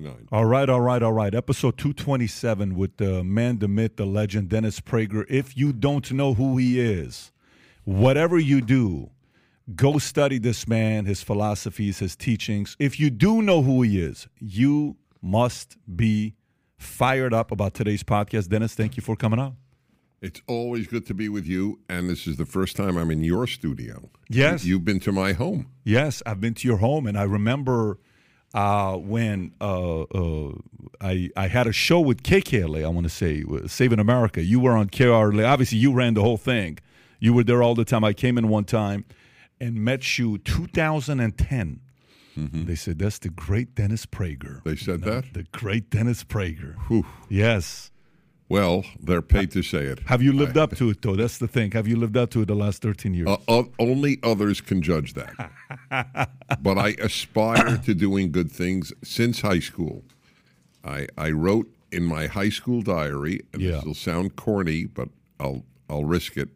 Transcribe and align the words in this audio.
29. 0.00 0.28
All 0.32 0.44
right, 0.44 0.68
all 0.68 0.80
right, 0.80 1.02
all 1.02 1.12
right. 1.12 1.34
Episode 1.34 1.76
227 1.78 2.74
with 2.76 2.96
the 2.98 3.24
man, 3.24 3.58
the 3.58 3.68
myth, 3.68 3.96
the 3.96 4.06
legend, 4.06 4.48
Dennis 4.48 4.80
Prager. 4.80 5.24
If 5.28 5.56
you 5.56 5.72
don't 5.72 6.10
know 6.12 6.34
who 6.34 6.56
he 6.56 6.80
is, 6.80 7.32
whatever 7.84 8.38
you 8.38 8.60
do, 8.60 9.10
go 9.74 9.98
study 9.98 10.38
this 10.38 10.68
man, 10.68 11.04
his 11.04 11.22
philosophies, 11.22 11.98
his 11.98 12.16
teachings. 12.16 12.76
If 12.78 13.00
you 13.00 13.10
do 13.10 13.42
know 13.42 13.62
who 13.62 13.82
he 13.82 14.00
is, 14.00 14.28
you 14.38 14.96
must 15.20 15.76
be 15.94 16.34
fired 16.76 17.34
up 17.34 17.50
about 17.50 17.74
today's 17.74 18.02
podcast. 18.02 18.48
Dennis, 18.48 18.74
thank 18.74 18.96
you 18.96 19.02
for 19.02 19.16
coming 19.16 19.38
on. 19.38 19.56
It's 20.20 20.42
always 20.48 20.88
good 20.88 21.06
to 21.06 21.14
be 21.14 21.28
with 21.28 21.46
you, 21.46 21.78
and 21.88 22.10
this 22.10 22.26
is 22.26 22.36
the 22.36 22.46
first 22.46 22.76
time 22.76 22.96
I'm 22.96 23.10
in 23.12 23.22
your 23.22 23.46
studio. 23.46 24.10
Yes. 24.28 24.64
You've 24.64 24.84
been 24.84 24.98
to 25.00 25.12
my 25.12 25.32
home. 25.32 25.70
Yes, 25.84 26.24
I've 26.26 26.40
been 26.40 26.54
to 26.54 26.66
your 26.66 26.78
home, 26.78 27.06
and 27.06 27.16
I 27.16 27.22
remember 27.22 27.98
uh, 28.54 28.96
when 28.96 29.52
uh, 29.60 30.02
uh, 30.02 30.52
I 31.00 31.30
I 31.36 31.48
had 31.48 31.66
a 31.66 31.72
show 31.72 32.00
with 32.00 32.22
KKLA. 32.22 32.84
I 32.84 32.88
want 32.88 33.04
to 33.04 33.10
say 33.10 33.44
Saving 33.66 33.98
America. 33.98 34.42
You 34.42 34.60
were 34.60 34.76
on 34.76 34.88
KRLA. 34.88 35.46
Obviously, 35.46 35.78
you 35.78 35.92
ran 35.92 36.14
the 36.14 36.22
whole 36.22 36.38
thing. 36.38 36.78
You 37.20 37.34
were 37.34 37.44
there 37.44 37.62
all 37.62 37.74
the 37.74 37.84
time. 37.84 38.04
I 38.04 38.12
came 38.12 38.38
in 38.38 38.48
one 38.48 38.64
time 38.64 39.04
and 39.60 39.74
met 39.76 40.18
you 40.18 40.38
2010. 40.38 41.80
They 42.66 42.74
said 42.76 42.98
that's 43.00 43.18
the 43.18 43.30
great 43.30 43.74
Dennis 43.74 44.06
Prager. 44.06 44.62
Mm-hmm. 44.62 44.68
They 44.68 44.76
said 44.76 45.02
that? 45.02 45.34
the 45.34 45.42
great 45.50 45.90
Dennis 45.90 46.22
Prager. 46.22 46.76
Whew. 46.86 47.04
Yes. 47.28 47.90
Well, 48.48 48.84
they're 48.98 49.20
paid 49.22 49.50
to 49.52 49.62
say 49.62 49.84
it. 49.84 50.00
Have 50.06 50.22
you 50.22 50.32
lived 50.32 50.56
up 50.56 50.74
to 50.76 50.88
it 50.90 51.02
though? 51.02 51.16
That's 51.16 51.36
the 51.38 51.48
thing. 51.48 51.72
Have 51.72 51.86
you 51.86 51.96
lived 51.96 52.16
up 52.16 52.30
to 52.30 52.42
it 52.42 52.46
the 52.46 52.54
last 52.54 52.80
13 52.80 53.12
years? 53.12 53.28
Uh, 53.28 53.36
o- 53.46 53.70
only 53.78 54.18
others 54.22 54.60
can 54.62 54.80
judge 54.80 55.12
that. 55.14 55.50
but 56.62 56.78
I 56.78 56.90
aspire 57.00 57.76
to 57.78 57.94
doing 57.94 58.32
good 58.32 58.50
things 58.50 58.92
since 59.04 59.42
high 59.42 59.58
school. 59.60 60.02
I, 60.82 61.08
I 61.18 61.30
wrote 61.30 61.68
in 61.92 62.04
my 62.04 62.26
high 62.26 62.48
school 62.48 62.80
diary, 62.80 63.40
and 63.52 63.60
Yeah. 63.60 63.72
this 63.72 63.84
will 63.84 63.94
sound 63.94 64.36
corny, 64.36 64.86
but 64.86 65.08
I'll 65.38 65.64
I'll 65.90 66.04
risk 66.04 66.36
it. 66.36 66.48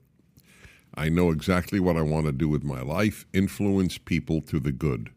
I 0.94 1.08
know 1.08 1.30
exactly 1.30 1.80
what 1.80 1.96
I 1.96 2.02
want 2.02 2.26
to 2.26 2.32
do 2.32 2.48
with 2.48 2.62
my 2.64 2.80
life: 2.82 3.26
influence 3.34 3.98
people 3.98 4.40
to 4.42 4.58
the 4.60 4.72
good. 4.72 5.10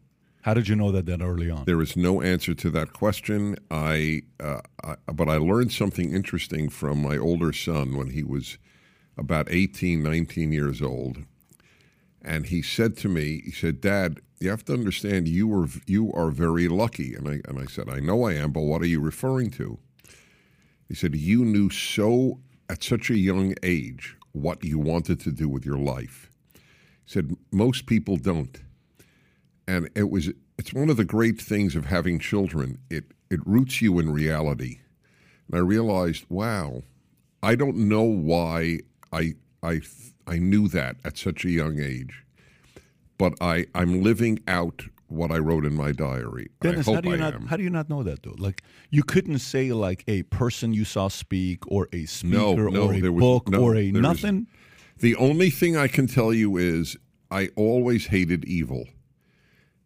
How 0.46 0.54
did 0.54 0.68
you 0.68 0.76
know 0.76 0.92
that 0.92 1.06
that 1.06 1.22
early 1.22 1.50
on? 1.50 1.64
There 1.64 1.82
is 1.82 1.96
no 1.96 2.22
answer 2.22 2.54
to 2.54 2.70
that 2.70 2.92
question. 2.92 3.56
I, 3.68 4.22
uh, 4.38 4.60
I, 4.84 4.94
but 5.12 5.28
I 5.28 5.38
learned 5.38 5.72
something 5.72 6.14
interesting 6.14 6.68
from 6.68 7.02
my 7.02 7.18
older 7.18 7.52
son 7.52 7.96
when 7.96 8.10
he 8.10 8.22
was 8.22 8.56
about 9.18 9.48
18, 9.50 10.04
19 10.04 10.52
years 10.52 10.80
old, 10.80 11.24
and 12.22 12.46
he 12.46 12.62
said 12.62 12.96
to 12.98 13.08
me, 13.08 13.42
he 13.44 13.50
said, 13.50 13.80
"Dad, 13.80 14.20
you 14.38 14.48
have 14.50 14.64
to 14.66 14.72
understand 14.72 15.26
you 15.26 15.48
were 15.48 15.66
you 15.84 16.12
are 16.12 16.30
very 16.30 16.68
lucky." 16.68 17.16
And 17.16 17.26
I 17.26 17.40
and 17.48 17.58
I 17.58 17.66
said, 17.66 17.88
"I 17.88 17.98
know 17.98 18.22
I 18.22 18.34
am, 18.34 18.52
but 18.52 18.60
what 18.60 18.82
are 18.82 18.92
you 18.94 19.00
referring 19.00 19.50
to?" 19.52 19.80
He 20.86 20.94
said, 20.94 21.16
"You 21.16 21.44
knew 21.44 21.70
so 21.70 22.38
at 22.70 22.84
such 22.84 23.10
a 23.10 23.18
young 23.18 23.54
age 23.64 24.16
what 24.30 24.62
you 24.62 24.78
wanted 24.78 25.18
to 25.20 25.32
do 25.32 25.48
with 25.48 25.66
your 25.66 25.78
life." 25.78 26.30
He 26.54 26.60
said, 27.14 27.36
"Most 27.50 27.86
people 27.86 28.16
don't." 28.16 28.62
And 29.68 29.88
it 29.94 30.10
was 30.10 30.30
it's 30.58 30.72
one 30.72 30.88
of 30.90 30.96
the 30.96 31.04
great 31.04 31.40
things 31.40 31.74
of 31.76 31.86
having 31.86 32.18
children 32.18 32.78
it 32.90 33.04
it 33.30 33.40
roots 33.46 33.82
you 33.82 33.98
in 33.98 34.10
reality 34.10 34.78
and 35.48 35.56
i 35.56 35.58
realized 35.58 36.24
wow 36.28 36.82
i 37.42 37.54
don't 37.54 37.76
know 37.76 38.02
why 38.02 38.78
i 39.12 39.32
i 39.62 39.80
i 40.26 40.38
knew 40.38 40.68
that 40.68 40.96
at 41.04 41.16
such 41.18 41.44
a 41.44 41.50
young 41.50 41.80
age 41.80 42.24
but 43.18 43.34
i 43.40 43.66
i'm 43.74 44.02
living 44.02 44.38
out 44.48 44.84
what 45.08 45.30
i 45.30 45.38
wrote 45.38 45.64
in 45.64 45.74
my 45.74 45.92
diary 45.92 46.48
Dennis, 46.60 46.86
how 46.86 47.00
do 47.00 47.08
you 47.10 47.14
I 47.14 47.18
not 47.18 47.34
am. 47.34 47.46
how 47.46 47.56
do 47.56 47.62
you 47.62 47.70
not 47.70 47.88
know 47.88 48.02
that 48.02 48.22
though? 48.24 48.34
Like 48.38 48.62
you 48.90 49.04
couldn't 49.04 49.38
say 49.38 49.70
like 49.72 50.02
a 50.08 50.24
person 50.24 50.72
you 50.72 50.84
saw 50.84 51.06
speak 51.08 51.60
or 51.70 51.88
a 51.92 52.06
speaker 52.06 52.36
no, 52.36 52.54
or 52.56 52.94
a 52.94 53.10
was- 53.10 53.20
book 53.20 53.48
no, 53.48 53.60
or 53.62 53.76
a 53.76 53.90
there 53.92 54.02
was- 54.02 54.22
nothing. 54.22 54.48
The 54.98 55.14
only 55.14 55.50
thing 55.50 55.76
I 55.76 55.86
can 55.86 56.06
tell 56.08 56.32
you 56.34 56.56
is 56.56 56.96
I 57.30 57.50
always 57.54 58.06
hated 58.06 58.44
evil. 58.46 58.86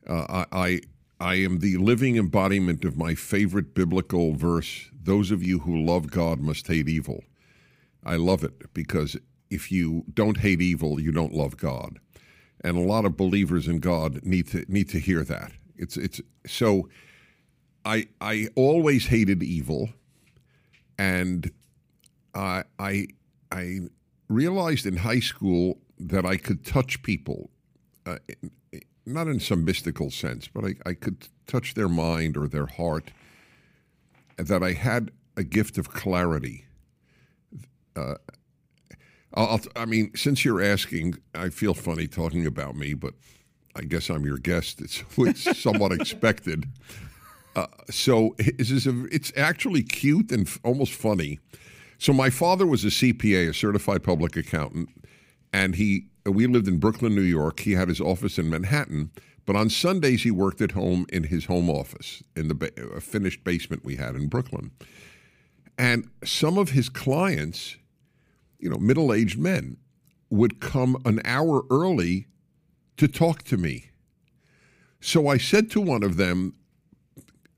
Uh, 0.07 0.45
I, 0.51 0.81
I 1.21 1.35
am 1.35 1.59
the 1.59 1.77
living 1.77 2.17
embodiment 2.17 2.85
of 2.85 2.97
my 2.97 3.15
favorite 3.15 3.75
biblical 3.75 4.35
verse. 4.35 4.91
Those 4.93 5.31
of 5.31 5.43
you 5.43 5.61
who 5.61 5.77
love 5.77 6.11
God 6.11 6.41
must 6.41 6.67
hate 6.67 6.89
evil. 6.89 7.23
I 8.05 8.17
love 8.17 8.43
it 8.45 8.73
because 8.73 9.17
if 9.51 9.71
you 9.71 10.05
don't 10.13 10.39
hate 10.39 10.63
evil, 10.63 11.01
you 11.01 11.13
don't 11.13 11.35
love 11.35 11.57
God, 11.57 11.99
and 12.63 12.77
a 12.77 12.81
lot 12.81 13.05
of 13.05 13.17
believers 13.17 13.69
in 13.69 13.81
God 13.81 14.25
need 14.25 14.49
to 14.49 14.65
need 14.69 14.89
to 14.91 14.99
hear 14.99 15.23
that. 15.25 15.53
It's 15.77 15.97
it's 15.97 16.21
so. 16.47 16.89
I 17.85 18.09
I 18.21 18.49
always 18.55 19.07
hated 19.07 19.43
evil, 19.43 19.91
and 20.99 21.51
I 22.35 22.65
I 22.79 23.09
I 23.51 23.81
realized 24.29 24.87
in 24.87 24.97
high 24.99 25.21
school 25.21 25.79
that 25.99 26.25
I 26.25 26.37
could 26.37 26.65
touch 26.65 27.03
people, 27.03 27.51
uh, 28.07 28.19
not 29.07 29.27
in 29.27 29.41
some 29.41 29.65
mystical 29.65 30.11
sense, 30.11 30.49
but 30.49 30.65
I, 30.65 30.75
I 30.87 30.95
could 30.95 31.29
touch 31.47 31.75
their 31.75 31.89
mind 31.89 32.37
or 32.37 32.47
their 32.47 32.67
heart, 32.67 33.11
and 34.39 34.47
that 34.47 34.63
I 34.63 34.73
had 34.73 35.11
a 35.37 35.43
gift 35.43 35.79
of 35.79 35.91
clarity. 35.91 36.65
Uh, 37.97 38.15
I'll, 39.35 39.61
I 39.77 39.85
mean, 39.85 40.13
since 40.15 40.45
you're 40.45 40.63
asking, 40.63 41.17
I 41.35 41.51
feel 41.51 41.75
funny 41.75 42.07
talking 42.07 42.47
about 42.47 42.77
me, 42.77 42.95
but 42.95 43.15
I 43.77 43.83
guess 43.83 44.11
I'm 44.11 44.25
your 44.25 44.39
guest. 44.39 44.81
It's, 44.81 45.03
it's 45.19 45.59
somewhat 45.59 45.93
expected. 45.93 46.67
Uh, 47.57 47.67
so 47.91 48.33
this 48.39 48.71
is 48.71 48.87
a, 48.87 49.07
it's 49.07 49.33
actually 49.37 49.83
cute 49.83 50.31
and 50.31 50.47
f- 50.47 50.61
almost 50.63 50.93
funny. 50.93 51.41
So 51.99 52.13
my 52.13 52.31
father 52.31 52.65
was 52.65 52.85
a 52.85 52.91
CPA, 52.91 53.51
a 53.51 53.53
certified 53.53 54.05
public 54.05 54.37
accountant, 54.37 54.89
and 55.53 55.75
he 55.75 56.07
Uh, 56.27 56.33
we 56.33 56.47
lived 56.47 56.69
in 56.69 56.79
Brooklyn, 56.79 57.15
New 57.15 57.23
York. 57.23 57.61
He 57.61 57.73
had 57.73 57.89
his 57.89 58.01
office 58.01 58.39
in 58.39 58.51
Manhattan, 58.51 59.11
but 59.47 59.57
on 59.57 59.71
Sundays 59.71 60.23
he 60.23 60.31
worked 60.31 60.61
at 60.61 60.73
home 60.73 61.07
in 61.11 61.25
his 61.25 61.47
home 61.47 61.71
office 61.71 62.23
in 62.37 62.49
the 62.49 62.55
ba- 62.55 62.71
a 62.95 63.01
finished 63.01 63.45
basement 63.45 63.85
we 63.85 63.97
had 63.97 64.15
in 64.15 64.29
Brooklyn. 64.29 64.71
And 65.79 66.11
some 66.25 66.59
of 66.59 66.71
his 66.71 66.89
clients, 66.89 67.77
you 68.59 68.69
know, 68.69 68.77
middle-aged 68.77 69.39
men, 69.39 69.79
would 70.29 70.61
come 70.61 70.97
an 71.05 71.21
hour 71.25 71.63
early 71.71 72.27
to 72.97 73.09
talk 73.09 73.43
to 73.45 73.57
me. 73.57 73.91
So 75.01 75.27
I 75.27 75.39
said 75.39 75.71
to 75.73 75.81
one 75.81 76.03
of 76.03 76.17
them, 76.17 76.55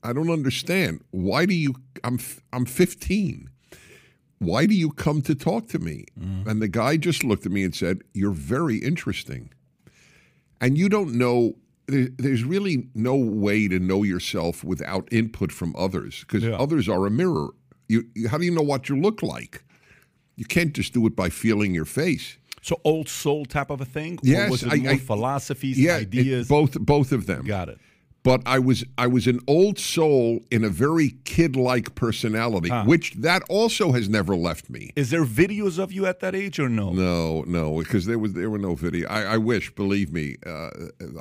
I 0.01 0.13
don't 0.13 0.29
understand. 0.29 1.03
Why 1.11 1.45
do 1.45 1.53
you 1.53 1.75
I'm 2.03 2.19
I'm 2.51 2.65
15 2.65 3.49
why 4.43 4.65
do 4.65 4.73
you 4.75 4.91
come 4.91 5.21
to 5.23 5.35
talk 5.35 5.67
to 5.69 5.79
me? 5.79 6.05
Mm. 6.19 6.47
And 6.47 6.61
the 6.61 6.67
guy 6.67 6.97
just 6.97 7.23
looked 7.23 7.45
at 7.45 7.51
me 7.51 7.63
and 7.63 7.73
said, 7.75 8.01
You're 8.13 8.31
very 8.31 8.77
interesting. 8.77 9.49
And 10.61 10.77
you 10.77 10.89
don't 10.89 11.13
know, 11.15 11.55
there- 11.87 12.09
there's 12.17 12.43
really 12.43 12.87
no 12.95 13.15
way 13.15 13.67
to 13.67 13.79
know 13.79 14.03
yourself 14.03 14.63
without 14.63 15.07
input 15.11 15.51
from 15.51 15.75
others 15.77 16.21
because 16.21 16.43
Yeah. 16.43 16.51
others 16.57 16.87
are 16.87 17.05
a 17.05 17.11
mirror. 17.11 17.49
You, 17.89 18.05
you, 18.15 18.29
how 18.29 18.37
do 18.37 18.45
you 18.45 18.51
know 18.51 18.61
what 18.61 18.87
you 18.89 18.99
look 18.99 19.21
like? 19.21 19.63
You 20.35 20.45
can't 20.45 20.73
just 20.73 20.93
do 20.93 21.05
it 21.05 21.15
by 21.15 21.29
feeling 21.29 21.75
your 21.75 21.85
face. 21.85 22.37
So 22.61 22.79
old 22.85 23.09
soul 23.09 23.45
type 23.45 23.69
of 23.69 23.81
a 23.81 23.85
thing? 23.85 24.19
Yes, 24.23 24.47
or 24.47 24.51
was 24.51 24.63
it 24.63 24.71
I- 24.71 24.77
more 24.77 24.91
I- 24.93 24.97
philosophies, 24.97 25.77
Yeah, 25.77 25.97
it- 25.97 26.07
ideas? 26.07 26.47
both 26.47 26.79
both 26.79 27.11
of 27.11 27.25
them. 27.25 27.45
Got 27.45 27.67
it. 27.69 27.77
But 28.23 28.41
I 28.45 28.57
was 28.59 28.85
I 28.97 29.07
was 29.07 29.27
an 29.27 29.41
old 29.47 29.77
soul 29.77 30.39
in 30.49 30.63
a 30.63 30.69
very 30.69 31.15
kid-like 31.25 31.93
personality, 31.93 32.69
which 32.85 33.13
that 33.15 33.43
also 33.49 33.91
has 33.91 34.07
never 34.07 34.33
left 34.35 34.69
me. 34.69 34.91
Is 34.95 35.09
there 35.09 35.25
videos 35.25 35.77
of 35.77 35.91
you 35.91 36.05
at 36.05 36.21
that 36.21 36.33
age 36.33 36.57
or 36.57 36.69
no? 36.69 36.93
No, 36.93 37.43
no, 37.45 37.79
because 37.79 38.05
there 38.05 38.17
was 38.17 38.33
there 38.33 38.49
were 38.49 38.57
no 38.57 38.75
video. 38.75 39.09
I, 39.09 39.23
I 39.23 39.37
wish, 39.37 39.75
believe 39.75 40.13
me, 40.13 40.37
uh, 40.45 40.69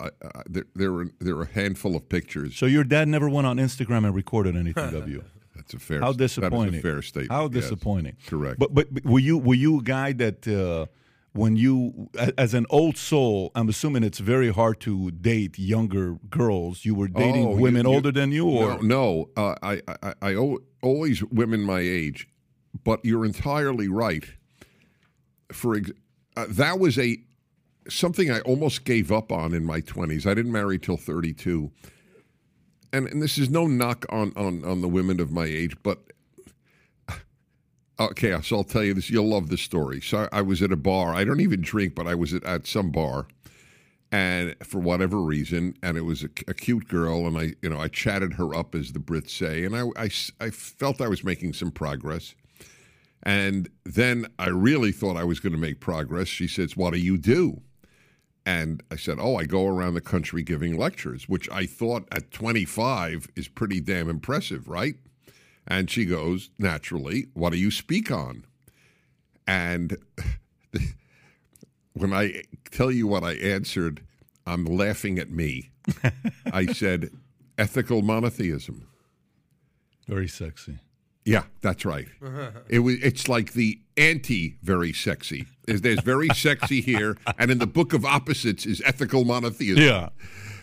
I, 0.00 0.10
I, 0.22 0.42
there 0.48 0.66
there 0.76 0.92
were 0.92 1.08
there 1.18 1.34
were 1.34 1.42
a 1.42 1.52
handful 1.52 1.96
of 1.96 2.08
pictures. 2.08 2.56
So 2.56 2.66
your 2.66 2.84
dad 2.84 3.08
never 3.08 3.28
went 3.28 3.48
on 3.48 3.56
Instagram 3.56 4.04
and 4.04 4.14
recorded 4.14 4.56
anything 4.56 4.94
of 4.94 5.08
you. 5.08 5.24
That's 5.56 5.74
a 5.74 5.78
fair. 5.80 6.00
How 6.00 6.12
disappointing! 6.12 6.78
a 6.78 6.82
fair 6.82 7.02
statement. 7.02 7.32
How 7.32 7.42
yes. 7.44 7.64
disappointing! 7.64 8.16
Correct. 8.26 8.58
But, 8.58 8.74
but 8.74 8.94
but 8.94 9.04
were 9.04 9.18
you 9.18 9.38
were 9.38 9.54
you 9.54 9.80
a 9.80 9.82
guy 9.82 10.12
that 10.12 10.46
uh, 10.46 10.86
when 11.34 11.56
you 11.56 12.10
as 12.36 12.52
an 12.54 12.66
old 12.68 12.96
soul, 12.98 13.50
I'm 13.54 13.68
assuming 13.68 14.04
it's 14.04 14.18
very 14.18 14.50
hard 14.50 14.80
to 14.80 15.10
date 15.10 15.58
younger 15.58 16.16
girls. 16.28 16.84
You 16.84 16.94
were 16.94 17.08
dating 17.08 17.46
Oh, 17.46 17.56
women 17.56 17.86
you- 17.86 17.92
older 17.94 18.12
than 18.12 18.32
you, 18.32 18.46
or 18.48 18.82
no, 18.82 19.28
no. 19.36 19.42
Uh, 19.42 19.54
I, 19.62 19.80
I 20.02 20.14
I 20.22 20.34
al- 20.34 20.58
always 20.82 21.22
women 21.24 21.62
my 21.62 21.80
age, 21.80 22.28
but 22.84 23.00
you're 23.04 23.24
entirely 23.24 23.88
right. 23.88 24.24
for 25.52 25.76
ex- 25.76 25.90
uh, 26.36 26.46
that 26.48 26.78
was 26.78 26.98
a 26.98 27.18
something 27.88 28.30
I 28.30 28.40
almost 28.40 28.84
gave 28.84 29.10
up 29.10 29.32
on 29.32 29.54
in 29.54 29.64
my 29.64 29.80
twenties. 29.80 30.26
I 30.26 30.34
didn't 30.34 30.52
marry 30.52 30.78
till 30.78 30.96
thirty 30.96 31.32
two, 31.32 31.70
and 32.92 33.06
and 33.08 33.22
this 33.22 33.38
is 33.38 33.48
no 33.50 33.66
knock 33.66 34.04
on 34.10 34.32
on 34.36 34.64
on 34.64 34.80
the 34.82 34.88
women 34.88 35.18
of 35.20 35.30
my 35.32 35.44
age, 35.46 35.76
but 35.82 35.98
okay, 38.10 38.38
so 38.42 38.56
I'll 38.56 38.64
tell 38.64 38.84
you 38.84 38.94
this. 38.94 39.10
You'll 39.10 39.28
love 39.28 39.48
this 39.48 39.62
story. 39.62 40.00
So 40.00 40.28
I 40.32 40.42
was 40.42 40.62
at 40.62 40.72
a 40.72 40.76
bar. 40.76 41.14
I 41.14 41.24
don't 41.24 41.40
even 41.40 41.60
drink, 41.60 41.94
but 41.94 42.06
I 42.06 42.14
was 42.14 42.34
at, 42.34 42.44
at 42.44 42.66
some 42.66 42.90
bar, 42.90 43.26
and 44.10 44.54
for 44.62 44.78
whatever 44.78 45.20
reason, 45.20 45.74
and 45.82 45.96
it 45.96 46.02
was 46.02 46.22
a, 46.22 46.28
a, 46.46 46.54
cute 46.54 46.86
girl, 46.86 47.26
and 47.26 47.38
I, 47.38 47.54
you 47.62 47.70
know, 47.70 47.80
I 47.80 47.88
chatted 47.88 48.34
her 48.34 48.54
up, 48.54 48.74
as 48.74 48.92
the 48.92 48.98
Brits 48.98 49.30
say, 49.30 49.64
and 49.64 49.74
I, 49.74 49.84
I, 49.96 50.10
I 50.38 50.50
felt 50.50 51.00
I 51.00 51.08
was 51.08 51.24
making 51.24 51.54
some 51.54 51.70
progress. 51.70 52.34
And 53.22 53.70
then 53.84 54.26
I 54.38 54.48
really 54.48 54.92
thought 54.92 55.16
I 55.16 55.24
was 55.24 55.40
going 55.40 55.52
to 55.52 55.58
make 55.58 55.80
progress. 55.80 56.28
She 56.28 56.48
says, 56.48 56.76
What 56.76 56.92
do 56.92 56.98
you 56.98 57.16
do? 57.16 57.62
And 58.44 58.82
I 58.90 58.96
said, 58.96 59.18
Oh, 59.20 59.36
I 59.36 59.44
go 59.44 59.66
around 59.66 59.94
the 59.94 60.00
country 60.00 60.42
giving 60.42 60.76
lectures, 60.76 61.28
which 61.28 61.48
I 61.50 61.66
thought 61.66 62.08
at 62.10 62.32
25 62.32 63.28
is 63.36 63.48
pretty 63.48 63.80
damn 63.80 64.10
impressive, 64.10 64.68
right? 64.68 64.96
And 65.66 65.90
she 65.90 66.04
goes, 66.04 66.50
Naturally, 66.58 67.26
what 67.34 67.50
do 67.50 67.58
you 67.58 67.70
speak 67.70 68.10
on? 68.10 68.44
And 69.46 69.96
when 71.92 72.12
I 72.12 72.42
tell 72.70 72.90
you 72.90 73.06
what 73.06 73.24
I 73.24 73.32
answered, 73.34 74.02
I'm 74.46 74.64
laughing 74.64 75.18
at 75.18 75.30
me. 75.30 75.70
I 76.52 76.66
said, 76.66 77.10
Ethical 77.58 78.02
monotheism. 78.02 78.88
Very 80.08 80.28
sexy. 80.28 80.78
Yeah, 81.24 81.44
that's 81.60 81.84
right. 81.84 82.08
It 82.68 82.80
was. 82.80 82.96
It's 83.02 83.28
like 83.28 83.52
the 83.52 83.78
anti 83.96 84.56
very 84.62 84.92
sexy. 84.92 85.46
There's 85.66 86.00
very 86.00 86.28
sexy 86.28 86.80
here, 86.80 87.16
and 87.38 87.50
in 87.50 87.58
the 87.58 87.66
book 87.66 87.92
of 87.92 88.04
opposites 88.04 88.66
is 88.66 88.82
ethical 88.84 89.24
monotheism. 89.24 89.82
Yeah. 89.82 90.08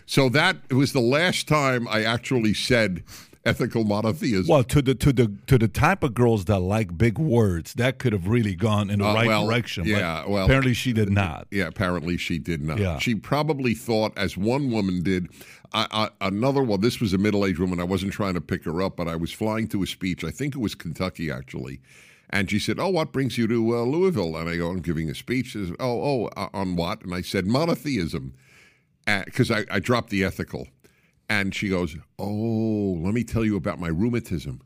So 0.05 0.27
that 0.29 0.73
was 0.73 0.91
the 0.91 1.01
last 1.01 1.47
time 1.47 1.87
I 1.87 2.03
actually 2.03 2.53
said 2.55 3.03
ethical 3.45 3.83
monotheism. 3.83 4.47
Well, 4.47 4.63
to 4.65 4.81
the 4.81 4.95
to 4.95 5.13
the 5.13 5.31
to 5.47 5.57
the 5.57 5.67
type 5.67 6.03
of 6.03 6.13
girls 6.13 6.45
that 6.45 6.59
like 6.59 6.97
big 6.97 7.17
words, 7.17 7.73
that 7.75 7.97
could 7.99 8.13
have 8.13 8.27
really 8.27 8.55
gone 8.55 8.89
in 8.89 8.99
the 8.99 9.05
Uh, 9.05 9.13
right 9.13 9.27
well, 9.27 9.45
direction. 9.47 9.85
yeah, 9.85 10.21
but 10.21 10.29
well, 10.29 10.45
apparently 10.45 10.73
she 10.73 10.93
did 10.93 11.09
not. 11.09 11.47
Yeah, 11.51 11.67
apparently 11.67 12.17
she 12.17 12.37
did 12.39 12.61
not. 12.61 12.77
Yeah. 12.79 12.99
She 12.99 13.15
probably 13.15 13.73
thought, 13.73 14.17
as 14.17 14.35
one 14.37 14.69
woman 14.71 15.01
did, 15.03 15.29
I, 15.73 15.87
I, 16.21 16.27
another 16.27 16.61
one. 16.63 16.81
This 16.81 16.99
was 16.99 17.13
a 17.13 17.17
middle-aged 17.17 17.59
woman. 17.59 17.79
I 17.79 17.83
wasn't 17.85 18.11
trying 18.13 18.33
to 18.33 18.41
pick 18.41 18.65
her 18.65 18.81
up, 18.81 18.97
but 18.97 19.07
I 19.07 19.15
was 19.15 19.31
flying 19.31 19.67
to 19.69 19.83
a 19.83 19.87
speech. 19.87 20.23
I 20.23 20.31
think 20.31 20.55
it 20.55 20.59
was 20.59 20.75
Kentucky, 20.75 21.31
actually. 21.31 21.79
And 22.31 22.49
she 22.51 22.59
said, 22.59 22.79
"Oh, 22.79 22.89
what 22.89 23.11
brings 23.11 23.37
you 23.39 23.47
to 23.47 23.77
uh, 23.77 23.81
Louisville?" 23.83 24.35
And 24.37 24.47
I 24.49 24.57
go, 24.57 24.69
"I'm 24.69 24.81
giving 24.81 25.09
a 25.09 25.15
speech." 25.15 25.47
She 25.47 25.65
says, 25.65 25.71
"Oh, 25.79 26.01
oh, 26.01 26.25
uh, 26.37 26.49
on 26.53 26.75
what?" 26.75 27.01
And 27.03 27.13
I 27.15 27.21
said, 27.21 27.47
"Monotheism," 27.47 28.33
because 29.25 29.49
I, 29.49 29.65
I 29.71 29.79
dropped 29.79 30.09
the 30.11 30.23
ethical. 30.23 30.67
And 31.29 31.53
she 31.53 31.69
goes, 31.69 31.95
"Oh, 32.17 32.99
let 33.03 33.13
me 33.13 33.23
tell 33.23 33.45
you 33.45 33.55
about 33.55 33.79
my 33.79 33.87
rheumatism." 33.89 34.61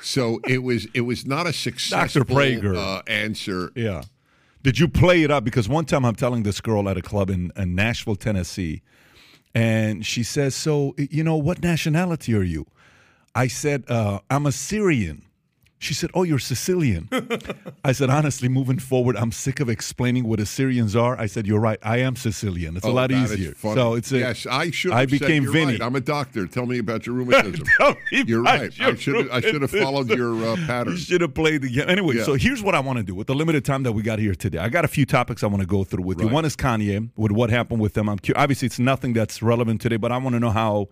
so 0.00 0.40
it 0.46 0.62
was 0.62 0.86
it 0.94 1.02
was 1.02 1.26
not 1.26 1.46
a 1.46 1.52
successful 1.52 2.24
Prager. 2.24 2.76
uh, 2.76 3.02
answer. 3.06 3.70
Yeah. 3.74 4.02
Did 4.62 4.78
you 4.78 4.88
play 4.88 5.22
it 5.22 5.30
up? 5.30 5.44
Because 5.44 5.68
one 5.68 5.86
time 5.86 6.04
I'm 6.04 6.14
telling 6.14 6.42
this 6.42 6.60
girl 6.60 6.88
at 6.88 6.98
a 6.98 7.02
club 7.02 7.30
in, 7.30 7.50
in 7.56 7.74
Nashville, 7.74 8.16
Tennessee, 8.16 8.82
and 9.54 10.04
she 10.04 10.22
says, 10.22 10.54
"So, 10.54 10.94
you 10.98 11.24
know, 11.24 11.36
what 11.36 11.62
nationality 11.62 12.34
are 12.34 12.42
you?" 12.42 12.66
I 13.34 13.46
said, 13.46 13.84
uh, 13.88 14.20
"I'm 14.28 14.46
a 14.46 14.52
Syrian." 14.52 15.22
She 15.82 15.94
said, 15.94 16.10
"Oh, 16.12 16.24
you're 16.24 16.38
Sicilian." 16.38 17.08
I 17.84 17.92
said, 17.92 18.10
"Honestly, 18.10 18.50
moving 18.50 18.78
forward, 18.78 19.16
I'm 19.16 19.32
sick 19.32 19.60
of 19.60 19.70
explaining 19.70 20.24
what 20.24 20.38
Assyrians 20.38 20.94
are." 20.94 21.18
I 21.18 21.24
said, 21.24 21.46
"You're 21.46 21.58
right. 21.58 21.78
I 21.82 21.96
am 22.00 22.16
Sicilian. 22.16 22.76
It's 22.76 22.84
a 22.84 22.88
Oh, 22.88 22.92
lot 22.92 23.08
that 23.08 23.16
is 23.24 23.32
easier." 23.32 23.54
So 23.62 23.94
it's 23.94 24.12
a, 24.12 24.18
yes, 24.18 24.46
I 24.46 24.70
should. 24.72 24.92
I 24.92 25.06
said, 25.06 25.10
became 25.20 25.44
"You're 25.44 25.52
Vinny. 25.52 25.72
right. 25.72 25.82
I'm 25.82 25.96
a 25.96 26.00
doctor. 26.02 26.46
Tell 26.46 26.66
me 26.66 26.78
about 26.78 27.06
your 27.06 27.14
rheumatism. 27.16 27.66
You're 28.12 28.42
right. 28.42 28.76
your 28.78 28.88
I 28.88 28.94
should 28.94 29.30
I 29.30 29.40
should 29.40 29.62
have 29.62 29.70
followed 29.70 30.10
your 30.10 30.34
uh, 30.52 30.56
pattern. 30.66 30.92
You 30.92 30.98
should 30.98 31.22
have 31.22 31.32
played 31.32 31.62
the 31.62 31.70
game. 31.70 31.88
Anyway, 31.88 32.16
Yeah. 32.16 32.24
so 32.24 32.34
here's 32.34 32.62
what 32.62 32.74
I 32.74 32.80
want 32.80 32.98
to 32.98 33.02
do 33.02 33.14
with 33.14 33.26
the 33.26 33.34
limited 33.34 33.64
time 33.64 33.82
that 33.84 33.92
we 33.92 34.02
got 34.02 34.18
here 34.18 34.34
today. 34.34 34.58
I 34.58 34.68
got 34.68 34.84
a 34.84 34.88
few 34.88 35.06
topics 35.06 35.42
I 35.42 35.46
want 35.46 35.62
to 35.62 35.66
go 35.66 35.82
through 35.84 36.04
with 36.04 36.20
you. 36.20 36.28
One 36.28 36.44
is 36.44 36.56
Kanye, 36.56 37.08
with 37.16 37.32
what 37.32 37.48
happened 37.48 37.80
with 37.80 37.94
them. 37.94 38.10
I'm 38.10 38.18
cu- 38.18 38.34
obviously 38.36 38.66
it's 38.66 38.78
nothing 38.78 39.14
that's 39.14 39.40
relevant 39.42 39.80
today, 39.80 39.96
but 39.96 40.12
I 40.12 40.18
want 40.18 40.34
to 40.34 40.40
know 40.40 40.50
how 40.50 40.88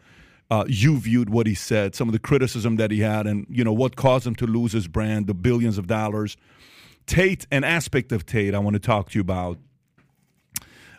uh, 0.50 0.64
you 0.66 0.98
viewed 0.98 1.30
what 1.30 1.46
he 1.46 1.54
said, 1.54 1.94
some 1.94 2.08
of 2.08 2.12
the 2.12 2.18
criticism 2.18 2.76
that 2.76 2.90
he 2.90 3.00
had, 3.00 3.26
and 3.26 3.46
you 3.50 3.62
know 3.62 3.72
what 3.72 3.96
caused 3.96 4.26
him 4.26 4.34
to 4.36 4.46
lose 4.46 4.72
his 4.72 4.88
brand, 4.88 5.26
the 5.26 5.34
billions 5.34 5.78
of 5.78 5.86
dollars. 5.86 6.36
Tate, 7.06 7.46
an 7.50 7.64
aspect 7.64 8.12
of 8.12 8.26
Tate, 8.26 8.54
I 8.54 8.58
want 8.58 8.74
to 8.74 8.80
talk 8.80 9.10
to 9.10 9.18
you 9.18 9.20
about. 9.20 9.58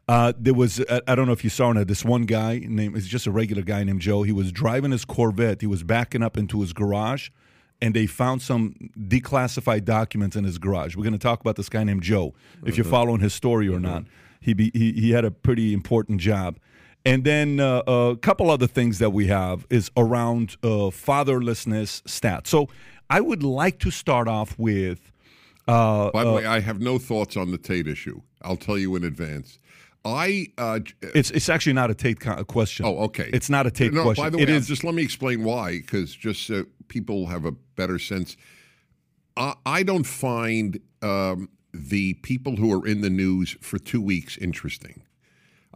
Uh, 0.07 0.33
there 0.39 0.53
was 0.55 0.83
I 0.89 1.01
I 1.07 1.15
don't 1.15 1.27
know 1.27 1.33
if 1.33 1.43
you 1.43 1.49
saw 1.49 1.71
it. 1.71 1.87
This 1.87 2.03
one 2.03 2.23
guy 2.23 2.61
named 2.63 2.95
is 2.97 3.07
just 3.07 3.27
a 3.27 3.31
regular 3.31 3.61
guy 3.61 3.83
named 3.83 4.01
Joe. 4.01 4.23
He 4.23 4.31
was 4.31 4.51
driving 4.51 4.91
his 4.91 5.05
Corvette. 5.05 5.61
He 5.61 5.67
was 5.67 5.83
backing 5.83 6.23
up 6.23 6.37
into 6.37 6.61
his 6.61 6.73
garage, 6.73 7.29
and 7.81 7.93
they 7.95 8.05
found 8.05 8.41
some 8.41 8.75
declassified 8.97 9.85
documents 9.85 10.35
in 10.35 10.43
his 10.43 10.57
garage. 10.57 10.95
We're 10.95 11.03
going 11.03 11.13
to 11.13 11.19
talk 11.19 11.41
about 11.41 11.55
this 11.55 11.69
guy 11.69 11.83
named 11.83 12.03
Joe. 12.03 12.33
If 12.65 12.77
you're 12.77 12.85
following 12.85 13.21
his 13.21 13.33
story 13.33 13.67
or 13.67 13.79
not, 13.79 14.05
he 14.39 14.53
be, 14.53 14.71
he 14.73 14.93
he 14.93 15.11
had 15.11 15.25
a 15.25 15.31
pretty 15.31 15.73
important 15.73 16.21
job. 16.21 16.59
And 17.09 17.23
then 17.23 17.59
uh, 17.59 17.81
a 17.87 18.17
couple 18.17 18.51
other 18.51 18.67
things 18.67 18.99
that 18.99 19.09
we 19.09 19.27
have 19.27 19.65
is 19.69 19.89
around 19.97 20.57
uh, 20.61 20.91
fatherlessness 20.91 22.03
stats. 22.03 22.47
So 22.47 22.67
I 23.09 23.19
would 23.19 23.41
like 23.41 23.79
to 23.79 23.89
start 23.89 24.27
off 24.27 24.57
with. 24.59 25.11
Uh, 25.67 26.11
By 26.11 26.23
the 26.23 26.33
way, 26.33 26.45
I 26.45 26.59
have 26.59 26.79
no 26.79 26.99
thoughts 26.99 27.35
on 27.35 27.51
the 27.51 27.57
Tate 27.57 27.87
issue. 27.87 28.21
I'll 28.43 28.57
tell 28.57 28.77
you 28.77 28.95
in 28.95 29.03
advance. 29.03 29.57
I 30.05 30.47
uh, 30.57 30.79
It's 31.01 31.31
it's 31.31 31.49
actually 31.49 31.73
not 31.73 31.89
a 31.89 31.95
Tate 31.95 32.19
co- 32.19 32.43
question. 32.45 32.85
oh 32.85 32.99
okay. 33.05 33.29
It's 33.33 33.49
not 33.49 33.65
a 33.67 33.71
Tate 33.71 33.91
no, 33.91 34.03
question. 34.03 34.23
By 34.23 34.29
the 34.29 34.37
way, 34.37 34.43
it 34.43 34.61
just 34.61 34.83
let 34.83 34.93
me 34.93 35.03
explain 35.03 35.43
why, 35.43 35.79
because 35.79 36.15
just 36.15 36.45
so 36.45 36.65
people 36.87 37.27
have 37.27 37.43
a 37.43 37.51
better 37.75 37.99
sense. 37.99 38.37
I, 39.35 39.55
I 39.65 39.83
don't 39.83 40.05
find 40.05 40.79
um, 41.01 41.49
the 41.73 42.13
people 42.15 42.55
who 42.55 42.71
are 42.71 42.87
in 42.87 43.01
the 43.01 43.09
news 43.09 43.57
for 43.61 43.77
two 43.79 44.01
weeks 44.01 44.37
interesting. 44.37 45.01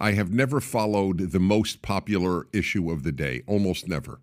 I 0.03 0.11
have 0.13 0.31
never 0.33 0.59
followed 0.59 1.17
the 1.31 1.39
most 1.39 1.81
popular 1.81 2.47
issue 2.51 2.91
of 2.91 3.03
the 3.03 3.11
day, 3.13 3.41
almost 3.47 3.87
never. 3.87 4.19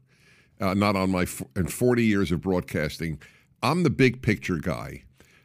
Uh, 0.61 0.75
not 0.75 0.95
on 0.95 1.11
my 1.11 1.23
f- 1.23 1.43
in 1.57 1.67
40 1.69 2.05
years 2.05 2.31
of 2.31 2.43
broadcasting. 2.43 3.19
I'm 3.63 3.83
the 3.83 3.91
big 3.91 4.21
picture 4.21 4.59
guy, 4.59 5.05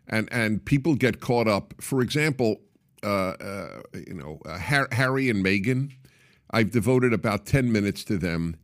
and 0.10 0.27
and 0.32 0.63
people 0.65 0.96
get 0.96 1.22
caught 1.22 1.48
up. 1.48 1.74
For 1.80 2.01
example, 2.01 2.60
uh, 3.01 3.34
uh, 3.50 3.82
you 4.08 4.13
know 4.13 4.39
uh, 4.46 4.58
Har- 4.58 4.89
Harry 4.92 5.30
and 5.30 5.44
Meghan. 5.46 5.92
I've 6.51 6.72
devoted 6.72 7.13
about 7.13 7.46
10 7.46 7.72
minutes 7.72 8.04
to 8.06 8.18
them, 8.18 8.56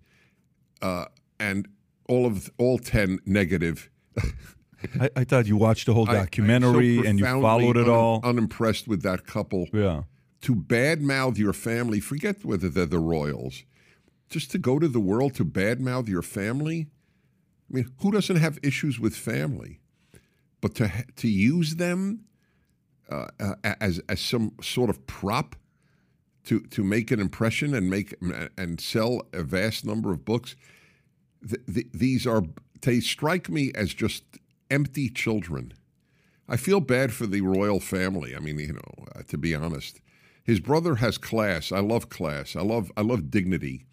uh, 0.81 1.05
and 1.39 1.67
all 2.09 2.25
of 2.25 2.49
all 2.57 2.77
10 2.79 3.19
negative. 3.25 3.89
I, 4.99 5.09
I 5.15 5.23
thought 5.23 5.47
you 5.47 5.57
watched 5.57 5.85
the 5.87 5.93
whole 5.93 6.05
I- 6.09 6.11
I'm 6.11 6.17
so 6.17 6.23
documentary 6.25 6.97
and 7.07 7.17
you 7.19 7.25
followed 7.25 7.77
it 7.77 7.87
un- 7.87 7.89
all. 7.89 8.19
Unimpressed 8.23 8.87
with 8.89 9.01
that 9.03 9.25
couple. 9.25 9.67
yeah. 9.73 10.03
To 10.41 10.55
badmouth 10.55 11.37
your 11.37 11.53
family, 11.53 11.99
forget 11.99 12.43
whether 12.43 12.69
they're 12.69 12.85
the 12.85 12.99
royals, 12.99 13.63
just 14.29 14.51
to 14.51 14.57
go 14.57 14.79
to 14.79 14.87
the 14.87 14.99
world 14.99 15.35
to 15.35 15.45
badmouth 15.45 16.07
your 16.07 16.21
family. 16.21 16.87
I 17.69 17.75
mean, 17.75 17.91
who 17.99 18.11
doesn't 18.11 18.37
have 18.37 18.59
issues 18.63 18.99
with 18.99 19.15
family? 19.15 19.79
But 20.61 20.75
to 20.75 20.91
to 21.15 21.27
use 21.27 21.75
them 21.75 22.25
uh, 23.09 23.27
uh, 23.39 23.55
as 23.79 23.99
as 24.07 24.19
some 24.19 24.53
sort 24.61 24.89
of 24.89 25.05
prop 25.07 25.55
to 26.45 26.59
to 26.59 26.83
make 26.83 27.11
an 27.11 27.19
impression 27.19 27.73
and 27.73 27.89
make 27.89 28.15
and 28.57 28.79
sell 28.79 29.23
a 29.33 29.43
vast 29.43 29.85
number 29.85 30.11
of 30.11 30.23
books, 30.23 30.55
th- 31.47 31.65
th- 31.71 31.87
these 31.93 32.27
are 32.27 32.43
they 32.81 32.99
strike 32.99 33.49
me 33.49 33.71
as 33.75 33.93
just 33.93 34.23
empty 34.69 35.09
children. 35.09 35.73
I 36.47 36.57
feel 36.57 36.79
bad 36.79 37.13
for 37.13 37.27
the 37.27 37.41
royal 37.41 37.79
family. 37.79 38.35
I 38.35 38.39
mean, 38.39 38.59
you 38.59 38.73
know, 38.73 39.05
uh, 39.15 39.23
to 39.29 39.37
be 39.37 39.55
honest, 39.55 39.99
his 40.43 40.59
brother 40.59 40.95
has 40.95 41.17
class. 41.17 41.71
I 41.71 41.79
love 41.79 42.09
class. 42.09 42.55
I 42.55 42.61
love 42.61 42.91
I 42.97 43.01
love 43.01 43.29
dignity. 43.29 43.85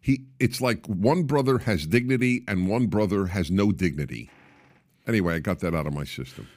He 0.00 0.24
it's 0.38 0.60
like 0.60 0.86
one 0.86 1.22
brother 1.24 1.58
has 1.58 1.86
dignity 1.86 2.44
and 2.46 2.68
one 2.68 2.86
brother 2.88 3.26
has 3.26 3.50
no 3.50 3.72
dignity. 3.72 4.30
Anyway, 5.06 5.34
I 5.34 5.38
got 5.38 5.60
that 5.60 5.74
out 5.74 5.86
of 5.86 5.92
my 5.92 6.04
system. 6.04 6.48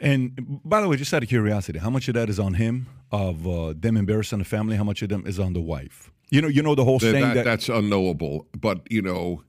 And 0.00 0.60
by 0.64 0.80
the 0.80 0.88
way, 0.88 0.96
just 0.96 1.12
out 1.12 1.22
of 1.24 1.28
curiosity, 1.28 1.80
how 1.80 1.90
much 1.90 2.06
of 2.08 2.14
that 2.14 2.28
is 2.28 2.38
on 2.38 2.54
him 2.54 2.86
of 3.10 3.46
uh, 3.46 3.74
them 3.76 3.96
embarrassing 3.96 4.38
the 4.38 4.44
family? 4.44 4.76
How 4.76 4.84
much 4.84 5.02
of 5.02 5.08
them 5.08 5.24
is 5.26 5.40
on 5.40 5.52
the 5.52 5.60
wife? 5.60 6.10
You 6.30 6.40
know, 6.42 6.48
you 6.48 6.62
know 6.62 6.74
the 6.76 6.84
whole 6.84 6.98
That- 7.00 7.12
saying 7.12 7.24
that- 7.24 7.34
that, 7.34 7.44
that's 7.44 7.68
unknowable. 7.68 8.46
But 8.56 8.86
you 8.90 9.02
know, 9.02 9.42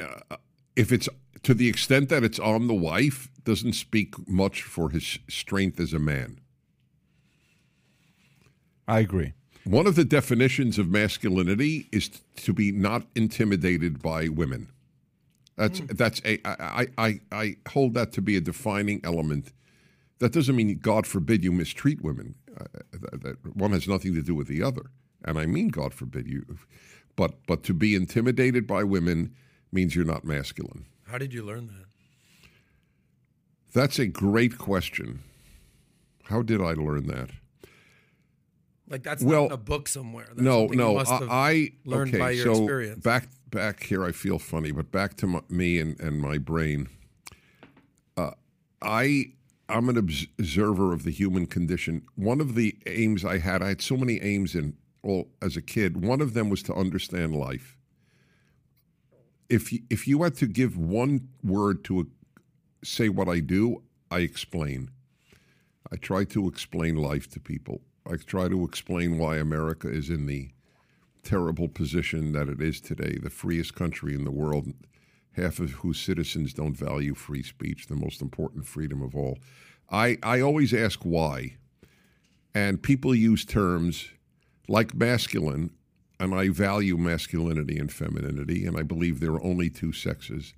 uh, 0.00 0.36
if 0.76 0.92
it's 0.92 1.08
to 1.42 1.54
the 1.54 1.68
extent 1.68 2.08
that 2.10 2.22
it's 2.22 2.38
on 2.38 2.68
the 2.68 2.74
wife, 2.74 3.28
doesn't 3.44 3.72
speak 3.72 4.14
much 4.28 4.62
for 4.62 4.90
his 4.90 5.18
strength 5.28 5.80
as 5.80 5.92
a 5.92 5.98
man. 5.98 6.38
I 8.86 9.00
agree. 9.00 9.32
One 9.64 9.86
of 9.86 9.94
the 9.94 10.04
definitions 10.04 10.78
of 10.78 10.88
masculinity 10.88 11.88
is 11.92 12.08
t- 12.08 12.20
to 12.36 12.52
be 12.52 12.72
not 12.72 13.06
intimidated 13.14 14.02
by 14.02 14.28
women. 14.28 14.68
That's 15.56 15.80
that's 15.90 16.20
a 16.24 16.40
I, 16.44 16.88
I 16.98 17.20
I 17.30 17.56
hold 17.68 17.94
that 17.94 18.12
to 18.12 18.22
be 18.22 18.36
a 18.36 18.40
defining 18.40 19.00
element. 19.04 19.52
That 20.18 20.32
doesn't 20.32 20.56
mean 20.56 20.78
God 20.78 21.06
forbid 21.06 21.44
you 21.44 21.52
mistreat 21.52 22.02
women. 22.02 22.34
Uh, 22.58 22.64
that, 22.92 23.22
that 23.22 23.56
one 23.56 23.72
has 23.72 23.86
nothing 23.86 24.14
to 24.14 24.22
do 24.22 24.34
with 24.34 24.48
the 24.48 24.62
other, 24.62 24.90
and 25.24 25.38
I 25.38 25.46
mean 25.46 25.68
God 25.68 25.94
forbid 25.94 26.26
you. 26.26 26.44
But 27.14 27.34
but 27.46 27.62
to 27.64 27.74
be 27.74 27.94
intimidated 27.94 28.66
by 28.66 28.82
women 28.82 29.34
means 29.70 29.94
you're 29.94 30.04
not 30.04 30.24
masculine. 30.24 30.86
How 31.06 31.18
did 31.18 31.32
you 31.32 31.44
learn 31.44 31.66
that? 31.68 31.86
That's 33.72 33.98
a 33.98 34.06
great 34.06 34.58
question. 34.58 35.22
How 36.24 36.42
did 36.42 36.60
I 36.60 36.72
learn 36.72 37.06
that? 37.06 37.30
Like 38.92 39.02
that's 39.02 39.22
Well, 39.22 39.42
not 39.42 39.46
in 39.46 39.52
a 39.52 39.56
book 39.56 39.88
somewhere. 39.88 40.26
That's 40.28 40.42
no, 40.42 40.66
no. 40.66 40.94
must 40.94 41.10
have 41.10 41.30
I, 41.30 41.50
I 41.50 41.72
learned 41.86 42.10
okay. 42.10 42.18
by 42.18 42.30
your 42.32 42.54
so 42.54 42.62
experience. 42.62 43.02
back 43.02 43.28
back 43.50 43.82
here, 43.82 44.04
I 44.04 44.12
feel 44.12 44.38
funny, 44.38 44.70
but 44.70 44.92
back 44.92 45.16
to 45.18 45.26
my, 45.26 45.40
me 45.48 45.80
and, 45.80 45.98
and 45.98 46.20
my 46.20 46.36
brain. 46.36 46.88
Uh, 48.18 48.32
I 48.82 49.32
I'm 49.70 49.88
an 49.88 49.96
observer 49.96 50.92
of 50.92 51.04
the 51.04 51.10
human 51.10 51.46
condition. 51.46 52.02
One 52.16 52.42
of 52.42 52.54
the 52.54 52.76
aims 52.84 53.24
I 53.24 53.38
had, 53.38 53.62
I 53.62 53.68
had 53.68 53.80
so 53.80 53.96
many 53.96 54.20
aims 54.20 54.54
in 54.54 54.76
all 55.02 55.30
as 55.40 55.56
a 55.56 55.62
kid. 55.62 56.04
One 56.04 56.20
of 56.20 56.34
them 56.34 56.50
was 56.50 56.62
to 56.64 56.74
understand 56.74 57.34
life. 57.34 57.78
If 59.48 59.72
you, 59.72 59.80
if 59.88 60.06
you 60.06 60.22
had 60.22 60.34
to 60.36 60.46
give 60.46 60.76
one 60.76 61.28
word 61.42 61.82
to 61.84 62.00
a, 62.00 62.04
say 62.84 63.08
what 63.08 63.28
I 63.28 63.40
do, 63.40 63.82
I 64.10 64.18
explain. 64.18 64.90
I 65.90 65.96
try 65.96 66.24
to 66.24 66.46
explain 66.46 66.96
life 66.96 67.30
to 67.30 67.40
people. 67.40 67.80
I 68.06 68.16
try 68.16 68.48
to 68.48 68.64
explain 68.64 69.18
why 69.18 69.36
America 69.36 69.88
is 69.88 70.10
in 70.10 70.26
the 70.26 70.50
terrible 71.22 71.68
position 71.68 72.32
that 72.32 72.48
it 72.48 72.60
is 72.60 72.80
today, 72.80 73.18
the 73.22 73.30
freest 73.30 73.74
country 73.74 74.14
in 74.14 74.24
the 74.24 74.30
world, 74.30 74.72
half 75.32 75.60
of 75.60 75.70
whose 75.70 76.00
citizens 76.00 76.52
don't 76.52 76.76
value 76.76 77.14
free 77.14 77.42
speech, 77.42 77.86
the 77.86 77.94
most 77.96 78.20
important 78.20 78.66
freedom 78.66 79.02
of 79.02 79.14
all. 79.14 79.38
I, 79.90 80.18
I 80.22 80.40
always 80.40 80.74
ask 80.74 81.00
why. 81.02 81.56
And 82.54 82.82
people 82.82 83.14
use 83.14 83.44
terms 83.44 84.10
like 84.68 84.94
masculine, 84.94 85.70
and 86.18 86.34
I 86.34 86.48
value 86.48 86.96
masculinity 86.96 87.78
and 87.78 87.90
femininity, 87.90 88.66
and 88.66 88.76
I 88.76 88.82
believe 88.82 89.20
there 89.20 89.32
are 89.32 89.42
only 89.42 89.70
two 89.70 89.92
sexes. 89.92 90.54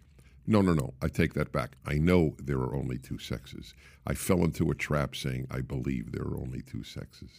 No, 0.46 0.60
no, 0.60 0.74
no. 0.74 0.94
I 1.02 1.08
take 1.08 1.34
that 1.34 1.52
back. 1.52 1.76
I 1.86 1.94
know 1.94 2.34
there 2.38 2.58
are 2.58 2.74
only 2.74 2.98
two 2.98 3.18
sexes. 3.18 3.74
I 4.06 4.14
fell 4.14 4.44
into 4.44 4.70
a 4.70 4.74
trap 4.74 5.16
saying 5.16 5.46
I 5.50 5.60
believe 5.62 6.12
there 6.12 6.22
are 6.24 6.36
only 6.38 6.60
two 6.62 6.82
sexes. 6.84 7.30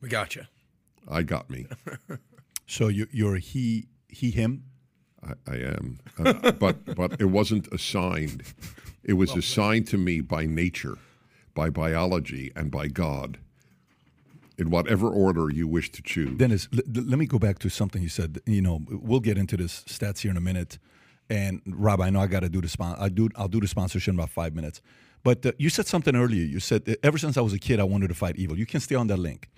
we 0.00 0.08
got 0.08 0.34
you. 0.34 0.42
I 1.08 1.22
got 1.22 1.50
me. 1.50 1.66
So 2.66 2.88
you, 2.88 3.06
you're 3.10 3.36
he, 3.36 3.88
he, 4.08 4.30
him. 4.30 4.64
I, 5.22 5.32
I 5.46 5.56
am, 5.56 5.98
uh, 6.18 6.52
but 6.64 6.94
but 6.94 7.20
it 7.20 7.26
wasn't 7.26 7.66
assigned. 7.72 8.42
It 9.04 9.14
was 9.14 9.34
assigned 9.36 9.88
to 9.88 9.98
me 9.98 10.20
by 10.22 10.46
nature, 10.46 10.96
by 11.54 11.68
biology, 11.70 12.50
and 12.56 12.70
by 12.70 12.86
God. 12.88 13.38
In 14.58 14.70
whatever 14.70 15.08
order 15.08 15.50
you 15.50 15.66
wish 15.66 15.90
to 15.92 16.02
choose. 16.02 16.38
Dennis, 16.38 16.68
l- 16.72 16.78
l- 16.96 17.02
let 17.04 17.18
me 17.18 17.26
go 17.26 17.38
back 17.38 17.58
to 17.60 17.68
something 17.68 18.00
you 18.02 18.08
said. 18.08 18.40
You 18.46 18.62
know, 18.62 18.80
we'll 18.88 19.20
get 19.20 19.36
into 19.36 19.56
this 19.56 19.82
stats 19.84 20.20
here 20.20 20.30
in 20.30 20.36
a 20.36 20.40
minute. 20.40 20.78
And 21.32 21.62
Rob, 21.66 22.00
I 22.02 22.10
know 22.10 22.20
I 22.20 22.26
got 22.26 22.40
to 22.40 22.50
do 22.50 22.60
the 22.60 22.68
spon- 22.68 22.96
I 22.98 23.08
do. 23.08 23.28
I'll 23.36 23.48
do 23.48 23.60
the 23.60 23.66
sponsorship 23.68 24.12
in 24.12 24.18
about 24.20 24.30
five 24.30 24.54
minutes. 24.54 24.82
But 25.24 25.46
uh, 25.46 25.52
you 25.56 25.70
said 25.70 25.86
something 25.86 26.14
earlier. 26.14 26.44
You 26.44 26.60
said 26.60 26.80
ever 27.02 27.16
since 27.16 27.36
I 27.36 27.40
was 27.40 27.54
a 27.54 27.58
kid, 27.58 27.80
I 27.80 27.84
wanted 27.84 28.08
to 28.08 28.14
fight 28.14 28.36
evil. 28.36 28.58
You 28.58 28.66
can 28.66 28.80
stay 28.80 28.96
on 28.96 29.06
that 29.06 29.18
link, 29.18 29.48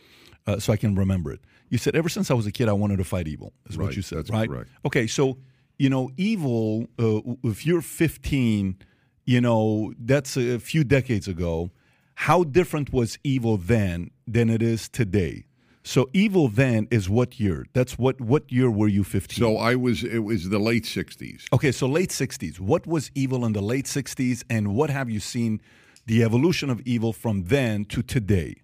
uh, 0.47 0.59
so 0.61 0.73
I 0.73 0.76
can 0.76 0.95
remember 0.95 1.33
it. 1.33 1.40
You 1.71 1.78
said 1.78 1.97
ever 1.97 2.09
since 2.09 2.31
I 2.31 2.35
was 2.35 2.47
a 2.47 2.52
kid, 2.52 2.69
I 2.69 2.73
wanted 2.75 2.99
to 2.99 3.04
fight 3.04 3.26
evil. 3.26 3.52
Is 3.69 3.76
what 3.76 3.87
Right, 3.88 3.97
you 3.97 4.02
said, 4.02 4.19
that's 4.19 4.31
right? 4.31 4.49
correct. 4.49 4.71
Okay, 4.87 5.07
so 5.09 5.38
you 5.78 5.90
know, 5.90 6.11
evil. 6.16 6.87
Uh, 6.99 7.21
if 7.43 7.66
you're 7.66 7.83
15, 7.83 8.76
you 9.25 9.40
know 9.40 9.93
that's 9.99 10.37
a 10.37 10.61
few 10.61 10.85
decades 10.85 11.26
ago. 11.26 11.71
How 12.14 12.45
different 12.45 12.93
was 12.93 13.19
evil 13.25 13.57
then 13.57 14.11
than 14.28 14.49
it 14.49 14.62
is 14.62 14.88
today? 14.88 15.47
So 15.87 16.09
evil 16.14 16.49
then 16.49 16.88
is 16.91 17.11
what 17.11 17.38
year? 17.38 17.67
That's 17.75 17.99
what 17.99 18.19
what 18.19 18.50
year 18.50 18.71
were 18.71 18.88
you 18.88 19.05
15? 19.05 19.37
so 19.38 19.59
I 19.59 19.75
was. 19.75 20.03
It 20.03 20.21
was 20.21 20.49
the 20.49 20.59
late 20.59 20.85
'60s. 20.85 21.45
okay, 21.53 21.73
so 21.73 21.87
late 21.87 22.09
60s. 22.11 22.59
What 22.59 22.87
was 22.87 23.11
evil 23.14 23.45
in 23.45 23.53
the 23.53 23.61
late 23.61 23.85
60s 23.85 24.43
and 24.49 24.75
what 24.75 24.88
have 24.88 25.11
you 25.11 25.21
seen 25.21 25.61
the 26.07 26.23
evolution 26.23 26.71
of 26.71 26.81
evil 26.87 27.12
from 27.12 27.45
then 27.45 27.85
to 27.87 28.03
today? 28.03 28.55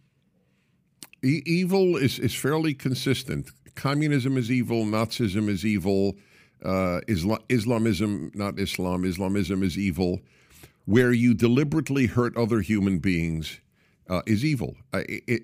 E- 1.22 1.42
evil 1.44 1.96
is, 1.96 2.18
is 2.18 2.34
fairly 2.34 2.72
consistent. 2.72 3.50
Communism 3.74 4.38
is 4.38 4.50
evil. 4.50 4.84
Nazism 4.86 5.48
is 5.48 5.64
evil. 5.64 6.16
Uh, 6.64 7.00
Isla- 7.08 7.40
Islamism, 7.50 8.30
not 8.34 8.58
Islam, 8.58 9.04
Islamism 9.04 9.62
is 9.62 9.76
evil. 9.78 10.20
Where 10.86 11.12
you 11.12 11.34
deliberately 11.34 12.06
hurt 12.06 12.34
other 12.36 12.60
human 12.62 12.98
beings 12.98 13.60
uh, 14.08 14.22
is 14.26 14.44
evil. 14.44 14.76
It, 14.94 15.22
it, 15.26 15.42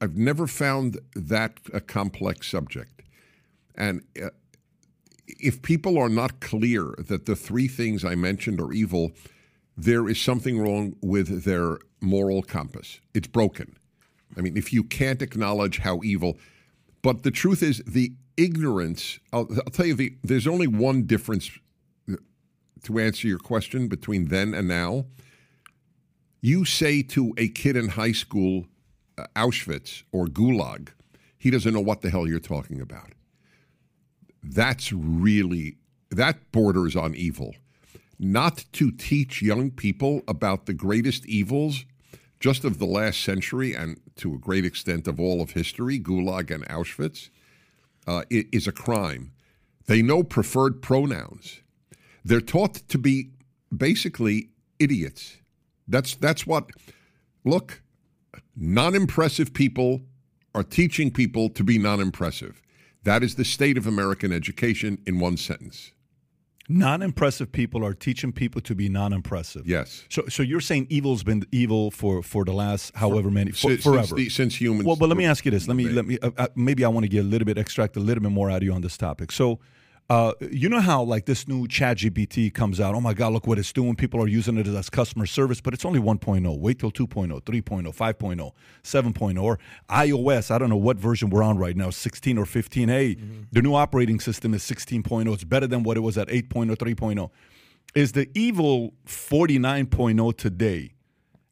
I've 0.00 0.16
never 0.16 0.46
found 0.46 0.98
that 1.14 1.58
a 1.72 1.80
complex 1.80 2.48
subject. 2.48 3.02
And 3.74 4.02
uh, 4.22 4.30
if 5.26 5.62
people 5.62 5.98
are 5.98 6.08
not 6.08 6.40
clear 6.40 6.94
that 6.98 7.26
the 7.26 7.36
three 7.36 7.68
things 7.68 8.04
I 8.04 8.14
mentioned 8.14 8.60
are 8.60 8.72
evil, 8.72 9.12
there 9.76 10.08
is 10.08 10.20
something 10.20 10.58
wrong 10.58 10.96
with 11.00 11.44
their 11.44 11.78
moral 12.00 12.42
compass. 12.42 13.00
It's 13.14 13.26
broken. 13.26 13.76
I 14.36 14.40
mean, 14.40 14.56
if 14.56 14.72
you 14.72 14.84
can't 14.84 15.22
acknowledge 15.22 15.78
how 15.78 16.00
evil, 16.02 16.38
but 17.02 17.22
the 17.22 17.30
truth 17.30 17.62
is, 17.62 17.82
the 17.86 18.12
ignorance, 18.36 19.18
I'll, 19.32 19.48
I'll 19.50 19.72
tell 19.72 19.86
you, 19.86 19.94
the, 19.94 20.16
there's 20.22 20.46
only 20.46 20.66
one 20.66 21.04
difference 21.04 21.50
uh, 22.10 22.16
to 22.84 22.98
answer 22.98 23.28
your 23.28 23.38
question 23.38 23.88
between 23.88 24.28
then 24.28 24.54
and 24.54 24.68
now. 24.68 25.06
You 26.40 26.64
say 26.64 27.02
to 27.02 27.32
a 27.38 27.48
kid 27.48 27.76
in 27.76 27.90
high 27.90 28.12
school, 28.12 28.66
Auschwitz 29.36 30.02
or 30.12 30.26
Gulag, 30.26 30.88
he 31.38 31.50
doesn't 31.50 31.72
know 31.72 31.80
what 31.80 32.00
the 32.00 32.10
hell 32.10 32.26
you're 32.26 32.40
talking 32.40 32.80
about. 32.80 33.12
That's 34.42 34.92
really, 34.92 35.78
that 36.10 36.52
borders 36.52 36.96
on 36.96 37.14
evil. 37.14 37.54
Not 38.18 38.64
to 38.72 38.90
teach 38.90 39.42
young 39.42 39.70
people 39.70 40.22
about 40.28 40.66
the 40.66 40.74
greatest 40.74 41.26
evils 41.26 41.84
just 42.40 42.64
of 42.64 42.78
the 42.78 42.86
last 42.86 43.20
century 43.20 43.74
and 43.74 44.00
to 44.16 44.34
a 44.34 44.38
great 44.38 44.64
extent 44.64 45.08
of 45.08 45.18
all 45.18 45.40
of 45.40 45.52
history, 45.52 45.98
Gulag 45.98 46.50
and 46.50 46.66
Auschwitz, 46.68 47.30
uh, 48.06 48.22
is 48.30 48.66
a 48.66 48.72
crime. 48.72 49.32
They 49.86 50.02
know 50.02 50.22
preferred 50.22 50.82
pronouns. 50.82 51.60
They're 52.24 52.40
taught 52.40 52.74
to 52.88 52.98
be 52.98 53.30
basically 53.74 54.50
idiots. 54.78 55.38
That's 55.88 56.16
that's 56.16 56.46
what. 56.46 56.70
Look, 57.44 57.82
non-impressive 58.56 59.52
people 59.52 60.02
are 60.54 60.62
teaching 60.62 61.10
people 61.10 61.48
to 61.50 61.64
be 61.64 61.78
non-impressive. 61.78 62.62
That 63.02 63.22
is 63.22 63.34
the 63.34 63.44
state 63.44 63.76
of 63.76 63.86
American 63.86 64.32
education 64.32 64.98
in 65.06 65.18
one 65.20 65.36
sentence. 65.36 65.92
Non-impressive 66.68 67.52
people 67.52 67.84
are 67.84 67.92
teaching 67.92 68.32
people 68.32 68.60
to 68.62 68.74
be 68.74 68.88
non-impressive. 68.88 69.66
Yes. 69.66 70.04
So, 70.08 70.24
so 70.28 70.42
you're 70.42 70.62
saying 70.62 70.86
evil's 70.88 71.22
been 71.22 71.44
evil 71.52 71.90
for 71.90 72.22
for 72.22 72.44
the 72.46 72.52
last 72.52 72.94
however 72.94 73.30
many 73.30 73.50
for, 73.50 73.68
Since- 73.68 73.82
forever. 73.82 74.06
Since, 74.06 74.16
the, 74.16 74.28
since 74.30 74.60
humans. 74.60 74.86
Well, 74.86 74.96
but 74.96 75.10
let 75.10 75.18
me 75.18 75.26
ask 75.26 75.44
you 75.44 75.50
this. 75.50 75.68
Let 75.68 75.76
me 75.76 75.88
let 75.88 76.06
me 76.06 76.18
uh, 76.20 76.30
uh, 76.38 76.46
maybe 76.54 76.82
I 76.82 76.88
want 76.88 77.04
to 77.04 77.08
get 77.08 77.20
a 77.20 77.28
little 77.28 77.44
bit 77.44 77.58
extract 77.58 77.98
a 77.98 78.00
little 78.00 78.22
bit 78.22 78.32
more 78.32 78.50
out 78.50 78.58
of 78.58 78.62
you 78.62 78.72
on 78.72 78.80
this 78.80 78.96
topic. 78.96 79.30
So, 79.30 79.60
uh, 80.10 80.32
you 80.50 80.68
know 80.68 80.80
how 80.80 81.02
like 81.02 81.24
this 81.24 81.48
new 81.48 81.66
Chat 81.66 81.98
GPT 81.98 82.52
comes 82.52 82.78
out. 82.78 82.94
Oh 82.94 83.00
my 83.00 83.14
God, 83.14 83.32
look 83.32 83.46
what 83.46 83.58
it's 83.58 83.72
doing. 83.72 83.96
People 83.96 84.22
are 84.22 84.28
using 84.28 84.58
it 84.58 84.66
as 84.66 84.90
customer 84.90 85.24
service, 85.24 85.62
but 85.62 85.72
it's 85.72 85.84
only 85.84 85.98
1.0. 85.98 86.58
Wait 86.58 86.78
till 86.78 86.92
2.0, 86.92 87.40
3.0, 87.40 87.96
5.0, 87.96 88.52
7.0, 88.82 89.42
or 89.42 89.58
iOS. 89.88 90.50
I 90.50 90.58
don't 90.58 90.68
know 90.68 90.76
what 90.76 90.98
version 90.98 91.30
we're 91.30 91.42
on 91.42 91.56
right 91.56 91.76
now, 91.76 91.88
16 91.88 92.36
or 92.36 92.44
15. 92.44 92.88
Hey, 92.88 93.14
the 93.50 93.62
new 93.62 93.74
operating 93.74 94.20
system 94.20 94.52
is 94.52 94.62
16.0. 94.62 95.32
It's 95.32 95.44
better 95.44 95.66
than 95.66 95.82
what 95.82 95.96
it 95.96 96.00
was 96.00 96.18
at 96.18 96.28
8.0, 96.28 96.76
3.0. 96.76 97.30
Is 97.94 98.12
the 98.12 98.28
evil 98.34 98.92
49.0 99.06 100.36
today? 100.36 100.90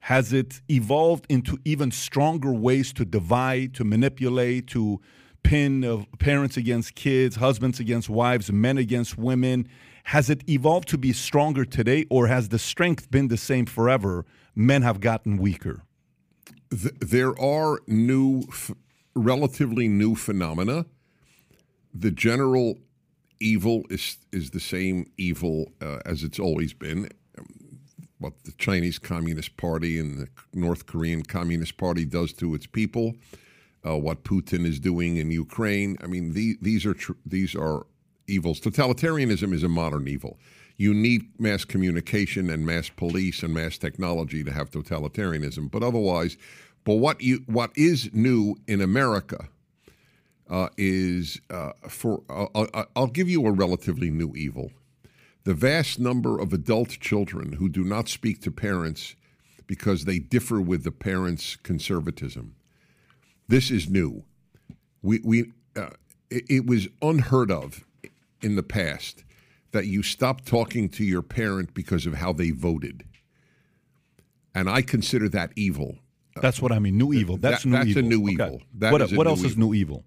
Has 0.01 0.33
it 0.33 0.61
evolved 0.69 1.27
into 1.29 1.59
even 1.65 1.91
stronger 1.91 2.53
ways 2.53 2.93
to 2.95 3.05
divide, 3.05 3.73
to 3.75 3.85
manipulate, 3.85 4.67
to 4.69 5.01
pin 5.43 5.85
of 5.85 6.07
parents 6.19 6.57
against 6.57 6.95
kids, 6.95 7.37
husbands 7.37 7.81
against 7.81 8.09
wives, 8.09 8.51
men 8.53 8.79
against 8.79 9.19
women? 9.19 9.69
Has 10.05 10.29
it 10.31 10.43
evolved 10.49 10.89
to 10.89 10.99
be 10.99 11.13
stronger 11.13 11.65
today, 11.65 12.07
or 12.11 12.27
has 12.27 12.49
the 12.49 12.59
strength 12.59 13.11
been 13.11 13.29
the 13.29 13.37
same 13.37 13.67
forever? 13.67 14.25
Men 14.55 14.83
have 14.83 15.01
gotten 15.01 15.37
weaker. 15.39 15.83
Th- 16.71 16.95
there 17.01 17.39
are 17.41 17.81
new, 17.87 18.43
f- 18.49 18.73
relatively 19.15 19.89
new 19.89 20.15
phenomena. 20.15 20.87
The 21.95 22.11
general 22.11 22.79
evil 23.39 23.85
is 23.91 24.17
is 24.33 24.51
the 24.51 24.61
same 24.61 25.07
evil 25.19 25.73
uh, 25.81 25.99
as 26.07 26.23
it's 26.23 26.39
always 26.39 26.73
been. 26.75 27.09
Um, 27.39 27.47
What 28.19 28.45
the 28.45 28.53
Chinese 28.57 29.01
Communist 29.01 29.57
Party 29.57 29.99
and 30.01 30.19
the 30.21 30.29
North 30.55 30.87
Korean 30.87 31.23
Communist 31.23 31.77
Party 31.77 32.05
does 32.05 32.33
to 32.35 32.55
its 32.55 32.67
people, 32.67 33.15
uh, 33.87 33.97
what 33.97 34.25
Putin 34.25 34.67
is 34.67 34.79
doing 34.79 35.17
in 35.17 35.31
Ukraine. 35.31 35.97
I 36.03 36.07
mean, 36.07 36.33
the, 36.33 36.57
these 36.61 36.87
are 36.87 36.95
tr- 36.95 37.12
these 37.27 37.55
are 37.55 37.87
evils. 38.27 38.61
Totalitarianism 38.61 39.53
is 39.53 39.62
a 39.62 39.69
modern 39.69 40.09
evil. 40.09 40.39
You 40.77 40.95
need 40.95 41.39
mass 41.39 41.65
communication 41.65 42.51
and 42.51 42.65
mass 42.65 42.89
police 42.89 43.43
and 43.43 43.53
mass 43.53 43.79
technology 43.79 44.43
to 44.45 44.53
have 44.53 44.71
totalitarianism, 44.71 45.71
but 45.71 45.83
otherwise, 45.83 46.37
but 46.85 46.95
what 46.95 47.21
you 47.21 47.43
what 47.47 47.71
is 47.77 48.11
new 48.12 48.57
in 48.67 48.81
America 48.81 49.49
uh, 50.49 50.69
is 50.77 51.41
uh, 51.51 51.73
for 51.89 52.23
uh, 52.29 52.47
I'll, 52.55 52.87
I'll 52.97 53.07
give 53.07 53.29
you 53.29 53.47
a 53.47 53.53
relatively 53.53 54.11
new 54.11 54.33
evil. 54.35 54.73
The 55.45 55.55
vast 55.55 55.99
number 55.99 56.39
of 56.39 56.53
adult 56.53 56.91
children 57.01 57.55
who 57.55 57.69
do 57.69 57.83
not 57.83 58.09
speak 58.09 58.41
to 58.43 58.51
parents 58.51 59.17
because 59.67 60.05
they 60.05 60.19
differ 60.19 60.61
with 60.61 60.85
the 60.85 60.93
parents' 60.93 61.57
conservatism. 61.57 62.55
This 63.49 63.71
is 63.71 63.89
new. 63.89 64.25
We 65.03 65.21
we 65.25 65.53
uh, 65.77 65.91
it, 66.31 66.45
it 66.49 66.67
was 66.67 66.89
unheard 67.01 67.51
of 67.51 67.85
in 68.41 68.57
the 68.57 68.63
past 68.63 69.25
that 69.73 69.87
you 69.87 70.03
stop 70.03 70.45
talking 70.45 70.89
to 70.91 71.05
your 71.05 71.23
parent 71.23 71.75
because 71.75 72.07
of 72.07 72.15
how 72.15 72.33
they 72.33 72.51
voted. 72.51 73.05
And 74.55 74.69
I 74.69 74.83
consider 74.83 75.29
that 75.31 75.53
evil. 75.57 75.97
That's 76.41 76.61
what 76.61 76.73
I 76.73 76.79
mean. 76.79 76.99
New 76.99 77.13
evil. 77.13 77.37
That's 77.37 77.63
That- 77.63 77.69
new 77.69 77.73
that's 77.77 77.87
a 77.87 77.91
evil. 77.91 78.03
new 78.03 78.23
Okay. 78.25 78.33
evil. 78.33 78.63
That 78.75 78.93
what 78.93 79.11
new 79.11 79.25
else 79.25 79.43
is 79.45 79.57
new 79.57 79.75
evil? 79.75 80.05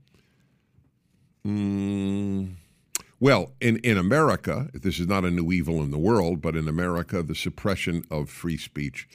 Well, 3.19 3.51
in, 3.61 3.77
in 3.77 3.97
America, 3.97 4.69
this 4.73 4.99
is 4.99 5.07
not 5.07 5.23
a 5.25 5.31
new 5.31 5.51
evil 5.51 5.81
in 5.83 5.91
the 5.91 5.97
world, 5.97 6.41
but 6.41 6.55
in 6.55 6.67
America, 6.67 7.23
the 7.23 7.35
suppression 7.35 8.03
of 8.11 8.29
free 8.29 8.57
speech, 8.57 9.07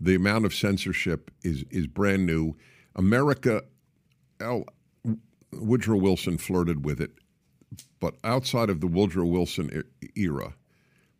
the 0.00 0.14
amount 0.14 0.44
of 0.44 0.54
censorship 0.54 1.30
is, 1.42 1.64
is 1.70 1.86
brand 1.86 2.26
new. 2.26 2.56
America, 2.96 3.62
Woodrow 5.52 5.96
Wilson 5.96 6.38
flirted 6.38 6.84
with 6.84 7.00
it, 7.00 7.12
but 8.00 8.14
outside 8.24 8.70
of 8.70 8.80
the 8.80 8.86
Woodrow 8.86 9.26
Wilson 9.26 9.84
era, 10.14 10.54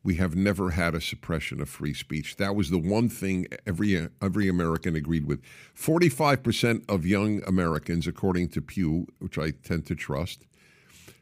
we 0.02 0.14
have 0.14 0.34
never 0.34 0.70
had 0.70 0.94
a 0.94 1.00
suppression 1.00 1.60
of 1.60 1.68
free 1.68 1.92
speech. 1.92 2.36
That 2.36 2.56
was 2.56 2.70
the 2.70 2.78
one 2.78 3.08
thing 3.08 3.46
every 3.66 4.08
every 4.22 4.48
American 4.48 4.96
agreed 4.96 5.26
with. 5.26 5.42
Forty-five 5.74 6.42
percent 6.42 6.84
of 6.88 7.04
young 7.04 7.42
Americans, 7.46 8.06
according 8.06 8.48
to 8.50 8.62
Pew, 8.62 9.06
which 9.18 9.36
I 9.36 9.50
tend 9.50 9.86
to 9.86 9.94
trust, 9.94 10.46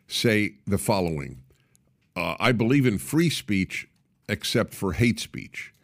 say 0.06 0.54
the 0.66 0.78
following: 0.78 1.42
uh, 2.14 2.36
"I 2.38 2.52
believe 2.52 2.86
in 2.86 2.98
free 2.98 3.30
speech, 3.30 3.88
except 4.28 4.74
for 4.74 4.92
hate 4.92 5.18
speech," 5.18 5.74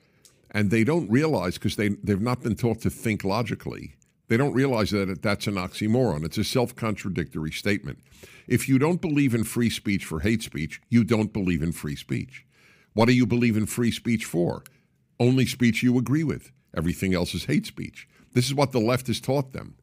and 0.50 0.70
they 0.70 0.84
don't 0.84 1.10
realize 1.10 1.54
because 1.54 1.76
they 1.76 1.88
they've 1.88 2.20
not 2.20 2.42
been 2.42 2.54
taught 2.54 2.80
to 2.82 2.90
think 2.90 3.24
logically. 3.24 3.96
They 4.28 4.36
don't 4.36 4.54
realize 4.54 4.90
that 4.90 5.22
that's 5.22 5.46
an 5.46 5.54
oxymoron. 5.54 6.24
It's 6.24 6.38
a 6.38 6.44
self-contradictory 6.44 7.52
statement. 7.52 7.98
If 8.46 8.68
you 8.68 8.78
don't 8.78 9.00
believe 9.00 9.34
in 9.34 9.44
free 9.44 9.70
speech 9.70 10.04
for 10.04 10.20
hate 10.20 10.42
speech, 10.42 10.80
you 10.88 11.04
don't 11.04 11.32
believe 11.32 11.62
in 11.62 11.72
free 11.72 11.96
speech. 11.96 12.46
What 12.94 13.06
do 13.06 13.12
you 13.12 13.26
believe 13.26 13.56
in 13.56 13.66
free 13.66 13.90
speech 13.90 14.24
for? 14.24 14.62
Only 15.20 15.46
speech 15.46 15.82
you 15.82 15.98
agree 15.98 16.24
with. 16.24 16.52
Everything 16.76 17.14
else 17.14 17.34
is 17.34 17.44
hate 17.44 17.66
speech. 17.66 18.08
This 18.32 18.46
is 18.46 18.54
what 18.54 18.72
the 18.72 18.80
left 18.80 19.06
has 19.08 19.20
taught 19.20 19.52
them. 19.52 19.76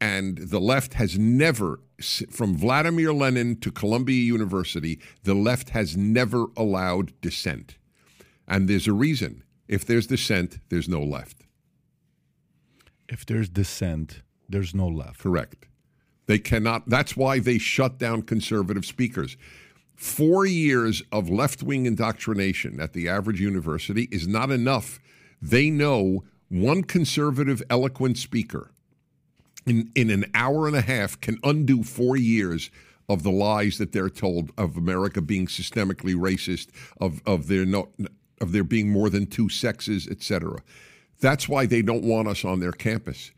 And 0.00 0.38
the 0.38 0.60
left 0.60 0.94
has 0.94 1.18
never, 1.18 1.80
from 2.30 2.56
Vladimir 2.56 3.12
Lenin 3.12 3.58
to 3.60 3.70
Columbia 3.70 4.22
University, 4.22 5.00
the 5.24 5.34
left 5.34 5.70
has 5.70 5.96
never 5.96 6.46
allowed 6.56 7.18
dissent. 7.20 7.76
And 8.46 8.68
there's 8.68 8.86
a 8.86 8.92
reason. 8.92 9.42
If 9.68 9.84
there's 9.84 10.06
dissent, 10.06 10.58
there's 10.68 10.88
no 10.88 11.02
left. 11.02 11.45
If 13.08 13.24
there's 13.26 13.48
dissent, 13.48 14.22
there's 14.48 14.74
no 14.74 14.88
left. 14.88 15.20
Correct. 15.20 15.66
They 16.26 16.38
cannot. 16.38 16.88
That's 16.88 17.16
why 17.16 17.38
they 17.38 17.58
shut 17.58 17.98
down 17.98 18.22
conservative 18.22 18.84
speakers. 18.84 19.36
Four 19.94 20.44
years 20.44 21.02
of 21.12 21.30
left 21.30 21.62
wing 21.62 21.86
indoctrination 21.86 22.80
at 22.80 22.92
the 22.92 23.08
average 23.08 23.40
university 23.40 24.08
is 24.10 24.26
not 24.26 24.50
enough. 24.50 24.98
They 25.40 25.70
know 25.70 26.24
one 26.48 26.82
conservative, 26.82 27.62
eloquent 27.70 28.18
speaker 28.18 28.70
in, 29.66 29.90
in 29.94 30.10
an 30.10 30.24
hour 30.34 30.66
and 30.66 30.76
a 30.76 30.80
half 30.80 31.20
can 31.20 31.38
undo 31.42 31.82
four 31.82 32.16
years 32.16 32.70
of 33.08 33.22
the 33.22 33.30
lies 33.30 33.78
that 33.78 33.92
they're 33.92 34.10
told 34.10 34.50
of 34.56 34.76
America 34.76 35.20
being 35.20 35.46
systemically 35.46 36.14
racist, 36.14 36.68
of, 37.00 37.20
of 37.26 37.48
there 37.48 37.66
no, 37.66 37.88
of 38.40 38.52
there 38.52 38.64
being 38.64 38.90
more 38.90 39.10
than 39.10 39.26
two 39.26 39.48
sexes, 39.48 40.08
etc. 40.08 40.58
That's 41.20 41.48
why 41.48 41.66
they 41.66 41.82
don't 41.82 42.04
want 42.04 42.28
us 42.28 42.44
on 42.44 42.60
their 42.60 42.72
campus 42.72 43.30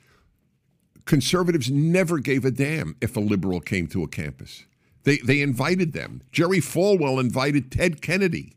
conservatives 1.08 1.70
never 1.70 2.18
gave 2.18 2.44
a 2.44 2.50
damn 2.50 2.94
if 3.00 3.16
a 3.16 3.20
liberal 3.20 3.60
came 3.60 3.88
to 3.88 4.04
a 4.04 4.08
campus. 4.08 4.64
They 5.02 5.16
they 5.18 5.40
invited 5.40 5.92
them. 5.94 6.22
Jerry 6.30 6.58
Falwell 6.58 7.18
invited 7.18 7.72
Ted 7.72 8.00
Kennedy 8.02 8.52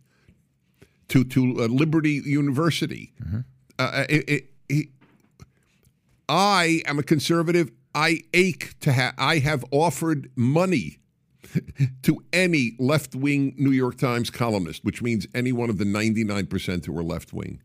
to 1.07 1.23
to 1.23 1.63
uh, 1.63 1.67
Liberty 1.67 2.21
University. 2.25 3.13
Uh, 3.79 4.05
it, 4.09 4.47
it, 4.69 4.89
I 6.29 6.83
am 6.85 6.99
a 6.99 7.03
conservative. 7.03 7.71
I 7.95 8.21
ache 8.33 8.77
to 8.81 8.91
have. 8.91 9.13
I 9.17 9.39
have 9.39 9.63
offered 9.71 10.29
money 10.35 10.99
to 12.03 12.23
any 12.33 12.75
left 12.77 13.15
wing 13.15 13.55
New 13.57 13.71
York 13.71 13.97
Times 13.97 14.29
columnist, 14.29 14.83
which 14.83 15.01
means 15.01 15.25
any 15.33 15.53
one 15.53 15.69
of 15.69 15.77
the 15.77 15.85
ninety 15.85 16.25
nine 16.25 16.47
percent 16.47 16.85
who 16.85 16.97
are 16.97 17.03
left 17.03 17.31
wing 17.31 17.61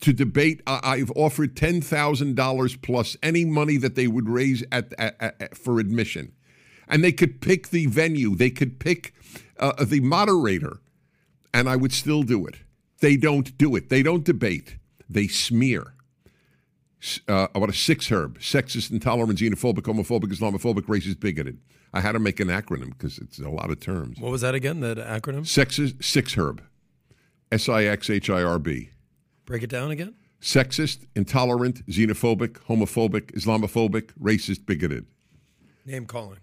to 0.00 0.12
debate. 0.12 0.60
I- 0.66 0.80
I've 0.82 1.10
offered 1.16 1.56
ten 1.56 1.80
thousand 1.80 2.36
dollars 2.36 2.76
plus 2.76 3.16
any 3.22 3.44
money 3.44 3.76
that 3.78 3.94
they 3.94 4.06
would 4.06 4.28
raise 4.28 4.62
at, 4.72 4.92
at, 4.98 5.16
at- 5.20 5.56
for 5.56 5.78
admission, 5.80 6.32
and 6.88 7.02
they 7.02 7.12
could 7.12 7.40
pick 7.40 7.68
the 7.68 7.86
venue. 7.86 8.34
They 8.34 8.50
could 8.50 8.78
pick 8.78 9.14
uh, 9.58 9.84
the 9.84 10.00
moderator, 10.00 10.78
and 11.54 11.68
I 11.68 11.76
would 11.76 11.92
still 11.92 12.22
do 12.22 12.46
it. 12.46 12.56
They 13.00 13.16
don't 13.16 13.56
do 13.58 13.76
it. 13.76 13.88
They 13.88 14.02
don't 14.02 14.24
debate. 14.24 14.76
They 15.08 15.28
smear. 15.28 15.92
Uh, 17.28 17.46
about 17.54 17.68
a 17.68 17.72
SIXHIRB: 17.72 18.38
sexist, 18.38 18.90
intolerant, 18.90 19.38
xenophobic, 19.38 19.82
homophobic, 19.82 20.32
Islamophobic, 20.32 20.86
racist, 20.86 21.20
bigoted. 21.20 21.58
I 21.92 22.00
had 22.00 22.12
to 22.12 22.18
make 22.18 22.40
an 22.40 22.48
acronym 22.48 22.90
because 22.90 23.18
it's 23.18 23.38
a 23.38 23.48
lot 23.48 23.70
of 23.70 23.78
terms. 23.80 24.18
What 24.18 24.32
was 24.32 24.40
that 24.40 24.54
again? 24.54 24.80
That 24.80 24.96
acronym? 24.98 25.42
Sexist, 25.42 25.98
SIXHIRB, 25.98 26.60
S 27.52 27.68
I 27.68 27.84
X 27.84 28.10
H 28.10 28.28
I 28.30 28.42
R 28.42 28.58
B. 28.58 28.90
Break 29.46 29.62
it 29.62 29.70
down 29.70 29.90
again. 29.90 30.14
sexist, 30.40 31.06
intolerant, 31.14 31.86
xenophobic, 31.86 32.58
homophobic, 32.68 33.32
Islamophobic, 33.32 34.10
racist, 34.20 34.66
bigoted. 34.66 35.06
Name 35.86 36.04
calling. 36.06 36.40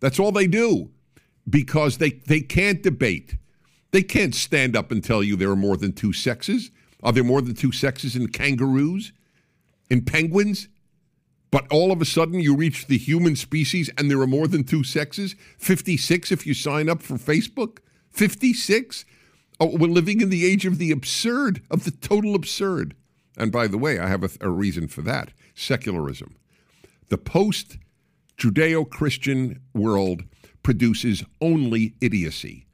That's 0.00 0.18
all 0.18 0.32
they 0.32 0.46
do 0.46 0.90
because 1.48 1.98
they, 1.98 2.10
they 2.10 2.40
can't 2.40 2.82
debate. 2.82 3.36
They 3.90 4.02
can't 4.02 4.34
stand 4.34 4.76
up 4.76 4.90
and 4.92 5.02
tell 5.02 5.22
you 5.22 5.36
there 5.36 5.50
are 5.50 5.56
more 5.56 5.76
than 5.76 5.92
two 5.92 6.12
sexes. 6.12 6.70
Are 7.02 7.12
there 7.12 7.24
more 7.24 7.42
than 7.42 7.54
two 7.54 7.72
sexes 7.72 8.14
in 8.16 8.28
kangaroos, 8.28 9.12
in 9.90 10.04
penguins? 10.04 10.68
But 11.50 11.66
all 11.70 11.90
of 11.90 12.00
a 12.02 12.04
sudden 12.04 12.40
you 12.40 12.54
reach 12.54 12.86
the 12.86 12.98
human 12.98 13.34
species 13.34 13.90
and 13.96 14.10
there 14.10 14.20
are 14.20 14.26
more 14.26 14.46
than 14.46 14.64
two 14.64 14.84
sexes? 14.84 15.34
56 15.58 16.30
if 16.30 16.46
you 16.46 16.54
sign 16.54 16.88
up 16.88 17.02
for 17.02 17.14
Facebook? 17.14 17.78
56? 18.10 19.04
Oh, 19.60 19.76
we're 19.76 19.88
living 19.88 20.20
in 20.20 20.30
the 20.30 20.46
age 20.46 20.66
of 20.66 20.78
the 20.78 20.92
absurd, 20.92 21.62
of 21.70 21.84
the 21.84 21.90
total 21.90 22.34
absurd. 22.34 22.94
And 23.36 23.50
by 23.50 23.66
the 23.66 23.78
way, 23.78 23.98
I 23.98 24.08
have 24.08 24.22
a, 24.22 24.30
a 24.40 24.50
reason 24.50 24.88
for 24.88 25.02
that 25.02 25.30
secularism. 25.54 26.36
The 27.08 27.18
post 27.18 27.78
Judeo 28.36 28.88
Christian 28.88 29.60
world 29.74 30.22
produces 30.62 31.24
only 31.40 31.94
idiocy. 32.00 32.66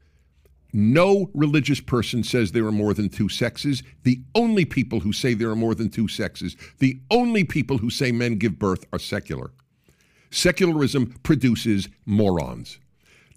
No 0.73 1.31
religious 1.33 1.79
person 1.79 2.23
says 2.23 2.51
there 2.51 2.65
are 2.65 2.71
more 2.71 2.93
than 2.93 3.09
two 3.09 3.29
sexes. 3.29 3.81
The 4.03 4.21
only 4.35 4.65
people 4.65 4.99
who 4.99 5.13
say 5.13 5.33
there 5.33 5.49
are 5.49 5.55
more 5.55 5.73
than 5.73 5.89
two 5.89 6.07
sexes, 6.07 6.57
the 6.79 6.99
only 7.09 7.45
people 7.45 7.77
who 7.77 7.89
say 7.89 8.11
men 8.11 8.35
give 8.35 8.59
birth 8.59 8.85
are 8.91 8.99
secular. 8.99 9.51
Secularism 10.29 11.15
produces 11.23 11.87
morons. 12.05 12.79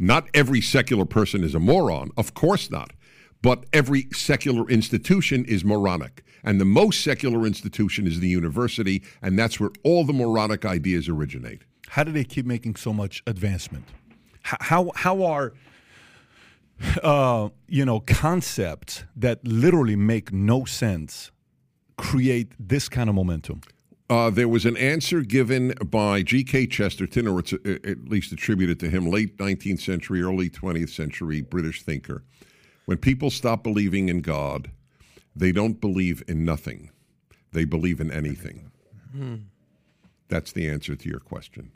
Not 0.01 0.29
every 0.35 0.61
secular 0.61 1.05
person 1.05 1.45
is 1.45 1.55
a 1.55 1.61
moron, 1.61 2.11
of 2.17 2.35
course 2.35 2.71
not. 2.71 2.93
But 3.43 3.65
every 3.73 4.09
secular 4.13 4.69
institution 4.69 5.45
is 5.45 5.65
moronic. 5.65 6.25
And 6.43 6.61
the 6.61 6.65
most 6.65 7.03
secular 7.03 7.47
institution 7.47 8.07
is 8.07 8.21
the 8.21 8.29
university, 8.29 9.03
and 9.23 9.39
that's 9.39 9.61
where 9.61 9.71
all 9.85 10.05
the 10.05 10.13
moronic 10.13 10.65
ideas 10.65 11.09
originate. 11.09 11.63
How 11.89 12.05
do 12.05 12.13
they 12.13 12.25
keep 12.25 12.47
making 12.47 12.77
so 12.77 12.93
much 12.93 13.23
advancement? 13.27 13.85
How 14.43 14.91
how 14.95 15.25
are 15.25 15.53
uh, 17.03 17.49
you 17.67 17.85
know 17.85 18.01
concepts 18.01 19.05
that 19.17 19.47
literally 19.47 19.97
make 19.97 20.33
no 20.33 20.65
sense 20.65 21.31
create 21.97 22.53
this 22.59 22.89
kind 22.89 23.09
of 23.09 23.15
momentum? 23.15 23.61
Uh, 24.09 24.31
there 24.31 24.49
was 24.49 24.65
an 24.65 24.77
answer 24.79 25.21
given 25.21 25.75
by 25.85 26.23
G.K. 26.23 26.69
Chesterton, 26.69 27.29
or 27.29 27.41
it's 27.41 27.53
uh, 27.53 27.59
at 27.85 28.09
least 28.09 28.33
attributed 28.33 28.81
to 28.81 28.89
him, 28.89 29.11
late 29.11 29.37
19th 29.37 29.83
century, 29.83 30.23
early 30.23 30.49
20th 30.49 30.89
century 30.89 31.43
British 31.43 31.83
thinker. 31.83 32.23
When 32.89 32.97
people 32.97 33.29
stop 33.29 33.63
believing 33.63 34.09
in 34.09 34.23
God, 34.23 34.71
they 35.37 35.53
don't 35.53 35.79
believe 35.79 36.23
in 36.27 36.47
nothing, 36.47 36.89
they 37.53 37.67
believe 37.67 38.01
in 38.01 38.11
anything. 38.11 38.71
Hmm. 39.13 39.35
That's 40.29 40.53
the 40.53 40.67
answer 40.67 40.97
to 40.97 41.07
your 41.07 41.21
question. 41.21 41.73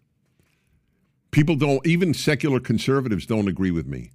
People 1.31 1.57
don't, 1.57 1.87
even 1.87 2.15
secular 2.15 2.61
conservatives 2.61 3.27
don't 3.27 3.47
agree 3.47 3.71
with 3.71 3.87
me. 3.87 4.11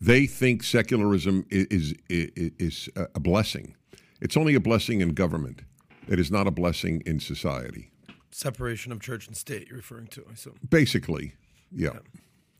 They 0.00 0.26
think 0.26 0.64
secularism 0.64 1.46
is, 1.50 1.94
is, 2.08 2.42
is 2.58 2.88
a 2.96 3.20
blessing. 3.20 3.76
It's 4.20 4.36
only 4.36 4.56
a 4.56 4.60
blessing 4.60 5.00
in 5.02 5.10
government. 5.10 5.62
It 6.08 6.18
is 6.18 6.32
not 6.32 6.48
a 6.48 6.50
blessing 6.50 7.00
in 7.06 7.20
society. 7.20 7.92
Separation 8.32 8.90
of 8.90 8.98
church 9.00 9.28
and 9.28 9.36
state, 9.36 9.68
you're 9.68 9.76
referring 9.76 10.08
to, 10.08 10.24
I 10.28 10.32
assume. 10.32 10.58
Basically, 10.68 11.34
yeah. 11.70 12.00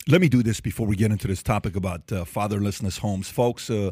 Let 0.09 0.23
me 0.23 0.31
do 0.31 0.43
this 0.43 0.61
before 0.61 0.87
we 0.87 0.97
get 0.97 1.11
into 1.11 1.29
this 1.29 1.43
topic 1.43 1.77
about 1.77 2.11
uh, 2.11 2.25
fatherlessness 2.25 3.01
homes, 3.01 3.29
folks. 3.29 3.69
Uh, 3.69 3.91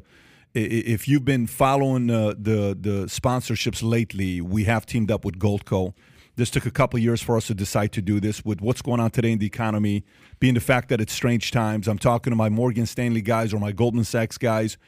if 0.54 1.06
you've 1.06 1.26
been 1.26 1.46
following 1.46 2.10
uh, 2.10 2.28
the 2.28 2.76
the 2.80 3.04
sponsorships 3.06 3.82
lately, 3.82 4.40
we 4.40 4.64
have 4.64 4.86
teamed 4.86 5.10
up 5.10 5.22
with 5.22 5.38
Goldco. 5.38 5.92
This 6.36 6.48
took 6.48 6.64
a 6.64 6.70
couple 6.70 6.98
years 6.98 7.20
for 7.20 7.36
us 7.36 7.48
to 7.48 7.54
decide 7.54 7.92
to 7.92 8.00
do 8.00 8.20
this. 8.20 8.42
With 8.42 8.62
what's 8.62 8.80
going 8.80 9.00
on 9.00 9.10
today 9.10 9.32
in 9.32 9.38
the 9.38 9.46
economy, 9.46 10.02
being 10.40 10.54
the 10.54 10.60
fact 10.60 10.88
that 10.88 11.00
it's 11.02 11.12
strange 11.12 11.50
times, 11.50 11.86
I'm 11.86 11.98
talking 11.98 12.30
to 12.30 12.36
my 12.36 12.48
Morgan 12.48 12.86
Stanley 12.86 13.20
guys 13.20 13.52
or 13.52 13.60
my 13.60 13.72
Goldman 13.72 14.04
Sachs 14.04 14.38
guys. 14.38 14.78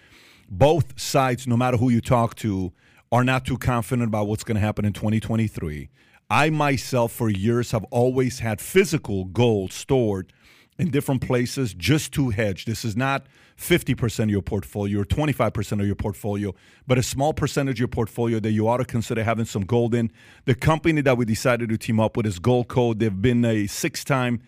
Both 0.48 0.98
sides, 0.98 1.46
no 1.46 1.56
matter 1.56 1.76
who 1.76 1.90
you 1.90 2.00
talk 2.00 2.34
to, 2.36 2.72
are 3.12 3.24
not 3.24 3.44
too 3.44 3.58
confident 3.58 4.08
about 4.08 4.26
what's 4.26 4.42
going 4.42 4.56
to 4.56 4.60
happen 4.62 4.86
in 4.86 4.94
2023. 4.94 5.90
I 6.30 6.48
myself, 6.48 7.12
for 7.12 7.28
years, 7.28 7.72
have 7.72 7.84
always 7.90 8.38
had 8.38 8.60
physical 8.60 9.26
gold 9.26 9.72
stored 9.72 10.32
in 10.80 10.90
different 10.90 11.20
places 11.20 11.74
just 11.74 12.12
to 12.12 12.30
hedge. 12.30 12.64
This 12.64 12.84
is 12.84 12.96
not 12.96 13.26
50% 13.58 14.24
of 14.24 14.30
your 14.30 14.40
portfolio 14.40 15.00
or 15.00 15.04
25% 15.04 15.80
of 15.80 15.86
your 15.86 15.94
portfolio, 15.94 16.54
but 16.86 16.96
a 16.96 17.02
small 17.02 17.34
percentage 17.34 17.74
of 17.74 17.80
your 17.80 17.88
portfolio 17.88 18.40
that 18.40 18.52
you 18.52 18.66
ought 18.66 18.78
to 18.78 18.86
consider 18.86 19.22
having 19.22 19.44
some 19.44 19.62
gold 19.62 19.94
in. 19.94 20.10
The 20.46 20.54
company 20.54 21.02
that 21.02 21.18
we 21.18 21.26
decided 21.26 21.68
to 21.68 21.76
team 21.76 22.00
up 22.00 22.16
with 22.16 22.24
is 22.24 22.40
Goldco. 22.40 22.98
They've 22.98 23.20
been 23.20 23.44
a 23.44 23.66
six 23.66 24.04
time 24.04 24.40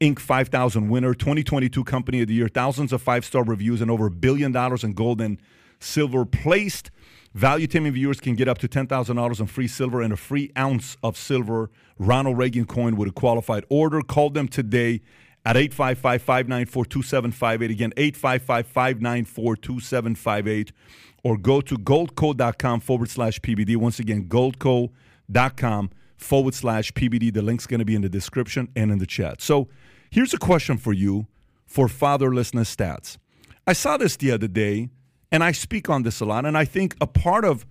Inc. 0.00 0.18
5000 0.18 0.88
winner, 0.88 1.14
2022 1.14 1.84
Company 1.84 2.20
of 2.20 2.28
the 2.28 2.34
Year, 2.34 2.48
thousands 2.48 2.92
of 2.92 3.00
five 3.00 3.24
star 3.24 3.44
reviews, 3.44 3.80
and 3.80 3.90
over 3.90 4.06
a 4.06 4.10
billion 4.10 4.52
dollars 4.52 4.84
in 4.84 4.92
gold 4.92 5.20
and 5.20 5.38
silver 5.78 6.26
placed. 6.26 6.90
Valuetainment 7.34 7.92
viewers 7.92 8.18
can 8.18 8.34
get 8.34 8.48
up 8.48 8.58
to 8.58 8.68
$10,000 8.68 9.40
in 9.40 9.46
free 9.46 9.68
silver 9.68 10.00
and 10.02 10.12
a 10.12 10.16
free 10.16 10.50
ounce 10.56 10.96
of 11.02 11.16
silver 11.16 11.70
Ronald 11.98 12.38
Reagan 12.38 12.64
coin 12.64 12.96
with 12.96 13.08
a 13.08 13.12
qualified 13.12 13.64
order. 13.68 14.00
Call 14.02 14.30
them 14.30 14.48
today 14.48 15.02
at 15.46 15.56
855 15.56 16.22
594 16.22 16.84
2758. 16.84 17.70
Again, 17.70 17.92
855 17.96 18.66
594 18.66 19.56
2758. 19.56 20.72
Or 21.22 21.38
go 21.38 21.60
to 21.60 21.76
goldco.com 21.76 22.80
forward 22.80 23.08
slash 23.08 23.40
PBD. 23.40 23.76
Once 23.76 24.00
again, 24.00 24.28
goldco.com 24.28 25.90
forward 26.16 26.54
slash 26.54 26.92
PBD. 26.92 27.32
The 27.32 27.42
link's 27.42 27.66
going 27.66 27.78
to 27.78 27.84
be 27.84 27.94
in 27.94 28.02
the 28.02 28.08
description 28.08 28.68
and 28.74 28.90
in 28.90 28.98
the 28.98 29.06
chat. 29.06 29.40
So 29.40 29.68
here's 30.10 30.34
a 30.34 30.38
question 30.38 30.78
for 30.78 30.92
you 30.92 31.26
for 31.64 31.86
fatherlessness 31.86 32.74
stats. 32.74 33.16
I 33.68 33.72
saw 33.72 33.96
this 33.96 34.16
the 34.16 34.32
other 34.32 34.48
day, 34.48 34.90
and 35.30 35.44
I 35.44 35.52
speak 35.52 35.88
on 35.88 36.02
this 36.02 36.20
a 36.20 36.24
lot, 36.24 36.44
and 36.44 36.58
I 36.58 36.64
think 36.64 36.96
a 37.00 37.06
part 37.06 37.44
of 37.44 37.66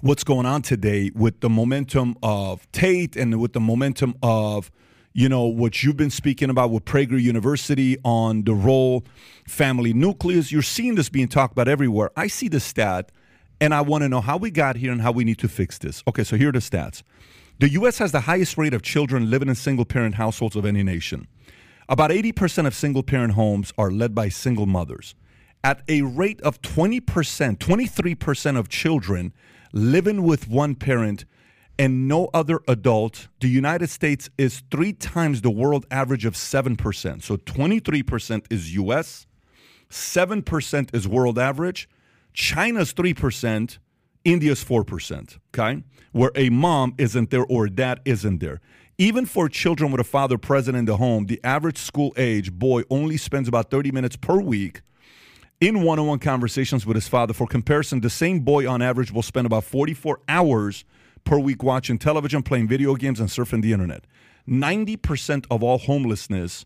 what's 0.00 0.24
going 0.24 0.46
on 0.46 0.62
today 0.62 1.10
with 1.14 1.40
the 1.40 1.50
momentum 1.50 2.16
of 2.22 2.70
Tate 2.72 3.16
and 3.16 3.38
with 3.40 3.52
the 3.52 3.60
momentum 3.60 4.14
of 4.22 4.70
you 5.12 5.28
know 5.28 5.44
what 5.44 5.82
you've 5.82 5.96
been 5.96 6.10
speaking 6.10 6.50
about 6.50 6.70
with 6.70 6.84
Prager 6.84 7.20
University 7.20 7.98
on 8.04 8.44
the 8.44 8.54
role 8.54 9.04
family 9.46 9.92
nucleus. 9.92 10.52
You're 10.52 10.62
seeing 10.62 10.94
this 10.94 11.08
being 11.08 11.28
talked 11.28 11.52
about 11.52 11.66
everywhere. 11.66 12.10
I 12.16 12.28
see 12.28 12.48
the 12.48 12.60
stat, 12.60 13.10
and 13.60 13.74
I 13.74 13.80
want 13.80 14.02
to 14.02 14.08
know 14.08 14.20
how 14.20 14.36
we 14.36 14.50
got 14.50 14.76
here 14.76 14.92
and 14.92 15.02
how 15.02 15.10
we 15.10 15.24
need 15.24 15.38
to 15.38 15.48
fix 15.48 15.78
this. 15.78 16.04
Okay, 16.06 16.22
so 16.22 16.36
here 16.36 16.50
are 16.50 16.52
the 16.52 16.60
stats. 16.60 17.02
The 17.58 17.68
U.S. 17.70 17.98
has 17.98 18.12
the 18.12 18.20
highest 18.20 18.56
rate 18.56 18.72
of 18.72 18.82
children 18.82 19.28
living 19.28 19.48
in 19.48 19.54
single 19.54 19.84
parent 19.84 20.14
households 20.14 20.56
of 20.56 20.64
any 20.64 20.82
nation. 20.82 21.26
About 21.88 22.10
80% 22.10 22.66
of 22.66 22.74
single 22.74 23.02
parent 23.02 23.34
homes 23.34 23.72
are 23.76 23.90
led 23.90 24.14
by 24.14 24.28
single 24.28 24.66
mothers. 24.66 25.16
At 25.64 25.82
a 25.88 26.02
rate 26.02 26.40
of 26.42 26.62
20%, 26.62 27.02
23% 27.58 28.56
of 28.56 28.68
children 28.68 29.34
living 29.72 30.22
with 30.22 30.48
one 30.48 30.76
parent 30.76 31.24
and 31.80 32.06
no 32.06 32.28
other 32.34 32.60
adult, 32.68 33.28
the 33.40 33.48
United 33.48 33.88
States 33.88 34.28
is 34.36 34.62
three 34.70 34.92
times 34.92 35.40
the 35.40 35.50
world 35.50 35.86
average 35.90 36.26
of 36.26 36.34
7%. 36.34 37.22
So 37.22 37.38
23% 37.38 38.44
is 38.52 38.74
US, 38.76 39.26
7% 39.88 40.94
is 40.94 41.08
world 41.08 41.38
average, 41.38 41.88
China's 42.34 42.92
3%, 42.92 43.78
India's 44.26 44.62
4%, 44.62 45.38
okay? 45.54 45.82
Where 46.12 46.30
a 46.34 46.50
mom 46.50 46.96
isn't 46.98 47.30
there 47.30 47.46
or 47.46 47.66
dad 47.68 48.02
isn't 48.04 48.40
there. 48.40 48.60
Even 48.98 49.24
for 49.24 49.48
children 49.48 49.90
with 49.90 50.02
a 50.02 50.04
father 50.04 50.36
present 50.36 50.76
in 50.76 50.84
the 50.84 50.98
home, 50.98 51.24
the 51.24 51.40
average 51.42 51.78
school 51.78 52.12
age 52.18 52.52
boy 52.52 52.82
only 52.90 53.16
spends 53.16 53.48
about 53.48 53.70
30 53.70 53.90
minutes 53.90 54.16
per 54.16 54.38
week 54.38 54.82
in 55.62 55.80
one 55.82 55.98
on 55.98 56.06
one 56.06 56.18
conversations 56.18 56.84
with 56.84 56.96
his 56.96 57.08
father. 57.08 57.32
For 57.32 57.46
comparison, 57.46 58.02
the 58.02 58.10
same 58.10 58.40
boy 58.40 58.68
on 58.68 58.82
average 58.82 59.10
will 59.10 59.22
spend 59.22 59.46
about 59.46 59.64
44 59.64 60.20
hours 60.28 60.84
per 61.24 61.38
week 61.38 61.62
watching 61.62 61.98
television, 61.98 62.42
playing 62.42 62.68
video 62.68 62.94
games, 62.94 63.20
and 63.20 63.28
surfing 63.28 63.62
the 63.62 63.72
internet. 63.72 64.04
90% 64.48 65.46
of 65.50 65.62
all 65.62 65.78
homelessness 65.78 66.64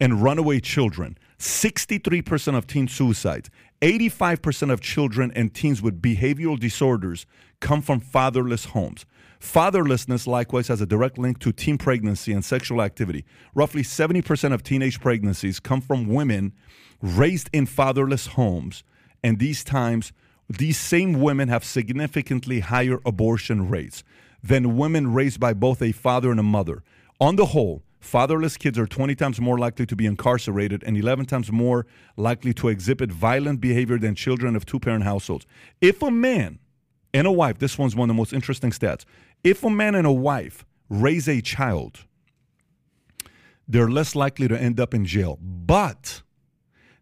and 0.00 0.22
runaway 0.22 0.60
children, 0.60 1.16
63% 1.38 2.56
of 2.56 2.66
teen 2.66 2.88
suicides, 2.88 3.50
85% 3.80 4.72
of 4.72 4.80
children 4.80 5.32
and 5.34 5.52
teens 5.54 5.82
with 5.82 6.00
behavioral 6.00 6.58
disorders 6.58 7.26
come 7.60 7.82
from 7.82 8.00
fatherless 8.00 8.66
homes. 8.66 9.06
Fatherlessness 9.40 10.26
likewise 10.26 10.68
has 10.68 10.80
a 10.80 10.86
direct 10.86 11.18
link 11.18 11.40
to 11.40 11.52
teen 11.52 11.76
pregnancy 11.76 12.32
and 12.32 12.44
sexual 12.44 12.80
activity. 12.80 13.24
Roughly 13.54 13.82
70% 13.82 14.52
of 14.52 14.62
teenage 14.62 15.00
pregnancies 15.00 15.58
come 15.58 15.80
from 15.80 16.06
women 16.06 16.52
raised 17.00 17.50
in 17.52 17.66
fatherless 17.66 18.28
homes, 18.28 18.84
and 19.24 19.40
these 19.40 19.64
times 19.64 20.12
these 20.58 20.78
same 20.78 21.20
women 21.20 21.48
have 21.48 21.64
significantly 21.64 22.60
higher 22.60 23.00
abortion 23.06 23.68
rates 23.68 24.04
than 24.42 24.76
women 24.76 25.12
raised 25.12 25.40
by 25.40 25.54
both 25.54 25.80
a 25.80 25.92
father 25.92 26.30
and 26.30 26.40
a 26.40 26.42
mother. 26.42 26.82
On 27.20 27.36
the 27.36 27.46
whole, 27.46 27.82
fatherless 28.00 28.56
kids 28.56 28.78
are 28.78 28.86
20 28.86 29.14
times 29.14 29.40
more 29.40 29.58
likely 29.58 29.86
to 29.86 29.96
be 29.96 30.06
incarcerated 30.06 30.82
and 30.84 30.96
11 30.96 31.26
times 31.26 31.52
more 31.52 31.86
likely 32.16 32.52
to 32.54 32.68
exhibit 32.68 33.10
violent 33.12 33.60
behavior 33.60 33.98
than 33.98 34.14
children 34.14 34.56
of 34.56 34.66
two 34.66 34.80
parent 34.80 35.04
households. 35.04 35.46
If 35.80 36.02
a 36.02 36.10
man 36.10 36.58
and 37.14 37.26
a 37.26 37.32
wife, 37.32 37.58
this 37.58 37.78
one's 37.78 37.94
one 37.94 38.10
of 38.10 38.14
the 38.14 38.18
most 38.18 38.32
interesting 38.32 38.72
stats, 38.72 39.04
if 39.44 39.62
a 39.62 39.70
man 39.70 39.94
and 39.94 40.06
a 40.06 40.12
wife 40.12 40.64
raise 40.88 41.28
a 41.28 41.40
child, 41.40 42.04
they're 43.68 43.88
less 43.88 44.14
likely 44.14 44.48
to 44.48 44.60
end 44.60 44.80
up 44.80 44.92
in 44.92 45.06
jail, 45.06 45.38
but 45.40 46.22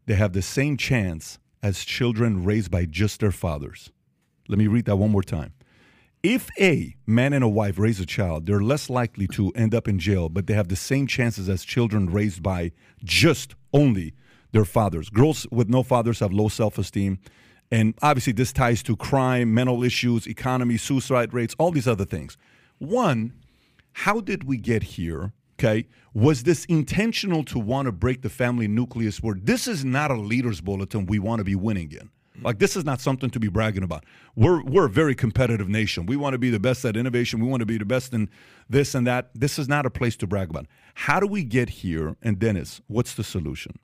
they 0.07 0.15
have 0.15 0.35
the 0.35 0.43
same 0.43 0.77
chance 0.77 1.39
as 1.63 1.85
children 1.85 2.45
raised 2.45 2.71
by 2.71 2.85
just 2.85 3.21
their 3.21 3.33
fathers. 3.33 3.91
Let 4.49 4.59
me 4.59 4.67
read 4.67 4.87
that 4.87 4.97
one 4.97 5.11
more 5.11 5.23
time. 5.23 5.53
If 6.23 6.51
a 6.61 6.97
man 7.07 7.33
and 7.33 7.43
a 7.43 7.49
wife 7.49 7.79
raise 7.79 7.99
a 7.99 8.05
child, 8.07 8.45
they're 8.45 8.61
less 8.61 8.91
likely 8.91 9.27
to 9.29 9.51
end 9.53 9.75
up 9.75 9.89
in 9.89 9.99
jail, 9.99 10.29
but 10.29 10.47
they 10.47 10.55
have 10.55 10.69
the 10.69 10.77
same 10.77 11.07
chances 11.07 11.49
as 11.49 11.65
children 11.65 12.11
raised 12.11 12.43
by 12.43 12.73
just 13.03 13.55
only 13.73 14.15
their 14.53 14.67
fathers. 14.67 15.09
Girls 15.09 15.47
with 15.51 15.69
no 15.69 15.83
fathers 15.83 16.21
have 16.21 16.33
low 16.33 16.49
self 16.49 16.77
esteem. 16.77 17.19
And 17.71 17.95
obviously, 18.03 18.33
this 18.33 18.53
ties 18.53 18.83
to 18.83 18.97
crime, 18.97 19.55
mental 19.55 19.85
issues, 19.85 20.27
economy, 20.27 20.77
suicide 20.77 21.33
rates, 21.33 21.55
all 21.59 21.71
these 21.71 21.87
other 21.87 22.05
things. 22.05 22.37
One, 22.79 23.33
how 23.93 24.21
did 24.21 24.45
we 24.45 24.57
get 24.57 24.83
here? 24.83 25.33
Okay. 25.61 25.87
Was 26.15 26.45
this 26.45 26.65
intentional 26.65 27.45
to 27.45 27.59
want 27.59 27.85
to 27.85 27.93
break 27.93 28.23
the 28.23 28.31
family 28.31 28.67
nucleus 28.67 29.23
where 29.23 29.35
this 29.35 29.69
is 29.69 29.85
not 29.85 30.11
a 30.11 30.15
leader's 30.15 30.63
bulletin 30.63 31.05
we 31.05 31.19
want 31.19 31.41
to 31.41 31.45
be 31.45 31.55
winning 31.55 31.93
in? 31.93 32.09
Like 32.43 32.59
this 32.59 32.77
is 32.77 32.85
not 32.87 33.03
something 33.03 33.29
to 33.29 33.39
be 33.39 33.49
bragging 33.49 33.83
about. 33.83 34.05
We're 34.35 34.63
we're 34.65 34.87
a 34.87 34.91
very 34.91 35.15
competitive 35.15 35.69
nation. 35.69 36.07
We 36.07 36.17
want 36.17 36.33
to 36.33 36.39
be 36.39 36.49
the 36.49 36.59
best 36.59 36.83
at 36.87 36.97
innovation. 36.97 37.41
We 37.41 37.47
want 37.47 37.61
to 37.61 37.67
be 37.67 37.77
the 37.77 37.85
best 37.85 38.15
in 38.15 38.31
this 38.71 38.95
and 38.95 39.07
that. 39.07 39.31
This 39.35 39.59
is 39.59 39.69
not 39.69 39.85
a 39.85 39.91
place 39.91 40.17
to 40.17 40.27
brag 40.27 40.49
about. 40.49 40.67
How 40.95 41.21
do 41.21 41.27
we 41.27 41.45
get 41.45 41.69
here? 41.69 42.17
And 42.23 42.39
Dennis, 42.39 42.81
what's 42.87 43.13
the 43.13 43.25
solution? 43.25 43.79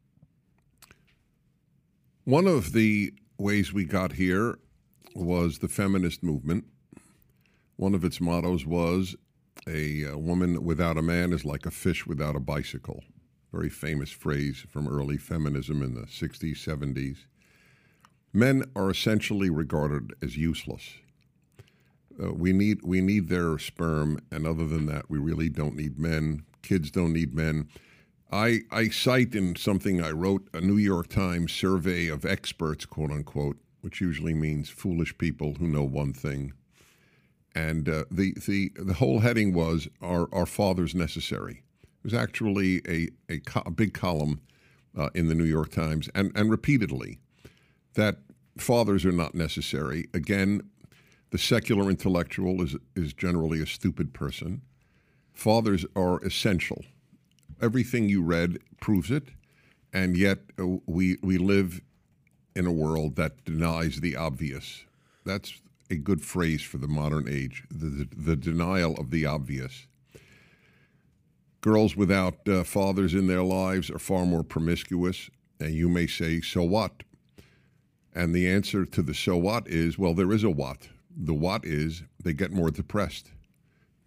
One 2.24 2.46
of 2.46 2.72
the 2.72 3.12
ways 3.36 3.74
we 3.74 3.84
got 3.84 4.12
here 4.12 4.58
was 5.14 5.58
the 5.58 5.68
feminist 5.68 6.22
movement. 6.22 6.64
One 7.76 7.94
of 7.94 8.02
its 8.02 8.18
mottos 8.18 8.64
was 8.64 9.14
a, 9.68 10.04
a 10.04 10.18
woman 10.18 10.64
without 10.64 10.96
a 10.96 11.02
man 11.02 11.32
is 11.32 11.44
like 11.44 11.66
a 11.66 11.70
fish 11.70 12.06
without 12.06 12.36
a 12.36 12.40
bicycle. 12.40 13.02
Very 13.52 13.68
famous 13.68 14.10
phrase 14.10 14.64
from 14.68 14.88
early 14.88 15.16
feminism 15.16 15.82
in 15.82 15.94
the 15.94 16.02
60s, 16.02 16.56
70s. 16.56 17.24
Men 18.32 18.64
are 18.76 18.90
essentially 18.90 19.50
regarded 19.50 20.12
as 20.22 20.36
useless. 20.36 20.94
Uh, 22.22 22.32
we 22.32 22.52
need 22.52 22.80
we 22.82 23.00
need 23.00 23.28
their 23.28 23.58
sperm, 23.58 24.18
and 24.30 24.46
other 24.46 24.66
than 24.66 24.86
that, 24.86 25.10
we 25.10 25.18
really 25.18 25.48
don't 25.48 25.76
need 25.76 25.98
men. 25.98 26.44
Kids 26.62 26.90
don't 26.90 27.12
need 27.12 27.34
men. 27.34 27.68
I 28.32 28.60
I 28.70 28.88
cite 28.88 29.34
in 29.34 29.56
something 29.56 30.02
I 30.02 30.10
wrote 30.10 30.48
a 30.52 30.60
New 30.60 30.76
York 30.76 31.08
Times 31.08 31.52
survey 31.52 32.08
of 32.08 32.24
experts, 32.24 32.86
quote 32.86 33.10
unquote, 33.10 33.58
which 33.82 34.00
usually 34.00 34.34
means 34.34 34.68
foolish 34.70 35.16
people 35.18 35.54
who 35.54 35.68
know 35.68 35.84
one 35.84 36.12
thing. 36.12 36.52
And 37.56 37.88
uh, 37.88 38.04
the 38.10 38.34
the 38.46 38.70
the 38.76 38.94
whole 38.94 39.20
heading 39.20 39.54
was 39.54 39.88
"Are 40.02 40.28
Are 40.32 40.46
fathers 40.46 40.94
necessary?" 40.94 41.62
It 41.82 42.04
was 42.04 42.14
actually 42.14 42.82
a 42.86 43.08
a, 43.32 43.40
co- 43.40 43.62
a 43.64 43.70
big 43.70 43.94
column 43.94 44.40
uh, 44.96 45.08
in 45.14 45.28
the 45.28 45.34
New 45.34 45.44
York 45.44 45.70
Times 45.70 46.08
and, 46.14 46.30
and 46.34 46.50
repeatedly 46.50 47.18
that 47.94 48.18
fathers 48.58 49.04
are 49.04 49.12
not 49.12 49.34
necessary. 49.34 50.06
Again, 50.14 50.62
the 51.30 51.38
secular 51.38 51.90
intellectual 51.90 52.62
is, 52.62 52.76
is 52.94 53.12
generally 53.12 53.60
a 53.60 53.66
stupid 53.66 54.12
person. 54.12 54.62
Fathers 55.32 55.84
are 55.94 56.22
essential. 56.24 56.84
Everything 57.60 58.08
you 58.08 58.22
read 58.22 58.58
proves 58.80 59.10
it, 59.10 59.28
and 59.92 60.16
yet 60.16 60.38
uh, 60.58 60.66
we, 60.86 61.16
we 61.22 61.38
live 61.38 61.80
in 62.54 62.66
a 62.66 62.72
world 62.72 63.16
that 63.16 63.44
denies 63.44 64.00
the 64.00 64.16
obvious. 64.16 64.84
That's 65.24 65.60
a 65.90 65.96
good 65.96 66.22
phrase 66.22 66.62
for 66.62 66.78
the 66.78 66.88
modern 66.88 67.28
age 67.28 67.64
the, 67.70 68.08
the, 68.16 68.36
denial 68.36 68.94
of 68.96 69.10
the 69.10 69.26
obvious. 69.26 69.86
Girls 71.60 71.96
without 71.96 72.48
uh, 72.48 72.64
fathers 72.64 73.14
in 73.14 73.26
their 73.26 73.42
lives 73.42 73.90
are 73.90 73.98
far 73.98 74.24
more 74.24 74.42
promiscuous, 74.42 75.30
and 75.58 75.74
you 75.74 75.88
may 75.88 76.06
say, 76.06 76.40
so 76.40 76.62
what? 76.62 77.02
And 78.14 78.34
the 78.34 78.48
answer 78.48 78.84
to 78.84 79.02
the 79.02 79.14
so 79.14 79.36
what 79.36 79.68
is, 79.68 79.98
well, 79.98 80.14
there 80.14 80.32
is 80.32 80.44
a 80.44 80.50
what. 80.50 80.88
The 81.14 81.34
what 81.34 81.64
is 81.64 82.02
they 82.22 82.32
get 82.32 82.52
more 82.52 82.70
depressed. 82.70 83.30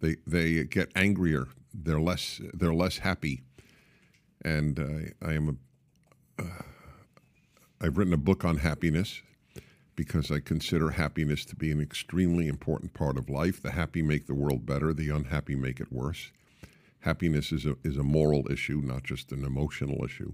They 0.00 0.16
they 0.26 0.64
get 0.64 0.90
angrier. 0.94 1.48
They're 1.74 2.00
less 2.00 2.40
they're 2.54 2.74
less 2.74 2.98
happy. 2.98 3.42
And 4.42 4.78
uh, 4.78 5.26
I 5.26 5.34
am 5.34 5.58
a, 6.38 6.42
uh, 6.42 6.62
I've 7.80 7.98
written 7.98 8.14
a 8.14 8.18
book 8.18 8.44
on 8.44 8.58
happiness 8.58 9.22
because 9.96 10.30
I 10.30 10.40
consider 10.40 10.90
happiness 10.90 11.44
to 11.46 11.56
be 11.56 11.70
an 11.70 11.80
extremely 11.80 12.48
important 12.48 12.94
part 12.94 13.18
of 13.18 13.28
life. 13.28 13.60
The 13.60 13.72
happy 13.72 14.02
make 14.02 14.26
the 14.26 14.34
world 14.34 14.64
better, 14.64 14.92
the 14.92 15.10
unhappy 15.10 15.54
make 15.54 15.80
it 15.80 15.92
worse. 15.92 16.30
Happiness 17.00 17.52
is 17.52 17.66
a, 17.66 17.76
is 17.82 17.96
a 17.96 18.02
moral 18.02 18.50
issue, 18.50 18.80
not 18.82 19.04
just 19.04 19.32
an 19.32 19.44
emotional 19.44 20.04
issue. 20.04 20.32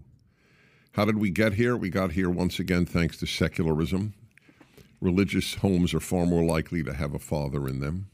How 0.92 1.04
did 1.04 1.18
we 1.18 1.30
get 1.30 1.54
here? 1.54 1.76
We 1.76 1.90
got 1.90 2.12
here 2.12 2.30
once 2.30 2.58
again 2.58 2.86
thanks 2.86 3.18
to 3.18 3.26
secularism. 3.26 4.14
Religious 5.00 5.56
homes 5.56 5.92
are 5.92 6.00
far 6.00 6.26
more 6.26 6.44
likely 6.44 6.82
to 6.82 6.94
have 6.94 7.14
a 7.14 7.18
father 7.18 7.68
in 7.68 7.80
them. 7.80 8.08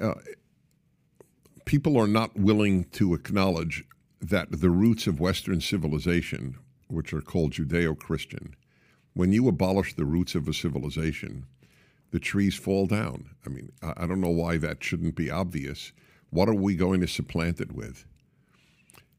Uh, 0.00 0.14
people 1.66 1.98
are 1.98 2.06
not 2.06 2.36
willing 2.36 2.84
to 2.84 3.14
acknowledge 3.14 3.84
that 4.20 4.48
the 4.50 4.70
roots 4.70 5.06
of 5.06 5.20
Western 5.20 5.60
civilization, 5.60 6.56
which 6.88 7.12
are 7.12 7.20
called 7.20 7.52
Judeo 7.52 7.98
Christian, 7.98 8.56
when 9.14 9.32
you 9.32 9.48
abolish 9.48 9.94
the 9.94 10.04
roots 10.04 10.34
of 10.34 10.48
a 10.48 10.54
civilization, 10.54 11.46
the 12.10 12.20
trees 12.20 12.56
fall 12.56 12.86
down. 12.86 13.30
I 13.46 13.50
mean, 13.50 13.70
I 13.82 14.06
don't 14.06 14.20
know 14.20 14.30
why 14.30 14.56
that 14.58 14.82
shouldn't 14.82 15.14
be 15.14 15.30
obvious. 15.30 15.92
What 16.30 16.48
are 16.48 16.54
we 16.54 16.74
going 16.74 17.00
to 17.00 17.08
supplant 17.08 17.60
it 17.60 17.72
with? 17.72 18.04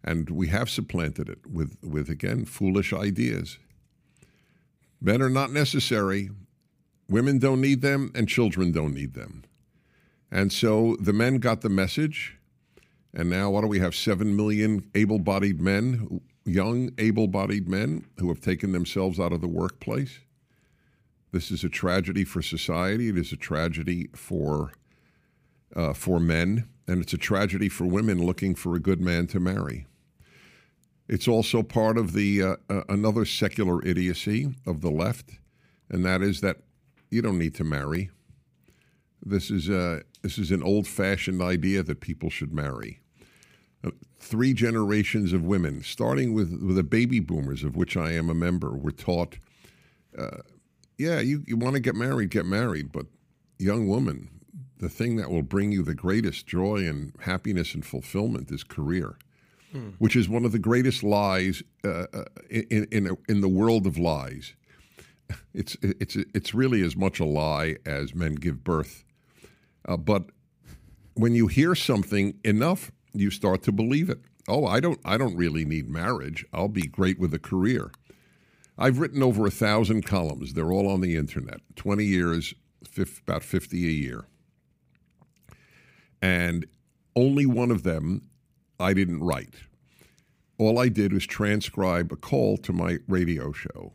And 0.04 0.30
we 0.30 0.48
have 0.48 0.70
supplanted 0.70 1.30
it 1.30 1.46
with, 1.46 1.78
with 1.84 2.10
again, 2.10 2.46
foolish 2.46 2.92
ideas. 2.92 3.58
Men 5.00 5.22
are 5.22 5.30
not 5.30 5.52
necessary. 5.52 6.30
Women 7.10 7.40
don't 7.40 7.62
need 7.62 7.82
them, 7.82 8.12
and 8.16 8.28
children 8.28 8.72
don't 8.72 8.94
need 8.94 9.14
them. 9.14 9.44
And 10.32 10.52
so 10.52 10.96
the 11.00 11.14
men 11.14 11.38
got 11.38 11.62
the 11.62 11.70
message. 11.70 12.38
And 13.14 13.30
now, 13.30 13.50
what 13.50 13.62
do 13.62 13.68
we 13.68 13.80
have? 13.80 13.94
Seven 13.94 14.36
million 14.36 14.90
able 14.96 15.20
bodied 15.20 15.60
men, 15.60 16.22
young, 16.46 16.92
able 16.98 17.28
bodied 17.28 17.68
men 17.68 18.06
who 18.18 18.28
have 18.30 18.42
taken 18.42 18.72
themselves 18.72 19.20
out 19.20 19.34
of 19.34 19.42
the 19.42 19.48
workplace. 19.48 20.20
This 21.32 21.52
is 21.52 21.64
a 21.64 21.70
tragedy 21.70 22.24
for 22.24 22.42
society. 22.42 23.10
It 23.10 23.18
is 23.18 23.32
a 23.32 23.38
tragedy 23.38 24.10
for, 24.14 24.72
uh, 25.76 25.94
for 25.94 26.20
men, 26.20 26.68
and 26.88 27.02
it's 27.02 27.14
a 27.14 27.18
tragedy 27.18 27.70
for 27.70 27.86
women 27.86 28.24
looking 28.24 28.56
for 28.56 28.76
a 28.76 28.80
good 28.80 29.00
man 29.00 29.28
to 29.28 29.40
marry. 29.40 29.86
It's 31.08 31.28
also 31.28 31.62
part 31.62 31.98
of 31.98 32.14
the 32.14 32.42
uh, 32.42 32.56
uh, 32.70 32.84
another 32.88 33.26
secular 33.26 33.86
idiocy 33.86 34.56
of 34.66 34.80
the 34.80 34.90
left, 34.90 35.32
and 35.90 36.06
that 36.06 36.22
is 36.22 36.40
that 36.40 36.58
you 37.10 37.22
don't 37.22 37.38
need 37.38 37.54
to 37.56 37.66
marry. 37.66 38.12
This 39.22 39.52
is 39.52 39.68
a 39.68 40.04
this 40.22 40.38
is 40.38 40.52
an 40.52 40.64
old-fashioned 40.64 41.42
idea 41.42 41.84
that 41.84 42.00
people 42.00 42.30
should 42.30 42.54
marry. 42.54 43.01
Three 44.22 44.54
generations 44.54 45.34
of 45.34 45.44
women, 45.44 45.84
starting 45.84 46.34
with, 46.34 46.52
with 46.62 46.76
the 46.76 46.84
baby 46.84 47.20
boomers, 47.20 47.64
of 47.64 47.76
which 47.76 47.98
I 47.98 48.12
am 48.12 48.30
a 48.30 48.34
member, 48.34 48.72
were 48.72 48.92
taught, 48.92 49.38
uh, 50.18 50.38
yeah, 50.98 51.20
you, 51.20 51.44
you 51.48 51.58
want 51.58 51.74
to 51.76 51.80
get 51.80 51.96
married, 51.96 52.30
get 52.30 52.46
married, 52.46 52.92
but 52.92 53.08
young 53.58 53.88
woman, 53.88 54.30
the 54.78 54.90
thing 54.90 55.18
that 55.18 55.30
will 55.30 55.42
bring 55.42 55.72
you 55.72 55.84
the 55.84 55.96
greatest 55.96 56.48
joy 56.48 56.88
and 56.88 57.14
happiness 57.22 57.74
and 57.74 57.86
fulfillment 57.86 58.52
is 58.52 58.64
career 58.64 59.18
hmm. 59.72 59.90
which 60.00 60.16
is 60.16 60.30
one 60.30 60.46
of 60.46 60.52
the 60.52 60.60
greatest 60.60 61.04
lies 61.04 61.64
uh, 61.84 62.06
uh 62.14 62.26
in 62.50 62.88
in, 62.92 63.18
in 63.28 63.42
the 63.42 63.48
world 63.48 63.88
of 63.88 63.98
lies. 63.98 64.54
It's 65.54 65.78
it's 65.82 66.16
it's 66.16 66.54
really 66.54 66.82
as 66.82 66.96
much 66.96 67.20
a 67.20 67.26
lie 67.26 67.78
as 67.86 68.14
men 68.14 68.36
give 68.36 68.64
birth. 68.64 69.04
Uh, 69.88 69.98
but 69.98 70.26
when 71.14 71.34
you 71.36 71.48
hear 71.48 71.76
something 71.76 72.38
enough, 72.44 72.92
you 73.14 73.32
start 73.32 73.64
to 73.64 73.72
believe 73.72 74.10
it. 74.10 74.20
Oh, 74.48 74.66
I 74.66 74.80
don't 74.80 75.00
I 75.06 75.18
don't 75.18 75.36
really 75.36 75.66
need 75.66 75.90
marriage. 75.90 76.46
I'll 76.54 76.68
be 76.68 76.88
great 76.88 77.20
with 77.20 77.34
a 77.34 77.40
career. 77.40 77.92
I've 78.78 79.00
written 79.00 79.22
over 79.22 79.46
a 79.46 79.52
thousand 79.52 80.06
columns. 80.06 80.54
They're 80.54 80.72
all 80.72 80.90
on 80.90 81.02
the 81.02 81.16
internet. 81.16 81.62
Twenty 81.76 82.06
years, 82.06 82.54
about 83.28 83.44
fifty 83.44 83.86
a 83.86 83.92
year, 83.92 84.26
and 86.22 86.66
only 87.16 87.46
one 87.46 87.72
of 87.72 87.84
them 87.84 88.24
I 88.80 88.94
didn't 88.94 89.24
write. 89.24 89.56
All 90.58 90.80
I 90.80 90.90
did 90.90 91.14
was 91.14 91.26
transcribe 91.26 92.12
a 92.12 92.16
call 92.16 92.58
to 92.58 92.74
my 92.74 92.98
radio 93.08 93.52
show. 93.52 93.94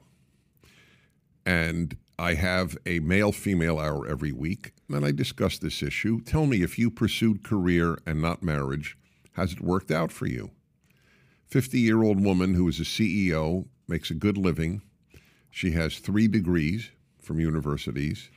And 1.45 1.97
I 2.19 2.35
have 2.35 2.77
a 2.87 2.99
male 3.01 3.31
female 3.31 3.79
hour 3.79 4.07
every 4.07 4.33
week. 4.33 4.73
And 4.89 5.05
I 5.05 5.13
discuss 5.13 5.59
this 5.59 5.83
issue. 5.83 6.21
Tell 6.23 6.47
me 6.47 6.63
if 6.63 6.79
you 6.79 6.91
pursued 6.91 7.45
career 7.45 7.99
and 8.07 8.21
not 8.21 8.43
marriage, 8.43 8.97
has 9.37 9.53
it 9.53 9.61
worked 9.61 9.91
out 9.91 10.11
for 10.11 10.27
you? 10.27 10.51
50 11.49 11.79
year 11.79 12.03
old 12.03 12.25
woman 12.25 12.55
who 12.55 12.67
is 12.69 12.81
a 12.81 12.85
CEO, 12.85 13.67
makes 13.87 14.11
a 14.11 14.15
good 14.15 14.37
living. 14.37 14.83
She 15.51 15.73
has 15.73 15.99
three 15.99 16.27
degrees 16.27 16.91
from 17.21 17.39
universities, 17.39 18.31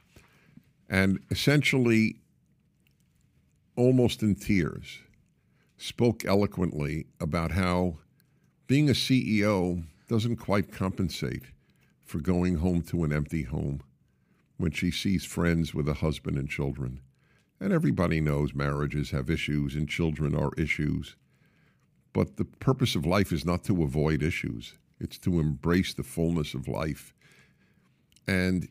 and 0.89 1.19
essentially, 1.31 2.17
almost 3.75 4.21
in 4.21 4.35
tears, 4.35 4.99
spoke 5.77 6.25
eloquently 6.25 7.07
about 7.19 7.51
how 7.51 7.97
being 8.67 8.89
a 8.89 8.93
CEO 8.93 9.83
doesn't 10.07 10.35
quite 10.35 10.71
compensate 10.71 11.43
for 12.01 12.19
going 12.19 12.55
home 12.55 12.81
to 12.81 13.03
an 13.03 13.13
empty 13.13 13.43
home 13.43 13.81
when 14.57 14.71
she 14.71 14.91
sees 14.91 15.23
friends 15.23 15.73
with 15.73 15.87
a 15.87 15.95
husband 15.95 16.37
and 16.37 16.49
children. 16.49 16.99
And 17.59 17.73
everybody 17.73 18.21
knows 18.21 18.53
marriages 18.53 19.11
have 19.11 19.29
issues 19.29 19.75
and 19.75 19.87
children 19.87 20.35
are 20.35 20.51
issues. 20.57 21.15
But 22.13 22.37
the 22.37 22.45
purpose 22.45 22.95
of 22.95 23.05
life 23.05 23.31
is 23.31 23.45
not 23.45 23.63
to 23.65 23.83
avoid 23.83 24.23
issues, 24.23 24.75
it's 24.99 25.17
to 25.19 25.39
embrace 25.39 25.93
the 25.93 26.03
fullness 26.03 26.53
of 26.53 26.67
life. 26.67 27.13
And 28.27 28.67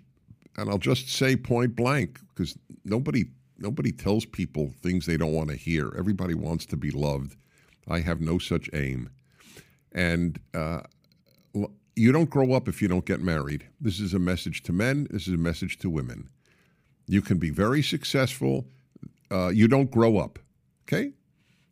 and 0.57 0.69
I'll 0.69 0.79
just 0.79 1.09
say 1.09 1.37
point 1.37 1.77
blank 1.77 2.19
because 2.35 2.59
nobody 2.85 3.27
Nobody 3.59 3.91
tells 3.91 4.25
people 4.25 4.71
things 4.83 5.05
they 5.05 5.17
don't 5.17 5.33
want 5.33 5.51
to 5.51 5.57
hear. 5.57 5.93
Everybody 5.99 6.35
wants 6.35 6.65
to 6.67 6.77
be 6.77 6.91
loved. 6.91 7.37
I 7.89 8.01
have 8.01 8.21
no 8.21 8.39
such 8.39 8.71
aim. 8.73 9.11
And 9.93 10.39
uh, 10.55 10.83
you 11.97 12.13
don't 12.13 12.31
grow 12.31 12.53
up 12.53 12.69
if 12.69 12.81
you 12.81 12.87
don't 12.87 13.05
get 13.05 13.21
married. 13.21 13.67
This 13.81 13.99
is 13.99 14.15
a 14.15 14.19
message 14.19 14.63
to 14.65 14.73
men, 14.73 15.09
this 15.11 15.27
is 15.27 15.35
a 15.35 15.39
message 15.39 15.79
to 15.79 15.91
women. 15.91 16.29
You 17.09 17.21
can 17.21 17.39
be 17.39 17.51
very 17.51 17.83
successful. 17.83 18.67
Uh, 19.31 19.49
you 19.49 19.69
don't 19.69 19.91
grow 19.91 20.19
up, 20.19 20.39
okay? 20.85 21.13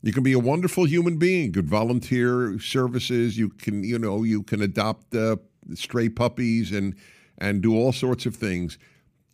You 0.02 0.12
can 0.12 0.22
be 0.22 0.32
a 0.32 0.38
wonderful 0.38 0.84
human 0.84 1.16
being, 1.16 1.52
good 1.52 1.68
volunteer 1.68 2.58
services. 2.60 3.36
You 3.38 3.48
can, 3.48 3.82
you 3.82 3.98
know, 3.98 4.22
you 4.22 4.42
can 4.42 4.62
adopt 4.62 5.14
uh, 5.14 5.36
stray 5.74 6.08
puppies 6.08 6.72
and 6.72 6.94
and 7.38 7.60
do 7.60 7.74
all 7.74 7.92
sorts 7.92 8.24
of 8.24 8.34
things 8.34 8.78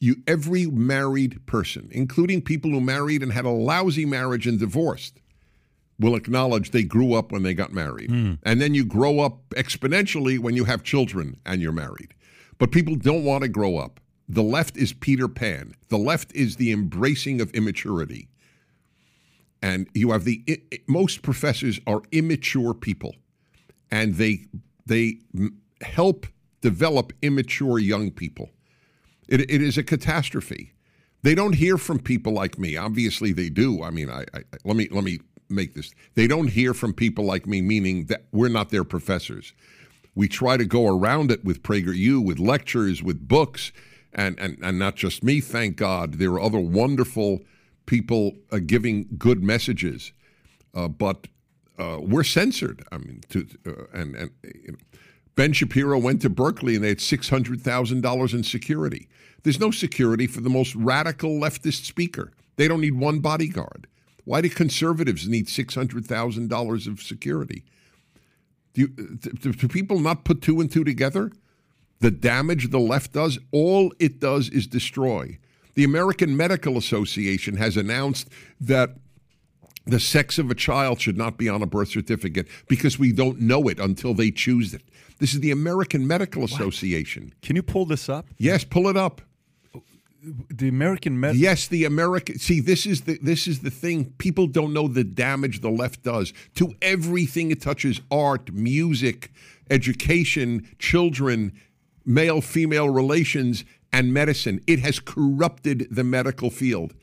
you 0.02 0.16
every 0.26 0.66
married 0.66 1.46
person, 1.46 1.88
including 1.92 2.42
people 2.42 2.72
who 2.72 2.80
married 2.80 3.22
and 3.22 3.32
had 3.32 3.44
a 3.44 3.50
lousy 3.50 4.04
marriage 4.04 4.48
and 4.48 4.58
divorced, 4.58 5.20
will 6.00 6.16
acknowledge 6.16 6.72
they 6.72 6.82
grew 6.82 7.14
up 7.14 7.30
when 7.30 7.44
they 7.44 7.54
got 7.54 7.72
married. 7.72 8.10
Mm. 8.10 8.38
And 8.42 8.60
then 8.60 8.74
you 8.74 8.84
grow 8.84 9.20
up 9.20 9.48
exponentially 9.50 10.40
when 10.40 10.56
you 10.56 10.64
have 10.64 10.82
children 10.82 11.36
and 11.46 11.62
you're 11.62 11.70
married. 11.70 12.14
But 12.58 12.72
people 12.72 12.96
don't 12.96 13.22
want 13.22 13.42
to 13.42 13.48
grow 13.48 13.76
up. 13.76 14.00
The 14.32 14.42
left 14.42 14.78
is 14.78 14.94
Peter 14.94 15.28
Pan. 15.28 15.74
The 15.88 15.98
left 15.98 16.34
is 16.34 16.56
the 16.56 16.72
embracing 16.72 17.42
of 17.42 17.50
immaturity. 17.50 18.28
And 19.60 19.88
you 19.92 20.12
have 20.12 20.24
the 20.24 20.42
most 20.88 21.20
professors 21.20 21.78
are 21.86 22.00
immature 22.12 22.72
people 22.72 23.14
and 23.90 24.14
they 24.14 24.46
they 24.86 25.18
help 25.82 26.26
develop 26.62 27.12
immature 27.20 27.78
young 27.78 28.10
people. 28.10 28.48
It, 29.28 29.42
it 29.42 29.60
is 29.60 29.76
a 29.76 29.82
catastrophe. 29.82 30.72
They 31.22 31.34
don't 31.34 31.54
hear 31.54 31.76
from 31.76 31.98
people 31.98 32.32
like 32.32 32.58
me. 32.58 32.74
Obviously, 32.76 33.32
they 33.32 33.50
do. 33.50 33.82
I 33.82 33.90
mean, 33.90 34.08
I, 34.08 34.24
I, 34.32 34.44
let 34.64 34.76
me 34.76 34.88
let 34.90 35.04
me 35.04 35.20
make 35.50 35.74
this. 35.74 35.92
They 36.14 36.26
don't 36.26 36.48
hear 36.48 36.72
from 36.72 36.94
people 36.94 37.26
like 37.26 37.46
me, 37.46 37.60
meaning 37.60 38.06
that 38.06 38.24
we're 38.32 38.48
not 38.48 38.70
their 38.70 38.82
professors. 38.82 39.52
We 40.14 40.26
try 40.26 40.56
to 40.56 40.64
go 40.64 40.88
around 40.88 41.30
it 41.30 41.44
with 41.44 41.62
PragerU, 41.62 42.24
with 42.24 42.38
lectures, 42.38 43.02
with 43.02 43.28
books, 43.28 43.72
and, 44.12 44.38
and, 44.38 44.58
and 44.62 44.78
not 44.78 44.96
just 44.96 45.22
me, 45.22 45.40
thank 45.40 45.76
God. 45.76 46.14
There 46.14 46.32
are 46.32 46.40
other 46.40 46.60
wonderful 46.60 47.40
people 47.86 48.32
uh, 48.50 48.58
giving 48.64 49.06
good 49.18 49.42
messages. 49.42 50.12
Uh, 50.74 50.88
but 50.88 51.26
uh, 51.78 51.98
we're 52.00 52.24
censored. 52.24 52.84
I 52.92 52.98
mean, 52.98 53.22
to, 53.30 53.46
uh, 53.66 53.72
and, 53.92 54.14
and 54.14 54.30
you 54.42 54.72
know, 54.72 54.78
Ben 55.34 55.52
Shapiro 55.52 55.98
went 55.98 56.20
to 56.22 56.30
Berkeley 56.30 56.74
and 56.74 56.84
they 56.84 56.88
had 56.88 56.98
$600,000 56.98 58.34
in 58.34 58.44
security. 58.44 59.08
There's 59.42 59.58
no 59.58 59.70
security 59.70 60.26
for 60.26 60.40
the 60.40 60.50
most 60.50 60.74
radical 60.74 61.30
leftist 61.30 61.84
speaker. 61.86 62.32
They 62.56 62.68
don't 62.68 62.80
need 62.80 62.94
one 62.94 63.20
bodyguard. 63.20 63.86
Why 64.24 64.40
do 64.40 64.48
conservatives 64.50 65.26
need 65.26 65.48
$600,000 65.48 66.86
of 66.86 67.00
security? 67.00 67.64
Do, 68.74 68.82
you, 68.82 68.88
do, 68.88 69.52
do 69.52 69.68
people 69.68 69.98
not 69.98 70.24
put 70.24 70.42
two 70.42 70.60
and 70.60 70.70
two 70.70 70.84
together? 70.84 71.32
The 72.02 72.10
damage 72.10 72.70
the 72.70 72.80
left 72.80 73.12
does, 73.12 73.38
all 73.52 73.94
it 74.00 74.18
does 74.18 74.48
is 74.48 74.66
destroy. 74.66 75.38
The 75.74 75.84
American 75.84 76.36
Medical 76.36 76.76
Association 76.76 77.56
has 77.56 77.76
announced 77.76 78.28
that 78.60 78.96
the 79.86 80.00
sex 80.00 80.36
of 80.36 80.50
a 80.50 80.54
child 80.56 81.00
should 81.00 81.16
not 81.16 81.38
be 81.38 81.48
on 81.48 81.62
a 81.62 81.66
birth 81.66 81.90
certificate 81.90 82.48
because 82.66 82.98
we 82.98 83.12
don't 83.12 83.40
know 83.40 83.68
it 83.68 83.78
until 83.78 84.14
they 84.14 84.32
choose 84.32 84.74
it. 84.74 84.82
This 85.20 85.32
is 85.32 85.38
the 85.38 85.52
American 85.52 86.04
Medical 86.04 86.42
Association. 86.42 87.32
Can 87.40 87.54
you 87.54 87.62
pull 87.62 87.86
this 87.86 88.08
up? 88.08 88.26
Yes, 88.36 88.64
pull 88.64 88.88
it 88.88 88.96
up. 88.96 89.20
The 90.50 90.68
American 90.68 91.20
Med. 91.20 91.36
Yes, 91.36 91.68
the 91.68 91.84
American. 91.84 92.40
See, 92.40 92.58
this 92.58 92.84
is 92.84 93.02
the 93.02 93.18
this 93.22 93.46
is 93.46 93.60
the 93.60 93.70
thing. 93.70 94.12
People 94.18 94.48
don't 94.48 94.72
know 94.72 94.88
the 94.88 95.04
damage 95.04 95.60
the 95.60 95.70
left 95.70 96.02
does 96.02 96.32
to 96.56 96.74
everything 96.82 97.52
it 97.52 97.60
touches: 97.60 98.00
art, 98.10 98.52
music, 98.52 99.30
education, 99.70 100.68
children, 100.78 101.52
male 102.04 102.40
female 102.40 102.88
relations, 102.88 103.64
and 103.92 104.12
medicine. 104.12 104.60
It 104.66 104.78
has 104.80 104.98
corrupted 104.98 105.88
the 105.90 106.04
medical 106.04 106.50
field. 106.50 106.94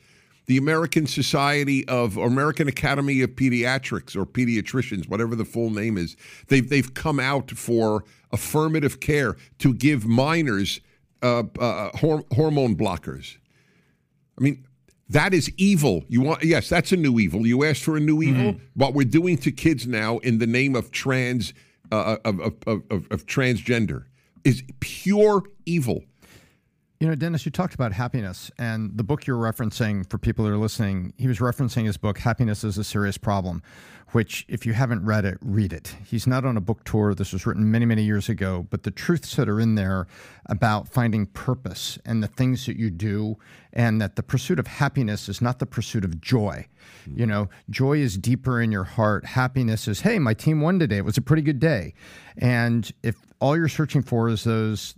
The 0.46 0.56
American 0.56 1.06
Society 1.06 1.86
of 1.86 2.16
American 2.16 2.66
Academy 2.66 3.22
of 3.22 3.30
Pediatrics 3.30 4.16
or 4.16 4.26
pediatricians, 4.26 5.08
whatever 5.08 5.36
the 5.36 5.44
full 5.44 5.70
name 5.70 5.96
is, 5.96 6.16
they've 6.48 6.68
they've 6.68 6.92
come 6.92 7.20
out 7.20 7.52
for 7.52 8.04
affirmative 8.32 8.98
care 8.98 9.36
to 9.58 9.72
give 9.72 10.06
minors 10.06 10.80
uh, 11.22 11.44
uh, 11.60 11.96
hor- 11.98 12.24
hormone 12.34 12.74
blockers. 12.74 13.36
I 14.38 14.42
mean, 14.42 14.66
that 15.08 15.32
is 15.34 15.52
evil. 15.56 16.04
You 16.08 16.22
want 16.22 16.42
yes, 16.42 16.68
that's 16.68 16.90
a 16.90 16.96
new 16.96 17.20
evil. 17.20 17.46
You 17.46 17.62
asked 17.62 17.84
for 17.84 17.96
a 17.96 18.00
new 18.00 18.20
evil. 18.20 18.54
Mm-hmm. 18.54 18.64
What 18.74 18.94
we're 18.94 19.04
doing 19.04 19.38
to 19.38 19.52
kids 19.52 19.86
now 19.86 20.18
in 20.18 20.38
the 20.38 20.48
name 20.48 20.74
of 20.74 20.90
trans 20.90 21.54
uh, 21.92 22.16
of, 22.24 22.40
of, 22.40 22.54
of, 22.66 22.82
of 22.90 23.26
transgender 23.26 24.06
is 24.44 24.62
pure 24.80 25.42
evil. 25.66 26.04
You 27.00 27.08
know, 27.08 27.14
Dennis, 27.14 27.46
you 27.46 27.50
talked 27.50 27.72
about 27.72 27.94
happiness, 27.94 28.50
and 28.58 28.94
the 28.94 29.02
book 29.02 29.26
you're 29.26 29.38
referencing 29.38 30.06
for 30.10 30.18
people 30.18 30.44
that 30.44 30.50
are 30.50 30.58
listening, 30.58 31.14
he 31.16 31.28
was 31.28 31.38
referencing 31.38 31.86
his 31.86 31.96
book, 31.96 32.18
Happiness 32.18 32.62
is 32.62 32.76
a 32.76 32.84
Serious 32.84 33.16
Problem, 33.16 33.62
which, 34.08 34.44
if 34.50 34.66
you 34.66 34.74
haven't 34.74 35.06
read 35.06 35.24
it, 35.24 35.38
read 35.40 35.72
it. 35.72 35.96
He's 36.04 36.26
not 36.26 36.44
on 36.44 36.58
a 36.58 36.60
book 36.60 36.84
tour. 36.84 37.14
This 37.14 37.32
was 37.32 37.46
written 37.46 37.70
many, 37.70 37.86
many 37.86 38.02
years 38.02 38.28
ago, 38.28 38.66
but 38.68 38.82
the 38.82 38.90
truths 38.90 39.34
that 39.36 39.48
are 39.48 39.58
in 39.58 39.76
there 39.76 40.08
about 40.44 40.88
finding 40.88 41.24
purpose 41.24 41.98
and 42.04 42.22
the 42.22 42.28
things 42.28 42.66
that 42.66 42.76
you 42.76 42.90
do, 42.90 43.38
and 43.72 43.98
that 44.02 44.16
the 44.16 44.22
pursuit 44.22 44.58
of 44.58 44.66
happiness 44.66 45.26
is 45.26 45.40
not 45.40 45.58
the 45.58 45.64
pursuit 45.64 46.04
of 46.04 46.20
joy. 46.20 46.66
Mm-hmm. 47.08 47.18
You 47.18 47.24
know, 47.24 47.48
joy 47.70 47.96
is 47.96 48.18
deeper 48.18 48.60
in 48.60 48.70
your 48.70 48.84
heart. 48.84 49.24
Happiness 49.24 49.88
is, 49.88 50.02
hey, 50.02 50.18
my 50.18 50.34
team 50.34 50.60
won 50.60 50.78
today. 50.78 50.98
It 50.98 51.06
was 51.06 51.16
a 51.16 51.22
pretty 51.22 51.42
good 51.42 51.60
day. 51.60 51.94
And 52.36 52.92
if 53.02 53.16
all 53.40 53.56
you're 53.56 53.68
searching 53.68 54.02
for 54.02 54.28
is 54.28 54.44
those 54.44 54.96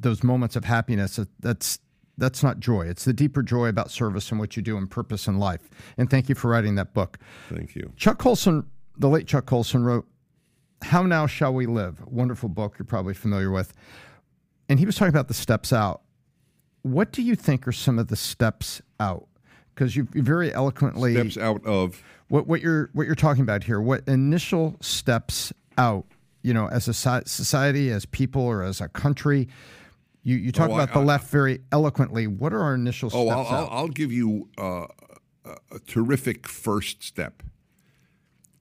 those 0.00 0.22
moments 0.22 0.56
of 0.56 0.64
happiness, 0.64 1.20
that's 1.40 1.78
that's 2.20 2.42
not 2.42 2.60
joy. 2.60 2.82
It's 2.82 3.04
the 3.04 3.12
deeper 3.12 3.42
joy 3.42 3.68
about 3.68 3.90
service 3.90 4.30
and 4.30 4.38
what 4.38 4.56
you 4.56 4.62
do 4.62 4.76
and 4.76 4.88
purpose 4.88 5.26
in 5.26 5.38
life. 5.38 5.70
And 5.96 6.08
thank 6.10 6.28
you 6.28 6.34
for 6.34 6.50
writing 6.50 6.74
that 6.74 6.92
book. 6.92 7.18
Thank 7.48 7.74
you. 7.74 7.92
Chuck 7.96 8.18
Colson, 8.18 8.66
the 8.98 9.08
late 9.08 9.26
Chuck 9.26 9.46
Colson, 9.46 9.82
wrote 9.84 10.06
How 10.82 11.02
Now 11.02 11.26
Shall 11.26 11.54
We 11.54 11.66
Live? 11.66 12.06
Wonderful 12.06 12.50
book 12.50 12.76
you're 12.78 12.86
probably 12.86 13.14
familiar 13.14 13.50
with. 13.50 13.72
And 14.68 14.78
he 14.78 14.86
was 14.86 14.96
talking 14.96 15.14
about 15.14 15.28
the 15.28 15.34
steps 15.34 15.72
out. 15.72 16.02
What 16.82 17.10
do 17.10 17.22
you 17.22 17.34
think 17.34 17.66
are 17.66 17.72
some 17.72 17.98
of 17.98 18.08
the 18.08 18.16
steps 18.16 18.82
out? 19.00 19.26
Because 19.74 19.96
you 19.96 20.06
very 20.12 20.52
eloquently 20.52 21.14
steps 21.14 21.38
out 21.38 21.64
of 21.64 22.02
what, 22.28 22.46
what 22.46 22.60
you're 22.60 22.90
what 22.92 23.06
you're 23.06 23.14
talking 23.14 23.42
about 23.42 23.64
here. 23.64 23.80
What 23.80 24.06
initial 24.06 24.76
steps 24.80 25.52
out? 25.78 26.06
You 26.42 26.54
know, 26.54 26.68
as 26.68 26.86
a 26.88 26.94
society, 26.94 27.90
as 27.90 28.04
people, 28.06 28.42
or 28.42 28.62
as 28.62 28.80
a 28.80 28.88
country 28.88 29.48
you, 30.22 30.36
you 30.36 30.52
talk 30.52 30.70
oh, 30.70 30.74
about 30.74 30.90
I, 30.90 30.94
the 30.94 31.06
left 31.06 31.30
very 31.30 31.60
eloquently. 31.72 32.26
What 32.26 32.52
are 32.52 32.60
our 32.60 32.74
initial 32.74 33.10
oh, 33.12 33.26
steps? 33.26 33.48
Oh, 33.50 33.54
I'll, 33.54 33.68
I'll, 33.70 33.88
give 33.88 34.12
you 34.12 34.48
uh, 34.58 34.86
a 35.44 35.78
terrific 35.86 36.46
first 36.46 37.02
step 37.02 37.42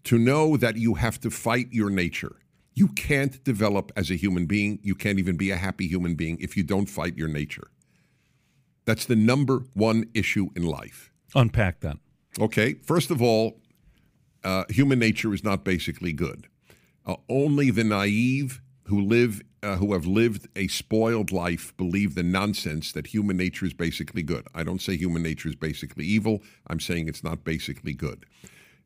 to 0.06 0.18
know 0.18 0.58
that 0.58 0.78
you 0.78 0.96
have 0.96 1.20
to 1.22 1.30
fight 1.30 1.68
your 1.72 1.90
nature. 1.90 2.38
You 2.74 2.88
can't 2.90 3.44
develop 3.44 3.92
as 3.96 4.10
a 4.10 4.16
human 4.16 4.46
being. 4.46 4.80
You 4.82 4.96
can't 4.96 5.20
even 5.20 5.36
be 5.36 5.52
a 5.52 5.58
happy 5.58 5.88
human 5.88 6.16
being 6.16 6.38
if 6.40 6.56
you 6.56 6.64
don't 6.64 6.88
fight 6.88 7.18
your 7.18 7.28
nature. 7.28 7.72
That's 8.86 9.06
the 9.06 9.16
number 9.16 9.64
one 9.74 10.06
issue 10.14 10.50
in 10.56 10.64
life. 10.64 11.12
Unpack 11.36 11.82
that. 11.82 11.98
Okay. 12.40 12.76
First 12.76 13.12
of 13.12 13.22
all, 13.22 13.60
uh, 14.44 14.64
human 14.70 15.00
nature 15.00 15.34
is 15.34 15.44
not 15.44 15.66
basically 15.66 16.14
good. 16.14 16.48
Uh, 17.06 17.16
only 17.28 17.70
the 17.70 17.84
naive 17.84 18.62
who 18.86 19.02
live 19.02 19.42
uh, 19.62 19.76
who 19.76 19.94
have 19.94 20.06
lived 20.06 20.48
a 20.56 20.68
spoiled 20.68 21.32
life 21.32 21.76
believe 21.78 22.16
the 22.16 22.24
nonsense 22.24 22.92
that 22.92 23.08
human 23.08 23.38
nature 23.38 23.66
is 23.66 23.74
basically 23.74 24.24
good. 24.24 24.48
I 24.54 24.64
don't 24.64 24.82
say 24.82 24.96
human 24.96 25.24
nature 25.24 25.50
is 25.50 25.56
basically 25.56 26.06
evil. 26.06 26.42
I'm 26.68 26.80
saying 26.80 27.08
it's 27.08 27.24
not 27.24 27.44
basically 27.44 27.94
good. 27.94 28.26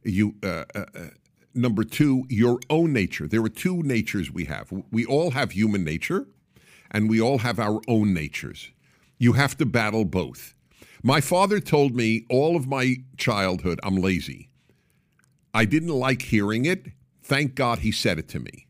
You 0.04 0.36
uh, 0.44 0.66
uh, 0.76 0.86
uh 0.96 1.08
number 1.54 1.84
two, 1.84 2.26
your 2.30 2.60
own 2.70 2.94
nature. 2.94 3.28
There 3.28 3.44
are 3.44 3.50
two 3.50 3.84
natures 3.84 4.32
we 4.32 4.46
have. 4.46 4.72
We 4.92 5.06
all 5.06 5.32
have 5.32 5.52
human 5.52 5.84
nature, 5.84 6.28
and 6.92 7.10
we 7.10 7.22
all 7.22 7.40
have 7.40 7.60
our 7.60 7.82
own 7.88 8.14
natures. 8.14 8.72
You 9.18 9.34
have 9.34 9.56
to 9.58 9.66
battle 9.66 10.06
both. 10.06 10.56
My 11.04 11.22
father 11.22 11.60
told 11.60 11.96
me 11.96 12.26
all 12.30 12.56
of 12.56 12.68
my 12.68 12.96
childhood 13.18 13.80
I'm 13.84 13.98
lazy. 13.98 14.50
I 15.54 15.66
didn't 15.66 15.90
like 15.90 16.24
hearing 16.24 16.66
it. 16.66 16.88
Thank 17.22 17.56
God 17.56 17.80
he 17.80 17.92
said 17.92 18.18
it 18.18 18.28
to 18.30 18.40
me. 18.40 18.68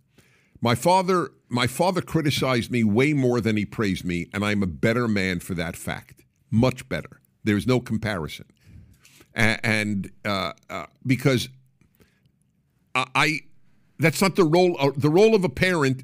My 0.61 0.75
father, 0.75 1.31
my 1.53 1.67
father 1.67 2.01
criticized 2.01 2.71
me 2.71 2.83
way 2.83 3.13
more 3.13 3.39
than 3.39 3.55
he 3.55 3.65
praised 3.65 4.03
me, 4.03 4.27
and 4.33 4.43
I'm 4.43 4.63
a 4.63 4.67
better 4.67 5.07
man 5.07 5.39
for 5.39 5.53
that 5.53 5.75
fact. 5.75 6.23
Much 6.49 6.89
better. 6.89 7.21
There's 7.43 7.67
no 7.67 7.79
comparison. 7.79 8.45
And, 9.35 10.11
uh, 10.25 10.53
uh, 10.69 10.85
because 11.05 11.49
I, 12.95 13.05
I, 13.15 13.39
that's 13.99 14.21
not 14.21 14.35
the 14.35 14.43
role. 14.43 14.75
Uh, 14.79 14.91
the 14.95 15.09
role 15.09 15.35
of 15.35 15.43
a 15.43 15.49
parent 15.49 16.03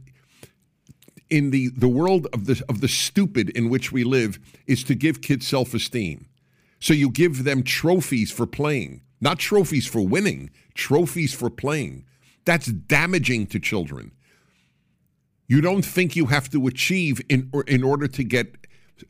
in 1.29 1.51
the, 1.51 1.69
the 1.69 1.87
world 1.87 2.27
of 2.33 2.45
the 2.45 2.63
of 2.69 2.81
the 2.81 2.87
stupid 2.87 3.49
in 3.49 3.69
which 3.69 3.91
we 3.91 4.03
live 4.03 4.39
is 4.65 4.83
to 4.85 4.95
give 4.95 5.21
kids 5.21 5.47
self 5.47 5.73
esteem. 5.73 6.25
So 6.79 6.93
you 6.93 7.11
give 7.11 7.43
them 7.43 7.61
trophies 7.61 8.31
for 8.31 8.47
playing, 8.47 9.01
not 9.21 9.37
trophies 9.37 9.85
for 9.85 10.01
winning, 10.01 10.49
trophies 10.73 11.33
for 11.33 11.49
playing. 11.49 12.05
That's 12.45 12.67
damaging 12.67 13.47
to 13.47 13.59
children. 13.59 14.11
You 15.49 15.61
don't 15.61 15.83
think 15.83 16.15
you 16.15 16.27
have 16.27 16.47
to 16.51 16.67
achieve 16.67 17.21
in, 17.27 17.51
in 17.67 17.83
order 17.83 18.07
to 18.07 18.23
get 18.23 18.55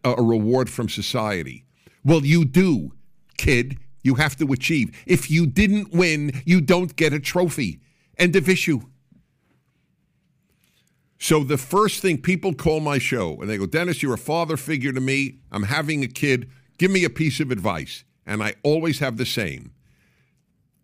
a, 0.05 0.23
reward 0.23 0.69
from 0.69 0.87
society. 0.87 1.65
Well, 2.05 2.25
you 2.25 2.45
do, 2.45 2.93
kid. 3.37 3.77
You 4.03 4.15
have 4.15 4.37
to 4.37 4.51
achieve. 4.53 4.97
If 5.05 5.29
you 5.29 5.45
didn't 5.45 5.91
win, 5.91 6.41
you 6.45 6.61
don't 6.61 6.95
get 6.95 7.11
a 7.11 7.19
trophy. 7.19 7.81
End 8.17 8.37
of 8.37 8.47
issue. 8.47 8.79
So 11.19 11.43
the 11.43 11.57
first 11.57 12.01
thing 12.01 12.21
people 12.21 12.53
call 12.53 12.79
my 12.79 12.99
show 12.99 13.41
and 13.41 13.49
they 13.49 13.57
go, 13.57 13.65
Dennis, 13.65 14.01
you're 14.01 14.13
a 14.13 14.17
father 14.17 14.55
figure 14.55 14.93
to 14.93 15.01
me. 15.01 15.39
I'm 15.51 15.63
having 15.63 16.05
a 16.05 16.07
kid. 16.07 16.49
Give 16.77 16.89
me 16.89 17.03
a 17.03 17.09
piece 17.09 17.41
of 17.41 17.51
advice. 17.51 18.05
And 18.25 18.41
I 18.41 18.53
always 18.63 18.99
have 18.99 19.17
the 19.17 19.25
same. 19.25 19.73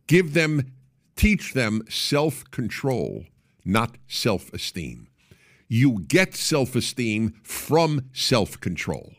Give 0.08 0.34
them, 0.34 0.74
teach 1.16 1.54
them 1.54 1.82
self 1.88 2.44
control, 2.52 3.24
not 3.64 3.96
self 4.10 4.54
esteem. 4.54 5.08
You 5.68 6.04
get 6.08 6.36
self 6.36 6.76
esteem 6.76 7.34
from 7.44 8.10
self 8.14 8.60
control. 8.60 9.14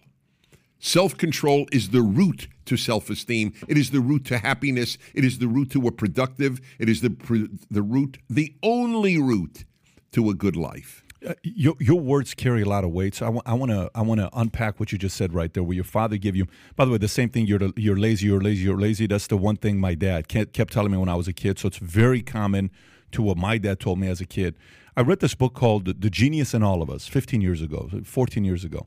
Self 0.78 1.16
control 1.16 1.66
is 1.72 1.90
the 1.90 2.02
root 2.02 2.48
to 2.66 2.76
self 2.76 3.10
esteem. 3.10 3.52
It 3.66 3.76
is 3.76 3.90
the 3.90 4.00
root 4.00 4.24
to 4.26 4.38
happiness. 4.38 4.98
It 5.14 5.24
is 5.24 5.38
the 5.38 5.48
root 5.48 5.70
to 5.72 5.86
a 5.86 5.92
productive. 5.92 6.60
It 6.78 6.88
is 6.88 7.00
the, 7.00 7.48
the 7.70 7.82
root, 7.82 8.18
the 8.28 8.54
only 8.62 9.18
root 9.18 9.64
to 10.12 10.30
a 10.30 10.34
good 10.34 10.56
life. 10.56 11.02
Uh, 11.26 11.34
your, 11.42 11.74
your 11.80 11.98
words 11.98 12.34
carry 12.34 12.62
a 12.62 12.68
lot 12.68 12.84
of 12.84 12.90
weight. 12.90 13.14
So 13.14 13.40
I 13.46 13.54
want 13.54 13.72
to 13.72 13.90
I 13.94 14.02
want 14.02 14.20
to 14.20 14.30
unpack 14.34 14.78
what 14.78 14.92
you 14.92 14.98
just 14.98 15.16
said 15.16 15.32
right 15.32 15.52
there. 15.52 15.62
Where 15.64 15.74
your 15.74 15.84
father 15.84 16.18
give 16.18 16.36
you, 16.36 16.46
by 16.76 16.84
the 16.84 16.92
way, 16.92 16.98
the 16.98 17.08
same 17.08 17.30
thing. 17.30 17.46
You're 17.46 17.72
you're 17.76 17.96
lazy. 17.96 18.26
You're 18.26 18.40
lazy. 18.40 18.62
You're 18.64 18.78
lazy. 18.78 19.06
That's 19.06 19.26
the 19.26 19.36
one 19.36 19.56
thing 19.56 19.80
my 19.80 19.94
dad 19.94 20.28
kept 20.28 20.72
telling 20.72 20.92
me 20.92 20.98
when 20.98 21.08
I 21.08 21.14
was 21.14 21.26
a 21.26 21.32
kid. 21.32 21.58
So 21.58 21.68
it's 21.68 21.78
very 21.78 22.22
common 22.22 22.70
to 23.12 23.22
what 23.22 23.36
my 23.36 23.58
dad 23.58 23.80
told 23.80 23.98
me 23.98 24.08
as 24.08 24.20
a 24.20 24.26
kid. 24.26 24.56
I 24.96 25.02
read 25.02 25.20
this 25.20 25.34
book 25.34 25.54
called 25.54 26.00
The 26.00 26.10
Genius 26.10 26.54
in 26.54 26.62
All 26.62 26.82
of 26.82 26.90
Us 26.90 27.06
15 27.06 27.40
years 27.40 27.60
ago, 27.60 27.90
14 28.04 28.44
years 28.44 28.64
ago, 28.64 28.86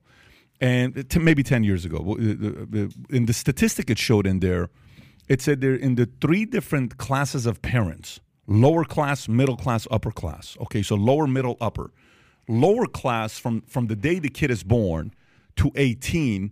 and 0.60 0.98
uh, 0.98 1.04
t- 1.08 1.20
maybe 1.20 1.44
10 1.44 1.64
years 1.64 1.86
ago. 1.86 1.98
Uh, 1.98 2.88
in 3.10 3.26
the 3.26 3.34
statistic 3.34 3.90
it 3.90 4.00
showed 4.00 4.26
in 4.26 4.40
there, 4.40 4.70
it 5.28 5.42
said 5.42 5.62
there 5.62 5.76
in 5.76 5.96
the 5.96 6.10
three 6.20 6.46
different 6.46 6.98
classes 6.98 7.46
of 7.46 7.62
parents 7.62 8.20
lower 8.48 8.84
class, 8.84 9.28
middle 9.28 9.56
class, 9.56 9.88
upper 9.92 10.12
class. 10.12 10.58
Okay, 10.62 10.82
so 10.82 10.96
lower, 10.96 11.28
middle, 11.28 11.56
upper. 11.62 11.92
Lower 12.48 12.88
class 12.88 13.38
from, 13.38 13.62
from 13.62 13.86
the 13.88 13.96
day 13.96 14.18
the 14.18 14.30
kid 14.30 14.50
is 14.50 14.64
born 14.64 15.14
to 15.58 15.72
18 15.76 16.52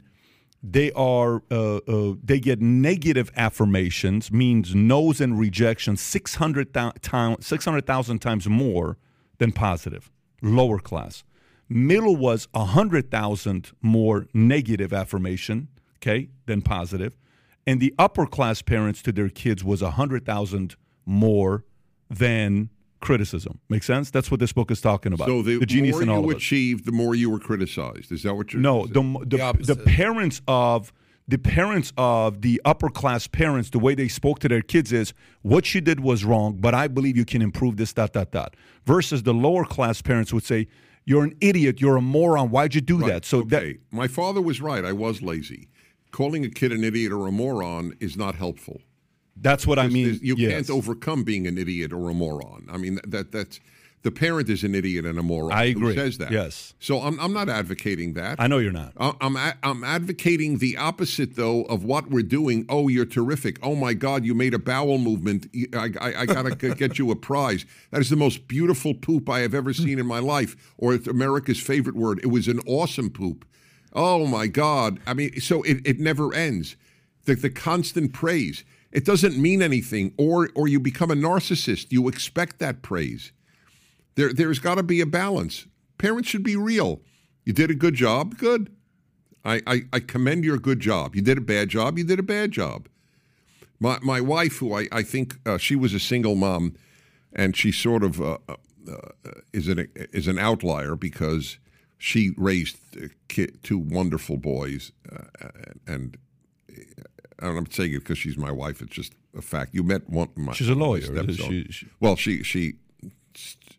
they 0.70 0.92
are 0.92 1.44
uh, 1.50 1.78
uh, 1.78 2.14
they 2.22 2.40
get 2.40 2.62
negative 2.62 3.32
affirmations 3.36 4.32
means 4.32 4.76
no's 4.76 5.22
and 5.22 5.40
rejections 5.40 6.02
600,000 6.02 7.42
600, 7.42 7.86
times 8.22 8.50
more 8.50 8.98
than 9.38 9.52
positive 9.52 10.12
lower 10.42 10.80
class. 10.80 11.24
Middle 11.70 12.16
was 12.16 12.48
100,000 12.52 13.72
more 13.82 14.28
negative 14.34 14.94
affirmation 14.94 15.70
okay 15.98 16.30
than 16.46 16.62
positive. 16.62 17.16
And 17.66 17.82
the 17.82 17.94
upper 18.00 18.26
class 18.26 18.62
parents 18.62 19.02
to 19.04 19.12
their 19.12 19.30
kids 19.30 19.64
was 19.64 19.82
100,000 19.82 20.76
more 21.06 21.66
than 22.10 22.70
criticism. 23.00 23.60
Make 23.70 23.84
sense? 23.84 24.10
That's 24.12 24.30
what 24.32 24.40
this 24.40 24.54
book 24.54 24.72
is 24.72 24.82
talking 24.82 25.14
about. 25.14 25.28
So 25.28 25.42
the, 25.42 25.58
the 25.60 25.66
genius 25.66 25.94
more 25.96 26.04
in 26.04 26.10
all 26.10 26.22
you 26.24 26.30
of 26.32 26.36
us. 26.38 26.42
achieved, 26.42 26.86
the 26.86 26.92
more 26.92 27.16
you 27.16 27.30
were 27.30 27.40
criticized. 27.40 28.12
Is 28.12 28.24
that 28.24 28.36
what 28.36 28.54
you're? 28.54 28.62
No, 28.62 28.86
the 28.86 28.94
saying? 29.02 29.14
the, 29.14 29.20
The 29.26 29.38
the, 29.38 29.44
opposite. 29.44 29.86
parents 29.86 30.42
of 30.48 30.92
the 31.30 31.38
parents 31.38 31.92
of 31.98 32.42
the 32.42 32.62
upper 32.64 32.90
class 32.90 33.28
parents, 33.28 33.70
the 33.72 33.80
way 33.80 33.94
they 33.96 34.08
spoke 34.08 34.40
to 34.40 34.48
their 34.48 34.62
kids 34.62 34.94
is, 34.94 35.14
what 35.42 35.76
you 35.76 35.82
did 35.82 36.00
was 36.00 36.24
wrong, 36.24 36.56
but 36.58 36.74
I 36.74 36.88
believe 36.88 37.18
you 37.18 37.26
can 37.26 37.42
improve 37.42 37.76
this. 37.78 37.92
Dot 37.94 38.14
dot 38.14 38.32
dot. 38.32 38.56
Versus 38.86 39.24
the 39.24 39.34
lower 39.34 39.66
class 39.66 40.02
parents 40.02 40.32
would 40.34 40.46
say, 40.46 40.68
"You're 41.06 41.26
an 41.26 41.36
idiot. 41.42 41.82
You're 41.82 41.98
a 41.98 42.02
moron. 42.02 42.50
Why'd 42.50 42.76
you 42.76 42.82
do 42.82 42.98
Right, 42.98 43.08
that?" 43.12 43.26
So 43.26 43.40
okay. 43.40 43.74
that 43.74 43.76
my 43.92 44.08
father 44.08 44.42
was 44.42 44.62
right. 44.62 44.86
I 44.86 44.94
was 44.94 45.22
lazy. 45.22 45.68
Calling 46.12 46.46
a 46.46 46.50
kid 46.50 46.72
an 46.72 46.84
idiot 46.86 47.12
or 47.12 47.28
a 47.28 47.32
moron 47.32 47.94
is 48.00 48.16
not 48.16 48.36
helpful. 48.36 48.80
That's 49.42 49.68
what 49.68 49.80
I 49.80 49.88
mean. 49.88 50.20
You 50.22 50.36
yes. 50.38 50.52
can't 50.52 50.70
overcome 50.70 51.24
being 51.24 51.48
an 51.48 51.58
idiot 51.58 51.94
or 51.94 52.10
a 52.10 52.14
moron. 52.14 52.68
I 52.72 52.78
mean 52.78 53.00
that 53.08 53.32
that's 53.32 53.60
the 54.04 54.12
parent 54.12 54.48
is 54.48 54.64
an 54.64 54.74
idiot 54.76 55.06
and 55.06 55.20
a 55.20 55.24
moron. 55.24 55.52
I 55.52 55.72
Who 55.72 55.80
agree. 55.80 55.96
says 55.96 56.18
that? 56.20 56.32
Yes. 56.32 56.74
So 56.80 57.02
I'm 57.02 57.20
I'm 57.20 57.34
not 57.34 57.50
advocating 57.50 58.14
that. 58.14 58.40
I 58.40 58.48
know 58.48 58.58
you're 58.60 58.72
not. 58.72 58.94
I- 58.98 59.16
I'm 59.20 59.36
I'm 59.38 59.84
advocating 59.84 60.60
the 60.60 60.78
opposite 60.78 61.36
though 61.36 61.64
of 61.64 61.84
what 61.84 62.10
we're 62.10 62.24
doing. 62.24 62.66
Oh, 62.70 62.88
you're 62.88 63.06
terrific. 63.06 63.60
Oh 63.62 63.76
my 63.76 63.94
God, 63.94 64.24
you 64.24 64.34
made 64.34 64.54
a 64.54 64.60
bowel 64.60 64.98
movement. 64.98 65.48
I, 65.74 65.90
I, 66.00 66.22
I 66.22 66.26
gotta 66.26 66.56
get 66.56 67.00
you 67.00 67.12
a 67.12 67.16
prize. 67.16 67.66
That 67.92 68.02
is 68.02 68.10
the 68.10 68.16
most 68.16 68.48
beautiful 68.48 68.94
poop 68.94 69.30
I 69.30 69.40
have 69.40 69.54
ever 69.54 69.74
seen 69.74 70.00
in 70.00 70.06
my 70.06 70.20
life. 70.20 70.74
Or 70.78 70.94
it's 70.94 71.08
America's 71.08 71.60
favorite 71.60 71.96
word. 71.96 72.20
It 72.24 72.28
was 72.28 72.48
an 72.48 72.60
awesome 72.68 73.10
poop. 73.10 73.46
Oh 73.94 74.28
my 74.28 74.48
God. 74.48 75.00
I 75.08 75.14
mean, 75.16 75.40
so 75.42 75.64
it, 75.64 75.86
it 75.86 76.00
never 76.00 76.34
ends. 76.34 76.76
The 77.26 77.36
the 77.36 77.50
constant 77.50 78.14
praise. 78.14 78.64
It 78.92 79.06
doesn't 79.06 79.38
mean 79.38 79.62
anything. 79.62 80.14
Or 80.18 80.50
or 80.56 80.68
you 80.68 80.80
become 80.80 81.12
a 81.12 81.16
narcissist. 81.16 81.92
You 81.92 82.08
expect 82.08 82.60
that 82.60 82.82
praise. 82.82 83.32
There, 84.16 84.34
there's 84.34 84.60
got 84.60 84.76
to 84.76 84.84
be 84.84 85.00
a 85.00 85.06
balance. 85.06 85.68
Parents 85.98 86.28
should 86.28 86.44
be 86.44 86.56
real. 86.56 87.02
You 87.46 87.54
did 87.54 87.72
a 87.72 87.76
good 87.76 87.94
job, 87.94 88.38
good. 88.38 88.76
I, 89.46 89.62
I, 89.66 89.82
I 89.94 90.00
commend 90.00 90.44
your 90.44 90.58
good 90.58 90.80
job. 90.80 91.16
You 91.16 91.22
did 91.22 91.38
a 91.38 91.42
bad 91.42 91.70
job, 91.70 91.98
you 91.98 92.04
did 92.04 92.20
a 92.20 92.24
bad 92.24 92.52
job. 92.52 92.90
My, 93.80 94.00
my 94.02 94.20
wife, 94.20 94.58
who 94.58 94.74
I, 94.74 94.88
I 94.92 95.04
think 95.04 95.36
uh, 95.46 95.58
she 95.58 95.76
was 95.76 95.94
a 95.94 96.00
single 96.00 96.36
mom, 96.36 96.74
and 97.32 97.56
she 97.56 97.72
sort 97.72 98.04
of 98.04 98.20
uh, 98.20 98.40
uh, 98.50 98.56
uh, 98.90 99.32
is, 99.54 99.68
an, 99.68 99.88
is 99.96 100.28
an 100.28 100.40
outlier 100.40 100.96
because 100.96 101.60
she 101.98 102.32
raised 102.38 102.78
two 103.64 103.78
wonderful 103.78 104.38
boys. 104.38 104.92
Uh, 105.10 105.98
and 107.40 107.58
I'm 107.58 107.70
saying 107.72 107.92
it 107.94 108.00
because 108.00 108.18
she's 108.18 108.38
my 108.38 108.52
wife, 108.52 108.82
it's 108.82 108.94
just 108.96 109.14
a 109.38 109.42
fact. 109.42 109.74
You 109.74 109.84
met 109.84 110.10
one. 110.10 110.30
My, 110.36 110.54
She's 110.54 110.70
a 110.70 110.76
lawyer. 110.76 111.02
She- 111.34 111.68
she- 111.70 111.88
well, 112.00 112.16
she, 112.16 112.44
she 112.44 112.74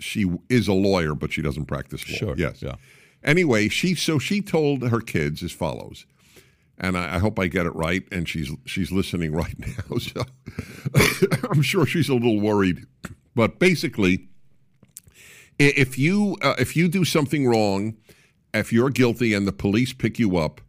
she 0.01 0.31
is 0.49 0.69
a 0.69 0.73
lawyer, 0.73 1.15
but 1.15 1.33
she 1.33 1.43
doesn't 1.43 1.65
practice 1.67 2.09
law. 2.09 2.17
Sure, 2.17 2.35
Yes. 2.37 2.63
yeah. 2.63 2.77
Anyway, 3.25 3.69
she 3.69 3.95
so 3.97 4.19
she 4.21 4.41
told 4.41 4.83
her 4.89 5.01
kids 5.01 5.43
as 5.43 5.51
follows, 5.51 6.07
and 6.79 6.97
I, 6.97 7.17
I 7.17 7.19
hope 7.19 7.39
I 7.41 7.49
get 7.49 7.67
it 7.67 7.75
right. 7.75 8.05
And 8.13 8.29
she's 8.29 8.51
she's 8.65 8.93
listening 8.93 9.33
right 9.43 9.57
now, 9.59 9.97
so 9.99 10.23
I'm 11.51 11.63
sure 11.63 11.85
she's 11.85 12.09
a 12.09 12.15
little 12.15 12.41
worried. 12.41 12.87
But 13.35 13.59
basically, 13.59 14.29
if 15.59 15.99
you 15.99 16.37
uh, 16.43 16.55
if 16.59 16.77
you 16.77 16.87
do 16.89 17.05
something 17.05 17.47
wrong, 17.49 17.97
if 18.55 18.73
you're 18.73 18.91
guilty 18.91 19.35
and 19.35 19.47
the 19.49 19.53
police 19.53 19.93
pick 19.93 20.19
you 20.21 20.37
up, 20.37 20.61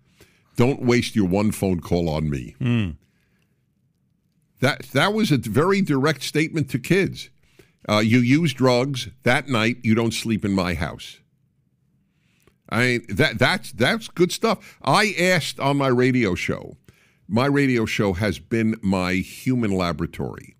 don't 0.59 0.81
waste 0.81 1.15
your 1.15 1.25
one 1.25 1.53
phone 1.53 1.79
call 1.79 2.09
on 2.09 2.29
me. 2.29 2.53
That 4.59 4.81
that 4.91 5.13
was 5.13 5.31
a 5.31 5.37
very 5.37 5.81
direct 5.81 6.21
statement 6.21 6.69
to 6.71 6.79
kids. 6.79 7.29
Uh, 7.87 7.99
you 7.99 8.19
use 8.19 8.53
drugs 8.53 9.07
that 9.23 9.47
night. 9.47 9.77
You 9.83 9.95
don't 9.95 10.13
sleep 10.13 10.43
in 10.43 10.51
my 10.51 10.73
house. 10.73 11.19
I 12.69 12.99
that 13.07 13.39
that's 13.39 13.71
that's 13.71 14.09
good 14.09 14.33
stuff. 14.33 14.77
I 14.83 15.15
asked 15.17 15.61
on 15.61 15.77
my 15.77 15.87
radio 15.87 16.35
show. 16.35 16.75
My 17.25 17.45
radio 17.45 17.85
show 17.85 18.11
has 18.11 18.37
been 18.37 18.75
my 18.81 19.13
human 19.13 19.71
laboratory 19.71 20.57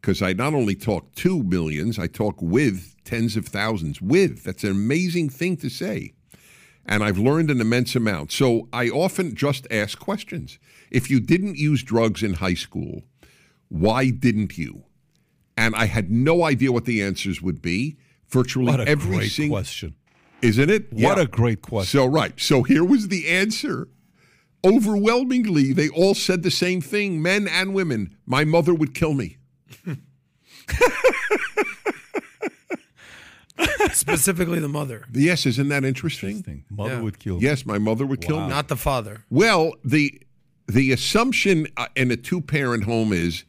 because 0.00 0.22
I 0.22 0.32
not 0.32 0.54
only 0.54 0.76
talk 0.76 1.12
to 1.16 1.42
millions, 1.42 1.98
I 1.98 2.06
talk 2.06 2.36
with 2.40 2.94
tens 3.02 3.36
of 3.36 3.46
thousands. 3.46 4.00
With 4.00 4.44
that's 4.44 4.62
an 4.62 4.70
amazing 4.70 5.28
thing 5.30 5.56
to 5.56 5.68
say, 5.68 6.12
and 6.90 7.02
I've 7.02 7.16
learned 7.18 7.50
an 7.50 7.60
immense 7.60 7.94
amount. 7.96 8.32
So 8.32 8.68
I 8.72 8.88
often 8.90 9.34
just 9.34 9.66
ask 9.70 9.98
questions. 9.98 10.58
If 10.90 11.08
you 11.08 11.20
didn't 11.20 11.56
use 11.56 11.82
drugs 11.82 12.22
in 12.22 12.34
high 12.34 12.54
school, 12.54 13.04
why 13.68 14.10
didn't 14.10 14.58
you? 14.58 14.84
And 15.56 15.74
I 15.76 15.86
had 15.86 16.10
no 16.10 16.42
idea 16.44 16.72
what 16.72 16.84
the 16.86 17.00
answers 17.02 17.40
would 17.40 17.62
be. 17.62 17.96
Virtually 18.28 18.66
What 18.66 18.80
a 18.80 18.88
every 18.88 19.16
great 19.18 19.30
single 19.30 19.56
question. 19.56 19.94
isn't 20.42 20.70
it? 20.70 20.92
What 20.92 21.16
Yeah. 21.18 21.22
a 21.24 21.26
great 21.26 21.62
question. 21.62 21.98
So 22.00 22.06
right. 22.06 22.38
So 22.40 22.62
here 22.64 22.84
was 22.84 23.08
the 23.08 23.28
answer. 23.28 23.88
Overwhelmingly, 24.64 25.72
they 25.72 25.88
all 25.88 26.14
said 26.14 26.42
the 26.42 26.50
same 26.50 26.80
thing, 26.80 27.22
men 27.22 27.48
and 27.48 27.72
women. 27.72 28.16
My 28.26 28.44
mother 28.44 28.74
would 28.74 28.92
kill 28.94 29.14
me. 29.14 29.38
Specifically, 33.92 34.58
the 34.60 34.68
mother, 34.68 35.04
Yes, 35.12 35.46
isn't 35.46 35.68
that 35.68 35.84
interesting? 35.84 36.38
Interesting. 36.38 36.64
Mother 36.70 36.94
Yeah. 36.94 37.00
would 37.02 37.18
kill. 37.18 37.42
Yes, 37.42 37.66
my 37.66 37.78
mother 37.78 38.06
would 38.06 38.20
kill 38.20 38.40
me. 38.40 38.48
not 38.48 38.68
the 38.68 38.76
father. 38.76 39.24
Well, 39.30 39.74
the 39.84 40.20
the 40.66 40.92
assumption 40.92 41.66
uh, 41.76 41.86
in 41.96 42.10
a 42.10 42.16
two 42.16 42.40
parent 42.40 42.84
home 42.84 43.12
is 43.12 43.44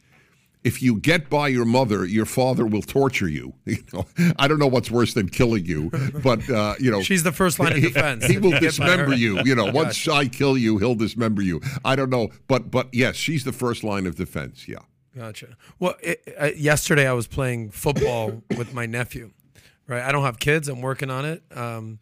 if 0.63 0.81
you 0.81 0.95
get 0.99 1.29
by 1.29 1.47
your 1.47 1.65
mother, 1.65 2.05
your 2.05 2.25
father 2.25 2.65
will 2.65 2.81
torture 2.81 3.27
you. 3.29 3.53
You 3.65 3.77
know, 3.93 4.05
I 4.37 4.47
don't 4.47 4.59
know 4.59 4.67
what's 4.67 4.89
worse 4.91 5.13
than 5.13 5.29
killing 5.29 5.65
you, 5.65 5.89
but 6.23 6.47
uh, 6.49 6.75
you 6.79 6.91
know, 6.91 7.01
She's 7.01 7.23
the 7.23 7.31
first 7.31 7.59
line 7.59 7.73
of 7.73 7.81
defense. 7.81 8.25
he 8.25 8.35
if 8.35 8.41
will 8.41 8.53
you 8.53 8.59
get 8.59 8.77
by 8.77 8.85
her. 8.85 8.89
dismember 8.97 9.13
you. 9.15 9.39
You 9.43 9.55
know, 9.55 9.71
once 9.71 10.07
I 10.07 10.27
kill 10.27 10.57
you, 10.57 10.77
he'll 10.77 10.95
dismember 10.95 11.41
you. 11.41 11.61
I 11.85 11.95
don't 11.95 12.09
know, 12.09 12.29
but 12.47 12.71
but 12.71 12.87
yes, 12.93 13.15
she's 13.15 13.43
the 13.43 13.53
first 13.53 13.83
line 13.83 14.05
of 14.07 14.15
defense. 14.15 14.67
Yeah. 14.67 14.79
Gotcha. 15.15 15.57
Well, 15.79 15.95
it, 16.01 16.23
uh, 16.39 16.51
yesterday 16.55 17.05
I 17.07 17.11
was 17.13 17.27
playing 17.27 17.71
football 17.71 18.41
with 18.57 18.73
my 18.73 18.85
nephew. 18.85 19.31
Right, 19.91 20.03
I 20.03 20.13
don't 20.13 20.23
have 20.23 20.39
kids. 20.39 20.69
I'm 20.69 20.79
working 20.79 21.09
on 21.09 21.25
it. 21.25 21.43
Um, 21.53 21.99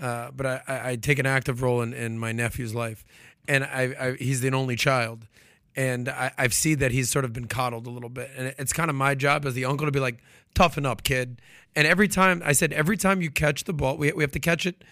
uh, 0.00 0.30
but 0.30 0.46
I, 0.46 0.62
I, 0.68 0.90
I 0.90 0.96
take 0.96 1.18
an 1.18 1.26
active 1.26 1.62
role 1.62 1.82
in, 1.82 1.92
in 1.92 2.16
my 2.16 2.30
nephew's 2.30 2.76
life, 2.76 3.04
and 3.48 3.64
I, 3.64 3.94
I 3.98 4.12
he's 4.12 4.40
the 4.40 4.52
only 4.52 4.76
child, 4.76 5.26
and 5.74 6.08
I, 6.08 6.30
I've 6.38 6.54
seen 6.54 6.78
that 6.78 6.92
he's 6.92 7.10
sort 7.10 7.24
of 7.24 7.32
been 7.32 7.48
coddled 7.48 7.88
a 7.88 7.90
little 7.90 8.08
bit, 8.08 8.30
and 8.36 8.54
it's 8.56 8.72
kind 8.72 8.88
of 8.88 8.94
my 8.94 9.16
job 9.16 9.46
as 9.46 9.54
the 9.54 9.64
uncle 9.64 9.84
to 9.84 9.90
be 9.90 9.98
like, 9.98 10.18
toughen 10.54 10.86
up, 10.86 11.02
kid. 11.02 11.42
And 11.74 11.88
every 11.88 12.06
time 12.06 12.40
I 12.44 12.52
said, 12.52 12.72
every 12.72 12.96
time 12.96 13.20
you 13.20 13.32
catch 13.32 13.64
the 13.64 13.72
ball, 13.72 13.96
we, 13.96 14.12
we 14.12 14.22
have 14.22 14.30
to 14.30 14.38
catch 14.40 14.64
it 14.64 14.84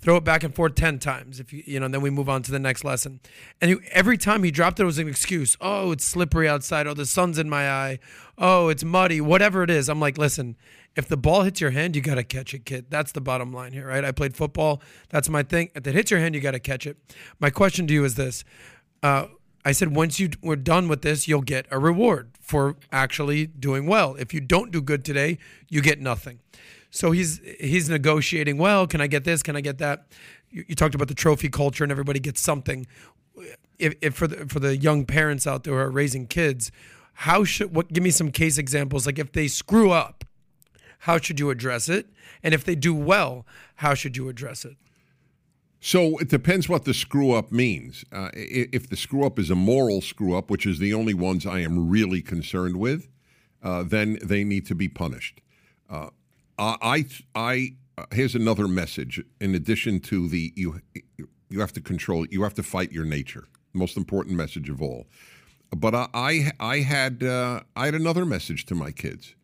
throw 0.00 0.16
it 0.16 0.24
back 0.24 0.44
and 0.44 0.54
forth 0.54 0.74
10 0.74 0.98
times 1.00 1.40
if 1.40 1.52
you 1.52 1.62
you 1.66 1.80
know 1.80 1.88
then 1.88 2.00
we 2.00 2.10
move 2.10 2.28
on 2.28 2.42
to 2.42 2.52
the 2.52 2.58
next 2.58 2.84
lesson. 2.84 3.20
And 3.60 3.70
he, 3.70 3.76
every 3.90 4.16
time 4.16 4.44
he 4.44 4.50
dropped 4.50 4.78
it, 4.78 4.84
it 4.84 4.86
was 4.86 4.98
an 4.98 5.08
excuse. 5.08 5.56
Oh 5.60 5.92
it's 5.92 6.04
slippery 6.04 6.48
outside. 6.48 6.86
Oh 6.86 6.94
the 6.94 7.06
sun's 7.06 7.38
in 7.38 7.48
my 7.48 7.68
eye. 7.68 7.98
Oh 8.36 8.68
it's 8.68 8.84
muddy. 8.84 9.20
Whatever 9.20 9.62
it 9.62 9.70
is. 9.70 9.88
I'm 9.88 10.00
like 10.00 10.16
listen 10.16 10.56
if 10.98 11.08
the 11.08 11.16
ball 11.16 11.42
hits 11.42 11.60
your 11.60 11.70
hand 11.70 11.96
you 11.96 12.02
got 12.02 12.16
to 12.16 12.24
catch 12.24 12.52
it 12.52 12.66
kid 12.66 12.86
that's 12.90 13.12
the 13.12 13.20
bottom 13.20 13.52
line 13.52 13.72
here 13.72 13.86
right 13.86 14.04
i 14.04 14.12
played 14.12 14.36
football 14.36 14.82
that's 15.08 15.28
my 15.28 15.42
thing 15.42 15.70
if 15.74 15.86
it 15.86 15.94
hits 15.94 16.10
your 16.10 16.20
hand 16.20 16.34
you 16.34 16.40
got 16.40 16.50
to 16.50 16.60
catch 16.60 16.86
it 16.86 16.98
my 17.40 17.48
question 17.48 17.86
to 17.86 17.94
you 17.94 18.04
is 18.04 18.16
this 18.16 18.44
uh, 19.02 19.26
I 19.64 19.72
said, 19.72 19.94
once 19.94 20.18
you 20.18 20.30
we're 20.42 20.56
done 20.56 20.88
with 20.88 21.02
this, 21.02 21.28
you'll 21.28 21.42
get 21.42 21.66
a 21.70 21.78
reward 21.78 22.30
for 22.40 22.76
actually 22.90 23.46
doing 23.46 23.86
well. 23.86 24.14
If 24.14 24.32
you 24.32 24.40
don't 24.40 24.70
do 24.70 24.80
good 24.80 25.04
today, 25.04 25.38
you 25.68 25.82
get 25.82 26.00
nothing. 26.00 26.40
So 26.90 27.10
he's 27.10 27.40
he's 27.60 27.88
negotiating. 27.90 28.56
Well, 28.56 28.86
can 28.86 29.00
I 29.00 29.06
get 29.08 29.24
this? 29.24 29.42
Can 29.42 29.56
I 29.56 29.60
get 29.60 29.78
that? 29.78 30.06
You, 30.50 30.64
you 30.68 30.74
talked 30.74 30.94
about 30.94 31.08
the 31.08 31.14
trophy 31.14 31.50
culture, 31.50 31.84
and 31.84 31.90
everybody 31.90 32.18
gets 32.18 32.40
something. 32.40 32.86
If, 33.78 33.94
if 34.00 34.14
for 34.14 34.26
the 34.26 34.46
for 34.46 34.58
the 34.58 34.76
young 34.76 35.04
parents 35.04 35.46
out 35.46 35.64
there 35.64 35.74
who 35.74 35.80
are 35.80 35.90
raising 35.90 36.26
kids, 36.26 36.72
how 37.12 37.44
should 37.44 37.74
what? 37.74 37.92
Give 37.92 38.02
me 38.02 38.10
some 38.10 38.30
case 38.30 38.56
examples. 38.56 39.04
Like 39.04 39.18
if 39.18 39.32
they 39.32 39.48
screw 39.48 39.90
up, 39.90 40.24
how 40.98 41.18
should 41.18 41.40
you 41.40 41.50
address 41.50 41.88
it? 41.88 42.06
And 42.42 42.54
if 42.54 42.64
they 42.64 42.74
do 42.74 42.94
well, 42.94 43.46
how 43.76 43.94
should 43.94 44.16
you 44.16 44.28
address 44.28 44.64
it? 44.64 44.76
So 45.80 46.18
it 46.18 46.28
depends 46.28 46.68
what 46.68 46.84
the 46.84 46.94
screw 46.94 47.32
up 47.32 47.52
means. 47.52 48.04
Uh, 48.10 48.30
if 48.34 48.88
the 48.88 48.96
screw 48.96 49.24
up 49.24 49.38
is 49.38 49.48
a 49.48 49.54
moral 49.54 50.00
screw 50.00 50.36
up, 50.36 50.50
which 50.50 50.66
is 50.66 50.80
the 50.80 50.92
only 50.92 51.14
ones 51.14 51.46
I 51.46 51.60
am 51.60 51.88
really 51.88 52.20
concerned 52.20 52.76
with, 52.78 53.08
uh, 53.62 53.84
then 53.84 54.18
they 54.22 54.42
need 54.42 54.66
to 54.66 54.74
be 54.74 54.88
punished. 54.88 55.40
Uh, 55.88 56.10
I, 56.58 57.06
I, 57.36 57.74
here's 58.12 58.34
another 58.34 58.66
message. 58.66 59.22
In 59.40 59.54
addition 59.54 60.00
to 60.00 60.28
the 60.28 60.52
you, 60.56 60.80
you 61.48 61.60
have 61.60 61.72
to 61.74 61.80
control, 61.80 62.26
you 62.26 62.42
have 62.42 62.54
to 62.54 62.62
fight 62.64 62.90
your 62.90 63.04
nature. 63.04 63.46
Most 63.72 63.96
important 63.96 64.36
message 64.36 64.68
of 64.68 64.82
all. 64.82 65.06
But 65.70 65.94
I, 65.94 66.08
I, 66.12 66.50
I 66.58 66.78
had, 66.78 67.22
uh, 67.22 67.60
I 67.76 67.84
had 67.86 67.94
another 67.94 68.24
message 68.24 68.66
to 68.66 68.74
my 68.74 68.90
kids, 68.90 69.34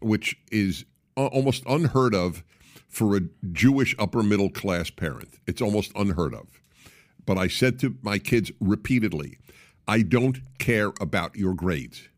which 0.00 0.36
is 0.50 0.84
almost 1.16 1.62
unheard 1.66 2.14
of 2.14 2.42
for 2.88 3.16
a 3.16 3.20
Jewish 3.52 3.94
upper 3.98 4.22
middle 4.22 4.50
class 4.50 4.90
parent. 4.90 5.38
It's 5.46 5.62
almost 5.62 5.92
unheard 5.94 6.34
of. 6.34 6.46
But 7.24 7.38
I 7.38 7.48
said 7.48 7.78
to 7.80 7.96
my 8.02 8.18
kids 8.18 8.50
repeatedly, 8.60 9.38
I 9.86 10.02
don't 10.02 10.38
care 10.58 10.92
about 11.00 11.36
your 11.36 11.54
grades, 11.54 12.08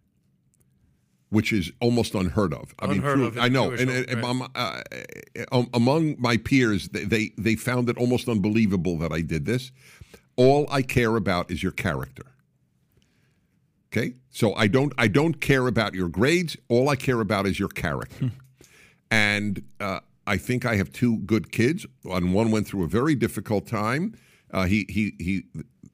which 1.29 1.53
is 1.53 1.73
almost 1.81 2.15
unheard 2.15 2.55
of. 2.55 2.75
I 2.79 2.87
unheard 2.87 3.19
mean, 3.19 3.29
of 3.29 3.39
I 3.39 3.49
know. 3.49 3.71
And, 3.71 3.91
and 3.91 4.25
um, 4.25 4.49
uh, 4.55 4.83
um, 5.51 5.69
among 5.75 6.17
my 6.19 6.37
peers, 6.37 6.89
they, 6.89 7.05
they, 7.05 7.31
they 7.37 7.55
found 7.55 7.89
it 7.91 7.99
almost 7.99 8.29
unbelievable 8.29 8.99
that 8.99 9.13
I 9.13 9.21
did 9.21 9.45
this. 9.45 9.73
All 10.37 10.67
I 10.71 10.83
care 10.83 11.17
about 11.17 11.51
is 11.51 11.63
your 11.63 11.73
character. 11.73 12.25
Okay, 13.93 14.15
so 14.31 14.55
I 14.55 14.69
don't 14.69 14.93
I 14.97 15.07
don't 15.07 15.39
care 15.41 15.67
about 15.67 15.95
your 15.95 16.09
grades. 16.09 16.57
All 16.69 16.89
I 16.89 16.97
care 16.97 17.21
about 17.21 17.47
is 17.47 17.59
your 17.59 17.69
character. 17.69 18.31
and 19.11 19.63
uh, 19.81 20.01
I 20.27 20.39
think 20.39 20.65
I 20.65 20.77
have 20.77 20.91
two 20.93 21.19
good 21.19 21.53
kids. 21.53 21.85
And 22.05 22.33
one 22.33 22.51
went 22.51 22.67
through 22.67 22.85
a 22.85 22.89
very 22.89 23.15
difficult 23.15 23.67
time. 23.67 24.17
Uh, 24.51 24.65
he 24.65 24.87
he 24.89 25.15
he. 25.19 25.45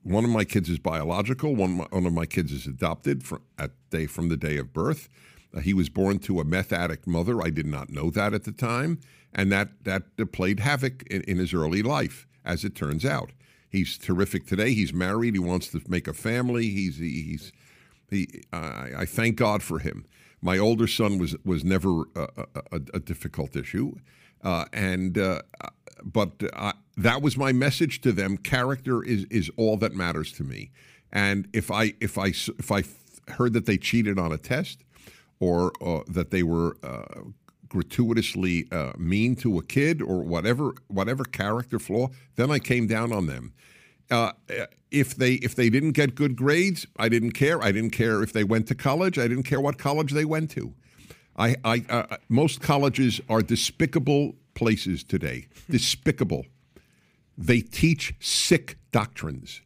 One 0.05 0.25
of 0.25 0.31
my 0.31 0.45
kids 0.45 0.71
is 0.71 0.79
biological. 0.79 1.57
One 1.57 1.79
one 1.79 2.07
of 2.07 2.13
my 2.13 2.25
kids 2.25 2.53
is 2.53 2.67
adopted 2.67 3.25
from 3.25 3.43
at 3.59 3.73
day 3.91 4.07
from 4.07 4.29
the 4.29 4.37
day 4.37 4.59
of 4.59 4.73
birth. 4.73 5.09
Uh, 5.53 5.59
he 5.59 5.75
was 5.75 5.89
born 5.89 6.21
to 6.21 6.39
a 6.39 6.45
meth 6.45 6.73
addict 6.73 7.07
mother. 7.07 7.43
I 7.43 7.51
did 7.51 7.67
not 7.67 7.91
know 7.91 8.11
that 8.11 8.33
at 8.33 8.45
the 8.45 8.53
time, 8.53 9.01
and 9.33 9.51
that 9.51 9.71
that 9.83 10.05
played 10.33 10.61
havoc 10.61 11.03
in, 11.09 11.23
in 11.23 11.39
his 11.39 11.53
early 11.53 11.83
life, 11.83 12.29
as 12.45 12.65
it 12.65 12.77
turns 12.77 13.05
out. 13.05 13.33
He's 13.69 13.99
terrific 13.99 14.47
today. 14.47 14.73
He's 14.73 14.95
married. 14.95 15.35
He 15.35 15.41
wants 15.41 15.69
to 15.73 15.83
make 15.89 16.07
a 16.07 16.15
family. 16.15 16.71
He's 16.71 16.99
he's 16.99 17.53
he. 18.11 18.43
I, 18.53 18.91
I 18.99 19.05
thank 19.07 19.37
God 19.37 19.63
for 19.63 19.79
him. 19.79 20.07
My 20.41 20.59
older 20.59 20.87
son 20.87 21.19
was 21.19 21.37
was 21.45 21.65
never 21.65 22.03
a, 22.15 22.29
a, 22.73 22.81
a 22.95 23.01
difficult 23.01 23.57
issue, 23.57 23.97
uh, 24.43 24.67
and 24.73 25.19
uh, 25.19 25.43
but 26.05 26.43
uh, 26.53 26.73
that 26.97 27.23
was 27.23 27.37
my 27.37 27.53
message 27.53 28.01
to 28.03 28.13
them. 28.13 28.37
Character 28.37 29.03
is 29.03 29.25
is 29.31 29.51
all 29.57 29.77
that 29.79 29.95
matters 29.95 30.33
to 30.33 30.45
me. 30.45 30.71
And 31.13 31.49
if 31.53 31.71
I 31.71 31.95
if 32.01 32.19
I 32.19 32.29
if 32.29 32.71
I 32.71 32.85
heard 33.33 33.53
that 33.55 33.67
they 33.67 33.79
cheated 33.79 34.19
on 34.19 34.33
a 34.33 34.39
test, 34.39 34.85
or 35.41 35.73
uh, 35.81 36.03
that 36.09 36.31
they 36.31 36.43
were 36.43 36.77
uh, 36.83 37.23
gratuitously 37.69 38.67
uh, 38.73 38.93
mean 38.97 39.37
to 39.37 39.59
a 39.59 39.63
kid, 39.63 40.03
or 40.03 40.23
whatever 40.23 40.75
whatever 40.89 41.25
character 41.25 41.79
flaw, 41.79 42.09
then 42.37 42.51
I 42.51 42.59
came 42.59 42.87
down 42.87 43.13
on 43.13 43.27
them. 43.27 43.53
Uh, 44.11 44.33
if 44.91 45.15
they 45.15 45.35
if 45.35 45.55
they 45.55 45.69
didn't 45.69 45.93
get 45.93 46.15
good 46.15 46.35
grades, 46.37 46.87
I 46.97 47.09
didn't 47.09 47.33
care. 47.33 47.63
I 47.63 47.73
didn't 47.73 47.91
care 47.91 48.23
if 48.23 48.33
they 48.33 48.45
went 48.45 48.67
to 48.69 48.75
college. 48.75 49.19
I 49.19 49.29
didn't 49.29 49.45
care 49.45 49.61
what 49.61 49.79
college 49.79 50.13
they 50.13 50.25
went 50.25 50.51
to. 50.53 50.75
I, 51.37 51.57
I 51.65 51.85
uh, 51.89 52.17
most 52.29 52.61
colleges 52.61 53.21
are 53.29 53.43
despicable 53.43 54.35
places 54.55 55.05
today. 55.05 55.47
despicable. 55.71 56.47
They 57.37 57.61
teach 57.61 58.15
sick 58.19 58.79
doctrines. 58.91 59.61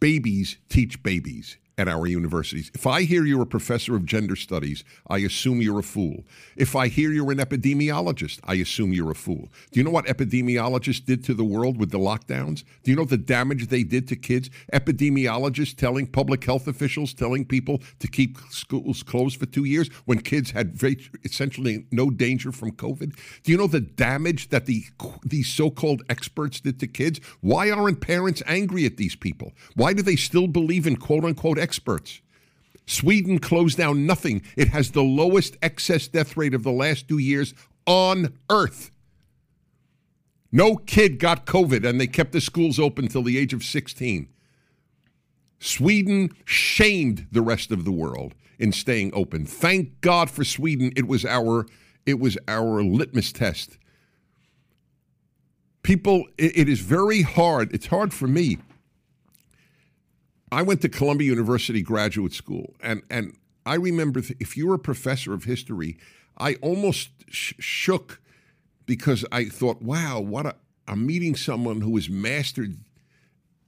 Babies 0.00 0.58
teach 0.68 1.02
babies 1.02 1.58
at 1.76 1.88
our 1.88 2.06
universities. 2.06 2.70
If 2.74 2.86
I 2.86 3.02
hear 3.02 3.24
you're 3.24 3.42
a 3.42 3.46
professor 3.46 3.96
of 3.96 4.06
gender 4.06 4.36
studies, 4.36 4.84
I 5.08 5.18
assume 5.18 5.60
you're 5.60 5.80
a 5.80 5.82
fool. 5.82 6.24
If 6.56 6.76
I 6.76 6.88
hear 6.88 7.10
you're 7.10 7.32
an 7.32 7.38
epidemiologist, 7.38 8.40
I 8.44 8.54
assume 8.54 8.92
you're 8.92 9.10
a 9.10 9.14
fool. 9.14 9.48
Do 9.72 9.80
you 9.80 9.84
know 9.84 9.90
what 9.90 10.06
epidemiologists 10.06 11.04
did 11.04 11.24
to 11.24 11.34
the 11.34 11.44
world 11.44 11.78
with 11.78 11.90
the 11.90 11.98
lockdowns? 11.98 12.64
Do 12.82 12.90
you 12.90 12.96
know 12.96 13.04
the 13.04 13.16
damage 13.16 13.68
they 13.68 13.82
did 13.82 14.06
to 14.08 14.16
kids? 14.16 14.50
Epidemiologists 14.72 15.76
telling 15.76 16.06
public 16.06 16.44
health 16.44 16.68
officials, 16.68 17.12
telling 17.12 17.44
people 17.44 17.80
to 17.98 18.08
keep 18.08 18.38
schools 18.50 19.02
closed 19.02 19.38
for 19.38 19.46
two 19.46 19.64
years 19.64 19.88
when 20.04 20.20
kids 20.20 20.52
had 20.52 20.80
essentially 21.24 21.86
no 21.90 22.10
danger 22.10 22.52
from 22.52 22.72
COVID. 22.72 23.16
Do 23.42 23.52
you 23.52 23.58
know 23.58 23.66
the 23.66 23.80
damage 23.80 24.50
that 24.50 24.66
the 24.66 24.84
these 25.24 25.48
so-called 25.48 26.02
experts 26.08 26.60
did 26.60 26.78
to 26.80 26.86
kids? 26.86 27.20
Why 27.40 27.70
aren't 27.70 28.00
parents 28.00 28.42
angry 28.46 28.86
at 28.86 28.96
these 28.96 29.16
people? 29.16 29.52
Why 29.74 29.92
do 29.92 30.02
they 30.02 30.16
still 30.16 30.46
believe 30.46 30.86
in 30.86 30.96
quote 30.96 31.24
unquote 31.24 31.58
experts. 31.64 32.20
Sweden 32.86 33.38
closed 33.38 33.78
down 33.78 34.06
nothing. 34.06 34.42
It 34.56 34.68
has 34.68 34.90
the 34.90 35.02
lowest 35.02 35.56
excess 35.62 36.06
death 36.06 36.36
rate 36.36 36.52
of 36.52 36.62
the 36.62 36.70
last 36.70 37.08
two 37.08 37.18
years 37.18 37.54
on 37.86 38.34
earth. 38.50 38.90
No 40.52 40.76
kid 40.76 41.18
got 41.18 41.46
COVID 41.46 41.88
and 41.88 41.98
they 41.98 42.06
kept 42.06 42.32
the 42.32 42.40
schools 42.42 42.78
open 42.78 43.08
till 43.08 43.22
the 43.22 43.38
age 43.38 43.54
of 43.54 43.64
16. 43.64 44.28
Sweden 45.58 46.30
shamed 46.44 47.26
the 47.32 47.40
rest 47.40 47.72
of 47.72 47.86
the 47.86 47.90
world 47.90 48.34
in 48.58 48.70
staying 48.70 49.10
open. 49.14 49.46
Thank 49.46 50.02
God 50.02 50.30
for 50.30 50.44
Sweden. 50.44 50.92
It 50.94 51.08
was 51.08 51.24
our 51.24 51.66
it 52.04 52.20
was 52.20 52.36
our 52.46 52.82
litmus 52.82 53.32
test. 53.32 53.78
People, 55.82 56.26
it, 56.36 56.56
it 56.56 56.68
is 56.68 56.80
very 56.80 57.22
hard. 57.22 57.72
It's 57.72 57.86
hard 57.86 58.12
for 58.12 58.26
me 58.26 58.58
I 60.52 60.62
went 60.62 60.82
to 60.82 60.88
Columbia 60.88 61.28
University 61.28 61.82
Graduate 61.82 62.32
School, 62.32 62.74
and 62.80 63.02
and 63.10 63.36
I 63.66 63.74
remember 63.74 64.20
th- 64.20 64.36
if 64.40 64.56
you 64.56 64.66
were 64.66 64.74
a 64.74 64.78
professor 64.78 65.32
of 65.32 65.44
history, 65.44 65.96
I 66.38 66.54
almost 66.56 67.10
sh- 67.28 67.54
shook 67.58 68.20
because 68.86 69.24
I 69.32 69.46
thought, 69.46 69.82
wow, 69.82 70.20
what 70.20 70.46
a 70.46 70.56
I'm 70.86 71.06
meeting 71.06 71.34
someone 71.34 71.80
who 71.80 71.96
has 71.96 72.10
mastered 72.10 72.76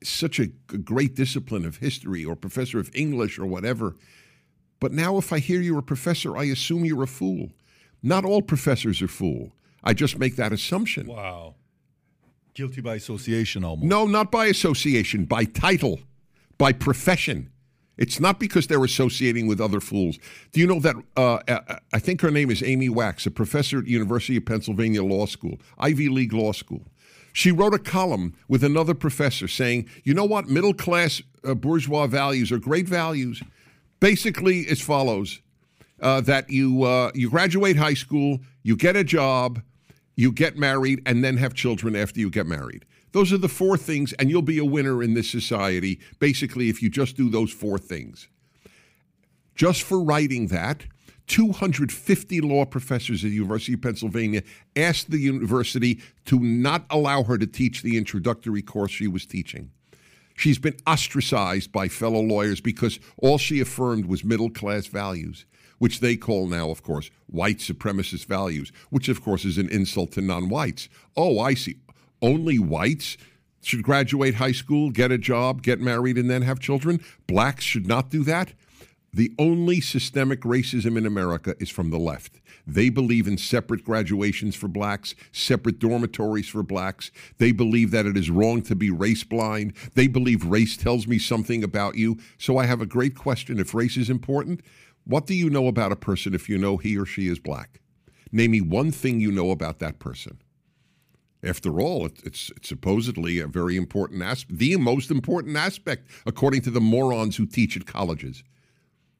such 0.02 0.38
a 0.38 0.46
great 0.46 1.14
discipline 1.14 1.64
of 1.64 1.78
history 1.78 2.24
or 2.24 2.36
professor 2.36 2.78
of 2.78 2.90
English 2.94 3.38
or 3.38 3.46
whatever. 3.46 3.96
But 4.78 4.92
now, 4.92 5.16
if 5.16 5.32
I 5.32 5.38
hear 5.38 5.60
you're 5.60 5.78
a 5.78 5.82
professor, 5.82 6.36
I 6.36 6.44
assume 6.44 6.84
you're 6.84 7.02
a 7.02 7.06
fool. 7.08 7.50
Not 8.02 8.24
all 8.24 8.42
professors 8.42 9.00
are 9.00 9.08
fool. 9.08 9.52
I 9.82 9.94
just 9.94 10.18
make 10.18 10.36
that 10.36 10.52
assumption. 10.52 11.06
Wow. 11.06 11.54
Guilty 12.52 12.82
by 12.82 12.96
association, 12.96 13.64
almost. 13.64 13.88
No, 13.88 14.06
not 14.06 14.30
by 14.30 14.46
association, 14.46 15.24
by 15.24 15.44
title 15.44 16.00
by 16.58 16.72
profession. 16.72 17.50
It's 17.96 18.20
not 18.20 18.38
because 18.38 18.66
they're 18.66 18.84
associating 18.84 19.46
with 19.46 19.60
other 19.60 19.80
fools. 19.80 20.18
Do 20.52 20.60
you 20.60 20.66
know 20.66 20.80
that? 20.80 20.96
Uh, 21.16 21.38
uh, 21.48 21.78
I 21.92 21.98
think 21.98 22.20
her 22.20 22.30
name 22.30 22.50
is 22.50 22.62
Amy 22.62 22.88
Wax, 22.88 23.24
a 23.26 23.30
professor 23.30 23.78
at 23.78 23.86
University 23.86 24.36
of 24.36 24.44
Pennsylvania 24.44 25.02
Law 25.02 25.26
School, 25.26 25.58
Ivy 25.78 26.08
League 26.08 26.34
Law 26.34 26.52
School. 26.52 26.82
She 27.32 27.52
wrote 27.52 27.74
a 27.74 27.78
column 27.78 28.34
with 28.48 28.64
another 28.64 28.94
professor 28.94 29.48
saying, 29.48 29.88
you 30.04 30.14
know 30.14 30.24
what? 30.24 30.46
Middle 30.48 30.74
class 30.74 31.22
uh, 31.44 31.54
bourgeois 31.54 32.06
values 32.06 32.50
are 32.50 32.58
great 32.58 32.88
values. 32.88 33.42
Basically, 34.00 34.66
as 34.68 34.80
follows 34.80 35.40
uh, 36.00 36.20
that 36.22 36.48
you, 36.50 36.84
uh, 36.84 37.10
you 37.14 37.30
graduate 37.30 37.76
high 37.76 37.94
school, 37.94 38.40
you 38.62 38.76
get 38.76 38.96
a 38.96 39.04
job, 39.04 39.60
you 40.16 40.32
get 40.32 40.56
married, 40.56 41.02
and 41.06 41.22
then 41.22 41.36
have 41.36 41.54
children 41.54 41.94
after 41.94 42.20
you 42.20 42.30
get 42.30 42.46
married. 42.46 42.84
Those 43.16 43.32
are 43.32 43.38
the 43.38 43.48
four 43.48 43.78
things, 43.78 44.12
and 44.12 44.28
you'll 44.28 44.42
be 44.42 44.58
a 44.58 44.64
winner 44.66 45.02
in 45.02 45.14
this 45.14 45.30
society, 45.30 46.00
basically, 46.18 46.68
if 46.68 46.82
you 46.82 46.90
just 46.90 47.16
do 47.16 47.30
those 47.30 47.50
four 47.50 47.78
things. 47.78 48.28
Just 49.54 49.84
for 49.84 50.02
writing 50.02 50.48
that, 50.48 50.84
250 51.26 52.42
law 52.42 52.66
professors 52.66 53.24
at 53.24 53.30
the 53.30 53.34
University 53.34 53.72
of 53.72 53.80
Pennsylvania 53.80 54.42
asked 54.76 55.10
the 55.10 55.16
university 55.16 55.98
to 56.26 56.38
not 56.38 56.84
allow 56.90 57.22
her 57.22 57.38
to 57.38 57.46
teach 57.46 57.80
the 57.80 57.96
introductory 57.96 58.60
course 58.60 58.90
she 58.90 59.08
was 59.08 59.24
teaching. 59.24 59.70
She's 60.36 60.58
been 60.58 60.76
ostracized 60.86 61.72
by 61.72 61.88
fellow 61.88 62.20
lawyers 62.20 62.60
because 62.60 63.00
all 63.16 63.38
she 63.38 63.60
affirmed 63.60 64.04
was 64.04 64.24
middle 64.24 64.50
class 64.50 64.88
values, 64.88 65.46
which 65.78 66.00
they 66.00 66.16
call 66.16 66.48
now, 66.48 66.68
of 66.68 66.82
course, 66.82 67.10
white 67.28 67.60
supremacist 67.60 68.26
values, 68.26 68.72
which, 68.90 69.08
of 69.08 69.22
course, 69.22 69.46
is 69.46 69.56
an 69.56 69.70
insult 69.70 70.12
to 70.12 70.20
non 70.20 70.50
whites. 70.50 70.90
Oh, 71.16 71.38
I 71.38 71.54
see 71.54 71.76
only 72.26 72.58
whites 72.58 73.16
should 73.62 73.82
graduate 73.82 74.34
high 74.34 74.52
school, 74.52 74.90
get 74.90 75.12
a 75.12 75.18
job, 75.18 75.62
get 75.62 75.80
married, 75.80 76.18
and 76.18 76.28
then 76.28 76.42
have 76.42 76.58
children. 76.58 77.00
Blacks 77.26 77.64
should 77.64 77.86
not 77.86 78.10
do 78.10 78.24
that. 78.24 78.52
The 79.12 79.32
only 79.38 79.80
systemic 79.80 80.42
racism 80.42 80.98
in 80.98 81.06
America 81.06 81.54
is 81.58 81.70
from 81.70 81.90
the 81.90 81.98
left. 81.98 82.40
They 82.66 82.90
believe 82.90 83.28
in 83.28 83.38
separate 83.38 83.84
graduations 83.84 84.56
for 84.56 84.68
blacks, 84.68 85.14
separate 85.32 85.78
dormitories 85.78 86.48
for 86.48 86.62
blacks. 86.62 87.10
They 87.38 87.52
believe 87.52 87.92
that 87.92 88.06
it 88.06 88.16
is 88.16 88.28
wrong 88.28 88.60
to 88.62 88.74
be 88.74 88.90
race 88.90 89.24
blind. 89.24 89.74
They 89.94 90.08
believe 90.08 90.44
race 90.44 90.76
tells 90.76 91.06
me 91.06 91.18
something 91.18 91.62
about 91.62 91.94
you. 91.94 92.18
So 92.38 92.58
I 92.58 92.66
have 92.66 92.80
a 92.80 92.86
great 92.86 93.14
question. 93.14 93.58
If 93.58 93.72
race 93.72 93.96
is 93.96 94.10
important, 94.10 94.60
what 95.04 95.26
do 95.26 95.34
you 95.34 95.48
know 95.48 95.68
about 95.68 95.92
a 95.92 95.96
person 95.96 96.34
if 96.34 96.48
you 96.48 96.58
know 96.58 96.76
he 96.76 96.98
or 96.98 97.06
she 97.06 97.28
is 97.28 97.38
black? 97.38 97.80
Name 98.32 98.50
me 98.50 98.60
one 98.60 98.90
thing 98.90 99.20
you 99.20 99.30
know 99.30 99.52
about 99.52 99.78
that 99.78 100.00
person. 100.00 100.40
After 101.46 101.80
all, 101.80 102.06
it, 102.06 102.20
it's, 102.24 102.50
it's 102.56 102.68
supposedly 102.68 103.38
a 103.38 103.46
very 103.46 103.76
important 103.76 104.22
aspect, 104.22 104.58
the 104.58 104.76
most 104.76 105.10
important 105.10 105.56
aspect, 105.56 106.10
according 106.26 106.62
to 106.62 106.70
the 106.70 106.80
morons 106.80 107.36
who 107.36 107.46
teach 107.46 107.76
at 107.76 107.86
colleges. 107.86 108.42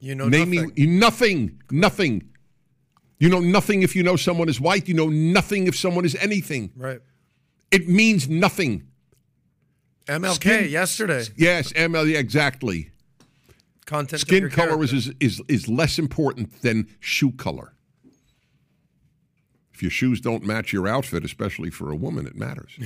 You 0.01 0.14
know 0.14 0.29
Name 0.29 0.51
nothing. 0.51 0.72
me 0.77 0.87
nothing, 0.87 1.62
nothing. 1.70 2.29
You 3.18 3.29
know 3.31 3.41
nothing 3.41 3.83
if 3.83 3.97
you 3.97 4.03
know 4.03 4.16
someone 4.16 4.49
is 4.49 4.61
white. 4.61 4.89
You 4.89 4.95
know 4.95 5.09
nothing 5.09 5.66
if 5.68 5.77
someone 5.77 6.05
is 6.05 6.14
anything. 6.16 6.70
right. 6.77 7.01
It 7.70 7.89
means 7.89 8.29
nothing. 8.29 8.87
MLK 10.07 10.35
Skin- 10.35 10.70
yesterday. 10.70 11.24
Yes, 11.37 11.72
MLK 11.72 12.14
exactly. 12.16 12.91
Content. 13.87 14.14
of 14.22 14.29
Skin 14.29 14.51
color 14.51 14.83
is, 14.85 15.12
is, 15.20 15.41
is 15.49 15.68
less 15.68 15.99
important 15.99 16.62
than 16.62 16.87
shoe 17.01 17.33
color. 17.33 17.72
If 19.77 19.83
your 19.83 19.91
shoes 19.91 20.22
don't 20.22 20.43
match 20.43 20.72
your 20.72 20.89
outfit, 20.89 21.22
especially 21.22 21.68
for 21.68 21.93
a 21.93 21.97
woman, 21.97 22.27
it 22.27 22.35
matters. 22.35 22.79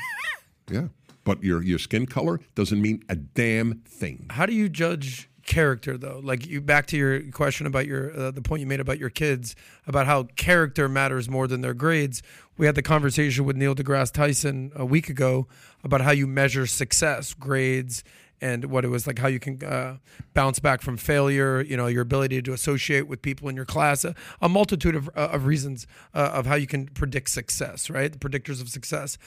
yeah. 0.70 0.88
But 1.24 1.42
your, 1.42 1.62
your 1.62 1.78
skin 1.78 2.04
color 2.04 2.38
doesn't 2.54 2.82
mean 2.82 3.02
a 3.08 3.16
damn 3.16 3.76
thing. 3.78 4.26
How 4.28 4.44
do 4.44 4.52
you 4.52 4.68
judge 4.68 5.30
character 5.46 5.96
though? 5.96 6.20
Like 6.22 6.46
you 6.46 6.60
back 6.60 6.84
to 6.88 6.98
your 6.98 7.22
question 7.32 7.66
about 7.66 7.86
your 7.86 8.14
uh, 8.14 8.30
the 8.30 8.42
point 8.42 8.60
you 8.60 8.66
made 8.66 8.80
about 8.80 8.98
your 8.98 9.08
kids 9.08 9.56
about 9.86 10.04
how 10.04 10.24
character 10.36 10.86
matters 10.86 11.30
more 11.30 11.46
than 11.46 11.62
their 11.62 11.72
grades. 11.72 12.22
We 12.58 12.66
had 12.66 12.74
the 12.74 12.82
conversation 12.82 13.46
with 13.46 13.56
Neil 13.56 13.74
deGrasse 13.74 14.12
Tyson 14.12 14.70
a 14.74 14.84
week 14.84 15.08
ago 15.08 15.46
about 15.82 16.02
how 16.02 16.10
you 16.10 16.26
measure 16.26 16.66
success, 16.66 17.32
grades, 17.32 18.04
and 18.40 18.66
what 18.66 18.84
it 18.84 18.88
was 18.88 19.06
like 19.06 19.18
how 19.18 19.28
you 19.28 19.40
can 19.40 19.62
uh, 19.64 19.96
bounce 20.34 20.58
back 20.58 20.80
from 20.80 20.96
failure. 20.96 21.62
You 21.62 21.76
know, 21.76 21.86
your 21.86 22.02
ability 22.02 22.42
to 22.42 22.52
associate 22.52 23.08
with 23.08 23.22
people 23.22 23.48
in 23.48 23.56
your 23.56 23.64
class, 23.64 24.04
a, 24.04 24.14
a 24.40 24.48
multitude 24.48 24.94
of, 24.94 25.08
uh, 25.16 25.28
of 25.32 25.46
reasons 25.46 25.86
uh, 26.14 26.30
of 26.32 26.46
how 26.46 26.54
you 26.54 26.66
can 26.66 26.86
predict 26.86 27.30
success. 27.30 27.90
Right, 27.90 28.12
the 28.12 28.18
predictors 28.18 28.60
of 28.60 28.68
success, 28.68 29.18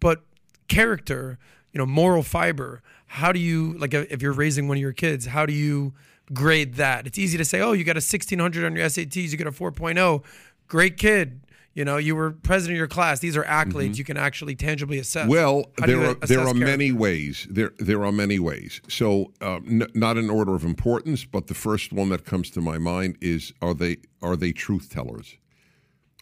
but 0.00 0.22
character, 0.68 1.38
you 1.72 1.78
know, 1.78 1.86
moral 1.86 2.22
fiber. 2.22 2.82
How 3.06 3.32
do 3.32 3.40
you 3.40 3.74
like 3.78 3.94
if 3.94 4.20
you're 4.22 4.32
raising 4.32 4.68
one 4.68 4.76
of 4.76 4.82
your 4.82 4.92
kids? 4.92 5.26
How 5.26 5.46
do 5.46 5.52
you 5.52 5.94
grade 6.32 6.74
that? 6.74 7.06
It's 7.06 7.18
easy 7.18 7.38
to 7.38 7.44
say, 7.44 7.60
oh, 7.60 7.72
you 7.72 7.84
got 7.84 7.96
a 7.96 8.04
1600 8.04 8.64
on 8.64 8.76
your 8.76 8.86
SATs, 8.86 9.30
you 9.30 9.36
get 9.36 9.46
a 9.46 9.52
4.0, 9.52 10.24
great 10.68 10.96
kid. 10.96 11.40
You 11.78 11.84
know, 11.84 11.96
you 11.96 12.16
were 12.16 12.32
president 12.32 12.74
of 12.74 12.78
your 12.78 12.88
class. 12.88 13.20
These 13.20 13.36
are 13.36 13.44
accolades 13.44 13.98
you 13.98 14.04
can 14.04 14.16
actually 14.16 14.56
tangibly 14.56 14.98
assess. 14.98 15.22
Mm-hmm. 15.22 15.30
Well, 15.30 15.70
How 15.78 15.86
there 15.86 16.04
are 16.06 16.14
there 16.14 16.40
are 16.40 16.52
many 16.52 16.90
ways. 16.90 17.46
There 17.48 17.72
there 17.78 18.04
are 18.04 18.10
many 18.10 18.40
ways. 18.40 18.80
So 18.88 19.32
uh, 19.40 19.60
n- 19.64 19.86
not 19.94 20.16
in 20.16 20.28
order 20.28 20.56
of 20.56 20.64
importance, 20.64 21.24
but 21.24 21.46
the 21.46 21.54
first 21.54 21.92
one 21.92 22.08
that 22.08 22.24
comes 22.24 22.50
to 22.50 22.60
my 22.60 22.78
mind 22.78 23.16
is 23.20 23.52
are 23.62 23.74
they 23.74 23.98
are 24.20 24.34
they 24.34 24.50
truth 24.50 24.90
tellers? 24.90 25.36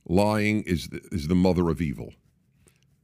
Lying 0.07 0.63
is 0.65 0.89
the, 0.89 1.01
is 1.11 1.29
the 1.29 1.35
mother 1.35 1.71
of 1.71 1.81
evil. 1.81 2.13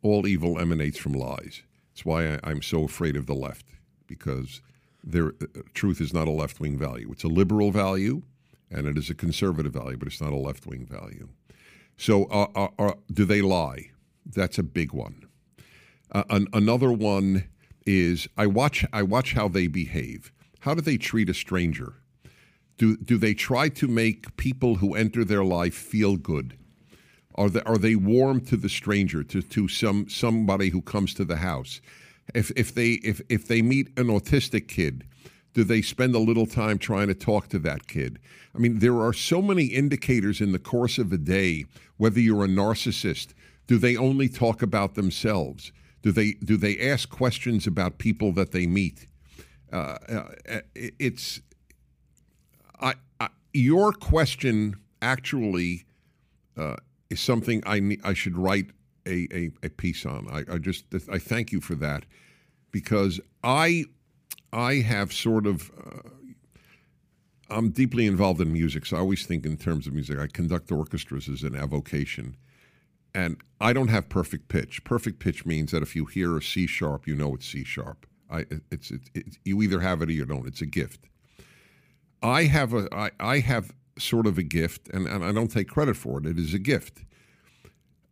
All 0.03 0.27
evil 0.27 0.59
emanates 0.59 0.99
from 0.99 1.15
lies. 1.15 1.63
That's 1.95 2.05
why 2.05 2.35
I, 2.35 2.41
I'm 2.45 2.61
so 2.61 2.85
afraid 2.85 3.17
of 3.17 3.25
the 3.25 3.35
left 3.35 3.65
because 4.07 4.61
there 5.03 5.29
uh, 5.41 5.63
truth 5.73 6.03
is 6.03 6.13
not 6.13 6.29
a 6.29 6.33
left 6.33 6.61
wing 6.61 6.77
value. 6.77 7.11
It's 7.13 7.25
a 7.25 7.29
liberal 7.29 7.71
value, 7.71 8.25
and 8.71 8.87
it 8.87 8.99
is 8.99 9.09
a 9.09 9.15
conservative 9.15 9.73
value, 9.73 9.97
but 9.97 10.07
it's 10.07 10.21
not 10.21 10.35
a 10.35 10.37
left 10.37 10.67
wing 10.67 10.85
value. 10.85 11.31
So, 11.97 12.25
uh, 12.25 12.49
uh, 12.55 12.69
uh, 12.79 12.95
do 13.13 13.25
they 13.25 13.43
lie? 13.43 13.91
That's 14.27 14.59
a 14.59 14.63
big 14.63 14.93
one. 14.93 15.27
Uh, 16.11 16.25
an, 16.31 16.49
another 16.53 16.93
one 16.93 17.45
is 17.87 18.29
I 18.37 18.47
watch 18.47 18.85
I 18.93 19.03
watch 19.03 19.33
how 19.35 19.49
they 19.49 19.67
behave. 19.67 20.33
How 20.61 20.75
do 20.75 20.81
they 20.81 20.97
treat 20.97 21.29
a 21.29 21.35
stranger? 21.35 21.95
Do 22.79 22.97
do 22.97 23.19
they 23.19 23.35
try 23.35 23.69
to 23.71 23.89
make 23.89 24.37
people 24.37 24.77
who 24.77 24.95
enter 24.95 25.25
their 25.25 25.45
life 25.45 25.75
feel 25.75 26.17
good? 26.17 26.57
Are 27.35 27.49
they 27.49 27.63
are 27.63 27.79
they 27.79 27.97
warm 27.97 28.41
to 28.43 28.57
the 28.57 28.69
stranger 28.69 29.23
to 29.25 29.43
to 29.43 29.69
some 29.69 30.09
somebody 30.09 30.71
who 30.71 30.83
comes 30.83 31.15
to 31.15 31.25
the 31.25 31.37
house? 31.37 31.81
If 32.35 32.51
if 32.57 32.75
they 32.75 32.93
if 33.03 33.21
if 33.29 33.47
they 33.49 33.63
meet 33.63 33.89
an 33.99 34.07
autistic 34.07 34.69
kid, 34.69 35.05
do 35.55 35.65
they 35.65 35.83
spend 35.83 36.15
a 36.15 36.19
little 36.19 36.47
time 36.47 36.79
trying 36.79 37.09
to 37.09 37.15
talk 37.15 37.49
to 37.49 37.59
that 37.61 37.87
kid? 37.87 38.19
I 38.55 38.59
mean, 38.59 38.79
there 38.79 39.01
are 39.01 39.13
so 39.13 39.43
many 39.43 39.67
indicators 39.67 40.41
in 40.41 40.53
the 40.53 40.59
course 40.59 40.99
of 40.99 41.13
a 41.13 41.19
day. 41.19 41.67
Whether 41.97 42.21
you're 42.21 42.45
a 42.45 42.49
narcissist, 42.49 43.29
do 43.67 43.79
they 43.79 43.97
only 43.97 44.29
talk 44.29 44.63
about 44.63 44.95
themselves? 44.95 45.73
Do 46.03 46.11
they 46.11 46.33
do 46.33 46.57
they 46.57 46.79
ask 46.79 47.09
questions 47.09 47.67
about 47.67 47.99
people 47.99 48.33
that 48.33 48.53
they 48.53 48.67
meet? 48.67 49.07
Uh, 49.73 49.97
uh, 50.09 50.61
it's 50.75 51.41
I, 52.81 52.95
I, 53.21 53.29
your 53.53 53.93
question 53.93 54.77
actually 55.01 55.85
uh, 56.57 56.77
is 57.09 57.21
something 57.21 57.63
I 57.65 57.99
I 58.03 58.15
should 58.15 58.37
write 58.37 58.71
a, 59.07 59.29
a, 59.33 59.51
a 59.63 59.69
piece 59.71 60.05
on. 60.05 60.29
I, 60.31 60.55
I 60.55 60.59
just 60.59 60.87
I 61.11 61.19
thank 61.19 61.53
you 61.53 61.61
for 61.61 61.75
that 61.77 62.05
because 62.73 63.21
I 63.45 63.85
I 64.53 64.75
have 64.77 65.13
sort 65.13 65.47
of 65.47 65.71
uh, 65.71 66.09
I'm 67.53 67.71
deeply 67.71 68.07
involved 68.07 68.41
in 68.41 68.53
music, 68.53 68.87
so 68.87 68.97
I 68.97 69.01
always 69.01 69.27
think 69.27 69.45
in 69.45 69.57
terms 69.57 69.87
of 69.87 69.93
music. 69.93 70.19
I 70.19 70.27
conduct 70.27 70.73
orchestras 70.73 71.29
as 71.29 71.43
an 71.43 71.55
avocation, 71.55 72.37
and 73.15 73.37
I 73.61 73.73
don't 73.73 73.89
have 73.89 74.09
perfect 74.09 74.49
pitch. 74.49 74.83
Perfect 74.85 75.19
pitch 75.19 75.45
means 75.45 75.71
that 75.73 75.83
if 75.83 75.95
you 75.95 76.07
hear 76.07 76.37
a 76.37 76.43
C 76.43 76.67
sharp, 76.67 77.07
you 77.07 77.15
know 77.15 77.35
it's 77.35 77.47
C 77.47 77.65
sharp. 77.65 78.07
I 78.31 78.47
it's, 78.71 78.91
it's, 78.91 79.11
it's 79.15 79.39
you 79.45 79.63
either 79.63 79.81
have 79.81 80.03
it 80.03 80.09
or 80.09 80.13
you 80.13 80.25
don't. 80.25 80.47
It's 80.47 80.63
a 80.63 80.67
gift. 80.67 81.09
I 82.23 82.45
have 82.45 82.73
a 82.73 82.89
I, 82.93 83.11
I 83.21 83.39
have 83.41 83.75
sort 83.99 84.27
of 84.27 84.39
a 84.39 84.43
gift, 84.43 84.89
and, 84.89 85.07
and 85.07 85.25
I 85.25 85.33
don't 85.33 85.51
take 85.51 85.69
credit 85.69 85.97
for 85.97 86.19
it. 86.19 86.27
It 86.27 86.39
is 86.39 86.55
a 86.55 86.59
gift. 86.59 87.05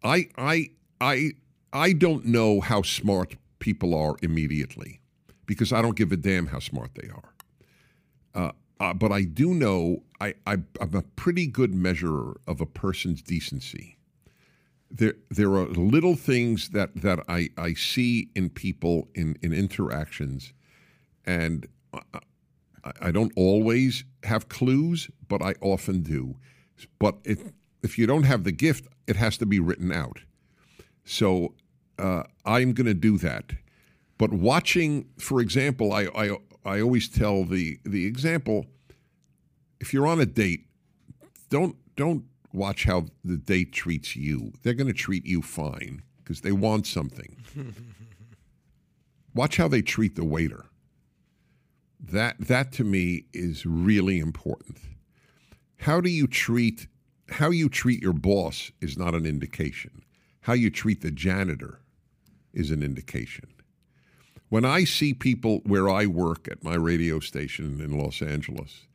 I 0.03 0.29
I 0.37 0.71
I 1.01 1.33
I 1.73 1.93
don't 1.93 2.27
know 2.27 2.61
how 2.61 2.83
smart 2.83 3.37
people 3.59 3.95
are 3.95 4.17
immediately 4.23 5.01
because 5.51 5.73
I 5.73 5.83
don't 5.83 5.97
give 5.97 6.13
a 6.13 6.17
damn 6.17 6.47
how 6.47 6.61
smart 6.61 6.91
they 6.95 7.09
are. 7.09 7.35
Uh, 8.41 8.53
uh, 8.79 8.95
but 8.95 9.11
I 9.11 9.23
do 9.23 9.53
know 9.53 10.05
I, 10.21 10.35
I 10.47 10.59
I'm 10.81 10.95
a 10.95 11.03
pretty 11.17 11.47
good 11.49 11.75
measurer 11.75 12.41
of 12.47 12.61
a 12.61 12.67
person's 12.67 13.21
decency. 13.21 13.99
There 14.91 15.17
there 15.29 15.53
are 15.61 15.67
little 15.67 16.15
things 16.15 16.69
that 16.69 16.91
that 16.95 17.19
I 17.29 17.51
I 17.59 17.75
see 17.75 18.31
in 18.37 18.51
people 18.51 19.09
in 19.15 19.37
in 19.43 19.53
interactions, 19.53 20.53
and. 21.27 21.67
I, 21.93 22.21
I 23.09 23.11
don't 23.11 23.33
always 23.37 24.05
have 24.23 24.49
clues, 24.49 25.11
but 25.29 25.43
I 25.43 25.53
often 25.61 26.03
do. 26.03 26.37
But 26.99 27.17
if 27.25 27.39
if 27.83 27.99
you 27.99 28.07
don't 28.07 28.23
have 28.23 28.45
the 28.45 28.53
gift, 28.53 28.87
it 29.07 29.17
has 29.17 29.37
to 29.39 29.47
be 29.47 29.61
written 29.61 29.93
out. 29.93 30.21
So 31.05 31.55
uh, 31.99 32.23
I'm 32.45 32.73
going 32.73 32.87
to 32.87 32.95
do 32.95 33.19
that. 33.19 33.53
But 34.21 34.35
watching, 34.35 35.07
for 35.19 35.41
example, 35.41 35.95
I, 35.95 36.09
I 36.15 36.37
I 36.63 36.83
always 36.83 37.09
tell 37.09 37.43
the 37.45 37.79
the 37.85 38.05
example: 38.05 38.67
if 39.81 39.95
you're 39.95 40.07
on 40.07 40.21
a 40.21 40.27
date, 40.27 40.67
don't 41.49 41.75
don't 41.97 42.25
watch 42.53 42.85
how 42.85 43.07
the 43.25 43.39
date 43.39 43.73
treats 43.73 44.15
you. 44.17 44.53
They're 44.63 44.75
going 44.75 44.89
to 44.89 44.93
treat 44.93 45.25
you 45.25 45.41
fine 45.41 46.03
because 46.19 46.43
they 46.43 46.53
want 46.53 46.87
something. 46.87 47.39
watch 49.35 49.57
how 49.57 49.69
they 49.69 49.81
treat 49.81 50.17
the 50.17 50.25
waiter 50.25 50.67
that 51.99 52.37
that 52.39 52.73
to 52.73 52.85
me 52.85 53.25
is 53.33 53.65
really 53.65 54.19
important 54.19 54.79
how 55.79 56.01
do 56.01 56.11
you 56.11 56.27
treat 56.27 56.89
how 57.29 57.51
you 57.51 57.69
treat 57.69 58.03
your 58.03 58.13
boss 58.13 58.73
is 58.81 58.99
not 58.99 59.15
an 59.15 59.25
indication 59.25 60.03
how 60.43 60.53
you 60.53 60.69
treat 60.69 61.01
the 61.01 61.11
janitor 61.11 61.81
is 62.53 62.71
an 62.71 62.83
indication 62.83 63.47
when 64.51 64.65
i 64.65 64.85
see 64.85 65.15
people 65.15 65.61
where 65.65 65.89
i 65.89 66.05
work 66.07 66.47
at 66.49 66.63
my 66.63 66.75
radio 66.75 67.19
station 67.19 67.81
in 67.81 67.99
los 67.99 68.21
angeles 68.21 68.87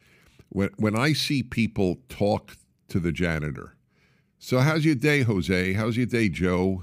when, 0.49 0.69
when 0.77 0.95
i 0.95 1.11
see 1.11 1.41
people 1.41 1.97
talk 2.07 2.55
to 2.87 2.99
the 2.99 3.11
janitor 3.11 3.75
so 4.37 4.59
how's 4.59 4.85
your 4.85 4.95
day 4.95 5.23
jose 5.23 5.73
how's 5.73 5.97
your 5.97 6.05
day 6.05 6.29
joe 6.29 6.81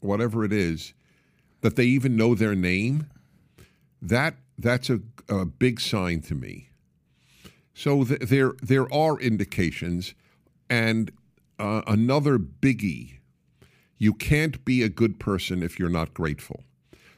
whatever 0.00 0.44
it 0.44 0.52
is 0.52 0.94
that 1.60 1.74
they 1.74 1.84
even 1.84 2.16
know 2.16 2.34
their 2.34 2.54
name 2.54 3.08
that 4.04 4.36
that's 4.58 4.90
a, 4.90 5.00
a 5.28 5.44
big 5.44 5.80
sign 5.80 6.20
to 6.22 6.34
me. 6.34 6.68
So 7.74 8.04
th- 8.04 8.20
there 8.20 8.52
there 8.62 8.92
are 8.92 9.18
indications, 9.18 10.14
and 10.70 11.10
uh, 11.58 11.82
another 11.86 12.38
biggie: 12.38 13.18
you 13.98 14.12
can't 14.12 14.64
be 14.64 14.82
a 14.82 14.88
good 14.88 15.18
person 15.18 15.62
if 15.62 15.78
you're 15.78 15.88
not 15.88 16.14
grateful. 16.14 16.62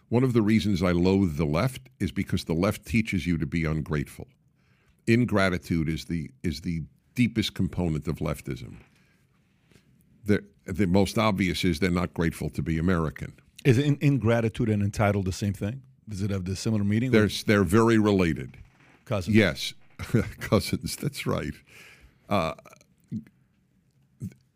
One 0.08 0.22
of 0.22 0.32
the 0.32 0.42
reasons 0.42 0.82
I 0.82 0.92
loathe 0.92 1.36
the 1.36 1.44
left 1.44 1.88
is 1.98 2.12
because 2.12 2.44
the 2.44 2.54
left 2.54 2.86
teaches 2.86 3.26
you 3.26 3.38
to 3.38 3.46
be 3.46 3.64
ungrateful. 3.64 4.28
Ingratitude 5.06 5.88
is 5.88 6.04
the 6.04 6.30
is 6.42 6.60
the 6.60 6.82
deepest 7.14 7.54
component 7.54 8.06
of 8.06 8.16
leftism. 8.16 8.76
The 10.24 10.44
the 10.64 10.86
most 10.86 11.18
obvious 11.18 11.64
is 11.64 11.80
they're 11.80 11.90
not 11.90 12.14
grateful 12.14 12.50
to 12.50 12.62
be 12.62 12.78
American. 12.78 13.32
Is 13.64 13.78
in, 13.78 13.98
ingratitude 14.00 14.68
and 14.68 14.82
entitled 14.82 15.24
the 15.24 15.32
same 15.32 15.52
thing? 15.52 15.82
Does 16.08 16.22
it 16.22 16.30
have 16.30 16.44
the 16.44 16.54
similar 16.54 16.84
meaning? 16.84 17.10
They're 17.10 17.28
they're 17.46 17.64
very 17.64 17.98
related. 17.98 18.56
cousins. 19.04 19.36
Yes, 19.36 19.74
cousins. 20.40 20.96
That's 20.96 21.26
right. 21.26 21.54
Uh, 22.28 22.54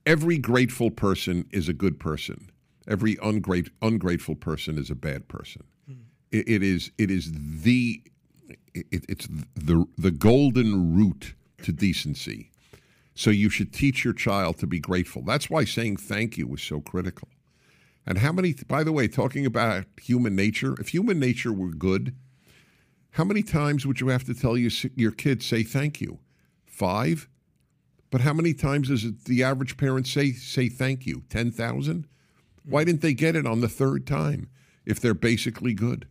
every 0.06 0.38
grateful 0.38 0.90
person 0.90 1.46
is 1.50 1.68
a 1.68 1.72
good 1.72 1.98
person. 1.98 2.49
Every 2.90 3.16
ungrat- 3.16 3.70
ungrateful 3.80 4.34
person 4.34 4.76
is 4.76 4.90
a 4.90 4.94
bad 4.94 5.28
person. 5.28 5.62
Hmm. 5.86 6.00
It, 6.30 6.48
it 6.48 6.62
is 6.62 6.90
it 6.98 7.10
is 7.10 7.30
the 7.32 8.02
it, 8.74 9.04
it's 9.08 9.28
the 9.54 9.86
the 9.96 10.10
golden 10.10 10.94
root 10.94 11.34
to 11.62 11.72
decency. 11.72 12.50
So 13.14 13.30
you 13.30 13.50
should 13.50 13.72
teach 13.72 14.04
your 14.04 14.14
child 14.14 14.58
to 14.58 14.66
be 14.66 14.80
grateful. 14.80 15.22
That's 15.22 15.50
why 15.50 15.64
saying 15.64 15.98
thank 15.98 16.38
you 16.38 16.52
is 16.54 16.62
so 16.62 16.80
critical. 16.80 17.28
And 18.06 18.18
how 18.18 18.32
many, 18.32 18.54
by 18.66 18.82
the 18.82 18.92
way, 18.92 19.08
talking 19.08 19.44
about 19.44 19.84
human 20.00 20.34
nature, 20.34 20.74
if 20.80 20.88
human 20.88 21.18
nature 21.20 21.52
were 21.52 21.68
good, 21.68 22.14
how 23.12 23.24
many 23.24 23.42
times 23.42 23.86
would 23.86 24.00
you 24.00 24.08
have 24.08 24.24
to 24.24 24.34
tell 24.34 24.56
your, 24.56 24.70
your 24.96 25.10
kids, 25.10 25.44
say 25.44 25.62
thank 25.62 26.00
you? 26.00 26.18
Five? 26.64 27.28
But 28.10 28.22
how 28.22 28.32
many 28.32 28.54
times 28.54 28.88
does 28.88 29.06
the 29.24 29.44
average 29.44 29.76
parent 29.76 30.06
say, 30.06 30.32
say 30.32 30.68
thank 30.68 31.06
you? 31.06 31.22
10,000? 31.28 32.06
Why 32.70 32.84
didn't 32.84 33.00
they 33.00 33.14
get 33.14 33.34
it 33.34 33.46
on 33.46 33.60
the 33.60 33.68
third 33.68 34.06
time 34.06 34.48
if 34.86 35.00
they're 35.00 35.14
basically 35.14 35.74
good? 35.74 36.06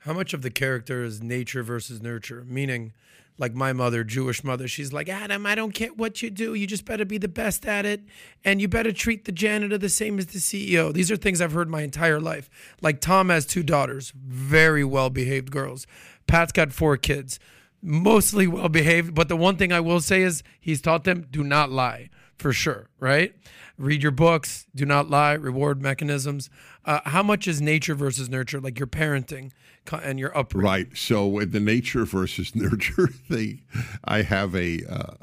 How 0.00 0.12
much 0.12 0.34
of 0.34 0.42
the 0.42 0.50
character 0.50 1.02
is 1.02 1.22
nature 1.22 1.62
versus 1.62 2.02
nurture? 2.02 2.44
Meaning, 2.46 2.92
like 3.38 3.54
my 3.54 3.72
mother, 3.72 4.04
Jewish 4.04 4.44
mother, 4.44 4.68
she's 4.68 4.92
like, 4.92 5.08
Adam, 5.08 5.46
I 5.46 5.54
don't 5.54 5.72
care 5.72 5.88
what 5.88 6.22
you 6.22 6.30
do. 6.30 6.54
You 6.54 6.66
just 6.66 6.84
better 6.84 7.04
be 7.04 7.18
the 7.18 7.26
best 7.26 7.66
at 7.66 7.86
it. 7.86 8.02
And 8.44 8.60
you 8.60 8.68
better 8.68 8.92
treat 8.92 9.24
the 9.24 9.32
janitor 9.32 9.78
the 9.78 9.88
same 9.88 10.18
as 10.18 10.26
the 10.26 10.38
CEO. 10.38 10.92
These 10.92 11.10
are 11.10 11.16
things 11.16 11.40
I've 11.40 11.52
heard 11.52 11.68
my 11.68 11.82
entire 11.82 12.20
life. 12.20 12.48
Like 12.82 13.00
Tom 13.00 13.30
has 13.30 13.46
two 13.46 13.62
daughters, 13.62 14.12
very 14.14 14.84
well 14.84 15.10
behaved 15.10 15.50
girls. 15.50 15.86
Pat's 16.26 16.52
got 16.52 16.72
four 16.72 16.96
kids, 16.96 17.40
mostly 17.82 18.46
well 18.46 18.68
behaved. 18.68 19.14
But 19.14 19.28
the 19.28 19.36
one 19.36 19.56
thing 19.56 19.72
I 19.72 19.80
will 19.80 20.00
say 20.00 20.22
is 20.22 20.42
he's 20.60 20.82
taught 20.82 21.04
them 21.04 21.26
do 21.30 21.42
not 21.42 21.70
lie 21.70 22.10
for 22.38 22.52
sure, 22.52 22.88
right? 23.00 23.34
Read 23.78 24.02
your 24.02 24.12
books, 24.12 24.66
do 24.74 24.86
not 24.86 25.10
lie, 25.10 25.34
reward 25.34 25.82
mechanisms. 25.82 26.48
Uh, 26.84 27.00
how 27.04 27.22
much 27.22 27.46
is 27.46 27.60
nature 27.60 27.94
versus 27.94 28.28
nurture, 28.28 28.60
like 28.60 28.78
your 28.78 28.86
parenting 28.86 29.50
and 29.92 30.18
your 30.18 30.36
upbringing? 30.36 30.66
Right. 30.66 30.96
So 30.96 31.26
with 31.26 31.52
the 31.52 31.60
nature 31.60 32.04
versus 32.04 32.54
nurture 32.54 33.08
thing, 33.08 33.62
I 34.04 34.22
have 34.22 34.54
a 34.54 34.80
uh, 34.88 35.14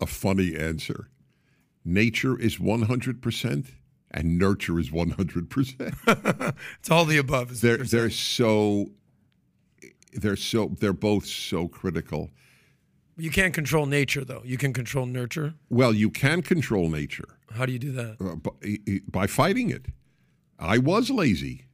a 0.00 0.06
funny 0.06 0.56
answer. 0.56 1.08
Nature 1.84 2.38
is 2.38 2.58
one 2.58 2.82
hundred 2.82 3.20
percent, 3.22 3.66
and 4.10 4.38
nurture 4.38 4.78
is 4.78 4.90
one 4.90 5.10
hundred 5.10 5.50
percent. 5.50 5.94
It's 6.78 6.90
all 6.90 7.04
the 7.04 7.18
above. 7.18 7.60
They're 7.60 7.78
they're 7.78 8.10
so 8.10 8.90
they're 10.12 10.36
so 10.36 10.74
they're 10.80 10.92
both 10.92 11.26
so 11.26 11.68
critical. 11.68 12.30
You 13.16 13.30
can't 13.30 13.54
control 13.54 13.86
nature, 13.86 14.24
though. 14.24 14.42
You 14.44 14.58
can 14.58 14.72
control 14.72 15.06
nurture. 15.06 15.54
Well, 15.70 15.94
you 15.94 16.10
can 16.10 16.42
control 16.42 16.88
nature. 16.90 17.28
How 17.52 17.64
do 17.64 17.72
you 17.72 17.78
do 17.78 17.92
that? 17.92 18.16
Uh, 18.20 18.36
by, 18.36 19.00
by, 19.08 19.26
fighting 19.26 19.70
it. 19.70 19.86
I 20.58 20.78
was 20.78 21.10
lazy. 21.10 21.66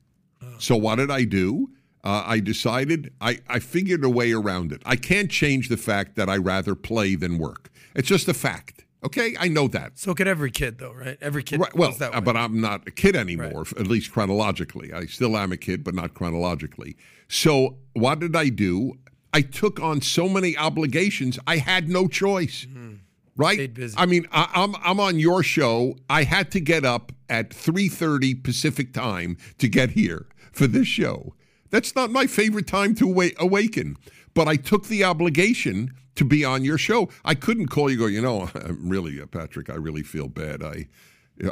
So 0.59 0.77
what 0.77 0.97
did 0.97 1.11
I 1.11 1.25
do? 1.25 1.71
Uh, 2.05 2.23
I 2.25 2.41
decided, 2.41 3.13
I, 3.21 3.39
I 3.49 3.59
figured 3.59 4.05
a 4.05 4.09
way 4.09 4.33
around 4.33 4.73
it. 4.73 4.83
I 4.85 4.97
can't 4.97 5.31
change 5.31 5.69
the 5.69 5.77
fact 5.77 6.17
that 6.17 6.29
I 6.29 6.37
rather 6.37 6.75
play 6.75 7.15
than 7.17 7.39
work. 7.39 7.71
It's 7.95 8.09
just 8.09 8.29
a 8.29 8.35
fact. 8.35 8.85
Okay, 9.05 9.35
I 9.39 9.49
know 9.49 9.67
that. 9.69 9.99
So 9.99 10.15
could 10.15 10.29
every 10.29 10.53
kid, 10.53 10.79
though, 10.79 10.93
right? 10.93 11.19
Every 11.21 11.43
kid. 11.43 11.59
Right, 11.61 11.75
well, 11.75 11.95
uh, 12.01 12.21
but 12.21 12.37
I'm 12.37 12.61
not 12.61 12.87
a 12.87 12.93
kid 12.93 13.17
anymore, 13.17 13.65
right. 13.65 13.81
at 13.81 13.89
least 13.89 14.13
chronologically. 14.13 14.93
I 14.93 15.07
still 15.07 15.37
am 15.37 15.51
a 15.51 15.57
kid, 15.57 15.83
but 15.83 15.95
not 15.95 16.15
chronologically. 16.15 16.97
So 17.29 17.79
what 17.95 18.21
did 18.21 18.37
I 18.37 18.49
do? 18.49 18.99
I 19.33 19.41
took 19.41 19.81
on 19.81 20.01
so 20.01 20.29
many 20.29 20.57
obligations. 20.57 21.39
I 21.47 21.57
had 21.57 21.89
no 21.89 22.07
choice. 22.09 22.67
Mm-hmm. 22.67 22.95
Right? 23.35 23.71
I 23.97 24.05
mean, 24.05 24.27
I, 24.31 24.51
I'm 24.55 24.77
I'm 24.85 25.01
on 25.01 25.19
your 25.19 25.43
show. 25.43 25.97
I 26.11 26.25
had 26.25 26.51
to 26.51 26.61
get 26.61 26.85
up 26.85 27.13
at 27.31 27.49
3:30 27.51 28.45
Pacific 28.45 28.93
time 28.93 29.39
to 29.57 29.69
get 29.69 29.93
here 29.93 30.27
for 30.53 30.67
this 30.67 30.87
show. 30.87 31.35
That's 31.71 31.95
not 31.97 32.11
my 32.11 32.27
favorite 32.27 32.67
time 32.67 32.95
to 32.97 33.09
awa- 33.09 33.31
awaken, 33.39 33.97
but 34.35 34.49
I 34.49 34.57
took 34.57 34.89
the 34.89 35.03
obligation 35.03 35.95
to 36.17 36.27
be 36.27 36.45
on 36.45 36.63
your 36.63 36.77
show. 36.77 37.09
I 37.25 37.35
couldn't 37.35 37.69
call 37.69 37.91
you. 37.91 37.97
Go, 37.99 38.07
you 38.07 38.21
know, 38.21 38.51
I'm 38.55 38.87
really, 38.91 39.19
uh, 39.19 39.25
Patrick. 39.25 39.71
I 39.71 39.77
really 39.77 40.03
feel 40.03 40.29
bad. 40.29 40.63
I. 40.63 40.89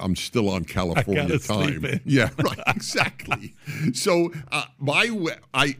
I'm 0.00 0.14
still 0.14 0.50
on 0.50 0.64
California 0.66 1.38
time. 1.38 2.00
Yeah, 2.04 2.28
right, 2.38 2.60
exactly. 2.68 3.54
so 3.94 4.30
uh, 4.52 4.64
my 4.78 5.10
I 5.54 5.78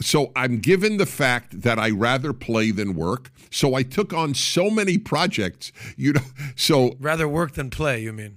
so 0.00 0.32
I'm 0.36 0.58
given 0.58 0.96
the 0.96 1.06
fact 1.06 1.62
that 1.62 1.78
I 1.78 1.90
rather 1.90 2.32
play 2.32 2.70
than 2.70 2.94
work. 2.94 3.30
So 3.50 3.74
I 3.74 3.82
took 3.82 4.12
on 4.12 4.34
so 4.34 4.70
many 4.70 4.98
projects. 4.98 5.72
You 5.96 6.14
know, 6.14 6.20
so 6.56 6.96
rather 7.00 7.28
work 7.28 7.52
than 7.52 7.70
play. 7.70 8.02
You 8.02 8.12
mean? 8.12 8.36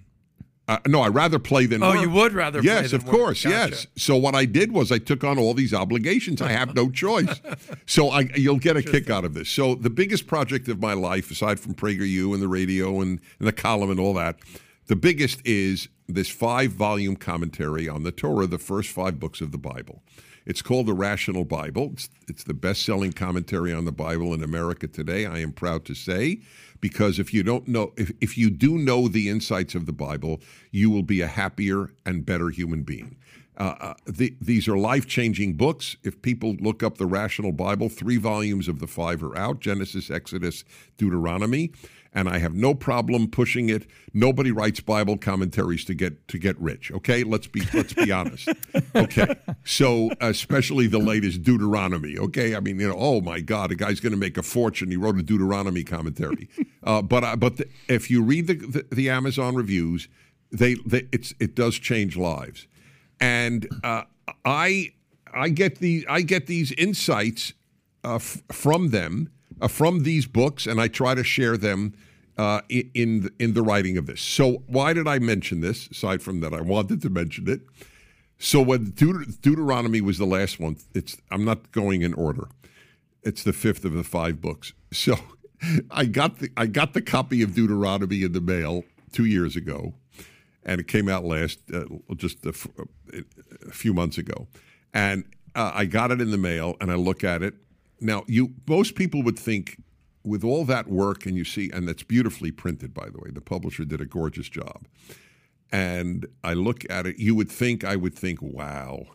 Uh, 0.67 0.79
no, 0.87 1.01
I 1.01 1.09
rather 1.09 1.37
play 1.37 1.67
than 1.67 1.83
oh, 1.83 1.89
work. 1.89 2.01
you 2.01 2.09
would 2.09 2.33
rather 2.33 2.59
yes, 2.59 2.91
of 2.91 3.05
course, 3.05 3.43
gotcha. 3.43 3.69
yes. 3.69 3.87
So 3.97 4.15
what 4.15 4.33
I 4.33 4.45
did 4.45 4.71
was 4.71 4.91
I 4.91 4.97
took 4.97 5.23
on 5.23 5.37
all 5.37 5.53
these 5.53 5.75
obligations. 5.75 6.41
I 6.41 6.49
have 6.49 6.73
no 6.73 6.89
choice. 7.03 7.39
so 7.85 8.09
I, 8.09 8.21
you'll 8.35 8.57
get 8.57 8.75
a 8.75 8.81
kick 8.81 9.11
out 9.11 9.25
of 9.25 9.35
this. 9.35 9.47
So 9.47 9.75
the 9.75 9.91
biggest 9.91 10.25
project 10.25 10.67
of 10.67 10.79
my 10.79 10.93
life, 10.93 11.29
aside 11.29 11.59
from 11.59 11.75
PragerU 11.75 12.33
and 12.33 12.41
the 12.41 12.47
radio 12.47 12.99
and, 13.01 13.19
and 13.37 13.47
the 13.47 13.53
column 13.53 13.91
and 13.91 13.99
all 13.99 14.15
that, 14.15 14.37
the 14.87 14.95
biggest 14.95 15.39
is 15.45 15.87
this 16.07 16.29
five-volume 16.29 17.17
commentary 17.17 17.87
on 17.87 18.01
the 18.01 18.11
Torah, 18.11 18.47
the 18.47 18.57
first 18.57 18.89
five 18.89 19.19
books 19.19 19.41
of 19.41 19.51
the 19.51 19.57
Bible. 19.59 20.01
It's 20.45 20.61
called 20.61 20.85
the 20.85 20.93
Rational 20.93 21.43
Bible. 21.43 21.91
It's, 21.93 22.09
it's 22.27 22.43
the 22.43 22.53
best 22.53 22.83
selling 22.83 23.13
commentary 23.13 23.73
on 23.73 23.85
the 23.85 23.91
Bible 23.91 24.33
in 24.33 24.43
America 24.43 24.87
today, 24.87 25.25
I 25.25 25.39
am 25.39 25.51
proud 25.51 25.85
to 25.85 25.95
say, 25.95 26.39
because 26.79 27.17
if 27.17 27.33
you 27.33 27.41
don't 27.41 27.67
know, 27.67 27.93
if, 27.97 28.11
if 28.21 28.37
you 28.37 28.49
do 28.51 28.77
know 28.77 29.07
the 29.07 29.27
insights 29.27 29.73
of 29.73 29.87
the 29.87 29.93
Bible, 29.93 30.41
you 30.71 30.91
will 30.91 31.03
be 31.03 31.21
a 31.21 31.27
happier 31.27 31.89
and 32.05 32.25
better 32.25 32.49
human 32.49 32.83
being. 32.83 33.15
Uh, 33.57 33.75
uh 33.79 33.93
the, 34.05 34.35
these 34.39 34.67
are 34.67 34.77
life 34.77 35.07
changing 35.07 35.53
books. 35.53 35.95
If 36.03 36.21
people 36.21 36.55
look 36.59 36.83
up 36.83 36.97
the 36.97 37.05
Rational 37.07 37.51
Bible, 37.51 37.89
three 37.89 38.17
volumes 38.17 38.67
of 38.67 38.79
the 38.79 38.87
five 38.87 39.23
are 39.23 39.35
out 39.37 39.61
Genesis, 39.61 40.11
Exodus, 40.11 40.63
Deuteronomy 40.97 41.71
and 42.15 42.29
I 42.29 42.37
have 42.37 42.55
no 42.55 42.73
problem 42.73 43.27
pushing 43.27 43.69
it. 43.69 43.85
Nobody 44.13 44.49
writes 44.49 44.79
Bible 44.79 45.17
commentaries 45.17 45.83
to 45.85 45.93
get 45.93 46.27
to 46.29 46.39
get 46.39 46.59
rich. 46.59 46.91
Okay, 46.91 47.23
let's 47.23 47.45
be 47.45 47.61
let's 47.73 47.93
be 47.93 48.11
honest. 48.11 48.49
Okay, 48.95 49.35
so 49.65 50.09
especially 50.21 50.87
the 50.87 50.99
latest 50.99 51.43
Deuteronomy. 51.43 52.17
Okay, 52.17 52.55
I 52.55 52.61
mean 52.61 52.79
you 52.79 52.87
know 52.87 52.95
oh 52.97 53.19
my 53.19 53.41
God, 53.41 53.71
a 53.71 53.75
guy's 53.75 53.99
going 53.99 54.13
to 54.13 54.17
make 54.17 54.37
a 54.37 54.43
fortune. 54.43 54.89
He 54.89 54.95
wrote 54.95 55.17
a 55.17 55.23
Deuteronomy 55.23 55.83
commentary. 55.83 56.49
Uh, 56.85 57.01
but 57.01 57.23
uh, 57.23 57.35
but 57.35 57.57
the, 57.57 57.67
if 57.87 58.11
you 58.11 58.21
read 58.21 58.45
the, 58.45 58.53
the, 58.53 58.85
the 58.91 59.09
Amazon 59.09 59.55
reviews, 59.55 60.07
they, 60.51 60.75
they 60.85 61.07
it's 61.11 61.33
it 61.39 61.55
does 61.55 61.79
change 61.79 62.15
lives, 62.15 62.67
and 63.19 63.67
uh, 63.83 64.03
I 64.45 64.93
I 65.33 65.49
get 65.49 65.79
the 65.79 66.05
I 66.07 66.21
get 66.21 66.45
these 66.45 66.71
insights 66.73 67.53
uh, 68.03 68.17
f- 68.17 68.43
from 68.51 68.91
them. 68.91 69.31
Uh, 69.59 69.67
from 69.69 70.03
these 70.03 70.27
books, 70.27 70.67
and 70.67 70.81
I 70.81 70.89
try 70.89 71.15
to 71.15 71.23
share 71.23 71.55
them 71.55 71.93
uh, 72.37 72.61
in 72.69 73.21
the, 73.21 73.31
in 73.39 73.53
the 73.53 73.61
writing 73.61 73.97
of 73.97 74.05
this. 74.05 74.21
So 74.21 74.63
why 74.67 74.93
did 74.93 75.07
I 75.07 75.19
mention 75.19 75.61
this? 75.61 75.87
Aside 75.87 76.21
from 76.21 76.41
that, 76.41 76.53
I 76.53 76.61
wanted 76.61 77.01
to 77.03 77.09
mention 77.09 77.47
it. 77.49 77.61
So 78.37 78.61
when 78.61 78.91
Deut- 78.91 79.41
Deuteronomy 79.41 80.01
was 80.01 80.17
the 80.17 80.25
last 80.25 80.59
one, 80.59 80.77
it's 80.93 81.17
I'm 81.31 81.45
not 81.45 81.71
going 81.71 82.01
in 82.01 82.13
order. 82.13 82.47
It's 83.23 83.43
the 83.43 83.53
fifth 83.53 83.85
of 83.85 83.93
the 83.93 84.03
five 84.03 84.41
books. 84.41 84.73
So 84.91 85.17
I 85.91 86.05
got 86.05 86.39
the 86.39 86.49
I 86.57 86.67
got 86.67 86.93
the 86.93 87.01
copy 87.01 87.41
of 87.41 87.55
Deuteronomy 87.55 88.23
in 88.23 88.33
the 88.33 88.41
mail 88.41 88.83
two 89.13 89.25
years 89.25 89.55
ago, 89.55 89.93
and 90.63 90.81
it 90.81 90.87
came 90.87 91.07
out 91.07 91.23
last 91.23 91.59
uh, 91.73 91.85
just 92.17 92.45
a, 92.45 92.49
f- 92.49 92.67
a 93.65 93.71
few 93.71 93.93
months 93.93 94.17
ago, 94.17 94.47
and 94.93 95.23
uh, 95.55 95.71
I 95.73 95.85
got 95.85 96.11
it 96.11 96.19
in 96.19 96.31
the 96.31 96.37
mail, 96.37 96.75
and 96.81 96.91
I 96.91 96.95
look 96.95 97.23
at 97.23 97.41
it. 97.41 97.53
Now, 98.01 98.25
you 98.27 98.53
most 98.67 98.95
people 98.95 99.23
would 99.23 99.39
think 99.39 99.81
with 100.25 100.43
all 100.43 100.65
that 100.65 100.87
work, 100.87 101.25
and 101.25 101.37
you 101.37 101.45
see, 101.45 101.69
and 101.71 101.87
that's 101.87 102.03
beautifully 102.03 102.51
printed, 102.51 102.93
by 102.93 103.09
the 103.09 103.19
way. 103.19 103.29
The 103.31 103.41
publisher 103.41 103.85
did 103.85 104.01
a 104.01 104.05
gorgeous 104.05 104.49
job. 104.49 104.87
And 105.71 106.27
I 106.43 106.53
look 106.53 106.89
at 106.89 107.05
it, 107.05 107.17
you 107.17 107.35
would 107.35 107.51
think, 107.51 107.83
I 107.83 107.95
would 107.95 108.15
think, 108.15 108.41
wow, 108.41 109.05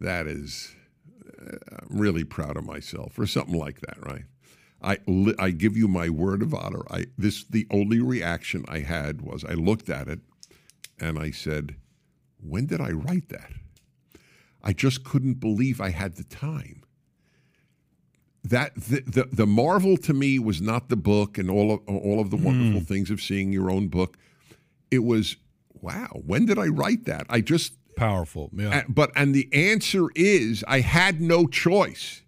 that 0.00 0.26
is, 0.26 0.74
uh, 1.40 1.56
I'm 1.90 1.98
really 1.98 2.24
proud 2.24 2.56
of 2.56 2.64
myself, 2.64 3.18
or 3.18 3.26
something 3.26 3.58
like 3.58 3.80
that, 3.80 4.04
right? 4.04 4.24
I, 4.82 4.98
I 5.38 5.50
give 5.50 5.76
you 5.76 5.86
my 5.86 6.08
word 6.08 6.42
of 6.42 6.52
honor. 6.54 6.82
I 6.90 7.06
this 7.16 7.44
the 7.44 7.66
only 7.70 8.00
reaction 8.00 8.64
I 8.66 8.80
had 8.80 9.22
was 9.22 9.44
I 9.44 9.52
looked 9.52 9.88
at 9.88 10.08
it 10.08 10.20
and 10.98 11.20
I 11.20 11.30
said, 11.30 11.76
"When 12.40 12.66
did 12.66 12.80
I 12.80 12.90
write 12.90 13.28
that?" 13.28 13.52
I 14.60 14.72
just 14.72 15.04
couldn't 15.04 15.34
believe 15.34 15.80
I 15.80 15.90
had 15.90 16.16
the 16.16 16.24
time 16.24 16.81
that 18.44 18.74
the, 18.74 19.02
the, 19.06 19.28
the 19.32 19.46
marvel 19.46 19.96
to 19.98 20.12
me 20.12 20.38
was 20.38 20.60
not 20.60 20.88
the 20.88 20.96
book 20.96 21.38
and 21.38 21.50
all 21.50 21.72
of 21.72 21.80
all 21.86 22.20
of 22.20 22.30
the 22.30 22.36
wonderful 22.36 22.80
mm. 22.80 22.86
things 22.86 23.10
of 23.10 23.20
seeing 23.20 23.52
your 23.52 23.70
own 23.70 23.88
book. 23.88 24.16
It 24.90 25.00
was 25.00 25.36
wow. 25.80 26.10
When 26.26 26.46
did 26.46 26.58
I 26.58 26.66
write 26.66 27.04
that? 27.04 27.26
I 27.28 27.40
just 27.40 27.74
powerful. 27.96 28.50
Yeah. 28.52 28.82
but 28.88 29.12
and 29.14 29.34
the 29.34 29.48
answer 29.52 30.08
is 30.14 30.64
I 30.66 30.80
had 30.80 31.20
no 31.20 31.46
choice. 31.46 32.22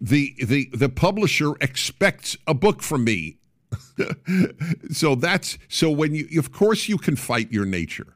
The 0.00 0.34
the 0.42 0.70
the 0.72 0.88
publisher 0.88 1.52
expects 1.60 2.36
a 2.46 2.54
book 2.54 2.82
from 2.82 3.04
me 3.04 3.38
so 4.90 5.14
that's 5.14 5.58
so 5.68 5.90
when 5.90 6.14
you 6.14 6.38
of 6.38 6.52
course 6.52 6.88
you 6.88 6.98
can 6.98 7.16
fight 7.16 7.50
your 7.52 7.64
nature. 7.64 8.14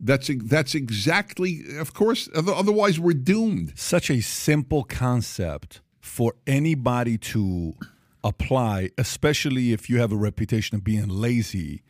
That's 0.00 0.30
that's 0.44 0.74
exactly 0.74 1.62
of 1.78 1.94
course 1.94 2.28
otherwise 2.34 2.98
we're 2.98 3.14
doomed. 3.14 3.72
Such 3.76 4.10
a 4.10 4.20
simple 4.20 4.84
concept 4.84 5.80
for 6.04 6.34
anybody 6.46 7.16
to 7.16 7.74
apply, 8.22 8.90
especially 8.98 9.72
if 9.72 9.88
you 9.88 9.98
have 9.98 10.12
a 10.12 10.16
reputation 10.16 10.76
of 10.76 10.84
being 10.84 11.08
lazy. 11.08 11.82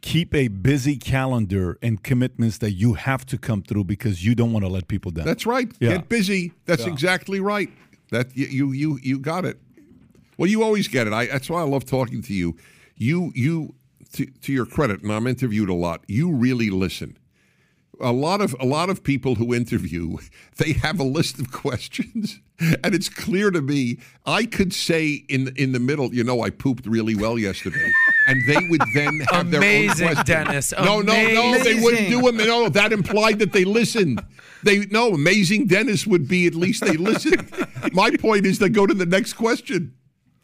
Keep 0.00 0.34
a 0.34 0.48
busy 0.48 0.96
calendar 0.96 1.78
and 1.82 2.02
commitments 2.02 2.58
that 2.58 2.72
you 2.72 2.94
have 2.94 3.24
to 3.26 3.36
come 3.38 3.62
through 3.62 3.84
because 3.84 4.24
you 4.24 4.34
don't 4.34 4.52
want 4.52 4.64
to 4.64 4.70
let 4.70 4.88
people 4.88 5.10
down. 5.12 5.26
That's 5.26 5.44
right. 5.46 5.70
Yeah. 5.80 5.90
Get 5.98 6.08
busy. 6.08 6.52
That's 6.64 6.86
Yeah. 6.86 6.92
exactly 6.92 7.40
right. 7.40 7.70
That 8.10 8.34
you 8.34 8.72
you 8.72 8.98
you 9.02 9.18
got 9.18 9.44
it. 9.44 9.60
Well, 10.38 10.48
you 10.50 10.62
always 10.62 10.88
get 10.88 11.06
it. 11.06 11.12
I, 11.12 11.26
that's 11.26 11.48
why 11.50 11.60
I 11.60 11.64
love 11.64 11.84
talking 11.84 12.22
to 12.22 12.32
you. 12.34 12.56
You 12.96 13.32
you 13.34 13.74
to, 14.14 14.26
to 14.26 14.52
your 14.52 14.66
credit, 14.66 15.02
and 15.02 15.12
I'm 15.12 15.26
interviewed 15.26 15.68
a 15.68 15.74
lot. 15.74 16.04
You 16.08 16.32
really 16.32 16.70
listen. 16.70 17.16
A 18.02 18.12
lot 18.12 18.40
of 18.40 18.54
a 18.60 18.66
lot 18.66 18.90
of 18.90 19.02
people 19.04 19.36
who 19.36 19.54
interview, 19.54 20.16
they 20.58 20.72
have 20.72 20.98
a 21.00 21.04
list 21.04 21.38
of 21.38 21.52
questions, 21.52 22.40
and 22.58 22.94
it's 22.94 23.08
clear 23.08 23.50
to 23.50 23.62
me. 23.62 23.98
I 24.26 24.44
could 24.44 24.72
say 24.72 25.24
in 25.28 25.52
in 25.56 25.72
the 25.72 25.80
middle, 25.80 26.14
you 26.14 26.24
know, 26.24 26.42
I 26.42 26.50
pooped 26.50 26.86
really 26.86 27.14
well 27.14 27.38
yesterday, 27.38 27.90
and 28.26 28.42
they 28.46 28.68
would 28.68 28.82
then 28.94 29.20
have 29.30 29.50
their 29.50 29.60
own 29.60 29.66
Amazing, 29.66 30.06
question. 30.08 30.24
Dennis. 30.26 30.72
No, 30.76 31.00
no, 31.00 31.14
no, 31.14 31.58
they 31.62 31.80
wouldn't 31.80 32.08
do 32.08 32.18
Amazing. 32.20 32.36
them. 32.38 32.46
No, 32.48 32.68
that 32.68 32.92
implied 32.92 33.38
that 33.38 33.52
they 33.52 33.64
listened. 33.64 34.22
They 34.64 34.86
no, 34.86 35.14
amazing 35.14 35.66
Dennis 35.66 36.06
would 36.06 36.28
be 36.28 36.46
at 36.46 36.54
least 36.54 36.84
they 36.84 36.96
listened. 36.96 37.50
My 37.92 38.10
point 38.16 38.46
is 38.46 38.58
they 38.58 38.68
go 38.68 38.86
to 38.86 38.94
the 38.94 39.06
next 39.06 39.34
question. 39.34 39.94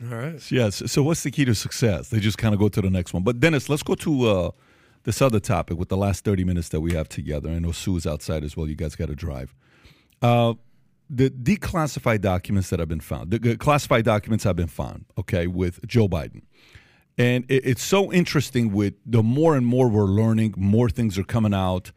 All 0.00 0.16
right. 0.16 0.52
Yes. 0.52 0.82
So, 0.90 1.02
what's 1.02 1.24
the 1.24 1.30
key 1.30 1.44
to 1.44 1.54
success? 1.54 2.08
They 2.08 2.20
just 2.20 2.38
kind 2.38 2.54
of 2.54 2.60
go 2.60 2.68
to 2.68 2.80
the 2.80 2.90
next 2.90 3.12
one. 3.12 3.24
But 3.24 3.40
Dennis, 3.40 3.68
let's 3.68 3.82
go 3.82 3.94
to 3.96 4.28
uh, 4.28 4.50
this 5.08 5.22
other 5.22 5.40
topic 5.40 5.78
with 5.78 5.88
the 5.88 5.96
last 5.96 6.22
thirty 6.22 6.44
minutes 6.44 6.68
that 6.68 6.82
we 6.82 6.92
have 6.92 7.08
together. 7.08 7.48
I 7.48 7.58
know 7.60 7.72
Sue 7.72 7.96
is 7.96 8.06
outside 8.06 8.44
as 8.44 8.58
well. 8.58 8.68
You 8.68 8.74
guys 8.74 8.94
got 8.94 9.08
to 9.08 9.14
drive. 9.14 9.54
Uh, 10.20 10.52
the 11.08 11.30
declassified 11.30 12.20
documents 12.20 12.68
that 12.68 12.78
have 12.78 12.90
been 12.90 13.00
found, 13.00 13.30
the 13.30 13.56
classified 13.56 14.04
documents 14.04 14.44
have 14.44 14.56
been 14.56 14.66
found. 14.66 15.06
Okay, 15.16 15.46
with 15.46 15.86
Joe 15.86 16.08
Biden, 16.08 16.42
and 17.16 17.46
it, 17.48 17.64
it's 17.64 17.82
so 17.82 18.12
interesting. 18.12 18.70
With 18.70 18.96
the 19.06 19.22
more 19.22 19.56
and 19.56 19.64
more 19.64 19.88
we're 19.88 20.04
learning, 20.04 20.52
more 20.58 20.90
things 20.90 21.16
are 21.16 21.24
coming 21.24 21.54
out. 21.54 21.90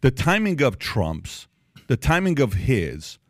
The 0.00 0.10
timing 0.10 0.60
of 0.60 0.80
Trump's, 0.80 1.46
the 1.86 1.96
timing 1.96 2.40
of 2.40 2.54
his 2.54 3.20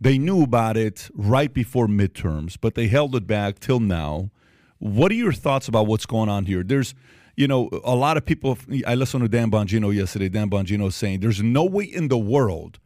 they 0.00 0.18
knew 0.18 0.42
about 0.42 0.76
it 0.76 1.10
right 1.14 1.52
before 1.52 1.86
midterms, 1.86 2.56
but 2.60 2.74
they 2.74 2.88
held 2.88 3.14
it 3.14 3.26
back 3.26 3.60
till 3.60 3.78
now. 3.78 4.30
What 4.78 5.12
are 5.12 5.14
your 5.14 5.32
thoughts 5.32 5.68
about 5.68 5.86
what's 5.86 6.06
going 6.06 6.30
on 6.30 6.46
here? 6.46 6.62
There's, 6.62 6.94
you 7.40 7.48
know, 7.48 7.70
a 7.84 7.96
lot 7.96 8.16
of 8.18 8.26
people. 8.26 8.58
I 8.86 8.94
listened 8.94 9.22
to 9.22 9.28
Dan 9.28 9.50
Bongino 9.50 9.94
yesterday. 9.94 10.28
Dan 10.28 10.50
Bongino 10.50 10.92
saying 10.92 11.20
there's 11.20 11.42
no 11.42 11.64
way 11.64 11.84
in 11.84 12.08
the 12.08 12.18
world 12.18 12.78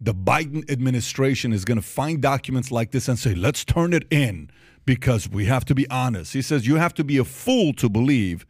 the 0.00 0.14
Biden 0.14 0.70
administration 0.70 1.52
is 1.52 1.64
going 1.64 1.78
to 1.78 1.86
find 1.86 2.20
documents 2.20 2.70
like 2.70 2.90
this 2.90 3.08
and 3.08 3.18
say, 3.18 3.34
let's 3.34 3.64
turn 3.64 3.94
it 3.94 4.04
in 4.10 4.50
because 4.84 5.28
we 5.28 5.46
have 5.46 5.64
to 5.64 5.74
be 5.74 5.88
honest. 5.88 6.34
He 6.34 6.42
says, 6.42 6.66
you 6.66 6.76
have 6.76 6.92
to 6.94 7.04
be 7.04 7.16
a 7.16 7.24
fool 7.24 7.72
to 7.74 7.88
believe 7.88 8.44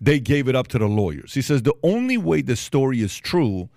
they 0.00 0.20
gave 0.20 0.46
it 0.46 0.54
up 0.54 0.68
to 0.68 0.78
the 0.78 0.86
lawyers. 0.86 1.34
He 1.34 1.42
says, 1.42 1.62
the 1.62 1.74
only 1.82 2.16
way 2.16 2.42
the 2.42 2.54
story 2.54 3.00
is 3.00 3.16
true 3.18 3.68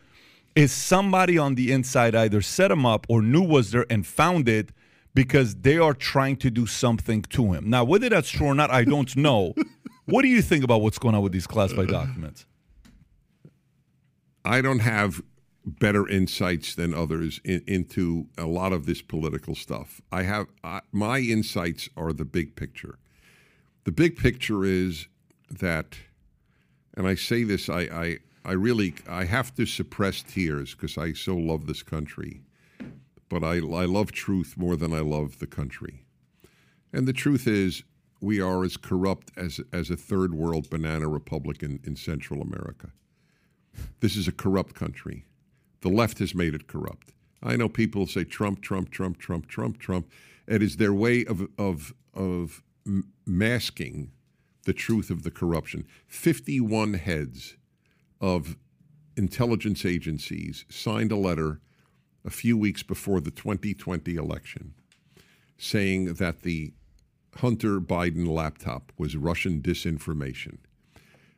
is 0.56 0.72
somebody 0.72 1.38
on 1.38 1.56
the 1.56 1.72
inside 1.72 2.14
either 2.14 2.42
set 2.42 2.70
him 2.70 2.86
up 2.86 3.08
or 3.10 3.22
knew 3.24 3.42
was 3.42 3.72
there 3.72 3.88
and 3.90 4.06
found 4.06 4.48
it 4.48 4.70
because 5.16 5.56
they 5.56 5.78
are 5.78 5.94
trying 5.94 6.38
to 6.38 6.52
do 6.52 6.68
something 6.68 7.24
to 7.24 7.54
him. 7.54 7.70
Now, 7.70 7.84
whether 7.84 8.10
that's 8.10 8.30
true 8.30 8.48
or 8.48 8.56
not, 8.56 8.70
I 8.70 8.84
don't 8.84 9.16
know. 9.16 9.56
what 10.06 10.22
do 10.24 10.28
you 10.28 10.42
think 10.42 10.64
about 10.64 10.82
what's 10.82 11.00
going 11.00 11.16
on 11.16 11.22
with 11.22 11.32
these 11.32 11.48
classified 11.48 11.90
uh-huh. 11.92 12.06
documents? 12.06 12.46
I 14.46 14.62
don't 14.62 14.80
have 14.80 15.22
better 15.66 16.08
insights 16.08 16.76
than 16.76 16.94
others 16.94 17.40
in, 17.46 17.64
into 17.68 18.28
a 18.38 18.46
lot 18.46 18.74
of 18.74 18.86
this 18.86 19.02
political 19.02 19.56
stuff. 19.56 20.02
I 20.12 20.24
have 20.24 20.48
I, 20.64 20.82
my 20.92 21.20
insights 21.20 21.90
are 21.96 22.12
the 22.12 22.26
big 22.26 22.56
picture. 22.56 23.00
The 23.86 23.92
big 23.92 24.18
picture 24.18 24.66
is 24.66 25.08
that, 25.50 25.98
and 26.96 27.08
I 27.08 27.16
say 27.16 27.44
this, 27.44 27.70
I 27.70 27.82
I, 27.82 28.18
I 28.44 28.52
really 28.54 28.96
I 29.08 29.24
have 29.26 29.56
to 29.56 29.66
suppress 29.66 30.22
tears 30.24 30.74
because 30.74 30.98
I 30.98 31.14
so 31.14 31.36
love 31.36 31.66
this 31.66 31.84
country, 31.84 32.42
but 33.30 33.44
I 33.44 33.58
I 33.58 33.86
love 33.86 34.12
truth 34.12 34.56
more 34.58 34.76
than 34.76 34.94
I 34.94 35.00
love 35.00 35.40
the 35.40 35.48
country, 35.48 36.04
and 36.92 37.08
the 37.08 37.14
truth 37.14 37.48
is 37.48 37.84
we 38.24 38.40
are 38.40 38.64
as 38.64 38.78
corrupt 38.78 39.32
as 39.36 39.60
as 39.74 39.90
a 39.90 39.98
third 39.98 40.34
world 40.34 40.70
banana 40.70 41.10
republic 41.10 41.62
in, 41.62 41.80
in 41.84 41.96
Central 41.96 42.42
America. 42.42 42.92
This 44.00 44.16
is 44.16 44.28
a 44.28 44.32
corrupt 44.32 44.74
country. 44.76 45.26
The 45.82 45.90
left 45.90 46.20
has 46.20 46.34
made 46.34 46.56
it 46.56 46.68
corrupt. 46.68 47.12
I 47.42 47.58
know 47.58 47.68
people 47.68 48.08
say 48.08 48.24
Trump, 48.24 48.62
Trump, 48.62 48.92
Trump, 48.92 49.18
Trump, 49.18 49.48
Trump, 49.48 49.78
Trump. 49.78 50.10
It 50.48 50.64
is 50.64 50.78
their 50.78 50.94
way 50.94 51.26
of 51.26 51.50
of 51.58 51.94
of 52.14 52.64
masking 53.26 54.12
the 54.66 54.74
truth 54.74 55.10
of 55.10 55.24
the 55.24 55.32
corruption. 55.32 55.86
Fifty-one 56.08 56.94
heads 56.94 57.58
of 58.22 58.56
intelligence 59.18 59.86
agencies 59.86 60.64
signed 60.70 61.12
a 61.12 61.18
letter 61.18 61.60
a 62.24 62.30
few 62.30 62.58
weeks 62.58 62.84
before 62.84 63.20
the 63.20 63.32
2020 63.32 64.16
election 64.16 64.74
saying 65.58 66.14
that 66.16 66.42
the 66.42 66.74
Hunter 67.38 67.80
Biden 67.80 68.28
laptop 68.28 68.92
was 68.98 69.16
Russian 69.16 69.62
disinformation. 69.62 70.58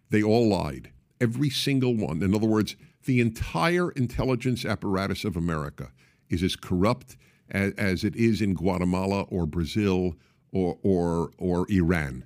They 0.10 0.22
all 0.22 0.48
lied. 0.48 0.92
Every 1.22 1.50
single 1.50 1.96
one. 1.96 2.22
In 2.22 2.36
other 2.36 2.48
words, 2.48 2.76
the 3.06 3.22
entire 3.22 3.92
intelligence 3.92 4.66
apparatus 4.66 5.24
of 5.24 5.38
America 5.38 5.92
is 6.30 6.44
as 6.44 6.56
corrupt 6.56 7.16
as, 7.50 7.74
as 7.74 8.04
it 8.04 8.16
is 8.16 8.42
in 8.42 8.54
Guatemala 8.54 9.24
or 9.24 9.46
Brazil 9.46 10.16
or, 10.52 10.78
or, 10.84 11.32
or 11.38 11.66
Iran. 11.70 12.26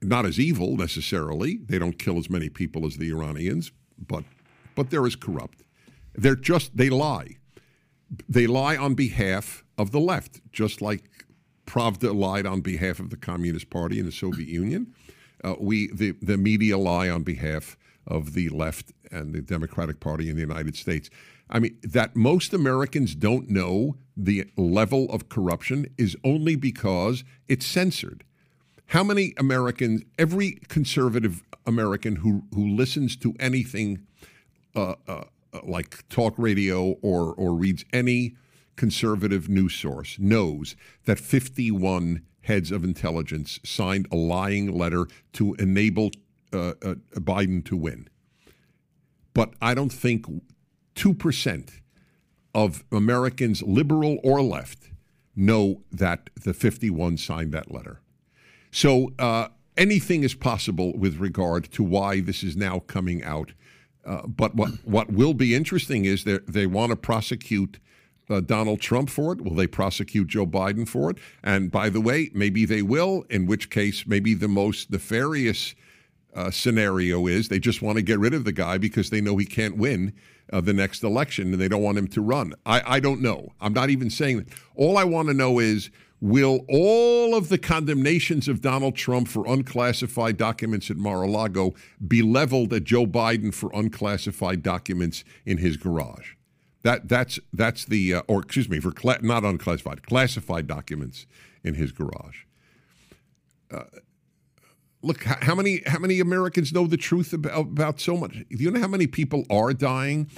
Not 0.00 0.26
as 0.26 0.38
evil 0.38 0.76
necessarily. 0.76 1.58
They 1.64 1.78
don't 1.78 1.98
kill 1.98 2.18
as 2.18 2.28
many 2.28 2.48
people 2.48 2.86
as 2.86 2.96
the 2.96 3.10
Iranians, 3.10 3.70
but, 3.98 4.24
but 4.74 4.90
they're 4.90 5.06
as 5.06 5.16
corrupt. 5.16 5.62
They're 6.14 6.36
just, 6.36 6.76
they 6.76 6.90
lie. 6.90 7.36
They 8.28 8.46
lie 8.46 8.76
on 8.76 8.94
behalf 8.94 9.64
of 9.78 9.90
the 9.90 10.00
left, 10.00 10.40
just 10.50 10.82
like 10.82 11.04
Pravda 11.72 12.14
lied 12.14 12.44
on 12.44 12.60
behalf 12.60 13.00
of 13.00 13.08
the 13.08 13.16
Communist 13.16 13.70
Party 13.70 13.98
in 13.98 14.04
the 14.04 14.12
Soviet 14.12 14.48
Union. 14.48 14.92
Uh, 15.42 15.54
we 15.58 15.90
the, 15.90 16.10
the 16.20 16.36
media 16.36 16.76
lie 16.76 17.08
on 17.08 17.22
behalf 17.22 17.78
of 18.06 18.34
the 18.34 18.50
left 18.50 18.92
and 19.10 19.34
the 19.34 19.40
Democratic 19.40 19.98
Party 19.98 20.28
in 20.28 20.34
the 20.34 20.42
United 20.42 20.76
States. 20.76 21.08
I 21.48 21.60
mean, 21.60 21.78
that 21.82 22.14
most 22.14 22.52
Americans 22.52 23.14
don't 23.14 23.48
know 23.48 23.96
the 24.14 24.50
level 24.56 25.10
of 25.10 25.30
corruption 25.30 25.86
is 25.96 26.14
only 26.22 26.56
because 26.56 27.24
it's 27.48 27.64
censored. 27.64 28.22
How 28.86 29.02
many 29.02 29.32
Americans, 29.38 30.02
every 30.18 30.60
conservative 30.68 31.42
American 31.66 32.16
who, 32.16 32.44
who 32.54 32.68
listens 32.68 33.16
to 33.16 33.34
anything 33.40 34.06
uh, 34.76 34.96
uh, 35.08 35.24
like 35.62 36.06
talk 36.10 36.34
radio 36.36 36.98
or, 37.00 37.32
or 37.32 37.54
reads 37.54 37.86
any 37.94 38.36
conservative 38.76 39.48
news 39.48 39.74
source 39.74 40.18
knows 40.18 40.76
that 41.04 41.18
51 41.18 42.22
heads 42.42 42.70
of 42.72 42.84
intelligence 42.84 43.60
signed 43.64 44.06
a 44.10 44.16
lying 44.16 44.72
letter 44.72 45.06
to 45.32 45.54
enable 45.54 46.10
uh, 46.52 46.74
uh, 46.82 46.94
Biden 47.14 47.64
to 47.64 47.76
win. 47.76 48.08
But 49.34 49.54
I 49.62 49.74
don't 49.74 49.92
think 49.92 50.26
2% 50.96 51.70
of 52.54 52.84
Americans, 52.92 53.62
liberal 53.62 54.18
or 54.22 54.42
left, 54.42 54.90
know 55.34 55.82
that 55.90 56.28
the 56.42 56.52
51 56.52 57.16
signed 57.16 57.52
that 57.52 57.70
letter. 57.70 58.00
So 58.70 59.12
uh, 59.18 59.48
anything 59.76 60.22
is 60.22 60.34
possible 60.34 60.92
with 60.96 61.16
regard 61.18 61.70
to 61.72 61.82
why 61.82 62.20
this 62.20 62.42
is 62.42 62.56
now 62.56 62.80
coming 62.80 63.22
out. 63.22 63.52
Uh, 64.04 64.26
but 64.26 64.54
what, 64.54 64.70
what 64.84 65.10
will 65.12 65.34
be 65.34 65.54
interesting 65.54 66.04
is 66.04 66.24
that 66.24 66.46
they 66.46 66.66
want 66.66 66.90
to 66.90 66.96
prosecute 66.96 67.78
uh, 68.32 68.40
Donald 68.40 68.80
Trump 68.80 69.10
for 69.10 69.32
it. 69.32 69.40
Will 69.42 69.54
they 69.54 69.66
prosecute 69.66 70.28
Joe 70.28 70.46
Biden 70.46 70.88
for 70.88 71.10
it? 71.10 71.18
And 71.42 71.70
by 71.70 71.88
the 71.88 72.00
way, 72.00 72.30
maybe 72.34 72.64
they 72.64 72.82
will, 72.82 73.24
in 73.28 73.46
which 73.46 73.70
case, 73.70 74.06
maybe 74.06 74.34
the 74.34 74.48
most 74.48 74.90
nefarious 74.90 75.74
uh, 76.34 76.50
scenario 76.50 77.26
is 77.26 77.48
they 77.48 77.58
just 77.58 77.82
want 77.82 77.96
to 77.96 78.02
get 78.02 78.18
rid 78.18 78.34
of 78.34 78.44
the 78.44 78.52
guy 78.52 78.78
because 78.78 79.10
they 79.10 79.20
know 79.20 79.36
he 79.36 79.44
can't 79.44 79.76
win 79.76 80.12
uh, 80.52 80.60
the 80.60 80.72
next 80.72 81.02
election 81.02 81.52
and 81.52 81.60
they 81.60 81.68
don't 81.68 81.82
want 81.82 81.98
him 81.98 82.08
to 82.08 82.20
run. 82.20 82.54
I, 82.64 82.82
I 82.96 83.00
don't 83.00 83.20
know. 83.20 83.50
I'm 83.60 83.72
not 83.72 83.90
even 83.90 84.10
saying 84.10 84.38
that. 84.38 84.48
All 84.74 84.96
I 84.96 85.04
want 85.04 85.28
to 85.28 85.34
know 85.34 85.58
is 85.58 85.90
will 86.20 86.64
all 86.68 87.34
of 87.34 87.48
the 87.48 87.58
condemnations 87.58 88.46
of 88.48 88.60
Donald 88.60 88.94
Trump 88.94 89.26
for 89.26 89.44
unclassified 89.46 90.36
documents 90.36 90.90
at 90.90 90.96
Mar 90.96 91.22
a 91.22 91.26
Lago 91.26 91.74
be 92.06 92.22
leveled 92.22 92.72
at 92.72 92.84
Joe 92.84 93.06
Biden 93.06 93.52
for 93.52 93.70
unclassified 93.74 94.62
documents 94.62 95.24
in 95.44 95.58
his 95.58 95.76
garage? 95.76 96.34
That 96.82 97.08
that's 97.08 97.38
that's 97.52 97.84
the 97.84 98.14
uh, 98.14 98.22
or 98.28 98.42
excuse 98.42 98.68
me 98.68 98.80
for 98.80 98.92
cla- 98.92 99.20
not 99.22 99.44
unclassified 99.44 100.04
classified 100.06 100.66
documents 100.66 101.26
in 101.62 101.74
his 101.74 101.92
garage. 101.92 102.44
Uh, 103.70 103.84
look 105.02 105.22
how 105.24 105.54
many 105.54 105.82
how 105.86 105.98
many 105.98 106.20
Americans 106.20 106.72
know 106.72 106.86
the 106.86 106.96
truth 106.96 107.32
about, 107.32 107.60
about 107.60 108.00
so 108.00 108.16
much? 108.16 108.32
Do 108.32 108.44
you 108.50 108.70
know 108.70 108.80
how 108.80 108.88
many 108.88 109.06
people 109.06 109.44
are 109.50 109.72
dying? 109.72 110.28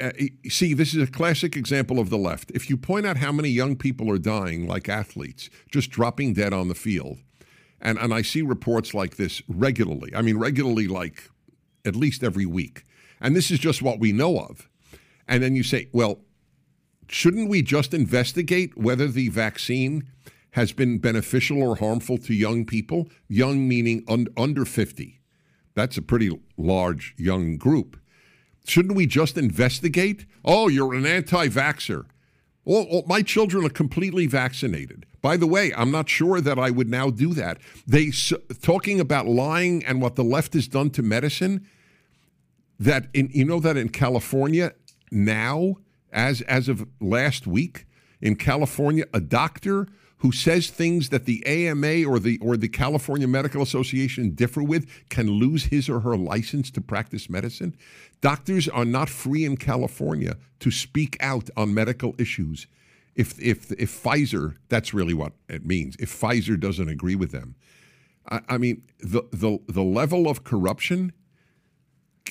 Uh, 0.00 0.10
see, 0.48 0.72
this 0.72 0.94
is 0.94 1.06
a 1.06 1.12
classic 1.12 1.54
example 1.54 1.98
of 1.98 2.08
the 2.08 2.16
left. 2.16 2.50
If 2.52 2.70
you 2.70 2.76
point 2.76 3.06
out 3.06 3.18
how 3.18 3.30
many 3.30 3.50
young 3.50 3.76
people 3.76 4.10
are 4.10 4.18
dying, 4.18 4.66
like 4.66 4.88
athletes, 4.88 5.50
just 5.70 5.90
dropping 5.90 6.32
dead 6.32 6.54
on 6.54 6.68
the 6.68 6.74
field, 6.74 7.18
and, 7.80 7.98
and 7.98 8.14
I 8.14 8.22
see 8.22 8.40
reports 8.40 8.94
like 8.94 9.16
this 9.16 9.42
regularly. 9.48 10.14
I 10.14 10.22
mean, 10.22 10.38
regularly, 10.38 10.88
like 10.88 11.30
at 11.84 11.94
least 11.94 12.24
every 12.24 12.46
week. 12.46 12.84
And 13.20 13.36
this 13.36 13.50
is 13.50 13.58
just 13.58 13.82
what 13.82 14.00
we 14.00 14.12
know 14.12 14.38
of. 14.38 14.68
And 15.28 15.42
then 15.42 15.56
you 15.56 15.62
say, 15.62 15.88
well, 15.92 16.20
shouldn't 17.08 17.48
we 17.48 17.62
just 17.62 17.94
investigate 17.94 18.76
whether 18.76 19.08
the 19.08 19.28
vaccine 19.28 20.08
has 20.52 20.72
been 20.72 20.98
beneficial 20.98 21.62
or 21.62 21.76
harmful 21.76 22.18
to 22.18 22.34
young 22.34 22.64
people? 22.64 23.08
Young 23.28 23.68
meaning 23.68 24.04
un- 24.08 24.28
under 24.36 24.64
50. 24.64 25.20
That's 25.74 25.98
a 25.98 26.02
pretty 26.02 26.30
large 26.56 27.14
young 27.16 27.56
group. 27.58 27.98
Shouldn't 28.66 28.96
we 28.96 29.06
just 29.06 29.38
investigate? 29.38 30.26
Oh, 30.44 30.68
you're 30.68 30.94
an 30.94 31.06
anti 31.06 31.48
vaxxer. 31.48 32.06
Well, 32.64 33.04
my 33.06 33.22
children 33.22 33.64
are 33.64 33.70
completely 33.70 34.26
vaccinated. 34.26 35.06
By 35.22 35.36
the 35.36 35.46
way, 35.46 35.72
I'm 35.76 35.92
not 35.92 36.08
sure 36.08 36.40
that 36.40 36.58
I 36.58 36.70
would 36.70 36.88
now 36.88 37.10
do 37.10 37.32
that. 37.34 37.58
They 37.86 38.10
talking 38.60 38.98
about 38.98 39.26
lying 39.26 39.84
and 39.84 40.02
what 40.02 40.16
the 40.16 40.24
left 40.24 40.54
has 40.54 40.66
done 40.66 40.90
to 40.90 41.02
medicine. 41.02 41.66
That 42.78 43.06
in 43.14 43.30
you 43.32 43.44
know 43.44 43.60
that 43.60 43.76
in 43.76 43.88
California 43.88 44.72
now, 45.10 45.76
as 46.12 46.40
as 46.42 46.68
of 46.68 46.86
last 47.00 47.46
week, 47.46 47.86
in 48.20 48.36
California, 48.36 49.04
a 49.12 49.20
doctor 49.20 49.86
who 50.18 50.32
says 50.32 50.70
things 50.70 51.10
that 51.10 51.26
the 51.26 51.44
AMA 51.46 52.04
or 52.04 52.18
the 52.18 52.38
or 52.38 52.56
the 52.56 52.68
California 52.68 53.28
Medical 53.28 53.62
Association 53.62 54.30
differ 54.30 54.62
with 54.62 54.88
can 55.10 55.30
lose 55.30 55.64
his 55.64 55.88
or 55.88 56.00
her 56.00 56.16
license 56.16 56.70
to 56.70 56.80
practice 56.80 57.28
medicine. 57.28 57.76
Doctors 58.20 58.68
are 58.68 58.84
not 58.84 59.08
free 59.08 59.44
in 59.44 59.56
California 59.56 60.36
to 60.60 60.70
speak 60.70 61.16
out 61.20 61.50
on 61.56 61.74
medical 61.74 62.14
issues. 62.18 62.66
If 63.14 63.38
if 63.40 63.72
if 63.72 64.02
Pfizer, 64.02 64.56
that's 64.68 64.94
really 64.94 65.14
what 65.14 65.32
it 65.48 65.66
means. 65.66 65.96
If 65.98 66.18
Pfizer 66.18 66.58
doesn't 66.58 66.88
agree 66.88 67.14
with 67.14 67.30
them, 67.30 67.54
I, 68.28 68.40
I 68.48 68.58
mean 68.58 68.82
the 68.98 69.22
the 69.30 69.58
the 69.68 69.84
level 69.84 70.28
of 70.28 70.44
corruption, 70.44 71.12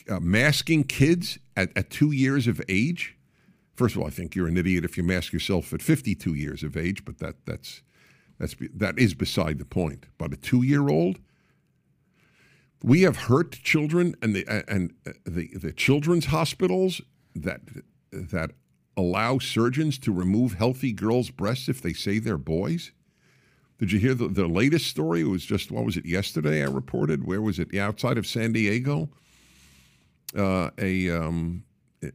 uh, 0.09 0.19
masking 0.19 0.83
kids 0.83 1.37
at, 1.55 1.75
at 1.77 1.89
two 1.89 2.11
years 2.11 2.47
of 2.47 2.61
age 2.67 3.15
First 3.75 3.95
of 3.95 4.01
all, 4.01 4.07
I 4.07 4.11
think 4.11 4.35
you're 4.35 4.47
an 4.47 4.57
idiot 4.57 4.85
if 4.85 4.97
you 4.97 5.03
mask 5.03 5.33
yourself 5.33 5.73
at 5.73 5.81
52 5.81 6.33
years 6.33 6.63
of 6.63 6.77
age, 6.77 7.03
but 7.03 7.19
that 7.19 7.35
that's 7.45 7.81
that's 8.39 8.55
that 8.73 8.97
is 8.97 9.13
beside 9.13 9.59
the 9.59 9.65
point. 9.65 10.05
But 10.17 10.33
a 10.33 10.37
two-year-old, 10.37 11.19
we 12.81 13.01
have 13.01 13.17
hurt 13.17 13.51
children, 13.51 14.15
and 14.21 14.33
the 14.33 14.45
and 14.69 14.93
uh, 15.05 15.11
the 15.25 15.49
the 15.55 15.73
children's 15.73 16.27
hospitals 16.27 17.01
that 17.35 17.61
that 18.11 18.51
allow 18.95 19.39
surgeons 19.39 19.99
to 19.99 20.13
remove 20.13 20.53
healthy 20.53 20.93
girls' 20.93 21.29
breasts 21.29 21.67
if 21.67 21.81
they 21.81 21.93
say 21.93 22.19
they're 22.19 22.37
boys. 22.37 22.93
Did 23.77 23.91
you 23.91 23.99
hear 23.99 24.13
the, 24.13 24.29
the 24.29 24.47
latest 24.47 24.87
story? 24.87 25.19
It 25.19 25.25
was 25.25 25.45
just 25.45 25.69
what 25.69 25.83
was 25.83 25.97
it 25.97 26.05
yesterday? 26.05 26.61
I 26.63 26.67
reported. 26.67 27.27
Where 27.27 27.41
was 27.41 27.59
it? 27.59 27.73
Yeah, 27.73 27.87
outside 27.87 28.17
of 28.17 28.25
San 28.25 28.53
Diego. 28.53 29.09
Uh, 30.35 30.69
a 30.77 31.09
um, 31.09 31.63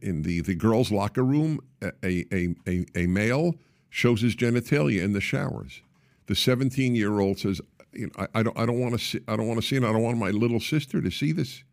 in 0.01 0.21
the, 0.21 0.41
the 0.41 0.55
girls' 0.55 0.91
locker 0.91 1.23
room, 1.23 1.59
a, 1.81 1.91
a, 2.03 2.55
a, 2.67 2.85
a 2.95 3.07
male 3.07 3.55
shows 3.89 4.21
his 4.21 4.35
genitalia 4.35 5.03
in 5.03 5.13
the 5.13 5.21
showers. 5.21 5.81
The 6.27 6.35
17 6.35 6.95
year 6.95 7.19
old 7.19 7.39
says, 7.39 7.61
you 7.93 8.07
know, 8.07 8.11
I, 8.17 8.39
I 8.39 8.43
don't, 8.43 8.57
I 8.57 8.65
don't 8.65 8.79
want 8.79 8.93
to 8.93 8.99
see, 8.99 9.19
I 9.27 9.35
don't 9.35 9.47
want 9.47 9.61
to 9.61 9.67
see 9.67 9.75
it. 9.75 9.83
I 9.83 9.91
don't 9.91 10.01
want 10.01 10.17
my 10.17 10.29
little 10.29 10.59
sister 10.59 11.01
to 11.01 11.11
see 11.11 11.31
this. 11.31 11.63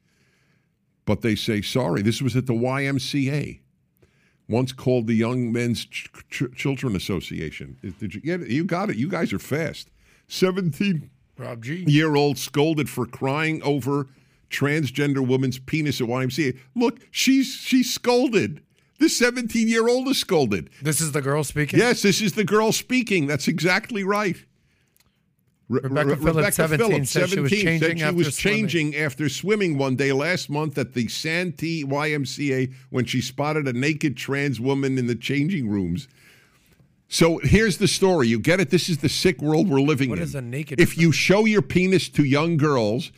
But 1.05 1.23
they 1.23 1.37
say, 1.37 1.63
sorry, 1.63 2.03
this 2.03 2.21
was 2.21 2.37
at 2.37 2.47
the 2.47 2.53
YMCA, 2.53 3.61
once 4.49 4.73
called 4.73 5.07
the 5.07 5.15
Young 5.15 5.53
Men's 5.53 5.87
Ch- 5.87 6.11
Ch- 6.29 6.55
Children 6.55 6.97
Association. 6.97 7.79
Did 7.99 8.15
you 8.15 8.21
get 8.21 8.43
it? 8.43 8.49
You 8.49 8.65
got 8.65 8.91
it. 8.91 8.97
You 8.97 9.09
guys 9.09 9.33
are 9.33 9.39
fast. 9.39 9.91
17 10.27 11.09
year 11.89 12.17
old 12.17 12.37
scolded 12.37 12.91
for 12.91 13.07
crying 13.07 13.63
over 13.63 14.09
transgender 14.51 15.27
woman's 15.27 15.59
penis 15.59 16.01
at 16.01 16.07
YMCA. 16.09 16.59
Look, 16.75 17.01
she's 17.11 17.55
she's 17.55 17.93
scolded. 17.93 18.63
The 18.99 19.09
17 19.09 19.69
year 19.69 19.89
old 19.89 20.09
is 20.09 20.19
scolded. 20.19 20.71
This 20.83 21.01
is 21.01 21.13
the 21.13 21.23
girl 21.23 21.45
speaking? 21.45 21.79
Yes, 21.79 22.03
this 22.03 22.21
is 22.21 22.33
the 22.33 22.45
girl 22.45 22.73
speaking. 22.73 23.27
That's 23.27 23.47
exactly 23.47 24.03
right. 24.03 24.37
Re- 25.69 25.81
Rebecca, 25.83 26.09
Re- 26.09 26.17
Phillips, 26.17 26.37
Rebecca 26.37 26.53
17, 26.53 26.89
Phillips, 26.89 27.11
17, 27.11 27.29
she 27.29 27.41
was 27.41 27.51
changing, 27.51 27.79
said 27.81 27.99
she 27.99 28.05
after, 28.05 28.17
was 28.17 28.37
swimming. 28.37 28.59
changing 28.69 28.97
after 28.97 29.29
swimming 29.29 29.79
one 29.79 29.97
day 29.97 30.13
last 30.13 30.49
month 30.49 30.79
at 30.79 30.95
the 30.95 31.09
Santee 31.09 31.85
YMCA 31.85 32.73
when 32.91 33.05
she 33.05 33.21
spotted 33.21 33.69
a 33.69 33.73
naked 33.75 34.17
trans 34.17 34.59
woman 34.59 34.97
in 34.97 35.07
the 35.07 35.15
changing 35.15 35.69
rooms. 35.69 36.09
So 37.09 37.39
here's 37.43 37.79
the 37.79 37.89
story. 37.89 38.29
You 38.29 38.39
get 38.39 38.61
it? 38.61 38.71
This 38.71 38.89
is 38.89 38.99
the 38.99 39.09
sick 39.09 39.41
world 39.41 39.69
we're 39.69 39.81
living 39.81 40.11
what 40.11 40.19
in. 40.19 40.23
What 40.23 40.29
is 40.29 40.35
a 40.35 40.43
naked? 40.43 40.81
If 40.81 40.99
you 40.99 41.13
show 41.13 41.45
your 41.45 41.63
penis 41.63 42.09
to 42.11 42.25
young 42.25 42.57
girls, 42.57 43.13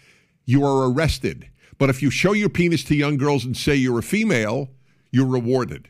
you 0.51 0.65
are 0.65 0.91
arrested. 0.91 1.49
But 1.79 1.91
if 1.91 2.03
you 2.03 2.11
show 2.11 2.33
your 2.33 2.49
penis 2.49 2.83
to 2.85 2.95
young 2.95 3.17
girls 3.17 3.45
and 3.45 3.57
say 3.57 3.75
you're 3.75 4.01
a 4.01 4.03
female, 4.03 4.69
you're 5.13 5.27
rewarded. 5.27 5.89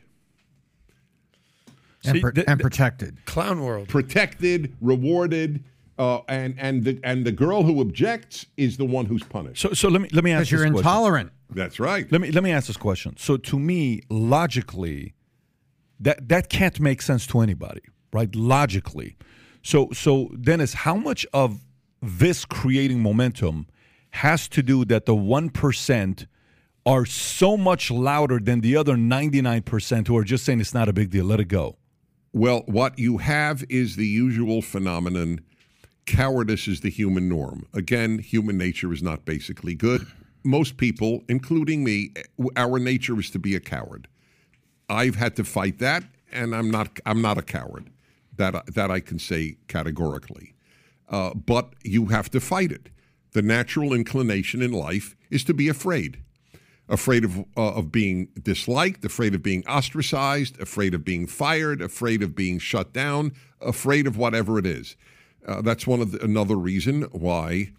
And, 2.05 2.17
See, 2.17 2.43
and 2.47 2.59
protected. 2.59 3.25
Clown 3.25 3.61
world. 3.61 3.87
Protected, 3.87 4.75
rewarded, 4.81 5.63
uh, 5.99 6.21
and 6.27 6.55
and 6.57 6.83
the 6.83 6.99
and 7.03 7.25
the 7.25 7.31
girl 7.31 7.63
who 7.63 7.79
objects 7.81 8.45
is 8.57 8.77
the 8.77 8.85
one 8.85 9.05
who's 9.05 9.23
punished. 9.23 9.61
So 9.61 9.73
so 9.73 9.87
let 9.89 10.01
me 10.01 10.09
let 10.11 10.23
me 10.23 10.31
ask 10.31 10.49
you. 10.49 10.57
Because 10.57 10.69
you're 10.69 10.77
intolerant. 10.77 11.29
Question. 11.29 11.55
That's 11.55 11.79
right. 11.79 12.11
Let 12.11 12.21
me 12.21 12.31
let 12.31 12.43
me 12.43 12.51
ask 12.51 12.67
this 12.67 12.77
question. 12.77 13.17
So 13.17 13.37
to 13.37 13.59
me, 13.59 14.01
logically, 14.09 15.13
that 15.99 16.29
that 16.29 16.49
can't 16.49 16.79
make 16.79 17.01
sense 17.01 17.27
to 17.27 17.41
anybody, 17.41 17.81
right? 18.13 18.33
Logically. 18.35 19.15
So 19.61 19.89
so 19.91 20.29
Dennis, 20.29 20.73
how 20.73 20.95
much 20.95 21.27
of 21.33 21.65
this 22.01 22.45
creating 22.45 22.99
momentum 23.01 23.67
has 24.11 24.47
to 24.49 24.63
do 24.63 24.85
that 24.85 25.05
the 25.05 25.15
1% 25.15 26.27
are 26.85 27.05
so 27.05 27.57
much 27.57 27.91
louder 27.91 28.39
than 28.39 28.61
the 28.61 28.75
other 28.75 28.95
99% 28.95 30.07
who 30.07 30.17
are 30.17 30.23
just 30.23 30.45
saying 30.45 30.59
it's 30.59 30.73
not 30.73 30.89
a 30.89 30.93
big 30.93 31.09
deal, 31.09 31.25
let 31.25 31.39
it 31.39 31.47
go? 31.47 31.77
Well, 32.33 32.63
what 32.65 32.97
you 32.97 33.17
have 33.17 33.63
is 33.69 33.95
the 33.95 34.07
usual 34.07 34.61
phenomenon 34.61 35.41
cowardice 36.05 36.67
is 36.67 36.81
the 36.81 36.89
human 36.89 37.29
norm. 37.29 37.67
Again, 37.73 38.19
human 38.19 38.57
nature 38.57 38.91
is 38.93 39.03
not 39.03 39.25
basically 39.25 39.75
good. 39.75 40.05
Most 40.43 40.77
people, 40.77 41.23
including 41.27 41.83
me, 41.83 42.13
our 42.55 42.79
nature 42.79 43.19
is 43.19 43.29
to 43.31 43.39
be 43.39 43.55
a 43.55 43.59
coward. 43.59 44.07
I've 44.89 45.15
had 45.15 45.35
to 45.35 45.43
fight 45.43 45.79
that, 45.79 46.03
and 46.31 46.55
I'm 46.55 46.71
not. 46.71 46.99
I'm 47.05 47.21
not 47.21 47.37
a 47.37 47.43
coward. 47.43 47.91
That 48.37 48.73
that 48.73 48.89
I 48.89 49.01
can 49.01 49.19
say 49.19 49.57
categorically. 49.67 50.53
Uh, 51.07 51.33
but 51.33 51.73
you 51.83 52.07
have 52.07 52.31
to 52.31 52.39
fight 52.39 52.71
it 52.71 52.89
the 53.33 53.41
natural 53.41 53.93
inclination 53.93 54.61
in 54.61 54.71
life 54.71 55.15
is 55.29 55.43
to 55.45 55.53
be 55.53 55.67
afraid 55.67 56.21
afraid 56.91 57.23
of, 57.23 57.39
uh, 57.55 57.73
of 57.73 57.89
being 57.89 58.27
disliked, 58.43 59.05
afraid 59.05 59.33
of 59.33 59.41
being 59.41 59.65
ostracized, 59.65 60.59
afraid 60.59 60.93
of 60.93 61.05
being 61.05 61.25
fired, 61.25 61.81
afraid 61.81 62.21
of 62.21 62.35
being 62.35 62.59
shut 62.59 62.91
down, 62.91 63.31
afraid 63.61 64.05
of 64.05 64.17
whatever 64.17 64.59
it 64.59 64.65
is. 64.65 64.97
Uh, 65.47 65.61
that's 65.61 65.87
one 65.87 66.01
of 66.01 66.11
the, 66.11 66.21
another 66.21 66.57
reason 66.57 67.03
why 67.11 67.71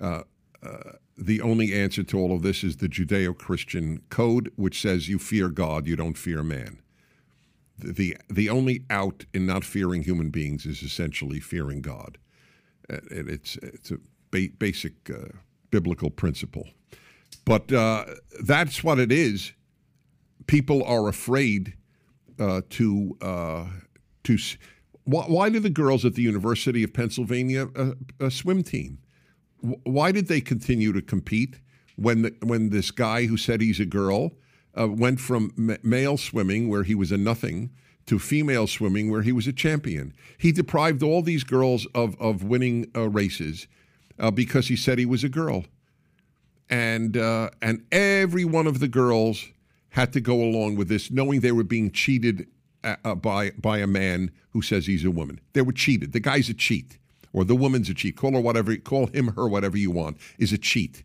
uh, 0.00 0.22
uh 0.62 0.92
the 1.18 1.40
only 1.40 1.72
answer 1.72 2.02
to 2.02 2.18
all 2.18 2.34
of 2.34 2.42
this 2.42 2.62
is 2.62 2.76
the 2.76 2.88
Judeo-Christian 2.88 4.02
code, 4.10 4.52
which 4.56 4.82
says 4.82 5.08
you 5.08 5.18
fear 5.18 5.48
God, 5.48 5.86
you 5.86 5.96
don't 5.96 6.18
fear 6.18 6.42
man. 6.42 6.78
The, 7.78 7.92
the, 7.92 8.16
the 8.28 8.50
only 8.50 8.84
out 8.90 9.24
in 9.32 9.46
not 9.46 9.64
fearing 9.64 10.02
human 10.02 10.28
beings 10.28 10.66
is 10.66 10.82
essentially 10.82 11.40
fearing 11.40 11.80
God. 11.80 12.18
Uh, 12.90 12.96
it, 13.10 13.28
it's 13.28 13.56
it's 13.62 13.90
a 13.90 13.98
ba- 14.36 14.54
basic 14.58 14.92
uh, 15.10 15.28
biblical 15.70 16.10
principle. 16.10 16.68
But 17.44 17.72
uh, 17.72 18.04
that's 18.42 18.82
what 18.82 18.98
it 18.98 19.12
is. 19.12 19.52
People 20.46 20.84
are 20.84 21.08
afraid 21.08 21.74
uh, 22.38 22.62
to 22.70 23.16
uh, 23.20 23.66
to. 24.24 24.38
Why, 25.04 25.22
why 25.22 25.50
do 25.50 25.60
the 25.60 25.70
girls 25.70 26.04
at 26.04 26.14
the 26.14 26.22
University 26.22 26.82
of 26.82 26.92
Pennsylvania 26.92 27.68
uh, 27.76 27.92
a 28.20 28.30
swim 28.30 28.62
team? 28.62 28.98
Why 29.84 30.12
did 30.12 30.26
they 30.28 30.40
continue 30.40 30.92
to 30.92 31.02
compete 31.02 31.60
when 31.96 32.22
the, 32.22 32.34
when 32.42 32.70
this 32.70 32.90
guy 32.90 33.26
who 33.26 33.36
said 33.36 33.60
he's 33.60 33.80
a 33.80 33.86
girl 33.86 34.32
uh, 34.78 34.88
went 34.88 35.20
from 35.20 35.52
ma- 35.56 35.82
male 35.82 36.16
swimming 36.16 36.68
where 36.68 36.82
he 36.82 36.94
was 36.94 37.12
a 37.12 37.16
nothing 37.16 37.70
to 38.06 38.18
female 38.18 38.66
swimming 38.66 39.10
where 39.10 39.22
he 39.22 39.32
was 39.32 39.46
a 39.46 39.52
champion? 39.52 40.12
He 40.38 40.52
deprived 40.52 41.02
all 41.02 41.22
these 41.22 41.44
girls 41.44 41.86
of 41.94 42.20
of 42.20 42.42
winning 42.42 42.90
uh, 42.96 43.08
races 43.08 43.68
uh, 44.18 44.30
because 44.30 44.68
he 44.68 44.76
said 44.76 44.98
he 44.98 45.06
was 45.06 45.24
a 45.24 45.28
girl, 45.28 45.64
and 46.68 47.16
uh, 47.16 47.50
and 47.62 47.84
every 47.92 48.44
one 48.44 48.66
of 48.66 48.80
the 48.80 48.88
girls 48.88 49.46
had 49.90 50.12
to 50.12 50.20
go 50.20 50.42
along 50.42 50.76
with 50.76 50.88
this, 50.88 51.10
knowing 51.10 51.40
they 51.40 51.52
were 51.52 51.64
being 51.64 51.90
cheated 51.90 52.46
uh, 52.84 52.96
uh, 53.04 53.14
by 53.14 53.50
by 53.50 53.78
a 53.78 53.86
man 53.86 54.30
who 54.50 54.62
says 54.62 54.86
he's 54.86 55.04
a 55.04 55.10
woman. 55.10 55.40
They 55.52 55.62
were 55.62 55.72
cheated. 55.72 56.12
The 56.12 56.20
guy's 56.20 56.48
a 56.48 56.54
cheat, 56.54 56.98
or 57.32 57.44
the 57.44 57.56
woman's 57.56 57.90
a 57.90 57.94
cheat, 57.94 58.16
call 58.16 58.32
her 58.32 58.40
whatever, 58.40 58.76
call 58.76 59.06
him, 59.06 59.28
her, 59.34 59.46
whatever 59.46 59.76
you 59.76 59.90
want, 59.90 60.16
is 60.38 60.52
a 60.52 60.58
cheat. 60.58 61.02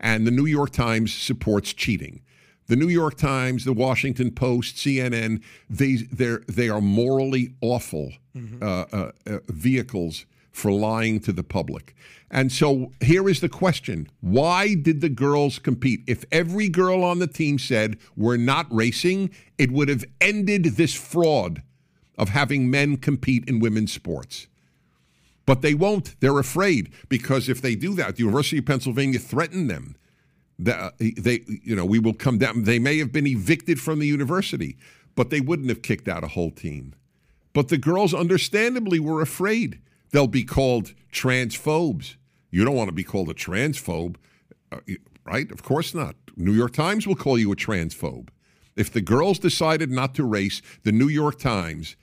And 0.00 0.26
the 0.26 0.30
New 0.30 0.46
York 0.46 0.70
Times 0.70 1.14
supports 1.14 1.72
cheating. 1.72 2.20
The 2.66 2.76
New 2.76 2.88
York 2.88 3.16
Times, 3.16 3.64
the 3.64 3.72
Washington 3.72 4.30
Post, 4.30 4.76
CNN, 4.76 5.42
they, 5.68 5.96
they're, 6.10 6.42
they 6.48 6.68
are 6.68 6.80
morally 6.80 7.54
awful 7.60 8.12
uh, 8.62 8.64
uh, 8.64 9.12
uh, 9.26 9.38
vehicles 9.48 10.26
for 10.52 10.70
lying 10.70 11.18
to 11.20 11.32
the 11.32 11.42
public. 11.42 11.96
And 12.30 12.52
so 12.52 12.92
here 13.00 13.28
is 13.28 13.40
the 13.40 13.48
question 13.48 14.08
Why 14.20 14.74
did 14.74 15.00
the 15.00 15.08
girls 15.08 15.58
compete? 15.58 16.02
If 16.06 16.24
every 16.30 16.68
girl 16.68 17.02
on 17.04 17.18
the 17.18 17.26
team 17.26 17.58
said, 17.58 17.98
We're 18.16 18.36
not 18.36 18.66
racing, 18.70 19.30
it 19.58 19.70
would 19.70 19.88
have 19.88 20.04
ended 20.20 20.64
this 20.64 20.94
fraud 20.94 21.62
of 22.18 22.28
having 22.28 22.70
men 22.70 22.96
compete 22.98 23.48
in 23.48 23.58
women's 23.58 23.92
sports. 23.92 24.46
But 25.44 25.62
they 25.62 25.74
won't. 25.74 26.18
They're 26.20 26.38
afraid 26.38 26.92
because 27.08 27.48
if 27.48 27.60
they 27.60 27.74
do 27.74 27.94
that, 27.94 28.16
the 28.16 28.22
University 28.22 28.58
of 28.58 28.66
Pennsylvania 28.66 29.18
threatened 29.18 29.68
them. 29.68 29.96
That 30.58 30.78
uh, 30.78 30.90
they, 30.98 31.40
you 31.46 31.74
know, 31.74 31.84
we 31.84 31.98
will 31.98 32.14
come 32.14 32.38
down. 32.38 32.62
They 32.64 32.78
may 32.78 32.98
have 32.98 33.10
been 33.10 33.26
evicted 33.26 33.80
from 33.80 33.98
the 33.98 34.06
university, 34.06 34.76
but 35.16 35.30
they 35.30 35.40
wouldn't 35.40 35.68
have 35.68 35.82
kicked 35.82 36.06
out 36.06 36.22
a 36.22 36.28
whole 36.28 36.52
team. 36.52 36.94
But 37.52 37.68
the 37.68 37.78
girls, 37.78 38.14
understandably, 38.14 39.00
were 39.00 39.20
afraid 39.20 39.80
they'll 40.12 40.26
be 40.26 40.44
called 40.44 40.94
transphobes. 41.12 42.16
You 42.50 42.64
don't 42.64 42.76
want 42.76 42.88
to 42.88 42.94
be 42.94 43.02
called 43.02 43.28
a 43.28 43.34
transphobe, 43.34 44.16
uh, 44.70 44.78
right? 45.24 45.50
Of 45.50 45.62
course 45.62 45.94
not. 45.94 46.14
New 46.36 46.52
York 46.52 46.72
Times 46.72 47.06
will 47.06 47.16
call 47.16 47.38
you 47.38 47.50
a 47.50 47.56
transphobe. 47.56 48.28
If 48.76 48.92
the 48.92 49.00
girls 49.00 49.38
decided 49.38 49.90
not 49.90 50.14
to 50.14 50.24
race, 50.24 50.62
the 50.84 50.92
New 50.92 51.08
York 51.08 51.38
Times, 51.38 51.96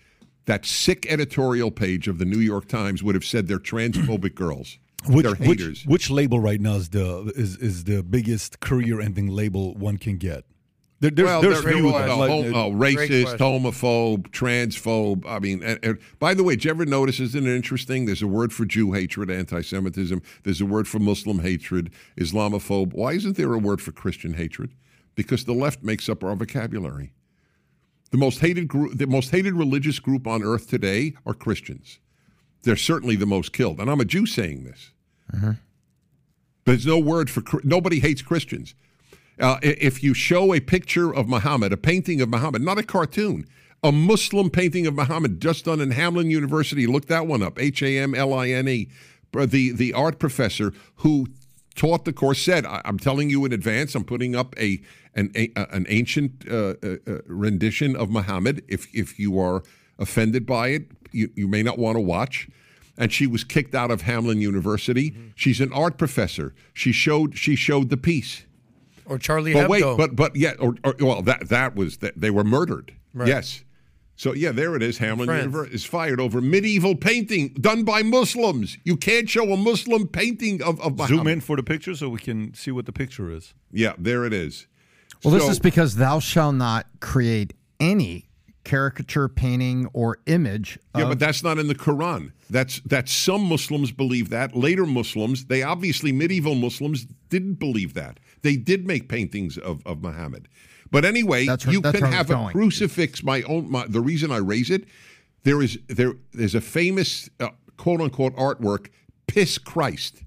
that 0.46 0.66
sick 0.66 1.06
editorial 1.10 1.72
page 1.72 2.08
of 2.08 2.18
the 2.18 2.26
New 2.26 2.40
York 2.40 2.68
Times 2.68 3.02
would 3.02 3.16
have 3.16 3.26
said 3.26 3.48
they're 3.48 3.60
transphobic 3.60 4.36
girls. 4.36 4.78
Which, 5.08 5.24
they're 5.24 5.36
which, 5.36 5.86
which 5.86 6.10
label 6.10 6.40
right 6.42 6.60
now 6.60 6.76
is 6.76 6.90
the 6.90 7.32
is, 7.36 7.56
is 7.58 7.86
the 7.86 8.04
biggest 8.04 8.60
career-ending 8.60 9.28
label 9.28 9.74
one 9.76 9.98
can 9.98 10.18
get? 10.18 10.44
There, 11.02 11.12
there's 11.12 11.28
well, 11.28 11.42
there's 11.42 11.64
they're, 11.64 11.74
few 11.74 11.92
like, 11.92 12.10
hom- 12.10 12.54
uh, 12.54 12.66
oh, 12.66 12.72
racist, 12.72 13.38
homophobe, 13.38 14.28
transphobe. 14.32 15.26
I 15.26 15.40
mean, 15.40 15.64
and, 15.64 15.80
and 15.82 15.98
by 16.20 16.34
the 16.34 16.44
way, 16.44 16.56
did 16.56 16.66
you 16.66 16.72
ever 16.72 16.86
notice? 16.86 17.22
Isn't 17.22 17.48
it 17.48 17.56
interesting? 17.56 18.06
There's 18.06 18.22
a 18.22 18.28
word 18.28 18.52
for 18.52 18.66
Jew 18.66 18.92
hatred, 18.92 19.32
anti-Semitism. 19.32 20.22
There's 20.44 20.60
a 20.60 20.66
word 20.66 20.90
for 20.90 21.00
Muslim 21.00 21.40
hatred, 21.40 21.92
Islamophobe. 22.18 22.94
Why 22.94 23.14
isn't 23.14 23.38
there 23.38 23.54
a 23.54 23.60
word 23.60 23.82
for 23.82 23.94
Christian 23.94 24.34
hatred? 24.34 24.72
Because 25.16 25.46
the 25.46 25.54
left 25.54 25.84
makes 25.84 26.10
up 26.10 26.22
our 26.24 26.36
vocabulary. 26.36 27.14
The 28.12 28.18
most 28.18 28.40
hated 28.40 28.68
group, 28.68 28.98
the 28.98 29.08
most 29.08 29.32
hated 29.32 29.54
religious 29.54 30.00
group 30.00 30.28
on 30.28 30.44
earth 30.44 30.68
today 30.70 31.14
are 31.26 31.34
Christians. 31.34 32.00
They're 32.64 32.76
certainly 32.76 33.16
the 33.16 33.26
most 33.26 33.54
killed, 33.54 33.80
and 33.80 33.90
I'm 33.90 34.02
a 34.02 34.06
Jew 34.06 34.26
saying 34.26 34.66
this. 34.66 34.92
There's 36.66 36.86
no 36.86 37.00
word 37.00 37.30
for 37.30 37.42
nobody 37.64 38.00
hates 38.00 38.22
Christians. 38.22 38.76
Uh, 39.40 39.58
if 39.62 40.04
you 40.04 40.14
show 40.14 40.54
a 40.54 40.60
picture 40.60 41.14
of 41.14 41.28
Muhammad, 41.28 41.72
a 41.72 41.78
painting 41.78 42.22
of 42.22 42.30
Muhammad, 42.30 42.62
not 42.62 42.78
a 42.78 42.84
cartoon, 42.84 43.46
a 43.82 43.92
Muslim 43.92 44.50
painting 44.50 44.86
of 44.86 44.94
Muhammad 44.94 45.42
just 45.42 45.66
done 45.66 45.80
in 45.80 45.92
Hamline 45.92 46.30
University, 46.30 46.86
look 46.86 47.06
that 47.06 47.26
one 47.26 47.42
up, 47.42 47.58
H 47.60 47.82
A 47.82 47.98
M 47.98 48.14
L 48.14 48.34
I 48.34 48.50
N 48.50 48.68
E. 48.68 48.90
The 49.32 49.72
the 49.72 49.94
art 49.94 50.20
professor 50.20 50.74
who 50.98 51.28
taught 51.76 52.04
the 52.04 52.12
course 52.12 52.42
said, 52.42 52.66
I, 52.66 52.82
"I'm 52.84 53.00
telling 53.00 53.30
you 53.30 53.46
in 53.46 53.54
advance, 53.54 53.96
I'm 53.96 54.04
putting 54.04 54.36
up 54.36 54.60
a 54.60 54.82
an 55.16 55.32
a, 55.36 55.52
an 55.56 55.86
ancient 55.88 56.46
uh, 56.50 56.74
uh, 56.84 56.96
uh, 57.08 57.20
rendition 57.26 57.96
of 57.96 58.10
Muhammad. 58.10 58.64
If 58.68 58.94
if 58.94 59.18
you 59.18 59.40
are 59.40 59.64
offended 59.98 60.46
by 60.46 60.70
it, 60.70 60.92
you, 61.12 61.30
you 61.36 61.48
may 61.48 61.64
not 61.64 61.78
want 61.78 61.96
to 61.96 62.02
watch." 62.02 62.50
and 63.02 63.14
she 63.14 63.26
was 63.26 63.46
kicked 63.46 63.74
out 63.74 63.90
of 63.90 64.02
Hamline 64.02 64.42
University. 64.42 65.16
She's 65.34 65.62
an 65.62 65.72
art 65.72 65.98
professor. 65.98 66.54
She 66.74 66.92
showed 66.92 67.38
she 67.38 67.56
showed 67.56 67.90
the 67.90 67.96
piece. 67.96 68.44
Or 69.10 69.18
Charlie 69.18 69.54
But 69.54 69.68
Hebdo. 69.68 69.70
wait, 69.70 69.98
but 69.98 70.16
but 70.16 70.36
yeah, 70.36 70.54
or, 70.60 70.76
or, 70.84 70.96
well 71.00 71.22
that 71.24 71.50
that 71.50 71.76
was 71.76 71.98
that 71.98 72.20
they 72.20 72.30
were 72.30 72.44
murdered. 72.44 72.94
Right. 73.14 73.28
Yes. 73.28 73.64
So 74.16 74.34
yeah, 74.34 74.52
there 74.52 74.76
it 74.76 74.84
is. 74.84 75.00
Hamline 75.00 75.26
France. 75.26 75.44
University 75.44 75.76
is 75.76 75.86
fired 75.86 76.20
over 76.20 76.42
medieval 76.42 76.96
painting 76.96 77.50
done 77.60 77.84
by 77.84 78.04
Muslims. 78.04 78.78
You 78.84 78.98
can't 78.98 79.30
show 79.30 79.52
a 79.52 79.58
Muslim 79.58 80.08
painting 80.08 80.62
of 80.62 80.80
of 80.82 81.00
zoom 81.08 81.28
in 81.28 81.42
for 81.42 81.56
the 81.56 81.64
picture 81.64 81.96
so 81.96 82.10
we 82.10 82.20
can 82.20 82.54
see 82.54 82.72
what 82.72 82.86
the 82.86 82.92
picture 82.92 83.32
is. 83.32 83.54
Yeah, 83.72 83.94
there 83.98 84.26
it 84.26 84.34
is. 84.34 84.68
Well, 85.24 85.34
this 85.34 85.50
is 85.50 85.60
because 85.60 85.96
thou 85.96 86.20
shalt 86.20 86.56
not 86.56 86.86
create 87.00 87.54
any 87.80 88.30
caricature, 88.64 89.28
painting, 89.28 89.88
or 89.94 90.20
image. 90.28 90.78
Yeah, 90.96 91.04
of, 91.04 91.10
but 91.10 91.20
that's 91.20 91.44
not 91.44 91.58
in 91.58 91.68
the 91.68 91.76
Quran. 91.76 92.32
That's 92.50 92.80
that 92.82 93.10
some 93.10 93.44
Muslims 93.44 93.92
believe 93.92 94.30
that. 94.30 94.56
Later 94.56 94.86
Muslims, 94.86 95.46
they 95.46 95.64
obviously 95.64 96.12
medieval 96.12 96.56
Muslims 96.56 97.06
didn't 97.30 97.56
believe 97.56 97.94
that. 97.96 98.20
They 98.42 98.56
did 98.56 98.86
make 98.88 99.10
paintings 99.10 99.58
of, 99.58 99.82
of 99.86 100.02
Muhammad. 100.02 100.48
But 100.92 101.06
anyway, 101.06 101.46
That's 101.46 101.66
where- 101.66 101.74
you 101.74 101.82
that's 101.82 101.98
can 102.00 102.04
where 102.10 102.14
I 102.16 102.18
was 102.22 102.28
have 102.28 102.30
a 102.32 102.34
going. 102.34 102.52
crucifix. 102.54 103.24
My 103.24 103.42
own. 103.44 103.70
My, 103.70 103.86
the 103.88 104.02
reason 104.02 104.32
I 104.32 104.38
raise 104.38 104.70
it, 104.70 104.86
there 105.44 105.62
is 105.62 105.78
there 105.88 106.14
there's 106.34 106.56
a 106.56 106.62
famous 106.62 107.30
uh, 107.40 107.50
quote 107.78 108.02
unquote 108.02 108.36
artwork, 108.36 108.88
"Piss 109.28 109.58
Christ," 109.60 110.24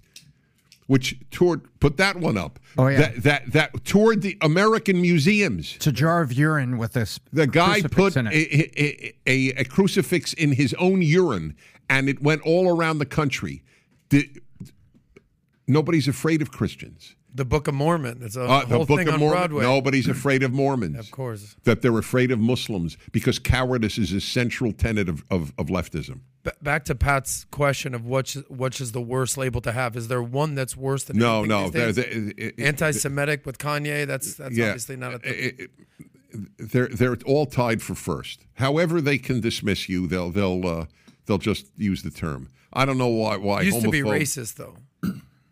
which 0.86 1.18
toured. 1.32 1.62
Put 1.80 1.96
that 1.96 2.16
one 2.16 2.38
up. 2.38 2.60
Oh, 2.78 2.86
yeah. 2.86 2.98
That 3.00 3.22
that 3.24 3.52
that 3.52 3.84
toured 3.84 4.22
the 4.22 4.38
American 4.40 5.00
museums. 5.02 5.74
it's 5.76 5.86
a 5.88 5.92
jar 5.92 6.22
of 6.22 6.32
urine 6.32 6.78
with 6.78 6.92
this. 6.92 7.18
The 7.32 7.46
guy 7.48 7.82
put 7.82 8.14
a, 8.16 8.28
a, 8.30 9.14
a, 9.26 9.48
a 9.60 9.64
crucifix 9.64 10.32
in 10.32 10.52
his 10.52 10.74
own 10.74 11.02
urine, 11.02 11.56
and 11.90 12.08
it 12.08 12.22
went 12.22 12.42
all 12.42 12.68
around 12.68 12.98
the 12.98 13.06
country. 13.06 13.64
The- 14.10 14.30
nobody's 15.66 16.08
afraid 16.08 16.42
of 16.42 16.50
Christians. 16.52 17.16
The 17.34 17.44
Book 17.44 17.66
of 17.68 17.74
Mormon. 17.74 18.20
It's 18.22 18.36
a 18.36 18.42
Uh, 18.42 18.66
whole 18.66 18.80
the 18.80 18.86
Book 18.86 18.98
thing 18.98 19.08
of 19.08 19.14
on 19.14 19.20
Mormon. 19.20 19.38
Broadway. 19.38 19.62
Nobody's 19.64 20.08
afraid 20.08 20.42
of 20.42 20.52
Mormons. 20.52 20.98
Of 20.98 21.10
course. 21.10 21.56
That 21.64 21.82
they're 21.82 21.96
afraid 21.98 22.30
of 22.30 22.38
Muslims 22.38 22.96
because 23.12 23.38
cowardice 23.38 23.98
is 23.98 24.12
a 24.12 24.20
central 24.20 24.72
tenet 24.72 25.08
of, 25.08 25.24
of, 25.30 25.52
of 25.58 25.66
leftism. 25.66 26.20
B- 26.44 26.50
back 26.60 26.84
to 26.86 26.94
Pat's 26.94 27.44
question 27.50 27.94
of 27.94 28.04
which 28.04 28.34
which 28.48 28.80
is 28.80 28.92
the 28.92 29.00
worst 29.00 29.36
label 29.38 29.60
to 29.62 29.72
have. 29.72 29.96
Is 29.96 30.08
there 30.08 30.22
one 30.22 30.54
that's 30.54 30.76
worse 30.76 31.04
than 31.04 31.16
No, 31.18 31.44
no. 31.44 31.70
these 31.70 31.72
they're- 31.72 31.92
they- 31.92 32.02
it- 32.42 32.54
it- 32.58 32.60
Anti-Semitic 32.60 33.46
with 33.46 33.58
Kanye. 33.58 34.06
That's 34.06 34.34
that's 34.34 34.56
yeah, 34.56 34.66
obviously 34.66 34.96
not 34.96 35.14
a 35.14 35.18
thing. 35.20 35.68
they're 36.58 36.88
they're 36.88 37.16
all 37.26 37.46
tied 37.46 37.82
for 37.82 37.94
first. 37.94 38.40
However, 38.54 39.00
they 39.00 39.18
can 39.18 39.40
dismiss 39.40 39.88
you, 39.88 40.06
they'll 40.06 40.30
they'll 40.30 40.66
uh, 40.66 40.86
they'll 41.26 41.38
just 41.38 41.66
use 41.76 42.02
the 42.02 42.10
term. 42.10 42.48
I 42.72 42.84
don't 42.84 42.98
know 42.98 43.09
why 43.09 43.36
why 43.36 43.60
It 43.62 43.66
used 43.66 43.82
to 43.82 43.90
be 43.90 44.00
racist 44.00 44.54
though, 44.56 44.76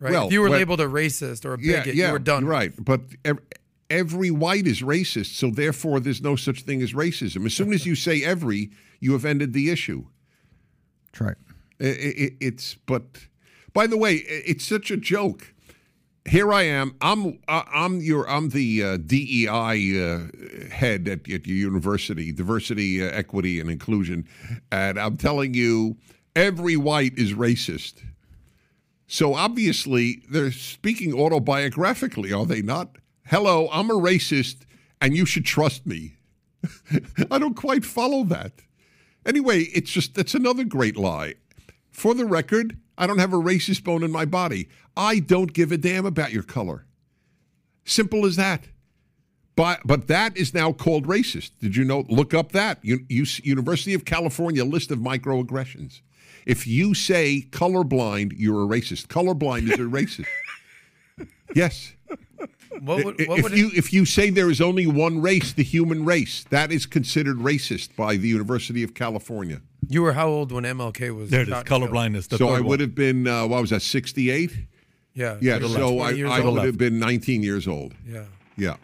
right? 0.01 0.11
Well, 0.13 0.27
if 0.27 0.33
you 0.33 0.41
were 0.41 0.49
when- 0.51 0.59
labeled 0.59 0.81
a 0.81 0.87
racist 0.87 1.45
or 1.45 1.55
a 1.55 1.59
bigot, 1.59 1.95
you 1.95 2.11
were 2.11 2.19
done. 2.19 2.45
Right, 2.45 2.73
but 2.83 3.03
ev- 3.25 3.39
every 3.89 4.31
white 4.31 4.67
is 4.67 4.83
racist, 4.83 5.35
so 5.37 5.51
therefore 5.51 6.01
there's 6.01 6.23
no 6.23 6.35
such 6.37 6.63
thing 6.63 6.83
as 6.83 6.93
racism. 6.93 7.47
As 7.47 7.55
soon 7.55 7.73
as 7.73 7.87
you 7.87 7.95
say 7.95 8.23
every, 8.25 8.71
you 9.01 9.13
have 9.13 9.25
ended 9.25 9.53
the 9.53 9.71
issue. 9.71 10.05
That's 11.13 11.21
right. 11.21 11.37
I- 11.81 11.85
I- 11.87 12.25
I- 12.25 12.37
it's 12.41 12.75
but, 12.87 13.27
by 13.73 13.87
the 13.87 13.97
way, 13.97 14.17
it's 14.17 14.65
such 14.65 14.91
a 14.91 14.97
joke. 14.97 15.55
Here 16.29 16.53
I 16.53 16.63
am. 16.65 16.95
I'm 17.01 17.39
I- 17.49 17.65
I'm 17.73 18.01
your 18.01 18.29
I'm 18.29 18.51
the 18.51 18.83
uh, 18.85 18.97
DEI 18.99 19.49
uh, 19.49 20.27
head 20.71 21.09
at, 21.09 21.21
at 21.31 21.47
your 21.47 21.57
university, 21.57 22.31
diversity, 22.31 23.03
uh, 23.03 23.07
equity, 23.07 23.59
and 23.59 23.71
inclusion, 23.71 24.27
and 24.71 24.99
I'm 25.01 25.17
telling 25.17 25.55
you, 25.55 25.97
every 26.37 26.77
white 26.77 27.17
is 27.19 27.33
racist. 27.33 27.95
So 29.13 29.35
obviously, 29.35 30.23
they're 30.31 30.53
speaking 30.53 31.11
autobiographically, 31.11 32.33
are 32.33 32.47
they 32.47 32.63
not? 32.63 32.95
Hello, 33.27 33.69
I'm 33.73 33.91
a 33.91 33.95
racist, 33.95 34.59
and 35.01 35.17
you 35.17 35.27
should 35.27 35.45
trust 35.45 35.85
me. 35.85 36.19
I 37.29 37.41
don't 37.41 37.57
quite 37.57 37.85
follow 37.85 38.23
that. 38.27 38.53
Anyway, 39.27 39.63
it's 39.75 39.91
just 39.91 40.15
that's 40.15 40.37
another 40.37 40.63
great 40.63 40.97
lie. 40.97 41.35
For 41.91 42.15
the 42.15 42.25
record, 42.25 42.79
I 42.97 43.09
don't 43.09 43.19
have 43.19 43.33
a 43.33 43.37
racist 43.37 43.83
bone 43.83 44.05
in 44.05 44.13
my 44.13 44.27
body. 44.27 44.69
I 44.97 45.19
don't 45.19 45.53
give 45.53 45.73
a 45.73 45.77
damn 45.77 46.07
about 46.07 46.33
your 46.33 46.45
color. 46.45 46.87
Simple 47.85 48.25
as 48.25 48.37
that. 48.37 48.69
But 49.57 49.81
but 49.85 50.07
that 50.07 50.37
is 50.37 50.55
now 50.55 50.71
called 50.71 51.09
racist. 51.09 51.51
Did 51.59 51.75
you 51.75 51.85
know? 51.85 52.05
Look 52.09 52.33
up 52.33 52.53
that 52.53 52.79
U- 52.83 53.05
U- 53.09 53.27
University 53.43 53.93
of 53.93 54.05
California 54.05 54.65
list 54.65 54.93
of 54.93 55.01
microaggressions. 55.01 56.01
If 56.47 56.67
you 56.67 56.95
say 56.95 57.47
colorblind, 57.51 58.33
you're 58.37 58.63
a 58.63 58.67
racist. 58.67 59.07
Colorblind 59.07 59.71
is 59.71 59.75
a 59.75 59.83
racist. 59.83 60.27
yes. 61.55 61.93
What 62.81 63.05
would, 63.05 63.29
what 63.29 63.39
if 63.39 63.43
would 63.43 63.59
you 63.59 63.71
if 63.75 63.93
you 63.93 64.07
say 64.07 64.31
there 64.31 64.51
is 64.51 64.61
only 64.61 64.87
one 64.87 65.21
race, 65.21 65.53
the 65.53 65.63
human 65.63 66.05
race, 66.05 66.45
that 66.51 66.73
is 66.73 66.87
considered 66.87 67.37
racist 67.39 67.95
by 67.95 68.17
the 68.17 68.29
University 68.29 68.83
of 68.83 68.95
California. 68.95 69.61
you 69.89 70.03
were 70.03 70.13
how 70.13 70.29
old 70.29 70.51
when 70.51 70.65
MLK 70.65 71.15
was? 71.15 71.31
There 71.31 71.43
it 71.43 71.49
is, 71.49 71.55
shot 71.55 71.67
colorblindness. 71.67 72.29
The 72.29 72.39
so 72.39 72.47
third 72.47 72.53
I 72.53 72.61
one. 72.61 72.65
would 72.67 72.81
have 72.81 72.95
been 72.95 73.27
uh, 73.27 73.47
what 73.47 73.61
was 73.61 73.71
that, 73.71 73.83
sixty 73.83 74.31
eight? 74.31 74.57
Yeah. 75.13 75.37
Yeah, 75.41 75.59
so 75.61 75.99
I, 75.99 76.13
I 76.13 76.41
old. 76.41 76.55
would 76.55 76.65
have 76.65 76.79
been 76.79 76.99
nineteen 76.99 77.43
years 77.43 77.69
old. 77.69 77.95
Yeah. 78.07 78.25
Yeah. 78.57 78.77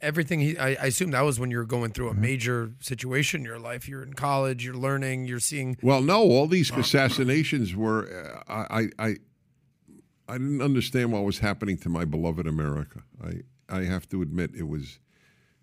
Everything 0.00 0.40
he, 0.40 0.58
I, 0.58 0.68
I 0.68 0.86
assume 0.86 1.10
that 1.12 1.22
was 1.22 1.38
when 1.40 1.50
you 1.50 1.58
were 1.58 1.64
going 1.64 1.92
through 1.92 2.08
a 2.08 2.14
major 2.14 2.72
situation 2.80 3.40
in 3.40 3.44
your 3.44 3.58
life. 3.58 3.88
You're 3.88 4.02
in 4.02 4.14
college, 4.14 4.64
you're 4.64 4.74
learning, 4.74 5.26
you're 5.26 5.40
seeing. 5.40 5.76
Well, 5.82 6.00
no, 6.00 6.22
all 6.22 6.46
these 6.46 6.70
assassinations 6.70 7.74
were. 7.74 8.42
Uh, 8.48 8.64
I, 8.70 8.88
I, 8.98 9.16
I 10.28 10.32
didn't 10.32 10.62
understand 10.62 11.12
what 11.12 11.24
was 11.24 11.38
happening 11.38 11.78
to 11.78 11.88
my 11.88 12.04
beloved 12.04 12.46
America. 12.46 13.02
I, 13.22 13.42
I 13.68 13.84
have 13.84 14.08
to 14.10 14.22
admit, 14.22 14.54
it 14.54 14.68
was, 14.68 14.98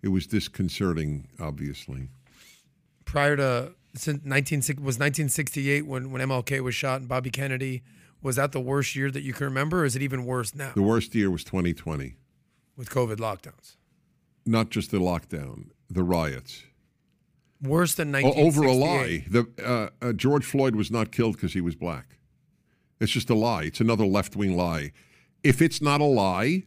it 0.01 0.09
was 0.09 0.27
disconcerting. 0.27 1.27
Obviously, 1.39 2.09
prior 3.05 3.35
to 3.37 3.73
since 3.95 4.25
19 4.25 4.59
was 4.59 4.99
1968 4.99 5.85
when 5.85 6.11
when 6.11 6.21
MLK 6.21 6.61
was 6.61 6.75
shot 6.75 6.99
and 6.99 7.07
Bobby 7.09 7.29
Kennedy. 7.29 7.83
Was 8.21 8.37
that 8.37 8.53
the 8.53 8.59
worst 8.59 8.95
year 8.95 9.11
that 9.11 9.21
you 9.21 9.33
can 9.33 9.45
remember, 9.45 9.81
or 9.81 9.85
is 9.85 9.95
it 9.95 10.01
even 10.01 10.25
worse 10.25 10.55
now? 10.55 10.71
the 10.73 10.81
worst 10.81 11.13
year 11.13 11.29
was 11.29 11.43
2020. 11.43 12.15
with 12.75 12.89
COVID 12.89 13.17
lockdowns? 13.17 13.75
Not 14.45 14.69
just 14.69 14.91
the 14.91 14.97
lockdown, 14.99 15.69
the 15.89 16.03
riots. 16.03 16.63
Worse 17.61 17.95
than 17.95 18.11
1968. 18.11 18.45
over 18.45 18.63
a 18.63 18.73
lie. 18.73 19.26
The 19.30 19.89
uh, 20.01 20.05
uh, 20.05 20.13
George 20.13 20.45
Floyd 20.45 20.76
was 20.76 20.91
not 20.91 21.11
killed 21.11 21.35
because 21.35 21.53
he 21.53 21.61
was 21.61 21.76
black. 21.76 22.17
It's 22.99 23.11
just 23.11 23.30
a 23.30 23.35
lie. 23.35 23.63
It's 23.63 23.80
another 23.80 24.05
left 24.05 24.35
wing 24.35 24.55
lie. 24.55 24.91
If 25.43 25.61
it's 25.61 25.81
not 25.81 26.01
a 26.01 26.05
lie, 26.05 26.63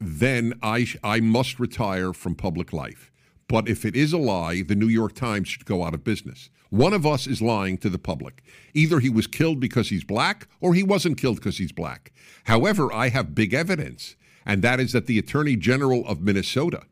then 0.00 0.54
I 0.62 0.84
sh- 0.84 0.96
I 1.02 1.20
must 1.20 1.58
retire 1.58 2.12
from 2.12 2.34
public 2.34 2.72
life. 2.72 3.10
But 3.48 3.68
if 3.68 3.84
it 3.84 3.94
is 3.96 4.12
a 4.12 4.18
lie, 4.18 4.62
the 4.62 4.74
New 4.74 4.88
York 4.88 5.14
Times 5.14 5.48
should 5.48 5.64
go 5.64 5.84
out 5.84 5.94
of 5.94 6.04
business. 6.04 6.50
One 6.70 6.94
of 6.94 7.06
us 7.06 7.26
is 7.26 7.42
lying 7.42 7.76
to 7.78 7.90
the 7.90 7.98
public. 7.98 8.42
Either 8.72 8.98
he 9.00 9.10
was 9.10 9.26
killed 9.26 9.60
because 9.60 9.90
he's 9.90 10.04
black 10.04 10.48
or 10.60 10.74
he 10.74 10.82
wasn't 10.82 11.18
killed 11.18 11.36
because 11.36 11.58
he's 11.58 11.72
black. 11.72 12.12
However, 12.44 12.92
I 12.92 13.10
have 13.10 13.34
big 13.34 13.52
evidence, 13.52 14.16
and 14.46 14.62
that 14.62 14.80
is 14.80 14.92
that 14.92 15.06
the 15.06 15.18
Attorney 15.18 15.56
General 15.56 16.06
of 16.06 16.22
Minnesota 16.22 16.84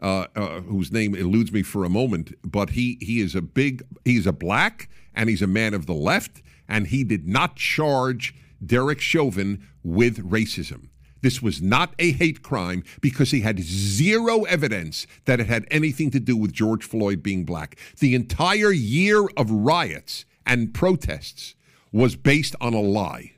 uh, 0.00 0.26
uh, 0.36 0.60
whose 0.60 0.92
name 0.92 1.14
eludes 1.14 1.52
me 1.52 1.62
for 1.62 1.84
a 1.84 1.88
moment, 1.88 2.34
but 2.44 2.70
he 2.70 2.98
he 3.00 3.20
is 3.20 3.34
a 3.34 3.42
big 3.42 3.82
he's 4.04 4.26
a 4.26 4.32
black 4.32 4.88
and 5.14 5.28
he's 5.28 5.42
a 5.42 5.46
man 5.46 5.74
of 5.74 5.86
the 5.86 5.94
left, 5.94 6.42
and 6.68 6.88
he 6.88 7.02
did 7.04 7.26
not 7.26 7.56
charge 7.56 8.34
Derek 8.64 9.00
Chauvin 9.00 9.66
with 9.82 10.30
racism. 10.30 10.88
This 11.20 11.42
was 11.42 11.60
not 11.60 11.94
a 11.98 12.12
hate 12.12 12.42
crime 12.42 12.84
because 13.00 13.32
he 13.32 13.40
had 13.40 13.58
zero 13.58 14.44
evidence 14.44 15.06
that 15.24 15.40
it 15.40 15.48
had 15.48 15.66
anything 15.70 16.12
to 16.12 16.20
do 16.20 16.36
with 16.36 16.52
George 16.52 16.84
Floyd 16.84 17.22
being 17.22 17.44
black. 17.44 17.76
The 17.98 18.14
entire 18.14 18.70
year 18.70 19.26
of 19.36 19.50
riots 19.50 20.24
and 20.46 20.72
protests 20.72 21.56
was 21.90 22.14
based 22.14 22.54
on 22.60 22.72
a 22.72 22.80
lie. 22.80 23.32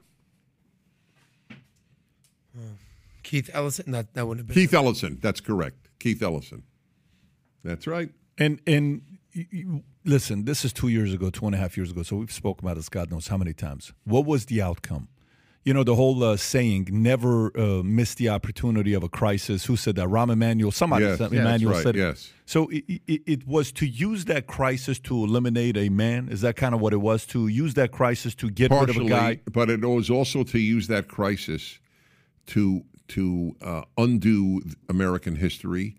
Keith 3.22 3.48
Ellison. 3.54 3.92
That 3.92 4.12
that 4.14 4.26
wouldn't 4.26 4.48
have 4.48 4.54
been. 4.54 4.62
Keith 4.62 4.74
Ellison, 4.74 5.18
that's 5.22 5.40
correct. 5.40 5.79
Keith 6.00 6.22
Ellison. 6.22 6.64
That's 7.62 7.86
right. 7.86 8.10
And 8.38 8.60
and 8.66 9.02
listen, 10.04 10.44
this 10.44 10.64
is 10.64 10.72
two 10.72 10.88
years 10.88 11.12
ago, 11.14 11.30
two 11.30 11.46
and 11.46 11.54
a 11.54 11.58
half 11.58 11.76
years 11.76 11.90
ago. 11.90 12.02
So 12.02 12.16
we've 12.16 12.32
spoken 12.32 12.66
about 12.66 12.76
this, 12.76 12.88
God 12.88 13.10
knows 13.10 13.28
how 13.28 13.36
many 13.36 13.52
times. 13.52 13.92
What 14.04 14.24
was 14.26 14.46
the 14.46 14.60
outcome? 14.62 15.08
You 15.62 15.74
know 15.74 15.84
the 15.84 15.94
whole 15.94 16.24
uh, 16.24 16.38
saying, 16.38 16.88
"Never 16.90 17.52
uh, 17.54 17.82
miss 17.82 18.14
the 18.14 18.30
opportunity 18.30 18.94
of 18.94 19.02
a 19.02 19.10
crisis." 19.10 19.66
Who 19.66 19.76
said 19.76 19.94
that? 19.96 20.08
Rahm 20.08 20.32
Emanuel. 20.32 20.70
Somebody 20.72 21.04
Yes, 21.04 21.18
said, 21.18 21.30
that's 21.32 21.38
Emanuel 21.38 21.74
right, 21.74 21.82
said. 21.82 21.96
it. 21.96 21.98
yes. 21.98 22.32
So 22.46 22.68
it, 22.70 22.84
it, 23.06 23.22
it 23.26 23.46
was 23.46 23.70
to 23.72 23.86
use 23.86 24.24
that 24.24 24.46
crisis 24.46 24.98
to 25.00 25.14
eliminate 25.22 25.76
a 25.76 25.90
man. 25.90 26.30
Is 26.30 26.40
that 26.40 26.56
kind 26.56 26.74
of 26.74 26.80
what 26.80 26.94
it 26.94 27.02
was? 27.02 27.26
To 27.26 27.46
use 27.46 27.74
that 27.74 27.92
crisis 27.92 28.34
to 28.36 28.48
get 28.48 28.70
rid 28.70 28.84
of 28.88 28.96
a 28.96 29.00
partially, 29.00 29.08
guy. 29.10 29.40
but 29.52 29.68
it 29.68 29.82
was 29.84 30.08
also 30.08 30.44
to 30.44 30.58
use 30.58 30.86
that 30.86 31.08
crisis 31.08 31.78
to 32.46 32.82
to 33.10 33.56
uh, 33.62 33.82
undo 33.98 34.62
American 34.88 35.36
history. 35.36 35.96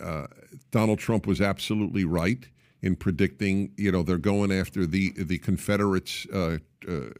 Uh, 0.00 0.26
Donald 0.70 0.98
Trump 0.98 1.26
was 1.26 1.40
absolutely 1.40 2.04
right 2.04 2.48
in 2.82 2.96
predicting. 2.96 3.72
You 3.76 3.92
know, 3.92 4.02
they're 4.02 4.18
going 4.18 4.52
after 4.52 4.86
the 4.86 5.12
the 5.16 5.38
Confederates 5.38 6.26
uh, 6.32 6.58
uh, 6.88 7.10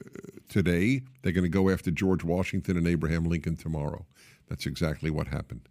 today. 0.48 1.02
They're 1.22 1.32
going 1.32 1.44
to 1.44 1.48
go 1.48 1.70
after 1.70 1.90
George 1.90 2.24
Washington 2.24 2.76
and 2.76 2.86
Abraham 2.86 3.24
Lincoln 3.24 3.56
tomorrow. 3.56 4.06
That's 4.48 4.66
exactly 4.66 5.10
what 5.10 5.28
happened. 5.28 5.68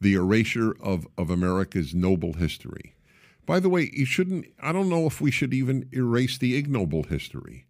The 0.00 0.14
erasure 0.14 0.76
of 0.82 1.06
of 1.16 1.30
America's 1.30 1.94
noble 1.94 2.34
history. 2.34 2.94
By 3.46 3.60
the 3.60 3.68
way, 3.68 3.90
you 3.92 4.04
shouldn't. 4.04 4.46
I 4.60 4.72
don't 4.72 4.88
know 4.88 5.06
if 5.06 5.20
we 5.20 5.30
should 5.30 5.54
even 5.54 5.88
erase 5.92 6.36
the 6.36 6.56
ignoble 6.56 7.04
history. 7.04 7.66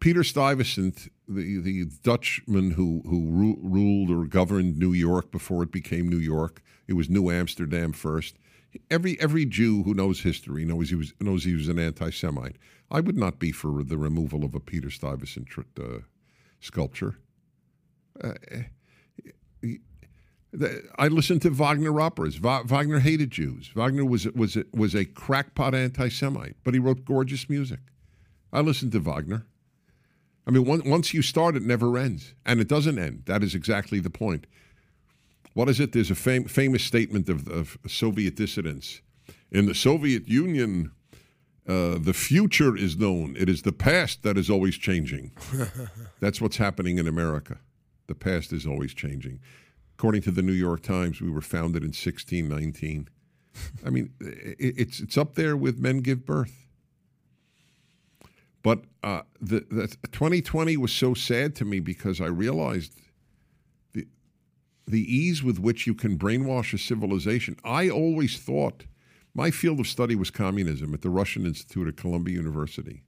Peter 0.00 0.24
Stuyvesant, 0.24 1.08
the, 1.28 1.58
the 1.58 1.84
Dutchman 2.02 2.72
who 2.72 3.02
who 3.06 3.28
ru- 3.30 3.58
ruled 3.62 4.10
or 4.10 4.26
governed 4.26 4.78
New 4.78 4.92
York 4.92 5.30
before 5.30 5.62
it 5.62 5.72
became 5.72 6.08
New 6.08 6.18
York, 6.18 6.62
it 6.86 6.94
was 6.94 7.08
New 7.08 7.30
Amsterdam 7.30 7.92
first. 7.92 8.36
Every 8.90 9.18
every 9.20 9.44
Jew 9.46 9.82
who 9.84 9.94
knows 9.94 10.20
history 10.20 10.64
knows 10.64 10.90
he 10.90 10.96
was 10.96 11.12
knows 11.20 11.44
he 11.44 11.54
was 11.54 11.68
an 11.68 11.78
anti-Semite. 11.78 12.56
I 12.90 13.00
would 13.00 13.16
not 13.16 13.38
be 13.38 13.52
for 13.52 13.82
the 13.82 13.96
removal 13.96 14.44
of 14.44 14.54
a 14.54 14.60
Peter 14.60 14.90
Stuyvesant 14.90 15.46
tr- 15.46 15.62
uh, 15.80 16.00
sculpture. 16.60 17.16
The- 20.52 20.82
I 20.98 21.08
listened 21.08 21.42
to 21.42 21.50
Wagner 21.50 22.00
operas. 22.00 22.36
Va- 22.36 22.62
Wagner 22.64 23.00
hated 23.00 23.30
Jews. 23.30 23.70
Wagner 23.74 24.04
was 24.04 24.26
was 24.32 24.56
was 24.72 24.94
a 24.94 25.04
crackpot 25.04 25.74
anti-Semite, 25.74 26.56
but 26.62 26.74
he 26.74 26.80
wrote 26.80 27.04
gorgeous 27.04 27.48
music. 27.48 27.80
I 28.52 28.60
listened 28.60 28.92
to 28.92 29.00
Wagner. 29.00 29.46
I 30.46 30.50
mean, 30.50 30.64
one, 30.64 30.82
once 30.84 31.14
you 31.14 31.22
start, 31.22 31.56
it 31.56 31.62
never 31.62 31.96
ends, 31.96 32.34
and 32.44 32.60
it 32.60 32.68
doesn't 32.68 32.98
end. 32.98 33.22
That 33.26 33.42
is 33.42 33.54
exactly 33.54 33.98
the 33.98 34.10
point. 34.10 34.46
What 35.54 35.68
is 35.68 35.80
it? 35.80 35.92
There's 35.92 36.10
a 36.10 36.16
fam- 36.16 36.44
famous 36.44 36.82
statement 36.82 37.28
of, 37.28 37.48
of 37.48 37.78
Soviet 37.86 38.36
dissidents 38.36 39.00
in 39.50 39.66
the 39.66 39.74
Soviet 39.74 40.28
Union. 40.28 40.90
Uh, 41.66 41.96
the 41.98 42.12
future 42.12 42.76
is 42.76 42.98
known. 42.98 43.34
It 43.38 43.48
is 43.48 43.62
the 43.62 43.72
past 43.72 44.22
that 44.22 44.36
is 44.36 44.50
always 44.50 44.76
changing. 44.76 45.30
That's 46.20 46.40
what's 46.40 46.58
happening 46.58 46.98
in 46.98 47.08
America. 47.08 47.58
The 48.06 48.14
past 48.14 48.52
is 48.52 48.66
always 48.66 48.92
changing. 48.92 49.40
According 49.96 50.22
to 50.22 50.30
the 50.30 50.42
New 50.42 50.52
York 50.52 50.82
Times, 50.82 51.22
we 51.22 51.30
were 51.30 51.40
founded 51.40 51.82
in 51.82 51.88
1619. 51.88 53.08
I 53.86 53.90
mean, 53.90 54.12
it's 54.20 55.00
it's 55.00 55.16
up 55.16 55.36
there 55.36 55.56
with 55.56 55.78
men 55.78 55.98
give 55.98 56.26
birth. 56.26 56.63
But 58.64 58.84
uh, 59.02 59.20
the, 59.42 59.60
the 59.70 59.86
2020 60.10 60.78
was 60.78 60.90
so 60.90 61.12
sad 61.12 61.54
to 61.56 61.66
me 61.66 61.80
because 61.80 62.20
I 62.20 62.26
realized 62.26 62.98
the 63.92 64.08
the 64.86 65.14
ease 65.14 65.42
with 65.42 65.58
which 65.58 65.86
you 65.86 65.94
can 65.94 66.18
brainwash 66.18 66.72
a 66.72 66.78
civilization. 66.78 67.56
I 67.62 67.90
always 67.90 68.38
thought 68.38 68.86
my 69.34 69.50
field 69.50 69.80
of 69.80 69.86
study 69.86 70.16
was 70.16 70.30
communism 70.30 70.94
at 70.94 71.02
the 71.02 71.10
Russian 71.10 71.44
Institute 71.44 71.88
at 71.88 71.96
Columbia 71.98 72.36
University. 72.36 73.02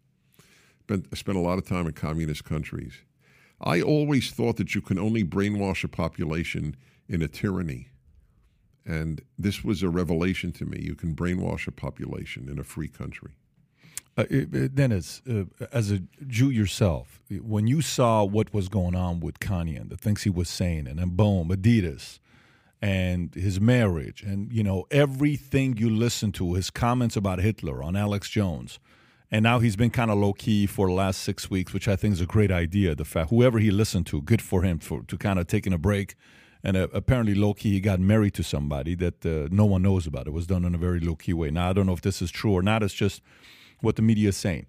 Spent, 0.82 1.06
I 1.10 1.16
spent 1.16 1.38
a 1.38 1.40
lot 1.40 1.58
of 1.58 1.66
time 1.66 1.86
in 1.86 1.92
communist 1.94 2.44
countries. 2.44 2.92
I 3.60 3.80
always 3.80 4.30
thought 4.30 4.56
that 4.58 4.74
you 4.74 4.82
can 4.82 4.98
only 4.98 5.24
brainwash 5.24 5.84
a 5.84 5.88
population 5.88 6.76
in 7.08 7.22
a 7.22 7.28
tyranny. 7.28 7.88
And 8.84 9.22
this 9.38 9.64
was 9.64 9.82
a 9.82 9.88
revelation 9.88 10.52
to 10.52 10.66
me. 10.66 10.80
You 10.82 10.94
can 10.94 11.14
brainwash 11.14 11.66
a 11.66 11.72
population 11.72 12.48
in 12.50 12.58
a 12.58 12.64
free 12.64 12.88
country. 12.88 13.32
Uh, 14.16 14.24
it- 14.30 14.74
Dennis, 14.74 15.20
uh, 15.28 15.44
as 15.72 15.90
a 15.90 16.00
Jew 16.26 16.48
yourself, 16.50 17.20
when 17.30 17.66
you 17.66 17.82
saw 17.82 18.24
what 18.24 18.52
was 18.54 18.68
going 18.68 18.94
on 18.94 19.20
with 19.20 19.40
Kanye 19.40 19.78
and 19.80 19.90
the 19.90 19.96
things 19.96 20.22
he 20.22 20.30
was 20.30 20.48
saying, 20.48 20.86
and 20.86 20.98
then 20.98 21.10
boom, 21.10 21.48
Adidas, 21.50 22.18
and 22.80 23.34
his 23.34 23.60
marriage, 23.60 24.22
and 24.22 24.50
you 24.52 24.62
know 24.62 24.86
everything 24.90 25.76
you 25.76 25.90
listened 25.90 26.34
to, 26.34 26.54
his 26.54 26.70
comments 26.70 27.16
about 27.16 27.40
Hitler 27.40 27.82
on 27.82 27.94
Alex 27.96 28.30
Jones, 28.30 28.78
and 29.30 29.42
now 29.42 29.58
he's 29.58 29.76
been 29.76 29.90
kind 29.90 30.10
of 30.10 30.18
low 30.18 30.32
key 30.32 30.66
for 30.66 30.86
the 30.86 30.92
last 30.94 31.20
six 31.20 31.50
weeks, 31.50 31.74
which 31.74 31.88
I 31.88 31.96
think 31.96 32.14
is 32.14 32.20
a 32.20 32.26
great 32.26 32.50
idea. 32.50 32.94
The 32.94 33.04
fact 33.04 33.28
whoever 33.30 33.58
he 33.58 33.70
listened 33.70 34.06
to, 34.06 34.22
good 34.22 34.40
for 34.40 34.62
him 34.62 34.78
for 34.78 35.02
to 35.02 35.18
kind 35.18 35.38
of 35.38 35.46
taking 35.46 35.72
a 35.74 35.78
break. 35.78 36.14
And 36.64 36.76
uh, 36.76 36.88
apparently, 36.92 37.34
low 37.34 37.54
key, 37.54 37.72
he 37.72 37.80
got 37.80 38.00
married 38.00 38.34
to 38.34 38.42
somebody 38.42 38.94
that 38.96 39.24
uh, 39.26 39.48
no 39.52 39.66
one 39.66 39.82
knows 39.82 40.06
about. 40.06 40.26
It 40.26 40.32
was 40.32 40.46
done 40.46 40.64
in 40.64 40.74
a 40.74 40.78
very 40.78 41.00
low 41.00 41.14
key 41.14 41.32
way. 41.34 41.50
Now, 41.50 41.70
I 41.70 41.72
don't 41.72 41.86
know 41.86 41.92
if 41.92 42.00
this 42.00 42.20
is 42.22 42.30
true 42.30 42.52
or 42.52 42.62
not. 42.62 42.82
It's 42.82 42.94
just 42.94 43.22
what 43.80 43.96
the 43.96 44.02
media 44.02 44.28
is 44.30 44.36
saying. 44.36 44.66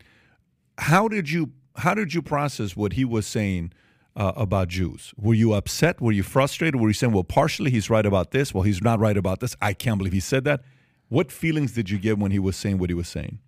How 0.77 1.07
did 1.07 1.29
you 1.29 1.51
how 1.77 1.93
did 1.93 2.13
you 2.13 2.21
process 2.21 2.75
what 2.75 2.93
he 2.93 3.05
was 3.05 3.27
saying 3.27 3.71
uh, 4.15 4.33
about 4.35 4.67
Jews? 4.67 5.13
Were 5.17 5.35
you 5.35 5.53
upset? 5.53 6.01
Were 6.01 6.11
you 6.11 6.23
frustrated? 6.23 6.79
Were 6.81 6.87
you 6.87 6.93
saying, 6.93 7.13
"Well, 7.13 7.23
partially 7.23 7.71
he's 7.71 7.89
right 7.89 8.05
about 8.05 8.31
this. 8.31 8.53
Well, 8.53 8.63
he's 8.63 8.81
not 8.81 8.99
right 8.99 9.17
about 9.17 9.39
this. 9.39 9.55
I 9.61 9.73
can't 9.73 9.97
believe 9.97 10.13
he 10.13 10.19
said 10.19 10.43
that." 10.45 10.61
What 11.09 11.31
feelings 11.31 11.71
did 11.71 11.89
you 11.89 11.97
get 11.97 12.17
when 12.17 12.31
he 12.31 12.39
was 12.39 12.57
saying 12.57 12.79
what 12.79 12.89
he 12.89 12.93
was 12.93 13.07
saying? 13.07 13.39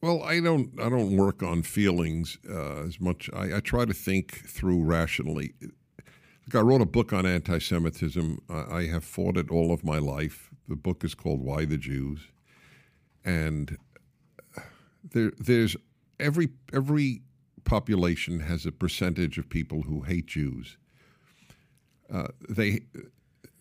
Well, 0.00 0.22
I 0.22 0.40
don't. 0.40 0.70
I 0.80 0.88
don't 0.88 1.16
work 1.16 1.42
on 1.42 1.62
feelings 1.62 2.38
uh, 2.48 2.82
as 2.82 3.00
much. 3.00 3.30
I, 3.32 3.56
I 3.56 3.60
try 3.60 3.84
to 3.84 3.94
think 3.94 4.48
through 4.48 4.82
rationally. 4.82 5.54
I 6.52 6.58
wrote 6.58 6.80
a 6.80 6.86
book 6.86 7.12
on 7.12 7.24
anti-Semitism. 7.24 8.42
I, 8.50 8.78
I 8.78 8.86
have 8.88 9.04
fought 9.04 9.36
it 9.36 9.50
all 9.50 9.72
of 9.72 9.84
my 9.84 9.98
life. 9.98 10.50
The 10.68 10.74
book 10.74 11.04
is 11.04 11.14
called 11.14 11.40
"Why 11.40 11.64
the 11.64 11.78
Jews," 11.78 12.31
and 13.24 13.76
there, 15.12 15.32
there's 15.38 15.76
every 16.18 16.50
every 16.72 17.22
population 17.64 18.40
has 18.40 18.66
a 18.66 18.72
percentage 18.72 19.38
of 19.38 19.48
people 19.48 19.82
who 19.82 20.02
hate 20.02 20.26
Jews. 20.26 20.76
Uh, 22.12 22.28
they 22.48 22.80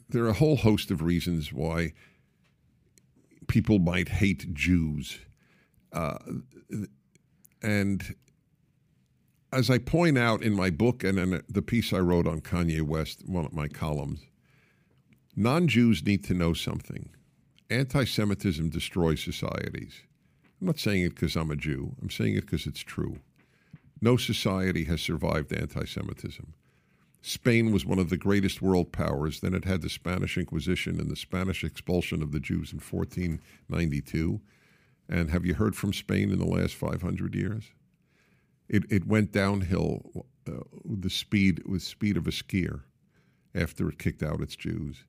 there 0.09 0.23
are 0.25 0.29
a 0.29 0.33
whole 0.33 0.57
host 0.57 0.91
of 0.91 1.01
reasons 1.01 1.53
why 1.53 1.93
people 3.47 3.79
might 3.79 4.09
hate 4.09 4.53
Jews. 4.53 5.19
Uh, 5.93 6.17
and 7.61 8.15
as 9.53 9.69
I 9.69 9.77
point 9.77 10.17
out 10.17 10.41
in 10.41 10.53
my 10.53 10.69
book 10.69 11.03
and 11.03 11.19
in 11.19 11.41
the 11.49 11.61
piece 11.61 11.91
I 11.93 11.99
wrote 11.99 12.27
on 12.27 12.41
Kanye 12.41 12.81
West, 12.81 13.27
one 13.27 13.45
of 13.45 13.53
my 13.53 13.67
columns, 13.67 14.25
non 15.35 15.67
Jews 15.67 16.03
need 16.05 16.23
to 16.25 16.33
know 16.33 16.53
something. 16.53 17.09
Anti 17.71 18.03
Semitism 18.03 18.69
destroys 18.69 19.23
societies. 19.23 20.01
I'm 20.59 20.67
not 20.67 20.77
saying 20.77 21.03
it 21.03 21.15
because 21.15 21.37
I'm 21.37 21.49
a 21.51 21.55
Jew, 21.55 21.95
I'm 22.01 22.09
saying 22.09 22.35
it 22.35 22.41
because 22.41 22.67
it's 22.67 22.81
true. 22.81 23.19
No 24.01 24.17
society 24.17 24.83
has 24.85 25.01
survived 25.01 25.53
anti 25.53 25.85
Semitism. 25.85 26.53
Spain 27.21 27.71
was 27.71 27.85
one 27.85 27.99
of 27.99 28.09
the 28.09 28.17
greatest 28.17 28.61
world 28.61 28.91
powers. 28.91 29.39
Then 29.39 29.53
it 29.53 29.63
had 29.63 29.83
the 29.83 29.89
Spanish 29.89 30.37
Inquisition 30.37 30.99
and 30.99 31.09
the 31.09 31.15
Spanish 31.15 31.63
expulsion 31.63 32.21
of 32.21 32.31
the 32.31 32.39
Jews 32.39 32.73
in 32.73 32.79
1492. 32.79 34.41
And 35.07 35.29
have 35.29 35.45
you 35.45 35.53
heard 35.53 35.75
from 35.75 35.93
Spain 35.93 36.31
in 36.31 36.39
the 36.39 36.45
last 36.45 36.73
500 36.75 37.35
years? 37.35 37.65
It, 38.67 38.83
it 38.89 39.07
went 39.07 39.31
downhill 39.31 40.25
uh, 40.47 40.63
with 40.83 41.03
the 41.03 41.09
speed 41.09 41.61
with 41.65 41.83
speed 41.83 42.17
of 42.17 42.27
a 42.27 42.31
skier 42.31 42.81
after 43.53 43.87
it 43.89 43.99
kicked 43.99 44.23
out 44.23 44.41
its 44.41 44.55
Jews. 44.55 45.05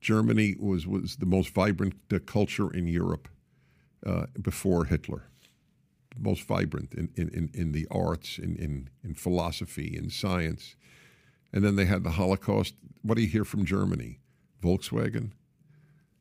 Germany 0.00 0.56
was, 0.58 0.86
was 0.86 1.16
the 1.16 1.26
most 1.26 1.50
vibrant 1.50 1.94
uh, 2.12 2.18
culture 2.24 2.72
in 2.72 2.86
Europe 2.86 3.28
uh, 4.06 4.26
before 4.40 4.86
Hitler. 4.86 5.24
Most 6.18 6.42
vibrant 6.44 6.94
in, 6.94 7.10
in, 7.16 7.50
in 7.54 7.72
the 7.72 7.86
arts, 7.90 8.38
in, 8.38 8.56
in, 8.56 8.90
in 9.04 9.14
philosophy, 9.14 9.96
in 9.96 10.10
science. 10.10 10.74
And 11.52 11.64
then 11.64 11.76
they 11.76 11.84
had 11.84 12.02
the 12.04 12.10
Holocaust. 12.10 12.74
What 13.02 13.16
do 13.16 13.22
you 13.22 13.28
hear 13.28 13.44
from 13.44 13.64
Germany? 13.64 14.20
Volkswagen? 14.62 15.32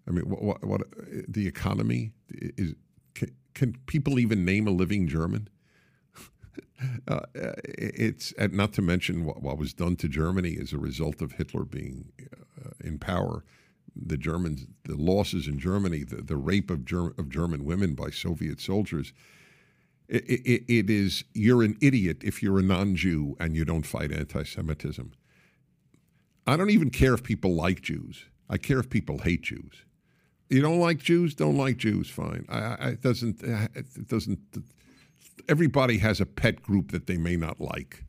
I 0.08 0.12
mean, 0.12 0.30
what, 0.30 0.42
what, 0.42 0.66
what 0.66 0.82
the 1.28 1.48
economy 1.48 2.12
is? 2.30 2.76
Can, 3.14 3.36
can, 3.54 3.78
people 3.86 4.20
even 4.20 4.46
name 4.46 4.68
a 4.68 4.72
living 4.72 5.08
German? 5.08 5.50
uh, 7.08 7.20
it's 7.36 8.34
not 8.52 8.74
to 8.74 8.82
mention 8.82 9.26
what, 9.26 9.42
what, 9.42 9.58
was 9.58 9.74
done 9.74 9.96
to 9.98 10.08
Germany 10.08 10.58
as 10.60 10.74
a 10.74 10.78
result 10.78 11.22
of 11.22 11.34
Hitler 11.34 11.64
being 11.64 12.12
uh, 12.66 12.70
in 12.84 12.98
power. 12.98 13.44
The 13.96 14.18
Germans, 14.18 14.68
the 14.84 14.96
losses 14.96 15.48
in 15.48 15.60
Germany, 15.60 16.04
the, 16.04 16.18
the 16.18 16.38
rape 16.38 16.70
of, 16.70 16.80
of 17.18 17.30
German 17.30 17.66
women 17.66 17.96
by 17.96 18.10
Soviet 18.10 18.60
soldiers. 18.60 19.14
It, 20.08 20.24
it, 20.26 20.64
it 20.68 20.90
is 20.90 21.24
you're 21.34 21.64
an 21.64 21.78
idiot 21.82 22.24
if 22.24 22.42
you're 22.42 22.60
a 22.60 22.64
non-Jew 22.64 23.36
and 23.40 23.56
you 23.56 23.66
don't 23.66 23.86
fight 23.86 24.12
anti-Semitism. 24.12 25.12
I 26.48 26.58
don't 26.58 26.72
even 26.72 26.90
care 26.90 27.14
if 27.14 27.22
people 27.22 27.54
like 27.54 27.82
Jews. 27.82 28.26
I 28.50 28.58
care 28.58 28.80
if 28.80 28.90
people 28.90 29.20
hate 29.20 29.44
Jews. 29.44 29.84
You 30.50 30.64
don't 30.64 30.80
like 30.80 30.98
Jews, 30.98 31.36
don't 31.36 31.58
like 31.58 31.78
Jews. 31.78 32.10
Fine. 32.10 32.46
I, 32.50 32.60
I, 32.60 32.88
it 32.90 33.02
doesn't. 33.02 33.44
It 33.44 34.08
doesn't. 34.08 34.40
Everybody 35.48 36.00
has 36.00 36.20
a 36.20 36.26
pet 36.26 36.64
group 36.64 36.92
that 36.92 37.06
they 37.06 37.18
may 37.18 37.36
not 37.36 37.62
like. 37.62 38.04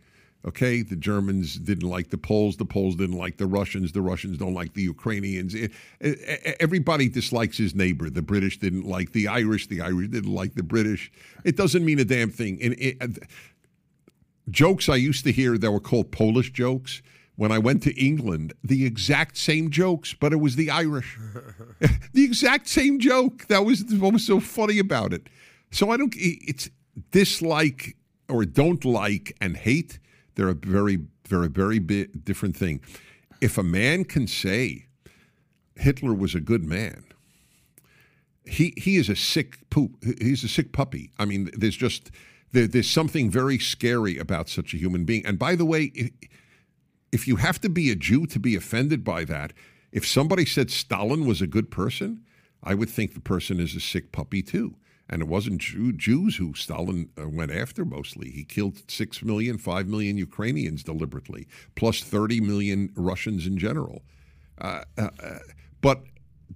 Okay, 0.46 0.80
the 0.80 0.96
Germans 0.96 1.56
didn't 1.56 1.88
like 1.88 2.08
the 2.08 2.16
Poles. 2.16 2.56
The 2.56 2.64
Poles 2.64 2.96
didn't 2.96 3.18
like 3.18 3.36
the 3.36 3.46
Russians. 3.46 3.92
The 3.92 4.00
Russians 4.00 4.38
don't 4.38 4.54
like 4.54 4.72
the 4.72 4.82
Ukrainians. 4.82 5.54
Eh, 5.54 5.68
eh, 6.00 6.14
eh, 6.26 6.54
everybody 6.58 7.10
dislikes 7.10 7.58
his 7.58 7.74
neighbor. 7.74 8.08
The 8.08 8.22
British 8.22 8.58
didn't 8.58 8.86
like 8.86 9.12
the 9.12 9.28
Irish. 9.28 9.66
The 9.66 9.82
Irish 9.82 10.08
didn't 10.08 10.32
like 10.32 10.54
the 10.54 10.62
British. 10.62 11.12
It 11.44 11.56
doesn't 11.56 11.84
mean 11.84 11.98
a 11.98 12.06
damn 12.06 12.30
thing. 12.30 12.58
And 12.62 12.74
it, 12.78 12.96
uh, 13.02 13.08
jokes 14.50 14.88
I 14.88 14.96
used 14.96 15.24
to 15.24 15.32
hear 15.32 15.58
that 15.58 15.70
were 15.70 15.80
called 15.80 16.10
Polish 16.10 16.52
jokes 16.52 17.02
when 17.36 17.52
I 17.52 17.58
went 17.58 17.82
to 17.84 17.98
England, 17.98 18.52
the 18.62 18.84
exact 18.84 19.36
same 19.36 19.70
jokes, 19.70 20.12
but 20.12 20.32
it 20.32 20.36
was 20.36 20.56
the 20.56 20.70
Irish. 20.70 21.18
the 22.12 22.24
exact 22.24 22.68
same 22.68 22.98
joke. 22.98 23.46
That 23.48 23.64
was 23.64 23.82
what 23.94 24.12
was 24.12 24.26
so 24.26 24.40
funny 24.40 24.78
about 24.78 25.12
it. 25.12 25.28
So 25.70 25.90
I 25.90 25.96
don't. 25.96 26.14
It's 26.16 26.70
dislike 27.10 27.96
or 28.28 28.44
don't 28.44 28.84
like 28.84 29.36
and 29.40 29.56
hate. 29.56 29.98
They're 30.34 30.48
a 30.48 30.54
very, 30.54 30.98
very, 31.28 31.48
very 31.48 31.78
different 31.78 32.56
thing. 32.56 32.80
If 33.40 33.58
a 33.58 33.62
man 33.62 34.04
can 34.04 34.26
say 34.26 34.86
Hitler 35.76 36.14
was 36.14 36.34
a 36.34 36.40
good 36.40 36.64
man, 36.64 37.04
he 38.44 38.74
he 38.76 38.96
is 38.96 39.08
a 39.08 39.16
sick 39.16 39.58
poop. 39.70 40.02
He's 40.20 40.44
a 40.44 40.48
sick 40.48 40.72
puppy. 40.72 41.10
I 41.18 41.24
mean, 41.24 41.50
there's 41.56 41.76
just 41.76 42.10
there, 42.52 42.66
there's 42.66 42.90
something 42.90 43.30
very 43.30 43.58
scary 43.58 44.18
about 44.18 44.48
such 44.48 44.74
a 44.74 44.76
human 44.76 45.04
being. 45.04 45.24
And 45.26 45.38
by 45.38 45.54
the 45.56 45.64
way. 45.64 46.12
If 47.12 47.26
you 47.26 47.34
have 47.34 47.60
to 47.62 47.68
be 47.68 47.90
a 47.90 47.96
Jew 47.96 48.24
to 48.26 48.38
be 48.38 48.54
offended 48.54 49.02
by 49.02 49.24
that, 49.24 49.52
if 49.90 50.06
somebody 50.06 50.46
said 50.46 50.70
Stalin 50.70 51.26
was 51.26 51.42
a 51.42 51.46
good 51.48 51.68
person, 51.68 52.24
I 52.62 52.74
would 52.74 52.88
think 52.88 53.14
the 53.14 53.20
person 53.20 53.58
is 53.58 53.74
a 53.74 53.80
sick 53.80 54.12
puppy 54.12 54.42
too. 54.42 54.76
And 55.10 55.22
it 55.22 55.28
wasn't 55.28 55.60
Jew, 55.60 55.92
Jews 55.92 56.36
who 56.36 56.54
Stalin 56.54 57.10
uh, 57.20 57.28
went 57.28 57.50
after 57.50 57.84
mostly. 57.84 58.30
He 58.30 58.44
killed 58.44 58.88
6 58.88 59.22
million, 59.24 59.58
5 59.58 59.88
million 59.88 60.16
Ukrainians 60.16 60.84
deliberately, 60.84 61.48
plus 61.74 62.00
30 62.00 62.40
million 62.40 62.92
Russians 62.94 63.46
in 63.46 63.58
general. 63.58 64.02
Uh, 64.58 64.84
uh, 64.96 65.10
uh 65.22 65.38
but 65.80 66.04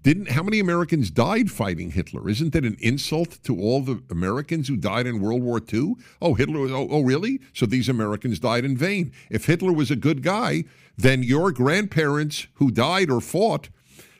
didn't 0.02 0.28
how 0.28 0.42
many 0.42 0.60
Americans 0.60 1.10
died 1.10 1.50
fighting 1.50 1.90
Hitler? 1.90 2.28
Isn't 2.28 2.52
that 2.52 2.64
an 2.64 2.76
insult 2.80 3.42
to 3.44 3.58
all 3.58 3.80
the 3.80 4.02
Americans 4.10 4.68
who 4.68 4.76
died 4.76 5.06
in 5.06 5.20
World 5.20 5.42
War 5.42 5.60
II? 5.72 5.94
Oh, 6.20 6.34
Hitler 6.34 6.60
was 6.60 6.72
oh, 6.72 6.88
oh 6.90 7.00
really? 7.00 7.40
So 7.54 7.64
these 7.66 7.88
Americans 7.88 8.38
died 8.38 8.64
in 8.64 8.76
vain. 8.76 9.12
If 9.30 9.46
Hitler 9.46 9.72
was 9.72 9.90
a 9.90 9.96
good 9.96 10.22
guy, 10.22 10.64
then 10.96 11.22
your 11.22 11.50
grandparents 11.52 12.46
who 12.54 12.70
died 12.70 13.10
or 13.10 13.20
fought, 13.20 13.68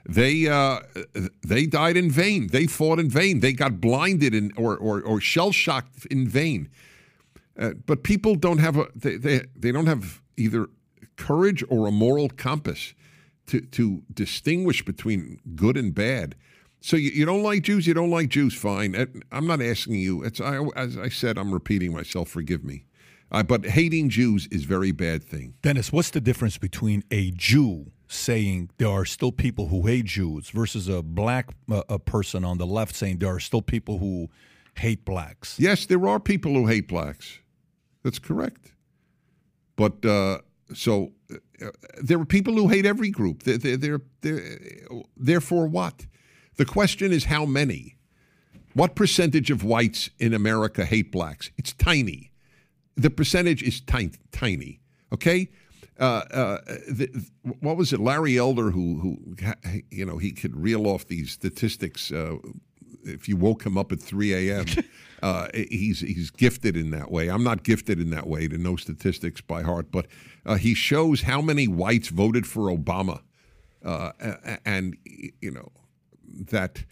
they 0.07 0.49
uh, 0.49 0.81
they 1.43 1.67
died 1.67 1.97
in 1.97 2.11
vain. 2.11 2.49
They 2.49 2.67
fought 2.67 2.99
in 2.99 3.09
vain. 3.09 3.41
They 3.41 3.53
got 3.53 3.81
blinded 3.81 4.35
in, 4.35 4.53
or 4.57 4.77
or, 4.77 5.01
or 5.01 5.21
shell 5.21 5.53
shocked 5.53 6.07
in 6.07 6.29
vain. 6.29 6.69
Uh, 7.59 7.71
but 7.87 8.03
people 8.03 8.35
don't 8.35 8.59
have 8.59 8.77
a 8.77 8.89
they, 8.95 9.17
they 9.17 9.41
they 9.57 9.73
don't 9.73 9.87
have 9.87 10.21
either 10.37 10.69
courage 11.17 11.65
or 11.69 11.87
a 11.87 11.93
moral 11.93 12.29
compass 12.29 12.95
to, 13.47 13.61
to 13.61 14.03
distinguish 14.13 14.85
between 14.85 15.39
good 15.55 15.77
and 15.77 15.95
bad. 15.95 16.35
So 16.81 16.97
you, 16.97 17.11
you 17.11 17.25
don't 17.25 17.43
like 17.43 17.63
Jews, 17.63 17.87
you 17.87 17.95
don't 17.95 18.11
like 18.11 18.29
Jews, 18.29 18.55
fine. 18.55 19.23
I'm 19.33 19.47
not 19.47 19.63
asking 19.63 19.95
you. 19.95 20.23
It's 20.23 20.41
I, 20.41 20.63
as 20.77 20.99
I 20.99 21.09
said, 21.09 21.39
I'm 21.39 21.53
repeating 21.53 21.93
myself. 21.93 22.29
Forgive 22.29 22.65
me. 22.65 22.85
Uh, 23.31 23.43
but 23.43 23.65
hating 23.65 24.11
Jews 24.11 24.47
is 24.51 24.65
very 24.65 24.93
bad 24.93 25.25
thing. 25.25 25.55
Dennis, 25.63 25.93
what's 25.93 26.11
the 26.11 26.21
difference 26.21 26.59
between 26.59 27.03
a 27.11 27.31
Jew 27.33 27.91
saying 28.09 28.71
there 28.79 28.89
are 28.89 29.05
still 29.05 29.33
people 29.33 29.69
who 29.69 29.87
hate 29.87 30.07
Jews 30.07 30.51
versus 30.51 30.89
a 30.89 31.03
black 31.03 31.51
uh, 31.71 31.83
a 31.89 31.99
person 31.99 32.45
on 32.45 32.59
the 32.59 32.67
left 32.67 32.95
saying 32.95 33.19
there 33.19 33.35
are 33.35 33.41
still 33.41 33.63
people 33.63 33.99
who 33.99 34.29
hate 34.77 35.05
blacks? 35.05 35.59
Yes, 35.59 35.87
there 35.87 36.07
are 36.07 36.21
people 36.21 36.53
who 36.53 36.67
hate 36.67 36.89
blacks. 36.89 37.39
That's 38.03 38.19
correct. 38.19 38.73
But 39.77 40.05
uh, 40.05 40.39
so 40.75 41.13
uh, 41.33 41.69
there 42.03 42.19
are 42.21 42.25
people 42.25 42.55
who 42.55 42.69
hate 42.69 42.87
every 42.87 43.11
group. 43.11 43.43
They're, 43.43 43.59
they're, 43.59 43.77
they're, 43.77 44.01
they're, 44.21 44.59
therefore, 45.17 45.67
what? 45.67 46.07
The 46.57 46.65
question 46.65 47.13
is 47.13 47.25
how 47.25 47.45
many? 47.45 47.97
What 48.75 48.97
percentage 48.97 49.51
of 49.51 49.65
whites 49.65 50.11
in 50.19 50.35
America 50.35 50.85
hate 50.85 51.13
blacks? 51.13 51.51
It's 51.57 51.73
tiny. 51.73 52.33
The 52.97 53.11
percentage 53.11 53.63
is 53.63 53.81
tiny 53.81 54.81
okay? 55.15 55.49
Uh, 55.99 56.23
uh, 56.33 56.59
the, 56.89 57.25
what 57.61 57.77
was 57.77 57.93
it? 57.93 58.01
Larry 58.01 58.37
Elder, 58.37 58.71
who, 58.71 58.99
who, 58.99 59.37
you 59.91 60.05
know, 60.05 60.19
he 60.19 60.33
could 60.33 60.57
reel 60.57 60.87
off 60.87 61.07
these 61.07 61.31
statistics 61.31 62.11
uh, 62.11 62.37
if 63.05 63.29
you 63.29 63.37
woke 63.37 63.65
him 63.65 63.79
up 63.79 63.93
at 63.93 64.01
3 64.01 64.51
a.m. 64.51 64.67
Uh, 65.23 65.49
he's 65.55 66.01
he's 66.01 66.31
gifted 66.31 66.77
in 66.77 66.91
that 66.91 67.11
way. 67.11 67.29
I'm 67.29 67.43
not 67.43 67.63
gifted 67.63 67.99
in 67.99 68.11
that 68.11 68.27
way 68.27 68.47
to 68.47 68.59
know 68.59 68.77
statistics 68.77 69.41
by 69.41 69.63
heart, 69.63 69.91
but 69.91 70.07
uh, 70.45 70.57
he 70.57 70.75
shows 70.75 71.23
how 71.23 71.41
many 71.41 71.67
whites 71.67 72.09
voted 72.09 72.47
for 72.47 72.65
Obama, 72.65 73.23
uh, 73.83 74.13
and 74.67 74.99
you 75.41 75.51
know 75.51 75.73
that 76.51 76.85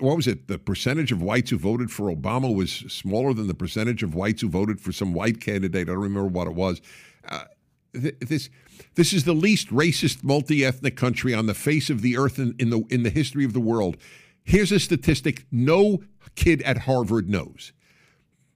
what 0.00 0.16
was 0.16 0.26
it? 0.26 0.48
The 0.48 0.58
percentage 0.58 1.12
of 1.12 1.22
whites 1.22 1.50
who 1.50 1.58
voted 1.58 1.92
for 1.92 2.12
Obama 2.12 2.52
was 2.52 2.72
smaller 2.72 3.32
than 3.32 3.46
the 3.46 3.54
percentage 3.54 4.02
of 4.02 4.16
whites 4.16 4.42
who 4.42 4.48
voted 4.48 4.80
for 4.80 4.90
some 4.90 5.12
white 5.12 5.40
candidate. 5.40 5.88
I 5.88 5.92
don't 5.92 6.02
remember 6.02 6.28
what 6.28 6.48
it 6.48 6.54
was. 6.54 6.80
Uh, 7.28 7.44
this 7.92 8.50
this 8.94 9.12
is 9.12 9.24
the 9.24 9.34
least 9.34 9.68
racist 9.68 10.22
multi-ethnic 10.22 10.96
country 10.96 11.34
on 11.34 11.46
the 11.46 11.54
face 11.54 11.90
of 11.90 12.02
the 12.02 12.16
earth 12.16 12.38
in, 12.38 12.54
in 12.58 12.70
the 12.70 12.82
in 12.90 13.02
the 13.02 13.10
history 13.10 13.44
of 13.44 13.52
the 13.52 13.60
world. 13.60 13.96
Here's 14.44 14.72
a 14.72 14.80
statistic 14.80 15.46
no 15.50 16.00
kid 16.34 16.62
at 16.62 16.78
Harvard 16.78 17.28
knows. 17.28 17.72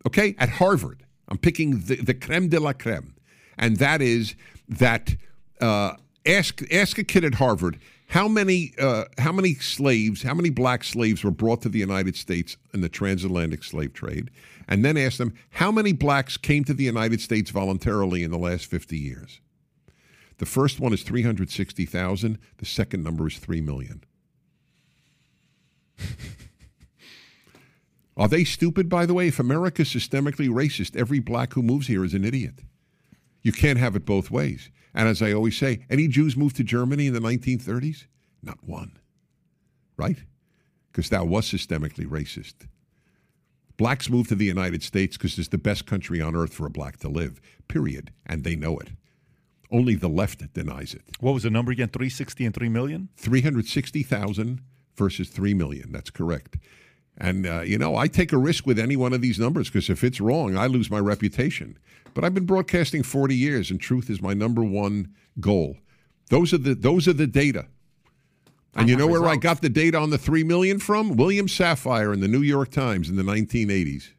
Okay? 0.07 0.35
At 0.39 0.49
Harvard, 0.49 1.05
I'm 1.29 1.39
picking 1.39 1.81
the, 1.81 1.97
the 1.97 2.15
creme 2.15 2.49
de 2.49 2.61
la 2.61 2.73
creme. 2.73 3.15
And 3.57 3.77
that 3.79 4.03
is 4.03 4.35
that 4.69 5.17
uh, 5.61 5.95
ask, 6.27 6.63
ask 6.73 6.99
a 6.99 7.05
kid 7.05 7.25
at 7.25 7.35
Harvard 7.35 7.79
how 8.09 8.29
many, 8.29 8.75
uh, 8.79 9.05
how 9.19 9.33
many 9.33 9.55
slaves, 9.55 10.23
how 10.23 10.35
many 10.35 10.51
black 10.51 10.85
slaves 10.85 11.25
were 11.25 11.31
brought 11.31 11.63
to 11.63 11.69
the 11.69 11.79
United 11.79 12.17
States 12.17 12.57
in 12.73 12.81
the 12.81 12.89
transatlantic 12.89 13.65
slave 13.65 13.93
trade, 13.93 14.31
and 14.69 14.85
then 14.85 14.97
ask 14.97 15.19
them 15.19 15.35
how 15.51 15.71
many 15.71 15.93
blacks 15.93 16.37
came 16.37 16.65
to 16.65 16.75
the 16.75 16.85
United 16.85 17.21
States 17.21 17.51
voluntarily 17.51 18.23
in 18.23 18.31
the 18.31 18.39
last 18.39 18.67
50 18.67 18.99
years. 18.99 19.41
The 20.39 20.47
first 20.47 20.81
one 20.81 20.93
is 20.93 21.03
360,000. 21.03 22.39
The 22.59 22.67
second 22.67 23.03
number 23.05 23.27
is 23.27 23.39
3 23.39 23.61
million. 23.61 24.05
Are 28.17 28.29
they 28.29 28.45
stupid, 28.45 28.89
by 28.89 29.07
the 29.07 29.15
way? 29.15 29.29
If 29.29 29.39
America's 29.41 29.93
systemically 29.93 30.49
racist, 30.49 30.97
every 30.97 31.19
black 31.19 31.53
who 31.55 31.63
moves 31.63 31.87
here 31.89 32.05
is 32.05 32.15
an 32.15 32.25
idiot. 32.25 32.61
You 33.43 33.53
can't 33.53 33.79
have 33.79 33.95
it 33.97 34.07
both 34.07 34.31
ways. 34.31 34.71
And 34.95 35.09
as 35.09 35.21
I 35.21 35.33
always 35.33 35.57
say, 35.57 35.85
any 35.91 36.07
Jews 36.09 36.37
moved 36.37 36.57
to 36.57 36.65
Germany 36.65 37.09
in 37.09 37.15
the 37.15 37.21
1930s? 37.21 38.07
Not 38.43 38.63
one. 38.65 38.99
Right? 39.97 40.19
Because 40.91 41.11
that 41.11 41.27
was 41.27 41.51
systemically 41.51 42.07
racist. 42.07 42.69
Blacks 43.77 44.09
move 44.09 44.29
to 44.29 44.35
the 44.35 44.45
United 44.45 44.83
States 44.83 45.17
because 45.17 45.39
it's 45.39 45.49
the 45.49 45.59
best 45.59 45.87
country 45.87 46.21
on 46.21 46.37
earth 46.37 46.55
for 46.55 46.67
a 46.67 46.71
black 46.71 46.99
to 46.99 47.09
live, 47.09 47.41
period. 47.67 48.13
And 48.25 48.45
they 48.45 48.55
know 48.55 48.79
it. 48.79 48.91
Only 49.71 49.97
the 49.97 50.09
left 50.09 50.53
denies 50.55 50.95
it. 50.95 51.03
What 51.19 51.33
was 51.33 51.43
the 51.43 51.51
number 51.51 51.73
again? 51.73 51.89
360 51.89 52.47
and 52.47 52.55
3 52.55 52.69
million? 52.69 53.09
360,000 53.17 54.61
versus 54.97 55.29
3 55.29 55.55
million. 55.55 55.91
That's 55.91 56.11
correct. 56.11 56.57
And, 57.19 57.47
uh, 57.47 57.61
you 57.63 57.79
know, 57.79 57.97
I 57.97 58.07
take 58.07 58.33
a 58.33 58.39
risk 58.39 58.67
with 58.67 58.79
any 58.79 58.97
one 58.97 59.13
of 59.13 59.21
these 59.21 59.39
numbers 59.39 59.69
because 59.69 59.91
if 59.91 60.05
it's 60.05 60.21
wrong, 60.21 60.57
I 60.57 60.67
lose 60.67 60.91
my 60.91 60.99
reputation. 60.99 61.79
But 62.13 62.25
I've 62.25 62.35
been 62.35 62.47
broadcasting 62.47 63.03
40 63.03 63.35
years, 63.35 63.71
and 63.71 63.81
truth 63.81 64.09
is 64.09 64.23
my 64.23 64.35
number 64.35 64.63
one 64.63 65.13
goal. 65.41 65.77
Those 66.31 66.53
are 66.53 66.59
the, 66.59 66.75
those 66.75 67.09
are 67.09 67.13
the 67.13 67.27
data. 67.27 67.67
And 68.77 68.89
you 68.89 68.97
know 68.97 69.07
where 69.07 69.27
I 69.27 69.37
got 69.37 69.63
the 69.63 69.69
data 69.69 69.99
on 69.99 70.11
the 70.11 70.19
3 70.19 70.45
million 70.45 70.79
from? 70.79 71.17
William 71.17 71.47
Safire 71.47 72.13
in 72.13 72.21
the 72.21 72.29
New 72.29 72.43
York 72.43 72.71
Times 72.71 73.09
in 73.09 73.17
the 73.17 73.23
1980s. 73.23 74.11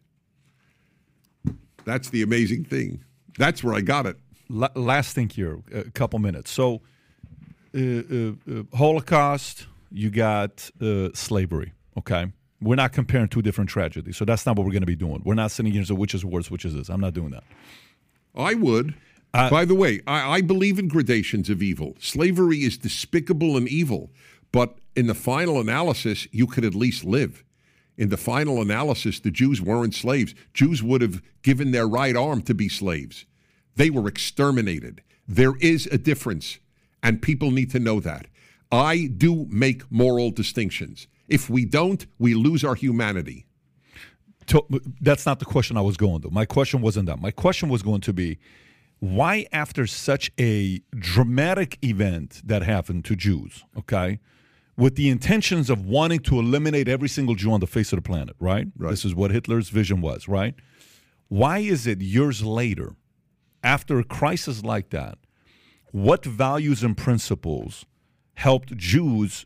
That's 1.84 2.10
the 2.10 2.22
amazing 2.22 2.66
thing. 2.66 3.04
That's 3.38 3.64
where 3.64 3.76
I 3.76 3.82
got 3.82 4.06
it. 4.06 4.18
La- 4.50 4.70
last 4.76 5.14
thing 5.14 5.30
here, 5.30 5.60
a 5.74 5.92
couple 5.92 6.20
minutes. 6.20 6.52
So, 6.52 6.82
uh, 7.76 7.80
uh, 7.80 8.32
uh, 8.50 8.64
Holocaust, 8.76 9.68
you 9.92 10.10
got 10.10 10.70
uh, 10.82 11.10
slavery, 11.14 11.74
okay? 11.98 12.32
We're 12.62 12.76
not 12.76 12.94
comparing 12.94 13.28
two 13.28 13.42
different 13.42 13.70
tragedies. 13.70 14.18
So 14.18 14.26
that's 14.26 14.46
not 14.46 14.56
what 14.56 14.66
we're 14.66 14.72
going 14.72 14.82
to 14.82 14.88
be 14.88 14.96
doing. 14.96 15.22
We're 15.26 15.36
not 15.36 15.52
sitting 15.52 15.72
here 15.72 15.80
and 15.80 15.88
saying 15.88 16.00
which 16.00 16.16
is 16.16 16.24
worse, 16.24 16.50
which 16.50 16.66
is 16.66 16.74
this. 16.74 16.90
I'm 16.90 17.02
not 17.02 17.14
doing 17.14 17.32
that. 17.32 17.44
I 18.36 18.54
would. 18.54 18.96
By 19.50 19.66
the 19.66 19.76
way, 19.76 20.00
I, 20.08 20.36
I 20.38 20.42
believe 20.42 20.80
in 20.80 20.88
gradations 20.88 21.50
of 21.50 21.62
evil. 21.62 21.96
Slavery 22.00 22.60
is 22.60 22.78
despicable 22.78 23.58
and 23.58 23.68
evil, 23.68 24.10
but 24.56 24.78
in 24.96 25.08
the 25.08 25.14
final 25.14 25.60
analysis, 25.60 26.30
you 26.32 26.48
could 26.48 26.64
at 26.64 26.74
least 26.74 27.04
live. 27.04 27.44
In 27.98 28.08
the 28.08 28.16
final 28.16 28.62
analysis, 28.62 29.20
the 29.20 29.30
Jews 29.30 29.62
weren't 29.62 29.94
slaves. 29.94 30.34
Jews 30.54 30.82
would 30.82 31.02
have 31.02 31.22
given 31.42 31.72
their 31.72 31.86
right 31.86 32.16
arm 32.16 32.42
to 32.44 32.54
be 32.54 32.70
slaves. 32.70 33.26
They 33.76 33.90
were 33.90 34.08
exterminated. 34.08 35.04
There 35.28 35.58
is 35.60 35.88
a 35.88 35.98
difference, 35.98 36.60
and 37.04 37.22
people 37.22 37.52
need 37.52 37.70
to 37.72 37.82
know 37.82 38.00
that. 38.00 38.28
I 38.72 39.08
do 39.08 39.46
make 39.50 39.92
moral 39.92 40.32
distinctions. 40.32 41.08
If 41.28 41.50
we 41.50 41.66
don't, 41.66 42.06
we 42.18 42.34
lose 42.34 42.64
our 42.64 42.76
humanity. 42.76 43.48
That's 45.02 45.26
not 45.26 45.40
the 45.40 45.46
question 45.46 45.76
I 45.76 45.82
was 45.82 45.98
going 45.98 46.22
to. 46.22 46.30
My 46.30 46.46
question 46.46 46.80
wasn't 46.80 47.08
that. 47.08 47.20
My 47.20 47.32
question 47.32 47.68
was 47.68 47.84
going 47.84 48.02
to 48.02 48.14
be 48.14 48.38
why, 49.00 49.48
after 49.52 49.86
such 49.86 50.32
a 50.40 50.80
dramatic 50.98 51.78
event 51.84 52.42
that 52.46 52.64
happened 52.64 53.04
to 53.04 53.18
Jews, 53.18 53.66
okay, 53.78 54.22
with 54.78 54.96
the 54.96 55.10
intentions 55.10 55.70
of 55.70 55.86
wanting 55.86 56.20
to 56.20 56.40
eliminate 56.40 56.88
every 56.88 57.08
single 57.08 57.36
Jew 57.36 57.52
on 57.52 57.60
the 57.60 57.68
face 57.68 57.94
of 57.94 57.98
the 57.98 58.02
planet, 58.02 58.36
right? 58.40 58.68
Right. 58.78 58.90
This 58.92 59.06
is 59.06 59.16
what 59.16 59.32
Hitler's 59.32 59.70
vision 59.70 60.02
was, 60.02 60.28
right? 60.28 60.56
Why 61.28 61.60
is 61.60 61.88
it 61.88 62.02
years 62.02 62.44
later, 62.44 62.96
after 63.64 64.00
a 64.00 64.04
crisis 64.04 64.64
like 64.64 64.90
that, 64.90 65.18
what 65.92 66.26
values 66.26 66.84
and 66.84 66.98
principles 66.98 67.86
helped 68.36 68.76
Jews 68.76 69.46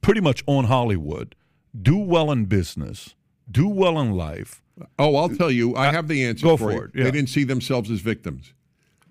pretty 0.00 0.20
much 0.20 0.44
own 0.46 0.64
Hollywood, 0.64 1.34
do 1.80 1.96
well 1.96 2.30
in 2.30 2.44
business, 2.44 3.14
do 3.50 3.68
well 3.68 3.98
in 3.98 4.12
life? 4.12 4.62
Oh, 4.98 5.16
I'll 5.16 5.30
tell 5.30 5.50
you, 5.50 5.74
I 5.74 5.88
uh, 5.88 5.92
have 5.92 6.08
the 6.08 6.24
answer 6.24 6.44
go 6.44 6.56
for, 6.56 6.70
for 6.70 6.72
you. 6.72 6.82
it, 6.82 6.90
yeah. 6.94 7.04
They 7.04 7.10
didn't 7.10 7.30
see 7.30 7.44
themselves 7.44 7.90
as 7.90 8.00
victims. 8.00 8.52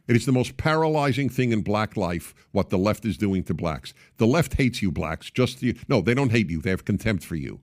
It 0.07 0.15
is 0.15 0.25
the 0.25 0.31
most 0.31 0.57
paralyzing 0.57 1.29
thing 1.29 1.51
in 1.51 1.61
black 1.61 1.97
life 1.97 2.33
what 2.51 2.69
the 2.69 2.77
left 2.77 3.05
is 3.05 3.17
doing 3.17 3.43
to 3.43 3.53
blacks. 3.53 3.93
The 4.17 4.27
left 4.27 4.53
hates 4.53 4.81
you 4.81 4.91
blacks. 4.91 5.29
Just 5.29 5.61
you. 5.61 5.75
No, 5.87 6.01
they 6.01 6.13
don't 6.13 6.31
hate 6.31 6.49
you. 6.49 6.61
They 6.61 6.69
have 6.69 6.85
contempt 6.85 7.23
for 7.25 7.35
you. 7.35 7.59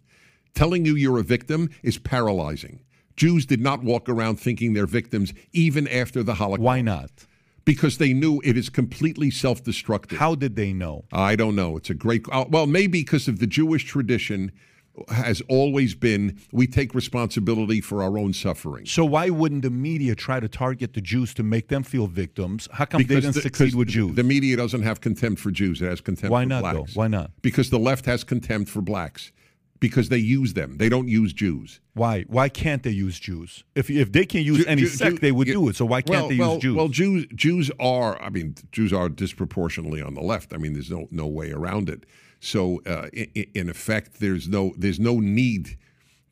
Telling 0.55 0.85
you 0.85 0.95
you're 0.95 1.19
a 1.19 1.23
victim 1.25 1.71
is 1.83 1.99
paralyzing. 1.99 2.81
Jews 3.17 3.47
did 3.47 3.61
not 3.61 3.83
walk 3.83 4.09
around 4.09 4.37
thinking 4.41 4.73
they're 4.75 4.87
victims 4.87 5.33
even 5.53 5.89
after 5.89 6.23
the 6.23 6.35
Holocaust 6.35 6.63
Why 6.65 6.81
not? 6.81 7.11
because 7.65 7.97
they 7.97 8.13
knew 8.13 8.43
it 8.45 8.59
is 8.59 8.69
completely 8.69 9.31
self-destructive. 9.31 10.19
How 10.19 10.35
did 10.35 10.55
they 10.55 10.73
know? 10.75 11.05
I 11.13 11.35
don't 11.35 11.57
know. 11.57 11.79
It's 11.79 11.89
a 11.89 11.95
great. 11.95 12.27
uh, 12.31 12.45
Well, 12.49 12.67
maybe 12.67 13.01
because 13.01 13.27
of 13.27 13.39
the 13.39 13.47
Jewish 13.47 13.85
tradition 13.85 14.53
has 15.09 15.43
always 15.49 15.95
been 15.95 16.39
we 16.53 16.67
take 16.67 16.95
responsibility 16.95 17.81
for 17.81 18.03
our 18.03 18.17
own 18.17 18.33
suffering. 18.33 18.87
So 18.87 19.05
why 19.05 19.31
wouldn't 19.31 19.63
the 19.63 19.71
media 19.71 20.15
try 20.15 20.41
to 20.41 20.49
target 20.49 20.95
the 20.95 21.01
Jews 21.01 21.35
to 21.35 21.43
make 21.43 21.69
them 21.69 21.83
feel 21.83 22.07
victims? 22.07 22.69
How 22.73 22.85
come 22.85 23.03
they 23.03 23.15
didn't 23.17 23.35
the, 23.35 23.43
succeed 23.43 23.75
with 23.75 23.89
Jews? 23.89 24.15
The 24.15 24.23
media 24.23 24.57
doesn't 24.57 24.83
have 24.83 25.01
contempt 25.01 25.41
for 25.41 25.51
Jews. 25.51 25.83
It 25.83 25.87
has 25.87 26.01
contempt 26.01 26.33
Why 26.33 26.45
for 26.45 26.49
not, 26.49 26.61
blacks. 26.61 26.95
though? 26.95 27.01
Why 27.01 27.09
not? 27.09 27.31
Because 27.43 27.71
the 27.71 27.79
left 27.79 28.07
has 28.07 28.25
contempt 28.25 28.71
for 28.71 28.81
blacks. 28.81 29.33
Because 29.81 30.09
they 30.09 30.19
use 30.19 30.55
them. 30.55 30.79
They 30.79 30.89
don't 30.89 31.09
use 31.09 31.33
Jews. 31.35 31.81
why? 31.93 32.23
Why 32.29 32.49
can't 32.49 32.83
they 32.85 32.91
use 32.91 33.19
Jews? 33.19 33.65
If 33.75 33.91
if 33.91 34.13
they 34.13 34.25
can 34.25 34.43
use 34.43 34.59
Jew- 34.59 34.67
any 34.67 34.83
Jew- 34.83 34.89
sect, 34.89 35.17
Jew- 35.17 35.19
they 35.19 35.33
would 35.33 35.49
yeah. 35.49 35.55
do 35.55 35.69
it. 35.69 35.77
So 35.77 35.85
why 35.85 36.01
can't 36.01 36.21
well, 36.21 36.29
they 36.29 36.39
well, 36.39 36.55
use 36.55 36.63
Jews? 36.63 36.77
Well, 36.77 36.89
Jews 36.89 37.27
Jews 37.35 37.71
are. 37.81 38.23
I 38.23 38.31
mean, 38.31 38.55
Jews 38.73 38.93
are 38.95 39.11
disproportionately 39.11 40.01
on 40.01 40.15
the 40.15 40.23
left. 40.23 40.55
I 40.55 40.57
mean, 40.57 40.73
there's 40.73 40.91
no 40.91 41.09
no 41.11 41.27
way 41.27 41.51
around 41.51 41.91
it. 41.91 42.07
So, 42.45 42.83
uh, 42.87 43.09
in, 43.13 43.47
in 43.55 43.69
effect, 43.69 44.21
there's 44.21 44.49
no 44.49 44.75
there's 44.77 45.01
no 45.01 45.19
need 45.21 45.79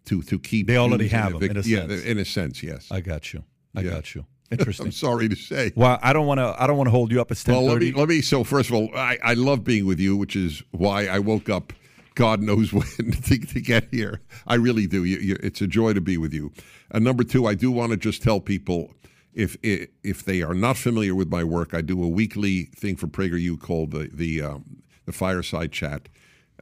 to 0.06 0.22
to 0.22 0.38
keep. 0.38 0.66
They 0.66 0.76
already 0.76 1.08
have 1.08 1.32
them, 1.40 1.50
in 1.50 1.56
a 1.56 1.60
yeah, 1.60 1.86
sense. 1.86 2.04
in 2.04 2.18
a 2.18 2.24
sense, 2.24 2.62
yes. 2.62 2.88
I 2.90 3.00
got 3.00 3.32
you. 3.32 3.44
I 3.74 3.80
Yeah. 3.80 3.90
got 3.90 4.14
you. 4.14 4.26
Interesting. 4.50 4.86
I'm 4.86 4.92
sorry 4.92 5.28
to 5.30 5.34
say. 5.36 5.72
well, 5.74 5.98
I 6.02 6.12
don't 6.12 6.26
want 6.26 6.38
to. 6.38 6.54
I 6.62 6.66
don't 6.66 6.76
want 6.76 6.88
to 6.88 6.90
hold 6.90 7.10
you 7.10 7.20
up. 7.20 7.30
It's 7.30 7.42
ten 7.42 7.54
Well, 7.54 7.64
let 7.64 7.78
me, 7.78 7.92
let 7.92 8.08
me. 8.08 8.20
So, 8.20 8.44
first 8.44 8.68
of 8.68 8.74
all, 8.74 8.90
I, 8.94 9.18
I 9.24 9.34
love 9.34 9.64
being 9.64 9.86
with 9.86 9.98
you, 9.98 10.14
which 10.16 10.36
is 10.36 10.62
why 10.72 11.06
I 11.06 11.18
woke 11.18 11.48
up. 11.48 11.72
God 12.14 12.42
knows 12.42 12.72
when 12.74 12.86
to, 12.86 13.38
to 13.38 13.60
get 13.62 13.88
here. 13.90 14.20
I 14.46 14.56
really 14.56 14.86
do. 14.86 15.04
You, 15.04 15.16
you, 15.16 15.38
it's 15.42 15.62
a 15.62 15.66
joy 15.66 15.94
to 15.94 16.02
be 16.02 16.18
with 16.18 16.34
you. 16.34 16.52
And 16.90 17.02
number 17.02 17.24
two, 17.24 17.46
I 17.46 17.54
do 17.54 17.70
want 17.70 17.92
to 17.92 17.96
just 17.96 18.22
tell 18.22 18.38
people 18.40 18.92
if 19.32 19.56
if 19.62 20.24
they 20.26 20.42
are 20.42 20.52
not 20.52 20.76
familiar 20.76 21.14
with 21.14 21.30
my 21.30 21.42
work, 21.42 21.72
I 21.72 21.80
do 21.80 22.02
a 22.04 22.08
weekly 22.08 22.64
thing 22.76 22.96
for 22.96 23.06
PragerU 23.06 23.58
called 23.58 23.92
the 23.92 24.10
the 24.12 24.42
um, 24.42 24.81
the 25.12 25.18
Fireside 25.18 25.72
Chat. 25.72 26.08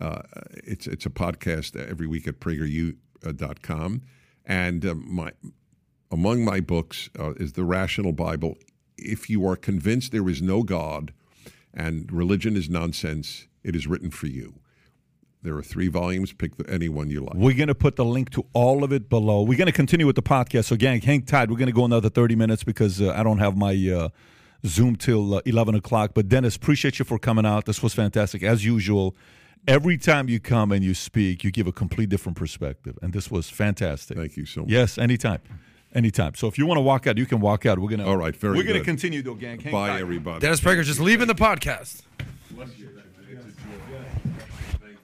Uh, 0.00 0.22
it's 0.64 0.86
it's 0.86 1.06
a 1.06 1.10
podcast 1.10 1.76
every 1.76 2.06
week 2.06 2.26
at 2.26 2.40
PragerU.com, 2.40 4.02
and 4.44 4.86
um, 4.86 5.04
my 5.08 5.32
among 6.10 6.44
my 6.44 6.60
books 6.60 7.10
uh, 7.18 7.32
is 7.34 7.52
the 7.52 7.64
Rational 7.64 8.12
Bible. 8.12 8.56
If 8.96 9.30
you 9.30 9.46
are 9.48 9.56
convinced 9.56 10.12
there 10.12 10.28
is 10.28 10.42
no 10.42 10.62
God 10.62 11.12
and 11.72 12.10
religion 12.10 12.56
is 12.56 12.68
nonsense, 12.68 13.46
it 13.62 13.76
is 13.76 13.86
written 13.86 14.10
for 14.10 14.26
you. 14.26 14.54
There 15.42 15.56
are 15.56 15.62
three 15.62 15.88
volumes. 15.88 16.32
Pick 16.32 16.56
the, 16.56 16.68
any 16.68 16.90
one 16.90 17.08
you 17.08 17.20
like. 17.20 17.34
We're 17.34 17.56
going 17.56 17.68
to 17.68 17.74
put 17.74 17.96
the 17.96 18.04
link 18.04 18.28
to 18.30 18.44
all 18.52 18.84
of 18.84 18.92
it 18.92 19.08
below. 19.08 19.42
We're 19.42 19.56
going 19.56 19.66
to 19.66 19.72
continue 19.72 20.06
with 20.06 20.16
the 20.16 20.22
podcast. 20.22 20.66
So, 20.66 20.76
gang, 20.76 21.00
hang 21.00 21.22
tight. 21.22 21.48
We're 21.48 21.56
going 21.56 21.66
to 21.68 21.72
go 21.72 21.86
another 21.86 22.10
30 22.10 22.36
minutes 22.36 22.62
because 22.62 23.00
uh, 23.00 23.14
I 23.16 23.22
don't 23.22 23.38
have 23.38 23.56
my 23.56 23.72
uh, 23.72 24.08
Zoom 24.66 24.96
till 24.96 25.34
uh, 25.34 25.40
11 25.46 25.74
o'clock. 25.74 26.12
But, 26.14 26.28
Dennis, 26.28 26.56
appreciate 26.56 26.98
you 26.98 27.04
for 27.04 27.18
coming 27.18 27.46
out. 27.46 27.64
This 27.66 27.82
was 27.82 27.94
fantastic. 27.94 28.42
As 28.42 28.64
usual, 28.64 29.16
every 29.66 29.96
time 29.98 30.28
you 30.28 30.40
come 30.40 30.72
and 30.72 30.84
you 30.84 30.94
speak, 30.94 31.44
you 31.44 31.50
give 31.50 31.66
a 31.66 31.72
complete 31.72 32.08
different 32.08 32.36
perspective. 32.36 32.98
And 33.02 33.12
this 33.12 33.30
was 33.30 33.48
fantastic. 33.48 34.16
Thank 34.16 34.36
you 34.36 34.46
so 34.46 34.60
much. 34.62 34.70
Yes, 34.70 34.98
anytime. 34.98 35.40
Anytime. 35.94 36.34
So, 36.36 36.46
if 36.46 36.56
you 36.56 36.66
want 36.66 36.78
to 36.78 36.82
walk 36.82 37.06
out, 37.08 37.18
you 37.18 37.26
can 37.26 37.40
walk 37.40 37.66
out. 37.66 37.78
We're 37.78 37.88
going 37.88 37.98
to. 38.00 38.06
All 38.06 38.16
right, 38.16 38.36
very 38.36 38.56
We're 38.56 38.62
going 38.62 38.74
to 38.74 38.80
good. 38.80 38.86
continue, 38.86 39.22
though, 39.22 39.34
gang. 39.34 39.58
Hang 39.58 39.72
Bye, 39.72 39.88
tight. 39.88 40.00
everybody. 40.00 40.40
Dennis 40.40 40.60
Prager 40.60 40.84
just 40.84 41.00
leaving 41.00 41.26
the 41.26 41.34
podcast. 41.34 42.02
Thank 42.50 42.68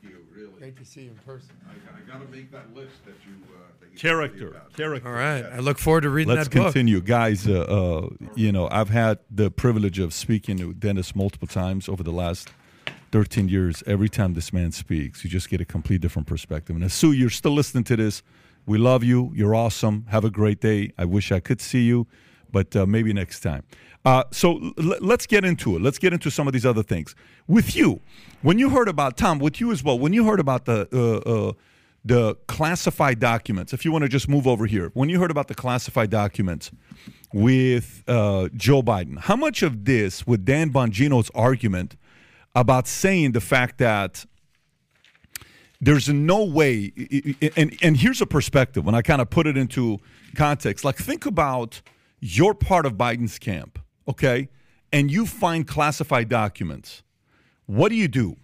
you. 0.02 0.18
Really. 0.32 0.52
Great 0.58 0.76
to 0.76 0.84
see 0.84 1.02
you 1.02 1.10
in 1.10 1.16
person. 1.26 1.50
I, 1.68 2.08
got 2.10 2.24
to 2.24 2.28
make 2.30 2.52
that 2.52 2.72
list 2.74 3.04
that 3.04 3.14
you. 3.26 3.34
Uh, 3.52 3.58
that 3.58 3.64
you 3.64 3.65
Character. 3.96 4.60
Character. 4.76 5.08
All 5.08 5.14
right. 5.14 5.44
I 5.44 5.58
look 5.58 5.78
forward 5.78 6.02
to 6.02 6.10
reading 6.10 6.34
Let's 6.34 6.48
that 6.48 6.54
book. 6.54 6.66
continue, 6.66 7.00
guys. 7.00 7.46
Uh, 7.48 7.60
uh, 7.60 8.08
you 8.34 8.52
know, 8.52 8.68
I've 8.70 8.90
had 8.90 9.18
the 9.30 9.50
privilege 9.50 9.98
of 9.98 10.12
speaking 10.12 10.58
to 10.58 10.74
Dennis 10.74 11.14
multiple 11.16 11.48
times 11.48 11.88
over 11.88 12.02
the 12.02 12.12
last 12.12 12.50
13 13.12 13.48
years. 13.48 13.82
Every 13.86 14.08
time 14.08 14.34
this 14.34 14.52
man 14.52 14.72
speaks, 14.72 15.24
you 15.24 15.30
just 15.30 15.48
get 15.48 15.60
a 15.60 15.64
complete 15.64 16.00
different 16.00 16.28
perspective. 16.28 16.76
And 16.76 16.92
Sue, 16.92 17.12
you're 17.12 17.30
still 17.30 17.52
listening 17.52 17.84
to 17.84 17.96
this. 17.96 18.22
We 18.66 18.78
love 18.78 19.02
you. 19.04 19.32
You're 19.34 19.54
awesome. 19.54 20.06
Have 20.10 20.24
a 20.24 20.30
great 20.30 20.60
day. 20.60 20.92
I 20.98 21.04
wish 21.04 21.30
I 21.32 21.40
could 21.40 21.60
see 21.60 21.84
you, 21.84 22.06
but 22.50 22.74
uh, 22.76 22.84
maybe 22.84 23.12
next 23.12 23.40
time. 23.40 23.62
Uh, 24.04 24.24
so 24.30 24.72
l- 24.78 24.98
let's 25.00 25.26
get 25.26 25.44
into 25.44 25.76
it. 25.76 25.82
Let's 25.82 25.98
get 25.98 26.12
into 26.12 26.30
some 26.30 26.46
of 26.46 26.52
these 26.52 26.66
other 26.66 26.82
things. 26.82 27.14
With 27.46 27.74
you, 27.74 28.00
when 28.42 28.58
you 28.58 28.70
heard 28.70 28.88
about 28.88 29.16
Tom, 29.16 29.38
with 29.38 29.60
you 29.60 29.72
as 29.72 29.82
well, 29.82 29.98
when 29.98 30.12
you 30.12 30.26
heard 30.26 30.40
about 30.40 30.64
the 30.64 30.88
uh, 30.92 31.48
uh, 31.48 31.52
the 32.06 32.36
classified 32.46 33.18
documents, 33.18 33.72
if 33.72 33.84
you 33.84 33.90
want 33.90 34.02
to 34.02 34.08
just 34.08 34.28
move 34.28 34.46
over 34.46 34.66
here, 34.66 34.90
when 34.94 35.08
you 35.08 35.18
heard 35.18 35.30
about 35.30 35.48
the 35.48 35.54
classified 35.54 36.08
documents, 36.08 36.70
with 37.32 38.04
uh, 38.06 38.48
Joe 38.54 38.82
Biden. 38.82 39.18
How 39.18 39.36
much 39.36 39.62
of 39.62 39.84
this 39.84 40.26
with 40.26 40.44
Dan 40.44 40.72
Bongino's 40.72 41.30
argument 41.34 41.96
about 42.54 42.86
saying 42.86 43.32
the 43.32 43.40
fact 43.40 43.78
that 43.78 44.24
there's 45.80 46.08
no 46.08 46.44
way, 46.44 46.92
and, 47.56 47.76
and 47.82 47.96
here's 47.96 48.22
a 48.22 48.26
perspective 48.26 48.86
when 48.86 48.94
I 48.94 49.02
kind 49.02 49.20
of 49.20 49.28
put 49.28 49.46
it 49.46 49.58
into 49.58 49.98
context. 50.34 50.84
Like, 50.84 50.96
think 50.96 51.26
about 51.26 51.82
you're 52.20 52.54
part 52.54 52.86
of 52.86 52.94
Biden's 52.94 53.38
camp, 53.38 53.78
okay? 54.08 54.48
And 54.92 55.10
you 55.10 55.26
find 55.26 55.66
classified 55.66 56.30
documents. 56.30 57.02
What 57.66 57.90
do 57.90 57.96
you 57.96 58.08
do? 58.08 58.36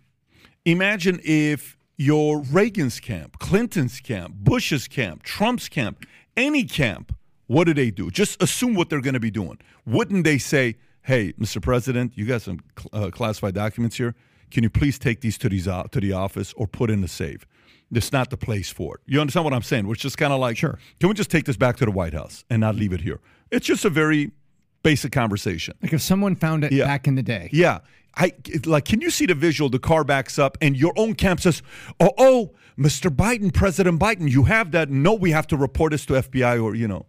Imagine 0.66 1.20
if 1.24 1.78
your 2.02 2.40
Reagan's 2.40 2.98
camp, 2.98 3.38
Clinton's 3.38 4.00
camp, 4.00 4.34
Bush's 4.36 4.88
camp, 4.88 5.22
Trump's 5.22 5.68
camp, 5.68 6.04
any 6.36 6.64
camp, 6.64 7.14
what 7.46 7.64
do 7.64 7.74
they 7.74 7.92
do? 7.92 8.10
Just 8.10 8.42
assume 8.42 8.74
what 8.74 8.90
they're 8.90 9.00
going 9.00 9.14
to 9.14 9.20
be 9.20 9.30
doing. 9.30 9.58
Wouldn't 9.86 10.24
they 10.24 10.38
say, 10.38 10.76
hey, 11.02 11.32
Mr. 11.34 11.62
President, 11.62 12.12
you 12.16 12.26
got 12.26 12.42
some 12.42 12.58
uh, 12.92 13.10
classified 13.10 13.54
documents 13.54 13.96
here? 13.96 14.16
Can 14.50 14.64
you 14.64 14.70
please 14.70 14.98
take 14.98 15.20
these 15.20 15.38
to, 15.38 15.48
these, 15.48 15.68
uh, 15.68 15.84
to 15.92 16.00
the 16.00 16.12
office 16.12 16.52
or 16.54 16.66
put 16.66 16.90
in 16.90 17.02
the 17.02 17.08
safe? 17.08 17.46
It's 17.92 18.10
not 18.10 18.30
the 18.30 18.36
place 18.36 18.70
for 18.70 18.96
it. 18.96 19.00
You 19.06 19.20
understand 19.20 19.44
what 19.44 19.54
I'm 19.54 19.62
saying? 19.62 19.86
Which 19.86 20.04
is 20.04 20.16
kind 20.16 20.32
of 20.32 20.40
like, 20.40 20.56
sure. 20.56 20.78
Can 20.98 21.08
we 21.08 21.14
just 21.14 21.30
take 21.30 21.44
this 21.44 21.56
back 21.56 21.76
to 21.76 21.84
the 21.84 21.90
White 21.92 22.14
House 22.14 22.44
and 22.50 22.60
not 22.60 22.74
leave 22.74 22.92
it 22.92 23.02
here? 23.02 23.20
It's 23.50 23.66
just 23.66 23.84
a 23.84 23.90
very 23.90 24.32
basic 24.82 25.12
conversation. 25.12 25.74
Like 25.82 25.92
if 25.92 26.02
someone 26.02 26.34
found 26.36 26.64
it 26.64 26.72
Yeah. 26.72 26.84
back 26.86 27.06
in 27.06 27.14
the 27.14 27.22
day. 27.22 27.48
Yeah. 27.52 27.78
I 28.14 28.32
like 28.66 28.84
can 28.84 29.00
you 29.00 29.10
see 29.10 29.24
the 29.26 29.34
visual 29.34 29.70
the 29.70 29.78
car 29.78 30.04
backs 30.04 30.38
up 30.38 30.58
and 30.60 30.76
your 30.76 30.92
own 30.96 31.14
camp 31.14 31.40
says, 31.40 31.62
"Oh, 31.98 32.10
oh, 32.18 32.52
Mr. 32.78 33.10
Biden, 33.10 33.52
President 33.54 33.98
Biden, 33.98 34.30
you 34.30 34.44
have 34.44 34.70
that. 34.72 34.90
No, 34.90 35.14
we 35.14 35.30
have 35.30 35.46
to 35.48 35.56
report 35.56 35.92
this 35.92 36.04
to 36.06 36.14
FBI 36.14 36.62
or, 36.62 36.74
you 36.74 36.86
know." 36.88 37.06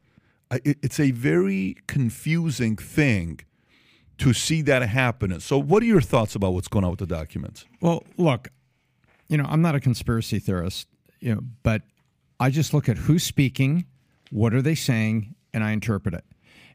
I- 0.50 0.62
it- 0.64 0.78
It's 0.82 1.00
a 1.02 1.12
very 1.12 1.76
confusing 1.88 2.78
thing 2.78 3.40
to 4.20 4.32
see 4.34 4.62
that 4.62 4.88
happen. 4.88 5.38
So, 5.42 5.58
what 5.58 5.84
are 5.84 5.88
your 5.88 6.00
thoughts 6.02 6.36
about 6.36 6.54
what's 6.54 6.68
going 6.70 6.86
on 6.86 6.92
with 6.92 7.00
the 7.00 7.08
documents? 7.08 7.66
Well, 7.82 8.04
look, 8.18 8.50
you 9.28 9.38
know, 9.38 9.46
I'm 9.50 9.62
not 9.62 9.76
a 9.76 9.80
conspiracy 9.82 10.40
theorist, 10.40 10.88
you 11.20 11.34
know, 11.36 11.42
but 11.64 11.82
I 12.40 12.50
just 12.50 12.74
look 12.74 12.88
at 12.88 12.98
who's 12.98 13.24
speaking, 13.24 13.86
what 14.30 14.54
are 14.54 14.62
they 14.62 14.76
saying, 14.76 15.36
and 15.54 15.64
I 15.66 15.72
interpret 15.72 16.14
it. 16.14 16.24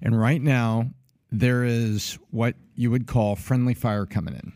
And 0.00 0.18
right 0.18 0.40
now, 0.42 0.90
there 1.30 1.64
is 1.64 2.18
what 2.30 2.54
you 2.74 2.90
would 2.90 3.06
call 3.06 3.36
friendly 3.36 3.74
fire 3.74 4.06
coming 4.06 4.34
in. 4.34 4.52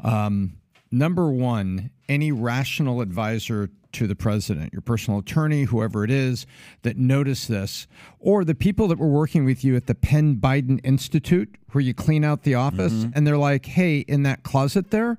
Um, 0.00 0.58
number 0.90 1.30
one, 1.30 1.90
any 2.08 2.32
rational 2.32 3.00
advisor 3.00 3.68
to 3.90 4.06
the 4.06 4.14
president, 4.14 4.72
your 4.72 4.82
personal 4.82 5.18
attorney, 5.20 5.64
whoever 5.64 6.04
it 6.04 6.10
is 6.10 6.46
that 6.82 6.96
noticed 6.96 7.48
this, 7.48 7.86
or 8.18 8.44
the 8.44 8.54
people 8.54 8.86
that 8.88 8.98
were 8.98 9.08
working 9.08 9.44
with 9.44 9.64
you 9.64 9.76
at 9.76 9.86
the 9.86 9.94
Penn 9.94 10.36
Biden 10.36 10.78
Institute, 10.84 11.56
where 11.72 11.82
you 11.82 11.94
clean 11.94 12.22
out 12.22 12.42
the 12.42 12.54
office, 12.54 12.92
and 13.14 13.26
they're 13.26 13.38
like, 13.38 13.66
hey, 13.66 14.00
in 14.00 14.22
that 14.24 14.42
closet 14.42 14.90
there, 14.90 15.18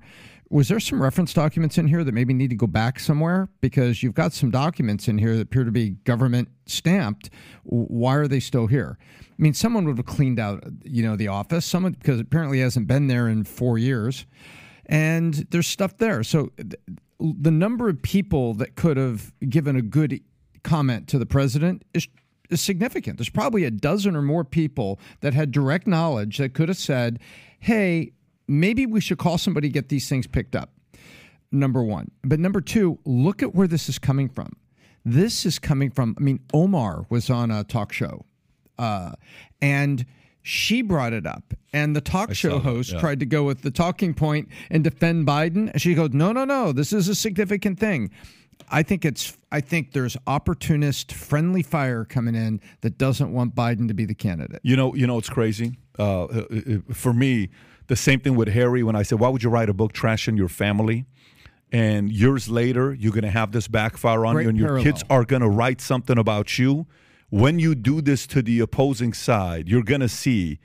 was 0.50 0.66
there 0.66 0.80
some 0.80 1.00
reference 1.00 1.32
documents 1.32 1.78
in 1.78 1.86
here 1.86 2.02
that 2.02 2.12
maybe 2.12 2.34
need 2.34 2.50
to 2.50 2.56
go 2.56 2.66
back 2.66 2.98
somewhere? 2.98 3.48
Because 3.60 4.02
you've 4.02 4.14
got 4.14 4.32
some 4.32 4.50
documents 4.50 5.06
in 5.06 5.16
here 5.16 5.36
that 5.36 5.42
appear 5.42 5.62
to 5.62 5.70
be 5.70 5.90
government 5.90 6.48
stamped. 6.66 7.30
Why 7.62 8.16
are 8.16 8.26
they 8.26 8.40
still 8.40 8.66
here? 8.66 8.98
I 9.00 9.34
mean, 9.38 9.54
someone 9.54 9.84
would 9.86 9.96
have 9.96 10.06
cleaned 10.06 10.40
out, 10.40 10.64
you 10.82 11.04
know, 11.04 11.14
the 11.14 11.28
office. 11.28 11.64
Someone 11.64 11.92
because 11.92 12.18
apparently 12.18 12.58
hasn't 12.58 12.88
been 12.88 13.06
there 13.06 13.28
in 13.28 13.44
four 13.44 13.78
years, 13.78 14.26
and 14.86 15.34
there's 15.50 15.68
stuff 15.68 15.96
there. 15.98 16.24
So 16.24 16.50
th- 16.56 16.74
the 17.20 17.52
number 17.52 17.88
of 17.88 18.02
people 18.02 18.54
that 18.54 18.74
could 18.74 18.96
have 18.96 19.32
given 19.48 19.76
a 19.76 19.82
good 19.82 20.20
comment 20.64 21.06
to 21.08 21.18
the 21.18 21.26
president 21.26 21.84
is 21.94 22.08
is 22.50 22.60
significant. 22.60 23.18
There's 23.18 23.30
probably 23.30 23.62
a 23.62 23.70
dozen 23.70 24.16
or 24.16 24.22
more 24.22 24.42
people 24.42 24.98
that 25.20 25.32
had 25.32 25.52
direct 25.52 25.86
knowledge 25.86 26.38
that 26.38 26.54
could 26.54 26.68
have 26.68 26.78
said, 26.78 27.20
"Hey, 27.60 28.14
maybe 28.50 28.86
we 28.86 29.00
should 29.00 29.18
call 29.18 29.38
somebody 29.38 29.68
to 29.68 29.72
get 29.72 29.88
these 29.88 30.08
things 30.08 30.26
picked 30.26 30.56
up." 30.56 30.70
Number 31.52 31.82
1. 31.82 32.10
But 32.22 32.38
number 32.38 32.60
2, 32.60 33.00
look 33.04 33.42
at 33.42 33.54
where 33.54 33.66
this 33.66 33.88
is 33.88 33.98
coming 33.98 34.28
from. 34.28 34.52
This 35.04 35.44
is 35.44 35.58
coming 35.58 35.90
from 35.90 36.14
I 36.18 36.22
mean 36.22 36.40
Omar 36.52 37.06
was 37.08 37.30
on 37.30 37.50
a 37.50 37.64
talk 37.64 37.92
show. 37.92 38.24
Uh, 38.78 39.12
and 39.60 40.06
she 40.42 40.82
brought 40.82 41.12
it 41.12 41.26
up, 41.26 41.54
and 41.72 41.94
the 41.94 42.00
talk 42.00 42.34
show 42.34 42.54
that, 42.54 42.60
host 42.60 42.92
yeah. 42.92 43.00
tried 43.00 43.20
to 43.20 43.26
go 43.26 43.44
with 43.44 43.60
the 43.60 43.70
talking 43.70 44.14
point 44.14 44.48
and 44.70 44.82
defend 44.82 45.26
Biden. 45.26 45.70
And 45.70 45.80
she 45.80 45.94
goes, 45.94 46.10
"No, 46.12 46.32
no, 46.32 46.44
no. 46.44 46.72
This 46.72 46.92
is 46.92 47.08
a 47.08 47.14
significant 47.14 47.78
thing." 47.78 48.10
I 48.70 48.82
think 48.82 49.04
it's. 49.04 49.36
I 49.52 49.60
think 49.60 49.92
there's 49.92 50.16
opportunist, 50.26 51.12
friendly 51.12 51.62
fire 51.62 52.04
coming 52.04 52.34
in 52.34 52.60
that 52.80 52.96
doesn't 52.96 53.32
want 53.32 53.54
Biden 53.54 53.88
to 53.88 53.94
be 53.94 54.06
the 54.06 54.14
candidate. 54.14 54.60
You 54.62 54.76
know, 54.76 54.94
you 54.94 55.06
know, 55.06 55.18
it's 55.18 55.28
crazy. 55.28 55.76
Uh, 55.98 56.24
uh, 56.24 56.44
uh, 56.50 56.94
for 56.94 57.12
me, 57.12 57.50
the 57.90 57.96
same 57.96 58.20
thing 58.20 58.36
with 58.36 58.48
Harry. 58.48 58.82
When 58.82 58.96
I 58.96 59.02
said, 59.02 59.18
"Why 59.18 59.28
would 59.28 59.42
you 59.42 59.50
write 59.50 59.68
a 59.68 59.74
book 59.74 59.92
trashing 59.92 60.38
your 60.38 60.48
family?" 60.48 61.04
and 61.72 62.10
years 62.10 62.48
later, 62.48 62.94
you're 62.94 63.12
going 63.12 63.24
to 63.24 63.30
have 63.30 63.52
this 63.52 63.68
backfire 63.68 64.26
on 64.26 64.34
Great 64.34 64.42
you, 64.44 64.48
and 64.48 64.58
your 64.58 64.68
parallel. 64.68 64.84
kids 64.84 65.04
are 65.08 65.24
going 65.24 65.42
to 65.42 65.48
write 65.48 65.80
something 65.80 66.18
about 66.18 66.58
you. 66.58 66.86
When 67.28 67.58
you 67.58 67.74
do 67.74 68.00
this 68.00 68.26
to 68.28 68.42
the 68.42 68.58
opposing 68.60 69.12
side, 69.12 69.68
you're 69.68 69.84
going 69.84 70.00
to 70.00 70.08
see 70.08 70.58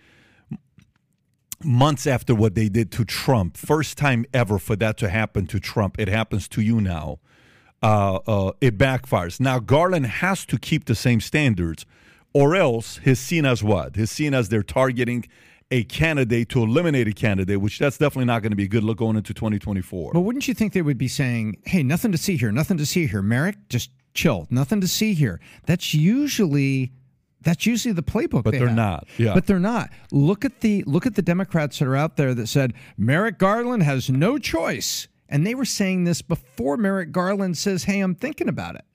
months 1.64 2.07
after 2.07 2.34
what 2.34 2.56
they 2.56 2.69
did 2.69 2.91
to 2.93 3.06
Trump. 3.06 3.56
First 3.56 3.97
time 3.97 4.26
ever 4.34 4.57
for 4.57 4.76
that 4.77 4.97
to 4.97 5.10
happen 5.10 5.45
to 5.47 5.60
Trump. 5.60 5.99
It 5.99 6.07
happens 6.07 6.47
to 6.49 6.61
you 6.61 6.81
now. 6.81 7.19
Uh, 7.84 8.15
uh, 8.26 8.52
it 8.61 8.77
backfires. 8.77 9.39
Now 9.39 9.60
Garland 9.60 10.07
has 10.07 10.43
to 10.45 10.57
keep 10.57 10.85
the 10.85 10.95
same 10.95 11.22
standards, 11.22 11.85
or 12.34 12.56
else 12.56 12.99
he's 13.03 13.19
seen 13.19 13.45
as 13.45 13.64
what? 13.64 13.95
He's 13.95 14.10
seen 14.10 14.34
as 14.34 14.49
they're 14.49 14.64
targeting 14.64 15.26
a 15.72 15.84
candidate 15.86 16.50
to 16.50 16.62
eliminate 16.62 17.08
a 17.08 17.14
candidate, 17.14 17.60
which 17.60 17.80
that's 17.80 17.98
definitely 17.98 18.26
not 18.26 18.42
going 18.42 18.52
to 18.52 18.56
be 18.56 18.66
a 18.66 18.68
good 18.68 18.84
look 18.84 18.98
going 18.98 19.18
into 19.18 19.34
2024. 19.34 20.12
But 20.14 20.22
wouldn't 20.22 20.48
you 20.48 20.54
think 20.54 20.74
they 20.74 20.82
would 20.82 20.98
be 20.98 21.08
saying, 21.08 21.58
"Hey, 21.66 21.84
nothing 21.84 22.12
to 22.12 22.18
see 22.18 22.38
here, 22.38 22.52
nothing 22.52 22.78
to 22.78 22.86
see 22.86 23.08
here, 23.08 23.22
Merrick, 23.22 23.58
just 23.70 23.90
chill, 24.14 24.48
nothing 24.50 24.80
to 24.82 24.88
see 24.88 25.14
here." 25.14 25.40
That's 25.66 25.94
usually 25.94 26.92
that's 27.42 27.66
usually 27.66 27.94
the 27.94 28.04
playbook. 28.04 28.44
But 28.44 28.52
they 28.52 28.60
they're 28.60 28.68
have. 28.68 28.76
not. 28.76 29.08
Yeah. 29.18 29.34
But 29.34 29.48
they're 29.48 29.60
not. 29.60 29.90
Look 30.12 30.46
at 30.46 30.62
the 30.62 30.84
look 30.86 31.06
at 31.06 31.16
the 31.16 31.22
Democrats 31.22 31.80
that 31.80 31.88
are 31.88 31.96
out 31.96 32.18
there 32.18 32.34
that 32.34 32.48
said 32.48 32.74
Merrick 32.98 33.38
Garland 33.38 33.84
has 33.84 34.10
no 34.10 34.38
choice, 34.38 35.08
and 35.30 35.46
they 35.48 35.56
were 35.56 35.66
saying 35.66 36.04
this 36.04 36.22
before 36.22 36.78
Merrick 36.78 37.12
Garland 37.12 37.58
says, 37.58 37.86
"Hey, 37.86 38.02
I'm 38.02 38.16
thinking 38.16 38.50
about 38.50 38.76
it." 38.76 38.86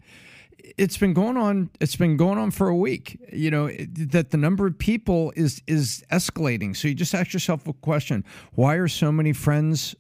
It's 0.78 0.96
been 0.96 1.12
going 1.12 1.36
on 1.36 1.70
it's 1.80 1.96
been 1.96 2.16
going 2.16 2.38
on 2.38 2.50
for 2.50 2.68
a 2.68 2.76
week 2.76 3.18
you 3.32 3.50
know 3.50 3.66
it- 3.66 4.10
that 4.12 4.30
the 4.30 4.36
number 4.36 4.66
of 4.66 4.78
people 4.78 5.32
is 5.36 5.62
is 5.66 6.02
escalating 6.12 6.76
so 6.76 6.88
you 6.88 6.94
just 6.94 7.14
ask 7.14 7.32
yourself 7.32 7.66
a 7.66 7.72
question 7.72 8.24
why 8.52 8.74
are 8.76 8.88
so 8.88 9.10
many 9.12 9.32
friends 9.32 9.94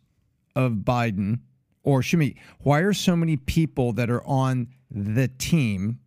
of 0.56 0.72
biden 0.72 1.40
or 1.82 2.02
Shimi, 2.02 2.36
why 2.60 2.80
are 2.80 2.92
so 2.92 3.16
many 3.16 3.36
people 3.38 3.92
that 3.94 4.10
are 4.10 4.22
on 4.26 4.68
the 4.90 5.28
team 5.28 5.98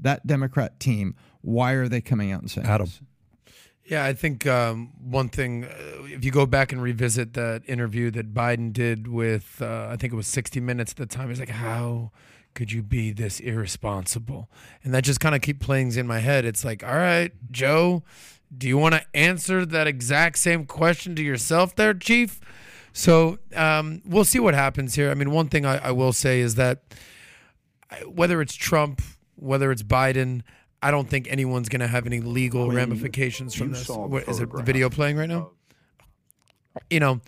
that 0.00 0.26
democrat 0.26 0.78
team 0.78 1.14
why 1.40 1.72
are 1.72 1.88
they 1.88 2.00
coming 2.00 2.30
out 2.32 2.40
and 2.40 2.50
saying 2.50 2.66
Adam. 2.66 2.86
this? 2.86 3.00
Yeah, 3.84 4.04
I 4.04 4.12
think 4.12 4.46
um, 4.46 4.92
one 5.02 5.28
thing, 5.28 5.64
uh, 5.64 5.68
if 6.04 6.24
you 6.24 6.30
go 6.30 6.46
back 6.46 6.72
and 6.72 6.80
revisit 6.80 7.34
that 7.34 7.62
interview 7.66 8.12
that 8.12 8.32
Biden 8.32 8.72
did 8.72 9.08
with, 9.08 9.60
uh, 9.60 9.88
I 9.90 9.96
think 9.96 10.12
it 10.12 10.16
was 10.16 10.28
60 10.28 10.60
Minutes 10.60 10.92
at 10.92 10.98
the 10.98 11.06
time, 11.06 11.30
he's 11.30 11.40
like, 11.40 11.48
how 11.48 12.12
could 12.54 12.72
you 12.72 12.82
be 12.82 13.12
this 13.12 13.40
irresponsible? 13.40 14.50
And 14.84 14.92
that 14.94 15.04
just 15.04 15.20
kind 15.20 15.34
of 15.34 15.40
keep 15.40 15.60
playing 15.60 15.94
in 15.96 16.06
my 16.06 16.18
head. 16.18 16.44
It's 16.44 16.64
like, 16.64 16.84
all 16.84 16.96
right, 16.96 17.32
Joe, 17.50 18.02
do 18.56 18.68
you 18.68 18.76
want 18.78 18.94
to 18.94 19.04
answer 19.14 19.64
that 19.64 19.86
exact 19.86 20.38
same 20.38 20.66
question 20.66 21.14
to 21.16 21.22
yourself 21.22 21.74
there, 21.74 21.94
Chief? 21.94 22.40
So 22.92 23.38
um, 23.56 24.02
we'll 24.04 24.24
see 24.24 24.38
what 24.38 24.54
happens 24.54 24.94
here. 24.94 25.10
I 25.10 25.14
mean, 25.14 25.30
one 25.30 25.48
thing 25.48 25.64
I, 25.64 25.78
I 25.78 25.90
will 25.92 26.12
say 26.12 26.40
is 26.40 26.56
that 26.56 26.82
whether 28.06 28.40
it's 28.42 28.54
Trump, 28.54 29.00
whether 29.36 29.72
it's 29.72 29.82
Biden, 29.82 30.42
I 30.82 30.90
don't 30.90 31.08
think 31.08 31.26
anyone's 31.30 31.68
going 31.68 31.80
to 31.80 31.86
have 31.86 32.06
any 32.06 32.20
legal 32.20 32.70
ramifications 32.70 33.54
from 33.54 33.72
this. 33.72 33.88
What, 33.88 34.28
is 34.28 34.40
it 34.40 34.50
the 34.52 34.62
video 34.62 34.90
playing 34.90 35.16
right 35.16 35.28
now? 35.28 35.50
You 36.90 37.00
know, 37.00 37.20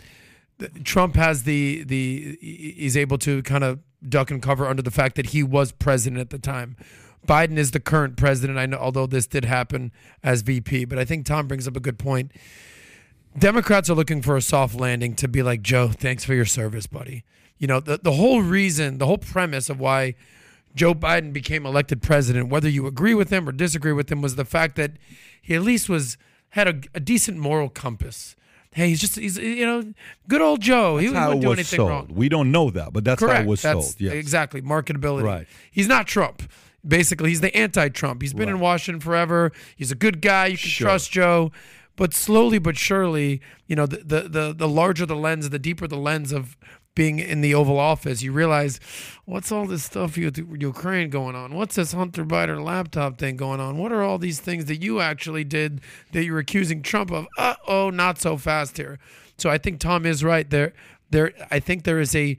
Trump 0.85 1.17
has 1.17 1.45
the 1.45 1.85
the 1.85 2.39
he's 2.41 2.97
able 2.97 3.19
to 3.19 3.43
kind 3.43 3.63
of 3.63 3.79
duck 4.09 4.31
and 4.31 4.43
cover 4.43 4.67
under 4.67 4.83
the 4.83 4.91
fact 4.91 5.17
that 5.17 5.27
he 5.27 5.43
was 5.43 5.73
president 5.73 6.21
at 6.21 6.31
the 6.31 6.39
time. 6.39 6.77
Biden 7.27 7.57
is 7.57 7.71
the 7.71 7.81
current 7.81 8.17
president. 8.17 8.59
I 8.59 8.67
know, 8.67 8.77
although 8.77 9.07
this 9.07 9.27
did 9.27 9.45
happen 9.45 9.93
as 10.23 10.43
VP, 10.43 10.85
but 10.85 10.99
I 10.99 11.05
think 11.05 11.25
Tom 11.27 11.49
brings 11.49 11.67
up 11.67 11.77
a 11.77 11.81
good 11.81 11.99
point. 11.99 12.33
Democrats 13.39 13.91
are 13.91 13.95
looking 13.95 14.23
for 14.23 14.37
a 14.37 14.43
soft 14.43 14.75
landing 14.75 15.15
to 15.17 15.27
be 15.27 15.43
like, 15.43 15.63
Joe, 15.63 15.89
thanks 15.89 16.25
for 16.25 16.35
your 16.35 16.45
service, 16.45 16.87
buddy. 16.87 17.25
You 17.59 17.67
know, 17.67 17.81
the, 17.81 17.99
the 17.99 18.13
whole 18.13 18.43
reason, 18.43 18.99
the 18.99 19.07
whole 19.07 19.19
premise 19.19 19.71
of 19.71 19.81
why 19.81 20.15
Joe 20.75 20.95
Biden 20.95 21.33
became 21.33 21.65
elected 21.65 22.03
president, 22.03 22.49
whether 22.49 22.69
you 22.69 22.87
agree 22.87 23.15
with 23.15 23.31
him 23.31 23.49
or 23.49 23.53
disagree 23.53 23.93
with 23.93 24.11
him, 24.11 24.23
was 24.23 24.37
the 24.37 24.45
fact 24.45 24.77
that 24.77 24.93
he 25.41 25.55
at 25.55 25.63
least 25.63 25.89
was 25.89 26.17
had 26.51 26.69
a, 26.69 26.81
a 26.95 27.01
decent 27.01 27.39
moral 27.39 27.69
compass. 27.69 28.37
Hey, 28.75 28.89
he's 28.89 29.01
just 29.01 29.17
he's 29.17 29.39
you 29.39 29.65
know 29.65 29.83
good 30.29 30.41
old 30.43 30.61
Joe. 30.61 30.99
he 30.99 31.07
That's 31.07 31.19
how 31.19 31.29
wouldn't 31.29 31.45
it 31.45 31.47
do 31.47 31.53
anything 31.53 31.77
sold. 31.79 31.91
wrong. 31.91 32.09
We 32.13 32.29
don't 32.29 32.51
know 32.51 32.71
that, 32.71 32.93
but 32.93 33.05
that's 33.05 33.23
how 33.23 33.29
it 33.41 33.47
was 33.47 33.63
That's 33.63 33.87
sold. 33.91 34.01
Yes. 34.01 34.15
exactly 34.15 34.63
marketability. 34.63 35.23
Right. 35.23 35.47
He's 35.71 35.87
not 35.89 36.07
Trump. 36.07 36.43
Basically, 36.87 37.31
he's 37.31 37.41
the 37.41 37.57
anti-Trump. 37.57 38.21
He's 38.21 38.35
been 38.35 38.49
in 38.51 38.61
Washington 38.61 39.01
forever. 39.01 39.53
He's 39.75 39.91
a 39.91 39.95
good 39.95 40.21
guy. 40.21 40.47
You 40.49 40.59
can 40.59 40.69
Sure. 40.69 40.87
trust 40.89 41.11
Joe. 41.13 41.51
But 41.97 42.13
slowly 42.13 42.59
but 42.59 42.77
surely, 42.77 43.41
you 43.69 43.77
know, 43.77 43.87
the, 43.87 43.99
the 43.99 44.29
the 44.29 44.55
the 44.55 44.69
larger 44.69 45.07
the 45.07 45.15
lens, 45.17 45.49
the 45.51 45.59
deeper 45.61 45.87
the 45.87 45.97
lens 45.97 46.33
of 46.33 46.57
being 46.95 47.19
in 47.19 47.41
the 47.41 47.55
Oval 47.55 47.79
Office, 47.79 48.23
you 48.23 48.33
realize 48.33 48.79
what's 49.25 49.51
all 49.51 49.67
this 49.67 49.85
stuff 49.85 50.17
with 50.17 50.39
Ukraine 50.39 51.11
going 51.11 51.35
on? 51.35 51.55
What's 51.55 51.75
this 51.75 51.93
Hunter 51.93 52.25
Biden 52.25 52.65
laptop 52.65 53.19
thing 53.19 53.37
going 53.37 53.61
on? 53.61 53.79
What 53.79 53.93
are 53.93 54.03
all 54.03 54.19
these 54.19 54.41
things 54.41 54.67
that 54.67 54.83
you 54.83 55.01
actually 55.01 55.45
did 55.45 55.81
that 56.13 56.25
you're 56.25 56.39
accusing 56.39 56.83
Trump 56.83 57.11
of? 57.11 57.27
Uh 57.37 57.55
oh, 57.67 57.91
not 57.91 58.21
so 58.21 58.37
fast 58.37 58.77
here. 58.77 58.99
So 59.39 59.51
I 59.51 59.59
think 59.59 59.81
Tom 59.81 60.07
is 60.07 60.23
right 60.23 60.49
there. 60.49 60.73
There, 61.11 61.33
I 61.51 61.61
think 61.61 61.85
there 61.85 62.01
is 62.01 62.15
a, 62.15 62.39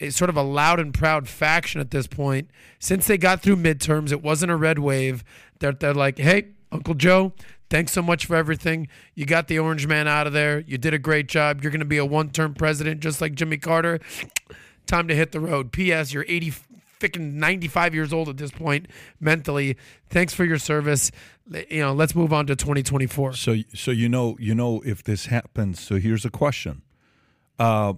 a 0.00 0.10
sort 0.10 0.30
of 0.30 0.36
a 0.36 0.42
loud 0.42 0.80
and 0.80 0.92
proud 0.92 1.28
faction 1.28 1.80
at 1.80 1.90
this 1.90 2.06
point. 2.06 2.50
Since 2.78 3.06
they 3.06 3.18
got 3.18 3.42
through 3.42 3.56
midterms, 3.56 4.12
it 4.12 4.22
wasn't 4.22 4.52
a 4.52 4.56
red 4.56 4.78
wave. 4.78 5.24
They're 5.60 5.72
they're 5.72 5.94
like, 5.94 6.18
hey, 6.18 6.48
Uncle 6.70 6.94
Joe, 6.94 7.32
thanks 7.74 7.90
so 7.90 8.02
much 8.02 8.26
for 8.26 8.36
everything. 8.36 8.86
You 9.16 9.26
got 9.26 9.48
the 9.48 9.58
orange 9.58 9.84
man 9.88 10.06
out 10.06 10.28
of 10.28 10.32
there. 10.32 10.60
You 10.60 10.78
did 10.78 10.94
a 10.94 10.98
great 10.98 11.26
job. 11.26 11.60
You're 11.60 11.72
going 11.72 11.80
to 11.80 11.84
be 11.84 11.98
a 11.98 12.06
one-term 12.06 12.54
president, 12.54 13.00
just 13.00 13.20
like 13.20 13.34
Jimmy 13.34 13.56
Carter. 13.56 13.98
Time 14.86 15.08
to 15.08 15.14
hit 15.14 15.32
the 15.32 15.40
road. 15.40 15.72
P.S. 15.72 16.12
You're 16.12 16.24
80, 16.28 16.52
freaking 17.00 17.32
95 17.32 17.92
years 17.92 18.12
old 18.12 18.28
at 18.28 18.36
this 18.36 18.52
point 18.52 18.86
mentally. 19.18 19.76
Thanks 20.08 20.32
for 20.32 20.44
your 20.44 20.58
service. 20.58 21.10
You 21.50 21.80
know, 21.80 21.92
let's 21.92 22.14
move 22.14 22.32
on 22.32 22.46
to 22.46 22.54
2024. 22.54 23.32
So, 23.32 23.56
so 23.74 23.90
you 23.90 24.08
know, 24.08 24.36
you 24.38 24.54
know, 24.54 24.80
if 24.84 25.02
this 25.02 25.26
happens. 25.26 25.80
So 25.80 25.96
here's 25.96 26.24
a 26.24 26.30
question: 26.30 26.82
uh, 27.58 27.94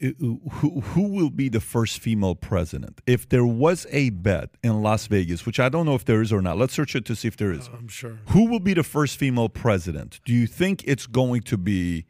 who 0.00 0.80
who 0.80 1.08
will 1.08 1.30
be 1.30 1.48
the 1.48 1.60
first 1.60 1.98
female 1.98 2.34
president? 2.34 3.00
If 3.06 3.28
there 3.28 3.44
was 3.46 3.86
a 3.90 4.10
bet 4.10 4.50
in 4.62 4.82
Las 4.82 5.06
Vegas, 5.06 5.44
which 5.46 5.60
I 5.60 5.68
don't 5.68 5.86
know 5.86 5.94
if 5.94 6.04
there 6.04 6.22
is 6.22 6.32
or 6.32 6.40
not, 6.42 6.56
let's 6.58 6.72
search 6.74 6.94
it 6.96 7.04
to 7.06 7.16
see 7.16 7.28
if 7.28 7.36
there 7.36 7.52
is. 7.52 7.68
Uh, 7.68 7.72
I'm 7.78 7.88
sure. 7.88 8.18
Who 8.28 8.46
will 8.50 8.60
be 8.60 8.74
the 8.74 8.82
first 8.82 9.16
female 9.16 9.48
president? 9.48 10.20
Do 10.24 10.32
you 10.32 10.46
think 10.46 10.82
it's 10.86 11.06
going 11.06 11.42
to 11.42 11.58
be 11.58 12.06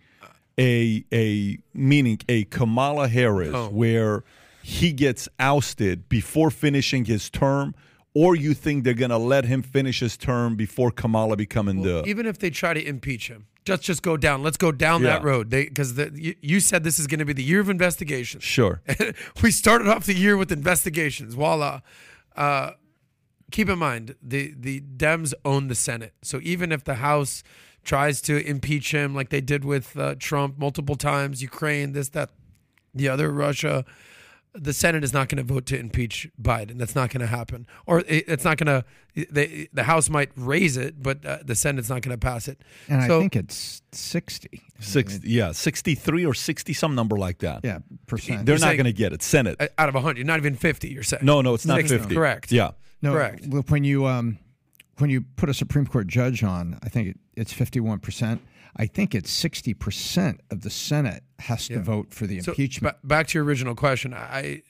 a 0.59 1.05
a 1.12 1.59
meaning 1.72 2.18
a 2.28 2.44
Kamala 2.44 3.09
Harris, 3.09 3.51
Oh. 3.55 3.68
where 3.70 4.24
he 4.62 4.92
gets 4.92 5.28
ousted 5.38 6.09
before 6.09 6.51
finishing 6.51 7.05
his 7.05 7.28
term, 7.28 7.74
or 8.14 8.34
you 8.36 8.55
think 8.55 8.84
they're 8.84 8.94
going 8.94 9.10
to 9.10 9.18
let 9.18 9.44
him 9.44 9.62
finish 9.62 10.01
his 10.01 10.16
term 10.16 10.55
before 10.56 10.90
Kamala 10.90 11.36
becoming 11.36 11.82
the? 11.82 12.05
Even 12.06 12.24
if 12.26 12.38
they 12.38 12.51
try 12.51 12.72
to 12.72 12.82
impeach 12.82 13.28
him, 13.28 13.46
let's 13.69 13.85
just 13.85 14.03
go 14.03 14.16
down. 14.16 14.43
Let's 14.43 14.57
go 14.57 14.73
down 14.73 15.03
that 15.03 15.23
road. 15.23 15.51
Because 15.51 15.95
the, 15.95 16.11
you, 16.15 16.35
you 16.41 16.61
said 16.61 16.85
this 16.85 16.99
is 16.99 17.07
going 17.07 17.19
to 17.19 17.24
be 17.24 17.32
the 17.32 17.43
year 17.43 17.61
of 17.61 17.70
investigations. 17.70 18.45
Sure. 18.45 18.82
we 19.43 19.51
started 19.51 19.89
off 19.89 20.07
the 20.07 20.15
year 20.15 20.36
with 20.36 20.53
investigations. 20.53 21.35
Voila. 21.35 21.81
Uh, 22.36 22.73
keep 23.51 23.69
in 23.69 23.78
mind, 23.78 24.16
the, 24.23 24.55
the 24.57 24.81
Dems 24.81 25.32
own 25.45 25.69
the 25.69 25.74
Senate. 25.74 26.12
So 26.23 26.41
even 26.43 26.73
if 26.73 26.85
the 26.85 26.97
House 26.97 27.43
tries 27.85 28.20
to 28.23 28.45
impeach 28.47 28.93
him 28.93 29.15
like 29.15 29.28
they 29.28 29.41
did 29.41 29.65
with 29.65 29.97
uh, 29.97 30.15
Trump 30.19 30.59
multiple 30.59 30.97
times, 30.97 31.43
Ukraine, 31.43 31.93
this, 31.93 32.09
that, 32.11 32.31
the 32.95 33.09
other, 33.09 33.31
Russia, 33.31 33.85
the 34.55 34.72
Senate 34.72 35.02
is 35.02 35.12
not 35.12 35.28
going 35.28 35.44
to 35.44 35.55
vote 35.55 35.66
to 35.66 35.78
impeach 35.78 36.28
Biden. 36.40 36.78
That's 36.78 36.94
not 36.94 37.10
going 37.10 37.20
to 37.20 37.26
happen. 37.26 37.66
Or 37.86 38.01
it, 38.01 38.24
it's 38.28 38.44
not 38.44 38.56
going 38.56 38.66
to, 38.66 38.85
the, 39.32 39.68
the 39.72 39.82
House 39.85 40.09
might 40.09 40.31
raise 40.36 40.76
it, 40.76 41.02
but 41.02 41.24
uh, 41.26 41.39
the 41.44 41.55
Senate's 41.55 41.89
not 41.89 42.02
going 42.02 42.18
to 42.18 42.18
pass 42.18 42.47
it. 42.47 42.60
And 42.89 43.02
so, 43.05 43.18
I 43.18 43.20
think 43.20 43.36
it's 43.36 43.82
60. 43.93 44.62
Six, 44.81 45.20
yeah, 45.24 45.52
sixty-three 45.52 46.26
or 46.26 46.35
sixty, 46.35 46.72
some 46.72 46.94
number 46.94 47.16
like 47.16 47.39
that. 47.39 47.60
Yeah, 47.64 47.78
percent. 48.06 48.44
They're 48.44 48.56
You're 48.56 48.66
not 48.66 48.74
going 48.74 48.85
to 48.85 48.93
get 48.93 49.12
it. 49.12 49.22
Senate. 49.22 49.56
out 49.78 49.89
of 49.89 49.94
100, 49.94 50.26
not 50.26 50.39
even 50.39 50.56
50, 50.56 50.89
you're 50.89 51.02
saying. 51.02 51.24
no, 51.24 51.40
no, 51.40 51.55
it's 51.55 51.64
not 51.64 51.76
60, 51.76 51.98
fifty. 51.98 52.14
Correct. 52.14 52.52
Yeah. 52.52 52.72
no, 53.01 53.12
correct. 53.12 53.47
When 53.47 53.85
you 53.85 54.06
um, 54.06 54.39
when 54.98 55.10
you 55.10 55.22
put 55.36 55.48
a 55.48 55.55
Supreme 55.55 55.86
Court 55.86 56.06
judge 56.06 56.43
on, 56.44 56.78
I 56.82 56.89
think 56.89 57.09
it, 57.09 57.18
it's 57.35 57.52
51 57.52 58.01
percent. 58.01 58.43
I 58.76 58.86
think 58.86 59.14
it's 59.14 59.30
60 59.30 59.74
percent 59.74 60.40
of 60.51 60.62
the 60.62 60.70
Senate 60.70 61.22
has 61.38 61.68
to 61.68 61.80
vote 61.80 62.12
for 62.12 62.26
the 62.26 62.40
So 62.40 62.52
impeachment. 62.52 62.96
ba- 63.02 63.06
back 63.06 63.28
to 63.28 63.38
your 63.38 63.44
original 63.44 63.74
question, 63.74 64.12
I, 64.14 64.62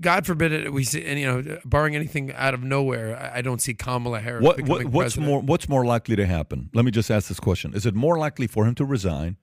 God 0.00 0.26
forbid 0.26 0.52
it, 0.52 0.72
we 0.72 0.84
see, 0.84 1.04
and 1.04 1.18
you 1.18 1.26
know, 1.26 1.58
barring 1.64 1.96
anything 1.96 2.32
out 2.34 2.52
of 2.54 2.62
nowhere, 2.62 3.16
I, 3.16 3.38
I 3.38 3.42
don't 3.42 3.62
see 3.62 3.72
Kamala 3.74 4.20
Harris. 4.20 4.42
What, 4.42 4.56
becoming 4.58 4.86
what 4.86 4.92
what's 4.92 5.14
president. 5.14 5.26
more 5.26 5.40
what's 5.40 5.68
more 5.68 5.86
likely 5.86 6.16
to 6.16 6.26
happen? 6.26 6.70
Let 6.74 6.84
me 6.84 6.90
just 6.90 7.10
ask 7.10 7.28
this 7.28 7.40
question: 7.40 7.74
Is 7.74 7.86
it 7.86 7.94
more 7.94 8.18
likely 8.18 8.46
for 8.46 8.66
him 8.66 8.74
to 8.76 8.84
resign? 8.84 9.36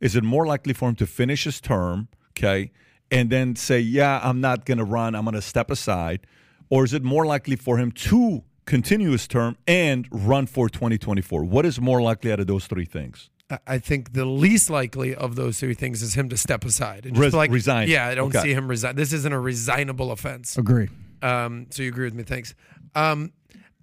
Is 0.00 0.16
it 0.16 0.24
more 0.24 0.46
likely 0.46 0.72
for 0.72 0.88
him 0.88 0.96
to 0.96 1.06
finish 1.06 1.44
his 1.44 1.60
term, 1.60 2.08
okay, 2.32 2.72
and 3.10 3.30
then 3.30 3.54
say, 3.54 3.78
"Yeah, 3.78 4.20
I'm 4.22 4.40
not 4.40 4.64
going 4.64 4.78
to 4.78 4.84
run. 4.84 5.14
I'm 5.14 5.24
going 5.24 5.34
to 5.34 5.42
step 5.42 5.70
aside," 5.70 6.26
or 6.68 6.84
is 6.84 6.92
it 6.92 7.04
more 7.04 7.24
likely 7.24 7.54
for 7.54 7.78
him 7.78 7.92
to 7.92 8.42
continue 8.70 9.10
his 9.10 9.26
term 9.26 9.56
and 9.66 10.06
run 10.10 10.46
for 10.46 10.68
2024? 10.68 11.44
What 11.44 11.66
is 11.66 11.80
more 11.80 12.00
likely 12.00 12.32
out 12.32 12.40
of 12.40 12.46
those 12.46 12.66
three 12.66 12.84
things? 12.84 13.28
I- 13.50 13.58
I 13.66 13.78
think 13.78 14.12
the 14.12 14.24
least 14.24 14.70
likely 14.70 15.14
of 15.14 15.34
those 15.34 15.58
three 15.58 15.74
things 15.74 16.02
is 16.02 16.14
him 16.14 16.28
to 16.28 16.36
step 16.36 16.64
aside 16.64 17.04
and 17.04 17.14
just 17.16 17.22
Res- 17.24 17.34
like 17.34 17.50
resign. 17.50 17.88
Yeah, 17.88 18.06
I 18.06 18.14
don't 18.14 18.34
Okay. 18.34 18.44
see 18.44 18.54
him 18.54 18.68
resign. 18.68 18.94
This 18.94 19.12
isn't 19.12 19.32
a 19.32 19.40
resignable 19.40 20.12
offense. 20.12 20.56
Agree. 20.56 20.88
Um, 21.20 21.66
so 21.70 21.82
you 21.82 21.88
agree 21.88 22.04
with 22.04 22.14
me? 22.14 22.22
Thanks. 22.22 22.54
Um, 22.94 23.32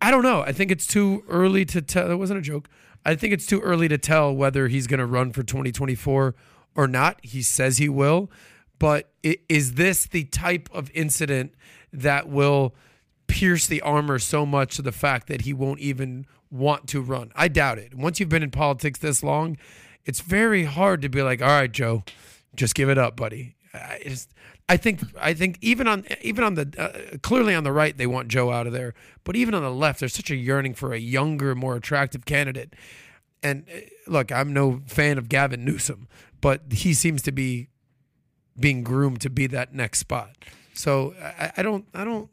I 0.01 0.09
don't 0.09 0.23
know. 0.23 0.41
I 0.41 0.53
think 0.53 0.71
it's 0.71 0.87
too 0.87 1.23
early 1.27 1.65
to 1.65 1.81
tell. 1.81 2.07
That 2.07 2.17
wasn't 2.17 2.39
a 2.39 2.41
joke. 2.41 2.69
I 3.05 3.15
think 3.15 3.33
it's 3.33 3.45
too 3.45 3.59
early 3.61 3.87
to 3.89 3.97
tell 3.97 4.33
whether 4.33 4.67
he's 4.69 4.87
going 4.87 4.99
to 4.99 5.05
run 5.05 5.31
for 5.33 5.43
2024 5.43 6.33
or 6.75 6.87
not. 6.87 7.19
He 7.23 7.41
says 7.41 7.77
he 7.77 7.89
will, 7.89 8.31
but 8.79 9.11
is 9.49 9.73
this 9.73 10.05
the 10.05 10.23
type 10.25 10.69
of 10.71 10.89
incident 10.93 11.53
that 11.91 12.27
will 12.29 12.73
pierce 13.27 13.67
the 13.67 13.81
armor 13.81 14.19
so 14.19 14.45
much 14.45 14.75
to 14.77 14.81
the 14.81 14.91
fact 14.91 15.27
that 15.27 15.41
he 15.41 15.53
won't 15.53 15.79
even 15.79 16.25
want 16.49 16.87
to 16.87 17.01
run? 17.01 17.31
I 17.35 17.47
doubt 17.47 17.77
it. 17.77 17.93
Once 17.93 18.19
you've 18.19 18.29
been 18.29 18.43
in 18.43 18.51
politics 18.51 18.99
this 18.99 19.23
long, 19.23 19.57
it's 20.05 20.21
very 20.21 20.63
hard 20.63 21.01
to 21.01 21.09
be 21.09 21.21
like, 21.21 21.41
"All 21.41 21.47
right, 21.47 21.71
Joe, 21.71 22.03
just 22.55 22.75
give 22.75 22.89
it 22.89 22.97
up, 22.97 23.15
buddy." 23.15 23.55
I 23.73 24.01
just, 24.03 24.33
I 24.69 24.77
think, 24.77 25.01
I 25.19 25.33
think 25.33 25.57
even 25.61 25.87
on 25.87 26.05
even 26.21 26.43
on 26.43 26.55
the 26.55 26.73
uh, 26.77 27.17
clearly 27.19 27.53
on 27.53 27.63
the 27.63 27.71
right 27.71 27.95
they 27.95 28.07
want 28.07 28.29
Joe 28.29 28.51
out 28.51 28.67
of 28.67 28.73
there, 28.73 28.93
but 29.23 29.35
even 29.35 29.53
on 29.53 29.63
the 29.63 29.71
left 29.71 29.99
there's 29.99 30.13
such 30.13 30.31
a 30.31 30.35
yearning 30.35 30.73
for 30.73 30.93
a 30.93 30.99
younger, 30.99 31.55
more 31.55 31.75
attractive 31.75 32.25
candidate. 32.25 32.73
And 33.43 33.65
uh, 33.73 33.79
look, 34.07 34.31
I'm 34.31 34.53
no 34.53 34.81
fan 34.87 35.17
of 35.17 35.29
Gavin 35.29 35.63
Newsom, 35.63 36.07
but 36.41 36.61
he 36.71 36.93
seems 36.93 37.21
to 37.23 37.31
be 37.31 37.69
being 38.59 38.83
groomed 38.83 39.21
to 39.21 39.29
be 39.29 39.47
that 39.47 39.73
next 39.73 39.99
spot. 39.99 40.31
So 40.73 41.13
I, 41.21 41.51
I 41.57 41.63
don't, 41.63 41.85
I 41.93 42.03
don't. 42.03 42.29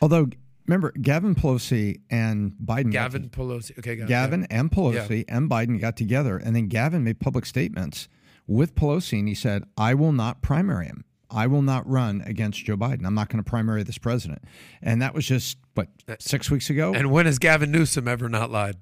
Although, 0.00 0.28
remember, 0.66 0.92
Gavin 1.00 1.34
Pelosi 1.34 2.00
and 2.10 2.52
Biden. 2.64 2.92
Gavin 2.92 3.28
Pelosi, 3.28 3.78
okay, 3.78 3.92
it, 3.92 4.06
Gavin 4.06 4.46
and 4.50 4.70
Pelosi 4.70 5.24
and 5.28 5.50
Biden 5.50 5.80
got 5.80 5.96
together, 5.96 6.36
and 6.36 6.54
then 6.54 6.68
Gavin 6.68 7.04
made 7.04 7.20
public 7.20 7.46
statements 7.46 8.08
with 8.46 8.74
Pelosi, 8.74 9.18
and 9.18 9.28
he 9.28 9.34
said, 9.34 9.64
"I 9.76 9.94
will 9.94 10.12
not 10.12 10.42
primary 10.42 10.86
him. 10.86 11.04
I 11.30 11.46
will 11.46 11.62
not 11.62 11.86
run 11.88 12.22
against 12.24 12.64
Joe 12.64 12.76
Biden. 12.76 13.04
I'm 13.04 13.14
not 13.14 13.28
going 13.28 13.42
to 13.42 13.48
primary 13.48 13.82
this 13.82 13.98
president." 13.98 14.42
And 14.80 15.02
that 15.02 15.14
was 15.14 15.26
just 15.26 15.58
what 15.74 15.88
six 16.18 16.50
weeks 16.50 16.70
ago, 16.70 16.94
And 16.94 17.10
when 17.10 17.26
has 17.26 17.38
Gavin 17.38 17.70
Newsom 17.70 18.08
ever 18.08 18.28
not 18.28 18.50
lied? 18.50 18.76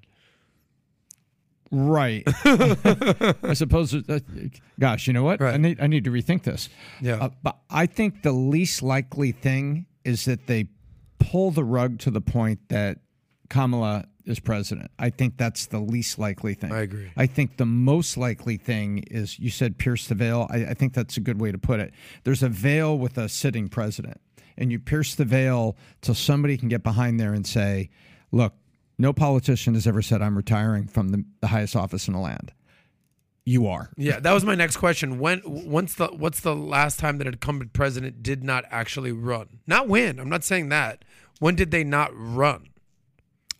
right? 1.70 2.22
I 2.44 3.54
suppose. 3.54 3.94
Uh, 3.94 4.20
gosh, 4.78 5.06
you 5.06 5.12
know 5.12 5.24
what? 5.24 5.40
I 5.42 5.56
need 5.56 5.80
I 5.80 5.86
need 5.86 6.04
to 6.04 6.10
rethink 6.10 6.42
this. 6.42 6.68
Yeah. 7.00 7.16
Uh, 7.16 7.30
but 7.42 7.58
I 7.70 7.86
think 7.86 8.22
the 8.22 8.32
least 8.32 8.82
likely 8.82 9.32
thing 9.32 9.86
is 10.04 10.24
that 10.26 10.46
they 10.46 10.68
pull 11.18 11.50
the 11.50 11.64
rug 11.64 11.98
to 12.00 12.10
the 12.10 12.20
point 12.20 12.68
that 12.68 12.98
Kamala 13.48 14.06
is 14.24 14.40
president. 14.40 14.90
I 14.98 15.10
think 15.10 15.36
that's 15.36 15.66
the 15.66 15.78
least 15.78 16.18
likely 16.18 16.54
thing. 16.54 16.72
I 16.72 16.80
agree. 16.80 17.10
I 17.16 17.26
think 17.26 17.56
the 17.56 17.66
most 17.66 18.16
likely 18.16 18.56
thing 18.56 19.04
is 19.10 19.38
you 19.38 19.50
said 19.50 19.78
pierce 19.78 20.08
the 20.08 20.14
veil. 20.14 20.48
I, 20.50 20.66
I 20.66 20.74
think 20.74 20.94
that's 20.94 21.16
a 21.16 21.20
good 21.20 21.40
way 21.40 21.52
to 21.52 21.58
put 21.58 21.80
it. 21.80 21.94
There's 22.24 22.42
a 22.42 22.48
veil 22.48 22.98
with 22.98 23.16
a 23.18 23.28
sitting 23.28 23.68
president, 23.68 24.20
and 24.58 24.72
you 24.72 24.80
pierce 24.80 25.14
the 25.14 25.24
veil 25.24 25.76
till 26.02 26.14
somebody 26.14 26.56
can 26.56 26.68
get 26.68 26.82
behind 26.82 27.20
there 27.20 27.32
and 27.32 27.46
say, 27.46 27.90
look, 28.32 28.54
no 28.98 29.12
politician 29.12 29.74
has 29.74 29.86
ever 29.86 30.02
said 30.02 30.22
I'm 30.22 30.36
retiring 30.36 30.88
from 30.88 31.10
the, 31.10 31.24
the 31.40 31.48
highest 31.48 31.76
office 31.76 32.08
in 32.08 32.14
the 32.14 32.20
land. 32.20 32.52
You 33.48 33.68
are. 33.68 33.90
Yeah, 33.96 34.18
that 34.18 34.32
was 34.32 34.44
my 34.44 34.56
next 34.56 34.76
question. 34.78 35.20
When 35.20 35.40
once 35.44 35.94
the 35.94 36.08
what's 36.08 36.40
the 36.40 36.54
last 36.56 36.98
time 36.98 37.18
that 37.18 37.28
an 37.28 37.34
incumbent 37.34 37.72
president 37.72 38.20
did 38.22 38.42
not 38.42 38.64
actually 38.72 39.12
run? 39.12 39.60
Not 39.68 39.86
win. 39.86 40.18
I'm 40.18 40.28
not 40.28 40.42
saying 40.42 40.68
that. 40.70 41.04
When 41.38 41.54
did 41.54 41.70
they 41.70 41.84
not 41.84 42.10
run? 42.12 42.70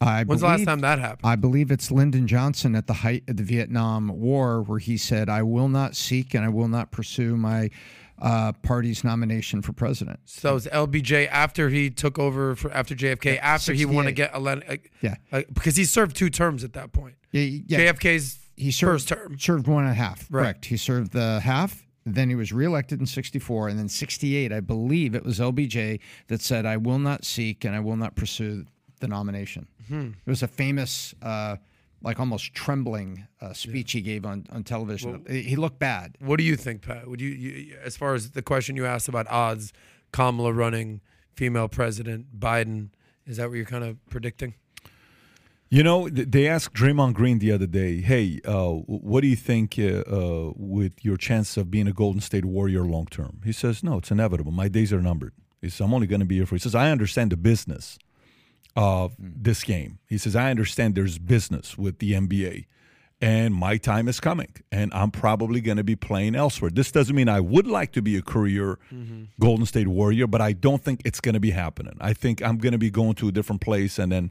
I 0.01 0.25
When's 0.25 0.41
the 0.41 0.49
last 0.49 0.65
time 0.65 0.81
that 0.81 0.99
happened? 0.99 1.21
I 1.25 1.37
believe 1.37 1.71
it's 1.71 1.91
Lyndon 1.91 2.27
Johnson 2.27 2.75
at 2.75 2.89
the 2.89 2.93
height 2.95 3.23
of 3.29 3.37
the 3.37 3.45
Vietnam 3.45 4.09
War, 4.09 4.61
where 4.61 4.81
he 4.81 4.97
said, 4.97 5.29
"I 5.29 5.43
will 5.43 5.69
not 5.69 5.95
seek 5.95 6.35
and 6.35 6.45
I 6.45 6.49
will 6.49 6.69
not 6.69 6.91
pursue 6.91 7.37
my 7.37 7.71
uh, 8.21 8.53
party's 8.63 9.05
nomination 9.05 9.63
for 9.63 9.73
president." 9.73 10.19
So 10.25 10.51
it 10.51 10.55
was 10.55 10.67
LBJ 10.67 11.29
after 11.31 11.69
he 11.69 11.91
took 11.91 12.19
over 12.19 12.57
for 12.57 12.73
after 12.73 12.95
JFK 12.97 13.39
after 13.41 13.73
he 13.73 13.87
won 13.87 14.05
to 14.05 14.11
68. 14.11 14.17
get 14.17 14.35
elected. 14.35 14.81
Yeah. 15.01 15.15
uh, 15.33 15.43
because 15.55 15.77
he 15.77 15.85
served 15.85 16.17
two 16.17 16.29
terms 16.29 16.65
at 16.65 16.73
that 16.73 16.93
point. 16.93 17.15
Yeah, 17.31 17.61
yeah. 17.67 17.93
JFK's 17.93 18.39
he 18.57 18.70
served 18.70 18.93
first 18.93 19.09
term. 19.09 19.39
served 19.39 19.66
one 19.69 19.85
and 19.85 19.93
a 19.93 19.95
half. 19.95 20.27
Right. 20.31 20.43
Correct. 20.43 20.65
He 20.66 20.77
served 20.77 21.12
the 21.12 21.41
half, 21.41 21.85
Then 22.05 22.28
he 22.28 22.35
was 22.35 22.53
reelected 22.53 23.01
in 23.01 23.07
64. 23.07 23.69
And 23.69 23.78
then 23.78 23.89
68, 23.89 24.53
I 24.53 24.61
believe 24.61 25.15
it 25.15 25.24
was 25.24 25.39
LBJ 25.39 26.01
that 26.28 26.41
said, 26.41 26.65
I 26.66 26.77
will 26.77 26.99
not 26.99 27.24
seek 27.24 27.65
and 27.65 27.74
I 27.74 27.81
will 27.81 27.97
not 27.97 28.15
pursue 28.16 28.65
the 29.01 29.09
nomination. 29.09 29.69
It 29.91 30.15
was 30.27 30.43
a 30.43 30.49
famous, 30.49 31.15
uh, 31.23 31.57
like 32.03 32.19
almost 32.19 32.55
trembling 32.55 33.27
uh, 33.41 33.53
speech 33.53 33.93
he 33.93 34.01
gave 34.01 34.24
on, 34.27 34.47
on 34.51 34.65
television. 34.65 35.24
he 35.28 35.43
he 35.43 35.57
looked 35.57 35.78
bad. 35.78 36.16
What 36.20 36.39
do 36.39 36.45
you 36.45 36.57
think, 36.57 36.83
Pat? 36.83 37.07
Would 37.09 37.20
you, 37.20 37.31
you, 37.31 37.77
as 37.85 37.97
far 37.97 38.15
as 38.15 38.31
the 38.31 38.43
question 38.43 38.74
you 38.77 38.87
asked 38.87 39.09
about 39.09 39.27
odds, 39.28 39.73
Kamala 40.12 40.53
running, 40.53 41.01
female 41.35 41.69
president, 41.69 42.39
Biden, 42.39 42.89
is 43.27 43.37
that 43.37 43.49
what 43.49 43.57
you're 43.57 43.65
kind 43.66 43.85
of 43.85 44.05
predicting? 44.09 44.55
You 45.68 45.82
know, 45.82 46.09
they 46.09 46.47
asked 46.47 46.74
Draymond 46.74 47.14
Green 47.14 47.40
the 47.40 47.51
other 47.51 47.66
day, 47.66 48.01
"Hey, 48.01 48.40
uh, 48.44 48.70
what 48.86 49.22
do 49.22 49.26
you 49.26 49.34
think 49.34 49.76
uh, 49.78 50.05
uh, 50.06 50.52
with 50.56 51.05
your 51.05 51.16
chance 51.16 51.56
of 51.56 51.70
being 51.70 51.88
a 51.88 51.93
Golden 51.93 52.20
State 52.20 52.44
Warrior 52.44 52.84
long 52.84 53.06
term?" 53.06 53.40
He 53.44 53.52
says, 53.52 53.82
"No, 53.82 53.98
it's 53.98 54.12
inevitable. 54.12 54.52
My 54.52 54.68
days 54.68 54.93
are 54.93 55.02
numbered." 55.02 55.32
He 55.60 55.68
says, 55.68 55.80
"I'm 55.80 55.93
only 55.93 56.06
going 56.06 56.20
to 56.20 56.26
be 56.26 56.36
here 56.36 56.47
for." 56.47 56.55
He 56.55 56.60
says, 56.60 56.76
"I 56.76 56.90
understand 56.93 57.32
the 57.32 57.36
business 57.36 57.98
of 58.76 59.16
this 59.18 59.64
game." 59.64 59.98
He 60.09 60.18
says, 60.18 60.36
"I 60.36 60.51
understand 60.51 60.94
there's 60.94 61.18
business 61.18 61.76
with 61.76 61.98
the 61.98 62.12
NBA, 62.12 62.66
and 63.20 63.52
my 63.52 63.76
time 63.76 64.06
is 64.06 64.20
coming, 64.20 64.52
and 64.70 64.94
I'm 64.94 65.10
probably 65.10 65.60
going 65.60 65.78
to 65.78 65.84
be 65.84 65.97
playing 65.97 66.36
elsewhere. 66.36 66.70
This 66.70 66.93
doesn't 66.93 67.16
mean 67.16 67.28
I 67.28 67.40
would 67.40 67.66
like 67.66 67.90
to 67.93 68.02
be 68.02 68.16
a 68.16 68.22
career 68.22 68.78
Golden 69.40 69.66
State 69.66 69.88
Warrior, 69.88 70.28
but 70.28 70.40
I 70.40 70.52
don't 70.52 70.84
think 70.84 71.02
it's 71.05 71.20
going 71.20 71.34
to 71.34 71.40
be 71.40 71.51
happening. 71.51 71.97
I 72.01 72.12
think 72.12 72.40
I'm 72.40 72.59
going 72.59 72.70
to 72.72 72.78
be 72.78 72.90
going 72.90 73.14
to 73.16 73.26
a 73.26 73.32
different 73.32 73.62
place, 73.62 73.98
and 73.98 74.12
then." 74.12 74.30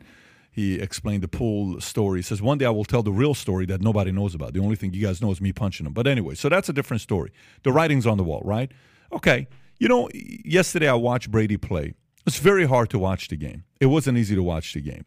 He 0.56 0.76
explained 0.76 1.22
the 1.22 1.28
pool 1.28 1.82
story. 1.82 2.20
He 2.20 2.24
says, 2.24 2.42
One 2.42 2.58
day 2.58 2.66
I 2.66 2.70
will 2.70 2.86
tell 2.86 3.04
the 3.04 3.12
real 3.12 3.34
story 3.34 3.66
that 3.66 3.82
nobody 3.82 4.14
knows 4.14 4.34
about. 4.34 4.54
The 4.54 4.62
only 4.62 4.78
thing 4.78 4.94
you 4.94 5.06
guys 5.06 5.22
know 5.22 5.30
is 5.30 5.42
me 5.42 5.52
punching 5.52 5.86
him. 5.86 5.92
But 5.92 6.08
anyway, 6.08 6.36
so 6.36 6.48
that's 6.48 6.70
a 6.70 6.74
different 6.74 7.02
story. 7.02 7.34
The 7.64 7.74
writing's 7.74 8.08
on 8.08 8.18
the 8.18 8.24
wall, 8.24 8.42
right? 8.46 8.72
Okay. 9.12 9.50
You 9.80 9.90
know, 9.90 10.08
yesterday 10.14 10.88
I 10.88 10.94
watched 10.94 11.30
Brady 11.30 11.58
play. 11.58 11.94
It's 12.26 12.40
very 12.40 12.66
hard 12.66 12.90
to 12.92 13.00
watch 13.00 13.28
the 13.28 13.36
game. 13.36 13.66
It 13.82 13.88
wasn't 13.88 14.18
easy 14.18 14.34
to 14.34 14.44
watch 14.44 14.72
the 14.72 14.80
game 14.80 15.04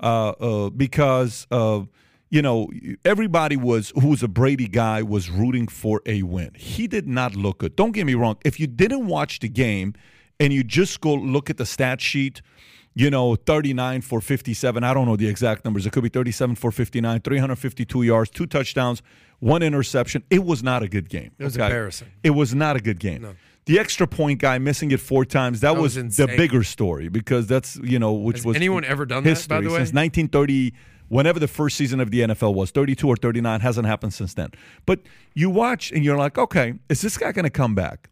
uh, 0.00 0.30
uh, 0.30 0.70
because, 0.70 1.46
uh, 1.50 1.82
you 2.30 2.40
know, 2.40 2.70
everybody 3.04 3.58
was 3.58 3.92
who 4.00 4.08
was 4.08 4.22
a 4.22 4.28
Brady 4.28 4.66
guy 4.66 5.02
was 5.02 5.28
rooting 5.28 5.68
for 5.68 6.00
a 6.06 6.22
win. 6.22 6.52
He 6.56 6.86
did 6.86 7.06
not 7.06 7.36
look 7.36 7.58
good. 7.58 7.76
Don't 7.76 7.92
get 7.92 8.06
me 8.06 8.14
wrong. 8.14 8.38
If 8.46 8.58
you 8.58 8.66
didn't 8.66 9.06
watch 9.08 9.40
the 9.40 9.50
game 9.50 9.92
and 10.40 10.54
you 10.54 10.64
just 10.64 11.02
go 11.02 11.12
look 11.12 11.50
at 11.50 11.58
the 11.58 11.66
stat 11.66 12.00
sheet, 12.00 12.40
you 12.96 13.10
know, 13.10 13.36
39 13.36 14.00
for 14.00 14.22
57. 14.22 14.82
I 14.82 14.94
don't 14.94 15.04
know 15.04 15.16
the 15.16 15.28
exact 15.28 15.66
numbers. 15.66 15.84
It 15.84 15.92
could 15.92 16.02
be 16.02 16.08
37 16.08 16.56
for 16.56 16.72
59, 16.72 17.20
352 17.20 18.02
yards, 18.02 18.30
two 18.30 18.46
touchdowns, 18.46 19.02
one 19.38 19.62
interception. 19.62 20.24
It 20.30 20.44
was 20.44 20.62
not 20.62 20.82
a 20.82 20.88
good 20.88 21.10
game. 21.10 21.32
It 21.38 21.44
was 21.44 21.58
embarrassing. 21.58 22.08
It 22.24 22.30
was 22.30 22.54
not 22.54 22.74
a 22.74 22.80
good 22.80 22.98
game. 22.98 23.36
The 23.66 23.78
extra 23.78 24.06
point 24.06 24.40
guy 24.40 24.56
missing 24.56 24.92
it 24.92 25.00
four 25.00 25.26
times, 25.26 25.60
that, 25.60 25.74
That 25.74 25.80
was, 25.80 25.98
was 25.98 26.16
the 26.16 26.26
bigger 26.26 26.62
story 26.64 27.08
because 27.10 27.46
that's, 27.46 27.76
you 27.82 27.98
know, 27.98 28.14
which 28.14 28.38
Has 28.38 28.46
was 28.46 28.56
anyone 28.56 28.84
ever 28.84 29.04
done 29.04 29.24
that, 29.24 29.28
history 29.28 29.48
by 29.56 29.60
the 29.60 29.68
way? 29.68 29.76
since 29.84 29.92
1930 29.92 30.72
whenever 31.08 31.38
the 31.38 31.48
first 31.48 31.76
season 31.76 32.00
of 32.00 32.10
the 32.10 32.20
NFL 32.20 32.54
was 32.54 32.70
32 32.70 33.06
or 33.06 33.16
39 33.16 33.60
hasn't 33.60 33.86
happened 33.86 34.14
since 34.14 34.32
then. 34.32 34.50
But 34.86 35.00
you 35.34 35.50
watch 35.50 35.92
and 35.92 36.02
you're 36.02 36.16
like, 36.16 36.38
"Okay, 36.38 36.74
is 36.88 37.02
this 37.02 37.18
guy 37.18 37.30
going 37.32 37.44
to 37.44 37.50
come 37.50 37.74
back?" 37.74 38.08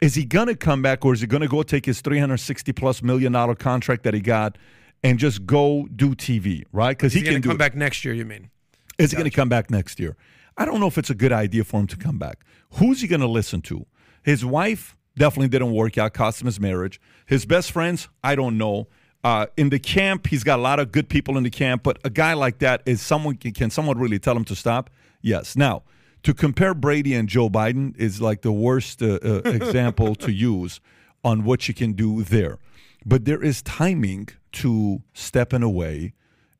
Is 0.00 0.14
he 0.14 0.24
going 0.24 0.48
to 0.48 0.56
come 0.56 0.82
back 0.82 1.04
or 1.04 1.12
is 1.12 1.20
he 1.20 1.26
going 1.26 1.42
to 1.42 1.48
go 1.48 1.62
take 1.62 1.86
his 1.86 2.00
360 2.00 2.72
plus 2.72 3.02
million 3.02 3.32
dollar 3.32 3.54
contract 3.54 4.02
that 4.04 4.14
he 4.14 4.20
got 4.20 4.58
and 5.02 5.18
just 5.18 5.46
go 5.46 5.88
do 5.94 6.14
TV, 6.14 6.64
right? 6.72 6.98
Cuz 6.98 7.12
he 7.12 7.20
can 7.20 7.30
going 7.30 7.42
to 7.42 7.42
do 7.42 7.48
come 7.50 7.56
it. 7.56 7.58
back 7.58 7.74
next 7.74 8.04
year, 8.04 8.14
you 8.14 8.24
mean? 8.24 8.50
Is 8.98 9.10
he 9.10 9.16
going 9.16 9.30
to 9.30 9.34
come 9.34 9.48
back 9.48 9.70
next 9.70 9.98
year? 9.98 10.16
I 10.56 10.64
don't 10.64 10.80
know 10.80 10.86
if 10.86 10.98
it's 10.98 11.10
a 11.10 11.14
good 11.14 11.32
idea 11.32 11.64
for 11.64 11.80
him 11.80 11.86
to 11.88 11.96
come 11.96 12.18
back. 12.18 12.44
Who's 12.74 13.00
he 13.00 13.08
going 13.08 13.20
to 13.20 13.28
listen 13.28 13.60
to? 13.62 13.86
His 14.22 14.44
wife 14.44 14.96
definitely 15.16 15.48
didn't 15.48 15.72
work 15.72 15.98
out, 15.98 16.14
cost 16.14 16.40
him 16.40 16.46
his 16.46 16.60
marriage. 16.60 17.00
His 17.26 17.44
best 17.44 17.72
friends, 17.72 18.08
I 18.22 18.34
don't 18.34 18.56
know. 18.56 18.88
Uh, 19.22 19.46
in 19.56 19.70
the 19.70 19.78
camp, 19.78 20.26
he's 20.26 20.44
got 20.44 20.58
a 20.58 20.62
lot 20.62 20.78
of 20.78 20.92
good 20.92 21.08
people 21.08 21.36
in 21.38 21.44
the 21.44 21.50
camp, 21.50 21.82
but 21.82 21.98
a 22.04 22.10
guy 22.10 22.34
like 22.34 22.58
that 22.58 22.82
is 22.84 23.00
someone 23.00 23.36
can 23.36 23.70
someone 23.70 23.98
really 23.98 24.18
tell 24.18 24.36
him 24.36 24.44
to 24.44 24.54
stop? 24.54 24.90
Yes. 25.22 25.56
Now, 25.56 25.82
to 26.24 26.34
compare 26.34 26.74
Brady 26.74 27.14
and 27.14 27.28
Joe 27.28 27.48
Biden 27.48 27.96
is 27.96 28.20
like 28.20 28.40
the 28.40 28.52
worst 28.52 29.02
uh, 29.02 29.18
uh, 29.22 29.42
example 29.44 30.14
to 30.16 30.32
use 30.32 30.80
on 31.22 31.44
what 31.44 31.68
you 31.68 31.74
can 31.74 31.92
do 31.92 32.22
there. 32.22 32.58
But 33.06 33.26
there 33.26 33.42
is 33.42 33.62
timing 33.62 34.28
to 34.52 35.02
stepping 35.12 35.62
away. 35.62 36.14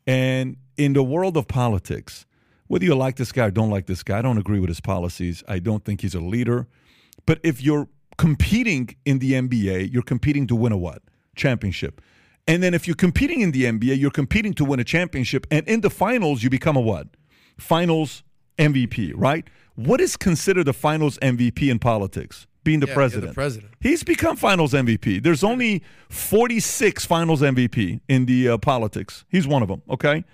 And 0.07 0.59
in 0.77 0.93
the 0.93 1.03
world 1.03 1.37
of 1.37 1.49
politics, 1.49 2.27
whether 2.67 2.85
you 2.85 2.95
like 2.95 3.17
this 3.17 3.33
guy 3.33 3.47
or 3.47 3.51
don't 3.51 3.71
like 3.71 3.87
this 3.87 4.03
guy, 4.03 4.19
I 4.19 4.23
don't 4.23 4.37
agree 4.37 4.61
with 4.61 4.69
his 4.69 4.81
policies. 4.81 5.43
I 5.49 5.59
don't 5.59 5.85
think 5.85 6.03
he's 6.03 6.15
a 6.15 6.21
leader. 6.21 6.67
But 7.25 7.41
if 7.43 7.63
you're 7.63 7.89
competing 8.19 8.95
in 9.07 9.19
the 9.19 9.33
NBA, 9.33 9.93
you're 9.93 10.03
competing 10.03 10.47
to 10.49 10.57
win 10.57 10.73
a 10.73 10.77
what? 10.77 11.03
Championship. 11.37 12.03
And 12.47 12.63
then 12.63 12.75
if 12.75 12.87
you're 12.87 12.97
competing 12.97 13.41
in 13.41 13.53
the 13.53 13.65
NBA, 13.65 13.99
you're 13.99 14.11
competing 14.11 14.53
to 14.55 14.65
win 14.67 14.79
a 14.79 14.85
championship. 14.85 15.47
And 15.51 15.67
in 15.67 15.81
the 15.81 15.89
finals, 15.89 16.43
you 16.43 16.51
become 16.51 16.77
a 16.77 16.81
what? 16.81 17.09
Finals 17.57 18.24
MVP, 18.59 19.13
right? 19.15 19.47
What 19.75 20.01
is 20.01 20.17
considered 20.17 20.65
the 20.65 20.73
finals 20.73 21.19
MVP 21.19 21.71
in 21.71 21.79
politics? 21.79 22.47
Being 22.63 22.81
the 22.81 22.87
Yeah, 22.87 22.93
you're 22.95 22.95
the 22.95 23.01
president. 23.01 23.35
president. 23.35 23.73
He's 23.81 24.03
become 24.05 24.37
finals 24.37 24.73
MVP. 24.73 25.23
There's 25.23 25.45
only 25.45 25.83
46 26.09 27.05
finals 27.05 27.43
MVP 27.43 28.01
in 28.09 28.25
the 28.27 28.49
uh, 28.51 28.59
politics. 28.59 29.25
He's 29.29 29.47
one 29.47 29.63
of 29.63 29.69
them, 29.69 29.83
okay? 29.91 30.25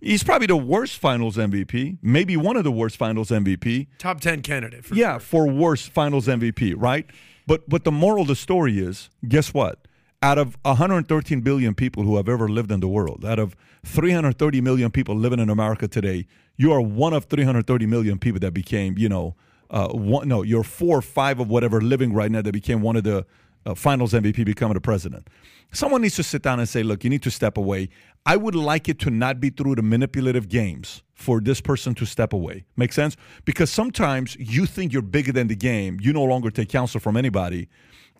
He's 0.00 0.22
probably 0.22 0.46
the 0.46 0.56
worst 0.56 0.98
finals 0.98 1.36
MVP, 1.36 1.98
maybe 2.02 2.36
one 2.36 2.56
of 2.56 2.64
the 2.64 2.72
worst 2.72 2.96
finals 2.96 3.30
MVP. 3.30 3.86
Top 3.98 4.20
10 4.20 4.42
candidate. 4.42 4.84
For 4.84 4.94
Yeah, 4.94 5.18
for 5.18 5.46
worst 5.48 5.90
finals 5.90 6.26
MVP, 6.26 6.74
right? 6.76 7.06
But 7.46 7.68
but 7.68 7.84
the 7.84 7.92
moral 7.92 8.22
of 8.22 8.28
the 8.28 8.36
story 8.36 8.78
is, 8.78 9.10
guess 9.28 9.52
what? 9.52 9.86
Out 10.24 10.38
of 10.38 10.56
113 10.62 11.42
billion 11.42 11.74
people 11.74 12.02
who 12.02 12.16
have 12.16 12.30
ever 12.30 12.48
lived 12.48 12.72
in 12.72 12.80
the 12.80 12.88
world, 12.88 13.26
out 13.26 13.38
of 13.38 13.54
330 13.84 14.62
million 14.62 14.90
people 14.90 15.14
living 15.14 15.38
in 15.38 15.50
America 15.50 15.86
today, 15.86 16.26
you 16.56 16.72
are 16.72 16.80
one 16.80 17.12
of 17.12 17.26
330 17.26 17.84
million 17.84 18.18
people 18.18 18.40
that 18.40 18.54
became, 18.54 18.96
you 18.96 19.10
know, 19.10 19.36
uh, 19.68 19.88
one, 19.88 20.26
no, 20.26 20.40
you're 20.40 20.64
four 20.64 20.96
or 20.96 21.02
five 21.02 21.40
of 21.40 21.50
whatever 21.50 21.78
living 21.78 22.14
right 22.14 22.30
now 22.30 22.40
that 22.40 22.52
became 22.52 22.80
one 22.80 22.96
of 22.96 23.04
the 23.04 23.26
uh, 23.66 23.74
finals 23.74 24.14
MVP 24.14 24.46
becoming 24.46 24.72
the 24.72 24.80
president. 24.80 25.28
Someone 25.72 26.00
needs 26.00 26.16
to 26.16 26.22
sit 26.22 26.40
down 26.40 26.58
and 26.58 26.66
say, 26.66 26.82
look, 26.82 27.04
you 27.04 27.10
need 27.10 27.22
to 27.22 27.30
step 27.30 27.58
away. 27.58 27.90
I 28.24 28.36
would 28.36 28.54
like 28.54 28.88
it 28.88 28.98
to 29.00 29.10
not 29.10 29.40
be 29.40 29.50
through 29.50 29.74
the 29.74 29.82
manipulative 29.82 30.48
games 30.48 31.02
for 31.12 31.38
this 31.38 31.60
person 31.60 31.94
to 31.96 32.06
step 32.06 32.32
away. 32.32 32.64
Make 32.78 32.94
sense? 32.94 33.18
Because 33.44 33.68
sometimes 33.68 34.36
you 34.40 34.64
think 34.64 34.90
you're 34.90 35.02
bigger 35.02 35.32
than 35.32 35.48
the 35.48 35.56
game. 35.56 35.98
You 36.00 36.14
no 36.14 36.24
longer 36.24 36.50
take 36.50 36.70
counsel 36.70 36.98
from 36.98 37.18
anybody. 37.18 37.68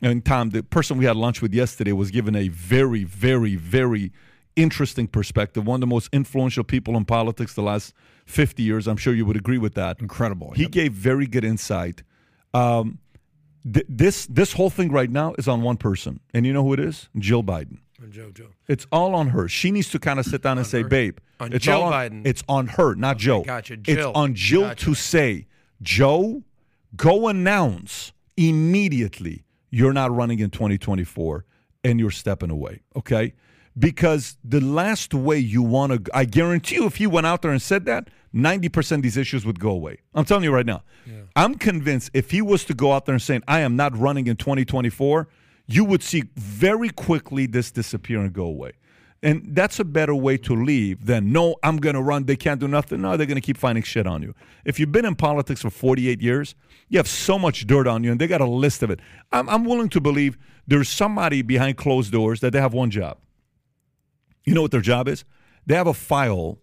And 0.03 0.25
Tom, 0.25 0.51
the 0.51 0.63
person 0.63 0.99
we 0.99 1.05
had 1.07 1.17
lunch 1.17 1.41
with 1.41 1.55
yesterday 1.55 1.93
was 1.93 2.11
given 2.11 2.35
a 2.37 2.49
very, 2.49 3.05
very, 3.05 3.57
very 3.57 4.13
interesting 4.57 5.07
perspective. 5.09 5.67
One 5.67 5.77
of 5.77 5.81
the 5.81 5.87
most 5.87 6.09
influential 6.13 6.63
people 6.65 6.97
in 6.97 7.05
politics 7.05 7.55
the 7.55 7.63
last 7.63 7.95
50 8.27 8.63
years. 8.63 8.87
I'm 8.87 8.97
sure 8.97 9.15
you 9.15 9.25
would 9.27 9.37
agree 9.37 9.59
with 9.59 9.75
that. 9.75 10.01
Incredible. 10.01 10.53
He 10.53 10.63
Yep. 10.63 10.71
gave 10.73 10.93
very 10.93 11.27
good 11.27 11.45
insight. 11.45 12.03
Um, 12.53 12.99
th- 13.71 13.87
this 13.89 14.27
this 14.27 14.53
whole 14.53 14.71
thing 14.71 14.93
right 14.93 15.11
now 15.11 15.35
is 15.39 15.49
on 15.49 15.63
one 15.63 15.77
person, 15.77 16.21
and 16.33 16.47
you 16.47 16.53
know 16.53 16.63
who 16.63 16.73
it 16.73 16.81
is? 16.81 17.09
Jill 17.19 17.43
Biden. 17.43 17.79
Joe, 18.11 18.31
Joe. 18.33 18.49
It's 18.69 18.87
all 18.93 19.15
on 19.15 19.29
her. 19.29 19.49
She 19.49 19.71
needs 19.71 19.89
to 19.91 19.99
kind 19.99 20.21
of 20.21 20.27
sit 20.27 20.43
down 20.43 20.59
and 20.59 20.67
say, 20.67 20.83
her. 20.83 20.89
"Babe, 20.89 21.19
On 21.41 21.53
it's 21.53 21.65
Jill 21.65 21.81
all 21.83 21.85
on, 21.85 21.93
Biden. 21.93 22.27
It's 22.27 22.43
on 22.49 22.67
her, 22.69 22.95
not 22.95 23.17
Joe. 23.17 23.43
gotcha. 23.43 23.79
It's 23.87 24.05
on 24.15 24.35
Jill 24.35 24.61
Gotcha. 24.63 24.85
to 24.85 24.95
say, 24.95 25.47
Joe, 25.81 26.43
go 26.97 27.29
announce 27.29 28.13
immediately 28.37 29.44
you're 29.75 29.93
not 29.93 30.15
running 30.15 30.39
in 30.39 30.51
2024 30.51 31.45
and 31.83 31.99
you're 32.01 32.11
stepping 32.11 32.51
away. 32.51 32.81
Okay." 32.95 33.35
Because 33.77 34.37
the 34.45 34.61
last 34.61 35.13
way 35.13 35.39
you 35.39 35.61
want 35.61 36.05
to, 36.05 36.17
I 36.17 36.27
guarantee 36.27 36.77
you, 36.77 36.87
if 36.87 36.97
he 36.97 37.09
went 37.09 37.27
out 37.27 37.43
there 37.43 37.51
and 37.51 37.61
said 37.61 37.87
that, 37.87 38.09
90% 38.33 38.97
of 38.97 39.03
these 39.03 39.17
issues 39.17 39.45
would 39.45 39.59
go 39.59 39.71
away. 39.71 39.99
I'm 40.15 40.25
telling 40.25 40.45
you 40.45 40.53
right 40.53 40.67
now. 40.67 40.83
I'm 41.35 41.57
convinced 41.57 42.11
if 42.15 42.31
he 42.31 42.41
was 42.41 42.65
to 42.67 42.75
go 42.75 42.93
out 42.93 43.05
there 43.07 43.15
and 43.15 43.23
saying, 43.23 43.43
I 43.49 43.61
am 43.61 43.75
not 43.75 43.97
running 43.97 44.29
in 44.29 44.37
2024, 44.37 45.29
you 45.67 45.85
would 45.85 46.03
see 46.03 46.25
very 46.37 46.91
quickly 46.91 47.47
this 47.47 47.73
disappear 47.73 48.21
and 48.21 48.33
go 48.33 48.45
away. 48.45 48.73
And 49.25 49.57
that's 49.57 49.81
a 49.81 49.85
better 49.85 50.15
way 50.15 50.37
to 50.37 50.55
leave 50.55 51.07
than, 51.07 51.33
no, 51.33 51.57
I'm 51.63 51.79
going 51.79 51.95
to 51.95 52.03
run. 52.03 52.27
They 52.27 52.37
can't 52.37 52.61
do 52.61 52.69
nothing. 52.69 53.01
No, 53.01 53.17
they're 53.17 53.27
going 53.27 53.41
to 53.41 53.41
keep 53.41 53.57
finding 53.57 53.83
shit 53.83 54.07
on 54.07 54.21
you. 54.21 54.35
If 54.67 54.79
you've 54.79 54.93
been 54.93 55.07
in 55.07 55.15
politics 55.17 55.63
for 55.63 55.71
48 55.71 56.21
years, 56.21 56.55
you 56.91 56.99
have 56.99 57.09
so 57.09 57.39
much 57.39 57.67
dirt 57.67 57.87
on 57.87 58.05
you, 58.05 58.13
and 58.13 58.21
they 58.21 58.27
got 58.27 58.43
a 58.43 58.47
list 58.47 58.83
of 58.83 58.91
it. 58.91 59.01
I'm, 59.33 59.49
I'm 59.49 59.65
willing 59.65 59.89
to 59.89 60.01
believe 60.01 60.37
there's 60.67 60.91
somebody 60.91 61.41
behind 61.41 61.79
closed 61.79 62.13
doors 62.13 62.41
that 62.41 62.53
they 62.53 62.61
have 62.61 62.75
one 62.75 62.91
job. 62.91 63.17
You 64.45 64.53
know 64.53 64.61
what 64.61 64.73
their 64.73 64.83
job 64.83 65.09
is? 65.09 65.25
They 65.65 65.75
have 65.75 65.87
a 65.87 65.95
file 65.95 66.59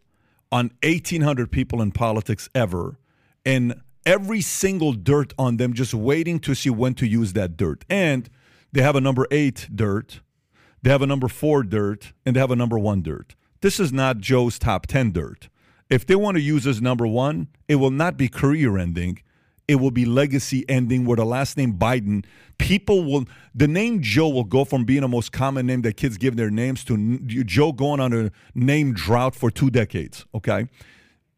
on 0.51 0.69
1,800 0.83 1.51
people 1.51 1.81
in 1.81 1.91
politics 1.91 2.47
ever, 2.53 2.99
and 3.43 3.81
every 4.05 4.41
single 4.41 4.93
dirt 4.93 5.33
on 5.39 5.57
them, 5.57 5.73
just 5.73 5.95
waiting 5.95 6.39
to 6.41 6.53
see 6.53 6.69
when 6.69 6.93
to 6.93 7.07
use 7.07 7.33
that 7.33 7.57
dirt. 7.57 7.85
And 7.89 8.29
they 8.71 8.83
have 8.83 8.95
a 8.95 9.01
number 9.01 9.25
eight 9.31 9.67
dirt, 9.73 10.21
they 10.81 10.89
have 10.89 11.01
a 11.01 11.07
number 11.07 11.27
four 11.27 11.63
dirt, 11.63 12.13
and 12.25 12.35
they 12.35 12.39
have 12.39 12.51
a 12.51 12.55
number 12.55 12.77
one 12.79 13.01
dirt. 13.01 13.35
This 13.61 13.79
is 13.79 13.93
not 13.93 14.17
Joe's 14.17 14.57
top 14.57 14.87
10 14.87 15.11
dirt. 15.11 15.49
If 15.89 16.05
they 16.05 16.15
want 16.15 16.37
to 16.37 16.41
use 16.41 16.65
as 16.65 16.81
number 16.81 17.05
one, 17.05 17.47
it 17.67 17.75
will 17.75 17.91
not 17.91 18.17
be 18.17 18.27
career 18.29 18.77
ending. 18.77 19.19
it 19.67 19.75
will 19.75 19.91
be 19.91 20.03
legacy 20.05 20.65
ending 20.67 21.05
where 21.05 21.15
the 21.15 21.25
last 21.25 21.55
name 21.55 21.73
Biden, 21.77 22.25
people 22.57 23.05
will, 23.05 23.25
the 23.55 23.67
name 23.69 24.01
Joe 24.01 24.27
will 24.27 24.43
go 24.43 24.65
from 24.65 24.83
being 24.83 25.01
the 25.01 25.07
most 25.07 25.31
common 25.31 25.65
name 25.65 25.81
that 25.83 25.95
kids 25.95 26.17
give 26.17 26.35
their 26.35 26.49
names 26.49 26.83
to 26.85 27.19
Joe 27.19 27.71
going 27.71 28.01
on 28.01 28.11
a 28.11 28.31
name 28.53 28.93
drought 28.93 29.33
for 29.33 29.49
two 29.49 29.69
decades, 29.69 30.25
okay? 30.35 30.67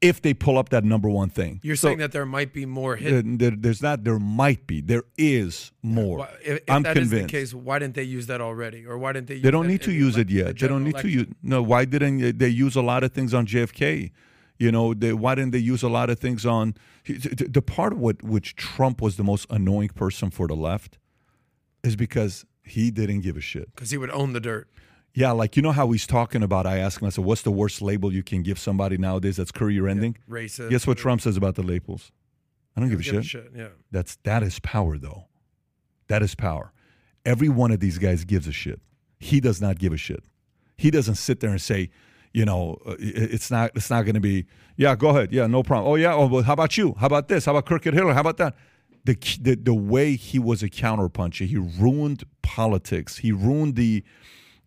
If 0.03 0.21
they 0.21 0.33
pull 0.33 0.57
up 0.57 0.69
that 0.69 0.83
number 0.83 1.09
one 1.09 1.29
thing. 1.29 1.59
You're 1.63 1.75
So, 1.77 1.87
saying 1.87 1.99
that 1.99 2.11
there 2.11 2.25
might 2.25 2.51
be 2.53 2.65
more 2.65 2.95
hidden. 2.97 3.37
there- 3.37 3.51
there's 3.51 3.81
not, 3.81 4.03
there 4.03 4.19
might 4.19 4.67
be, 4.67 4.81
there 4.81 5.03
is 5.17 5.71
more. 5.81 6.27
If, 6.43 6.57
if 6.57 6.63
I'm 6.69 6.83
that 6.83 6.97
is 6.97 7.09
convinced. 7.09 7.31
the 7.33 7.39
case, 7.39 7.53
why 7.53 7.79
didn't 7.79 7.95
they 7.95 8.03
use 8.03 8.27
that 8.27 8.41
already, 8.41 8.85
or 8.85 8.97
why 8.97 9.13
didn't 9.13 9.27
they? 9.27 9.35
Use 9.35 9.43
They 9.43 9.51
don't 9.51 9.67
need 9.67 9.81
to 9.83 9.91
use 9.91 10.17
it 10.17 10.27
the 10.27 10.33
yet. 10.33 10.59
They 10.59 10.67
don't 10.67 10.83
need 10.83 10.97
to 10.97 11.07
use. 11.09 11.27
No, 11.41 11.61
why 11.63 11.85
didn't 11.85 12.37
they 12.37 12.49
use 12.49 12.75
a 12.75 12.81
lot 12.81 13.03
of 13.03 13.13
things 13.13 13.33
on 13.33 13.45
JFK? 13.47 14.11
You 14.59 14.71
know, 14.71 14.93
they, 14.93 15.13
why 15.13 15.35
didn't 15.35 15.51
they 15.51 15.57
use 15.59 15.81
a 15.83 15.89
lot 15.89 16.09
of 16.09 16.19
things 16.19 16.45
on 16.45 16.75
the, 17.05 17.47
the 17.49 17.61
part 17.61 17.91
of 17.93 17.99
what 17.99 18.21
which 18.23 18.55
Trump 18.55 19.01
was 19.01 19.17
the 19.17 19.23
most 19.23 19.47
annoying 19.49 19.89
person 19.89 20.29
for 20.29 20.47
the 20.47 20.55
left 20.55 20.99
is 21.83 21.95
because 21.95 22.45
he 22.63 22.91
didn't 22.91 23.21
give 23.21 23.35
a 23.35 23.41
shit. 23.41 23.73
because 23.75 23.89
he 23.91 23.97
would 23.97 24.11
own 24.11 24.33
the 24.33 24.39
dirt. 24.39 24.69
Yeah, 25.15 25.31
like 25.31 25.55
you 25.55 25.61
know 25.61 25.71
how 25.71 25.91
he's 25.91 26.07
talking 26.07 26.41
about. 26.41 26.65
I 26.65 26.77
asked 26.79 27.01
him, 27.01 27.05
I 27.05 27.09
said, 27.09 27.23
"What's 27.23 27.43
the 27.43 27.51
worst 27.51 27.81
label 27.81 28.11
you 28.11 28.23
can 28.23 28.41
give 28.41 28.57
somebody 28.57 28.97
nowadays 28.97 29.37
that's 29.37 29.51
career 29.51 29.87
ending?" 29.87 30.17
Racist. 30.29 30.69
Guess 30.69 30.87
what 30.87 30.97
Trump 30.97 31.21
says 31.21 31.37
about 31.37 31.55
the 31.55 31.61
labels? 31.63 32.11
I 32.75 32.79
don't 32.79 32.89
give 32.89 32.99
a 32.99 33.03
Give 33.03 33.13
shit. 33.23 33.41
a 33.43 33.45
shit. 33.45 33.51
Yeah. 33.55 33.67
That's 33.91 34.15
that 34.23 34.41
is 34.41 34.59
power 34.59 34.97
though. 34.97 35.25
That 36.07 36.23
is 36.23 36.33
power. 36.35 36.73
Every 37.25 37.47
one 37.49 37.71
of 37.71 37.79
these 37.79 37.99
guys 37.99 38.25
gives 38.25 38.47
a 38.47 38.51
shit. 38.51 38.81
He 39.19 39.39
does 39.39 39.61
not 39.61 39.77
give 39.77 39.93
a 39.93 39.97
shit. 39.97 40.23
He 40.77 40.89
doesn't 40.89 41.15
sit 41.15 41.39
there 41.39 41.51
and 41.51 41.61
say, 41.61 41.91
you 42.33 42.43
know, 42.45 42.79
uh, 42.85 42.95
it's 42.99 43.51
not 43.51 43.71
it's 43.75 43.91
not 43.91 44.03
going 44.03 44.15
to 44.15 44.19
be, 44.21 44.47
yeah, 44.75 44.95
go 44.95 45.09
ahead. 45.09 45.31
Yeah, 45.31 45.45
no 45.45 45.61
problem. 45.61 45.91
Oh 45.91 45.95
yeah, 45.95 46.15
oh, 46.15 46.25
well, 46.25 46.41
how 46.43 46.53
about 46.53 46.75
you? 46.75 46.95
How 46.99 47.05
about 47.05 47.27
this? 47.27 47.45
How 47.45 47.51
about 47.51 47.67
Kirkwood 47.67 47.93
Hiller? 47.93 48.13
How 48.15 48.21
about 48.21 48.37
that? 48.37 48.55
The, 49.05 49.15
the 49.39 49.55
the 49.55 49.73
way 49.75 50.15
he 50.15 50.39
was 50.39 50.63
a 50.63 50.69
counterpuncher, 50.69 51.45
he 51.45 51.57
ruined 51.57 52.23
politics. 52.41 53.17
He 53.17 53.31
ruined 53.31 53.75
the 53.75 54.03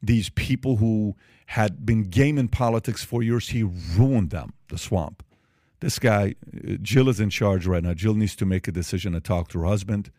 these 0.03 0.29
people 0.31 0.77
who 0.77 1.17
had 1.47 1.87
been 1.87 2.05
game 2.05 2.39
in 2.39 2.49
politics 2.49 3.05
for 3.05 3.23
years. 3.23 3.51
He 3.51 3.63
ruined 3.63 4.31
them. 4.31 4.53
The 4.69 4.79
swamp. 4.79 5.23
This 5.81 5.99
guy, 5.99 6.35
uh, 6.53 6.73
Jill 6.83 7.09
is 7.09 7.21
in 7.21 7.31
charge 7.31 7.67
right 7.67 7.83
now. 7.83 7.95
Jill 7.95 8.15
needs 8.15 8.35
to 8.37 8.47
make 8.47 8.67
a 8.67 8.73
decision 8.73 9.15
and 9.15 9.25
talk 9.25 9.49
to 9.49 9.61
her 9.61 9.67
husband, 9.67 10.11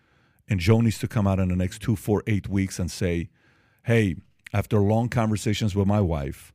and 0.48 0.60
Joe 0.60 0.82
needs 0.82 1.00
to 1.00 1.08
come 1.08 1.28
out 1.28 1.40
in 1.40 1.50
the 1.50 1.56
next 1.56 1.82
two, 1.82 1.96
four, 1.96 2.24
eight 2.28 2.48
weeks 2.48 2.80
and 2.80 2.90
say, 2.90 3.30
"Hey, 3.84 4.16
after 4.54 4.80
long 4.80 5.10
conversations 5.10 5.76
with 5.76 5.88
my 5.88 6.00
wife, 6.00 6.54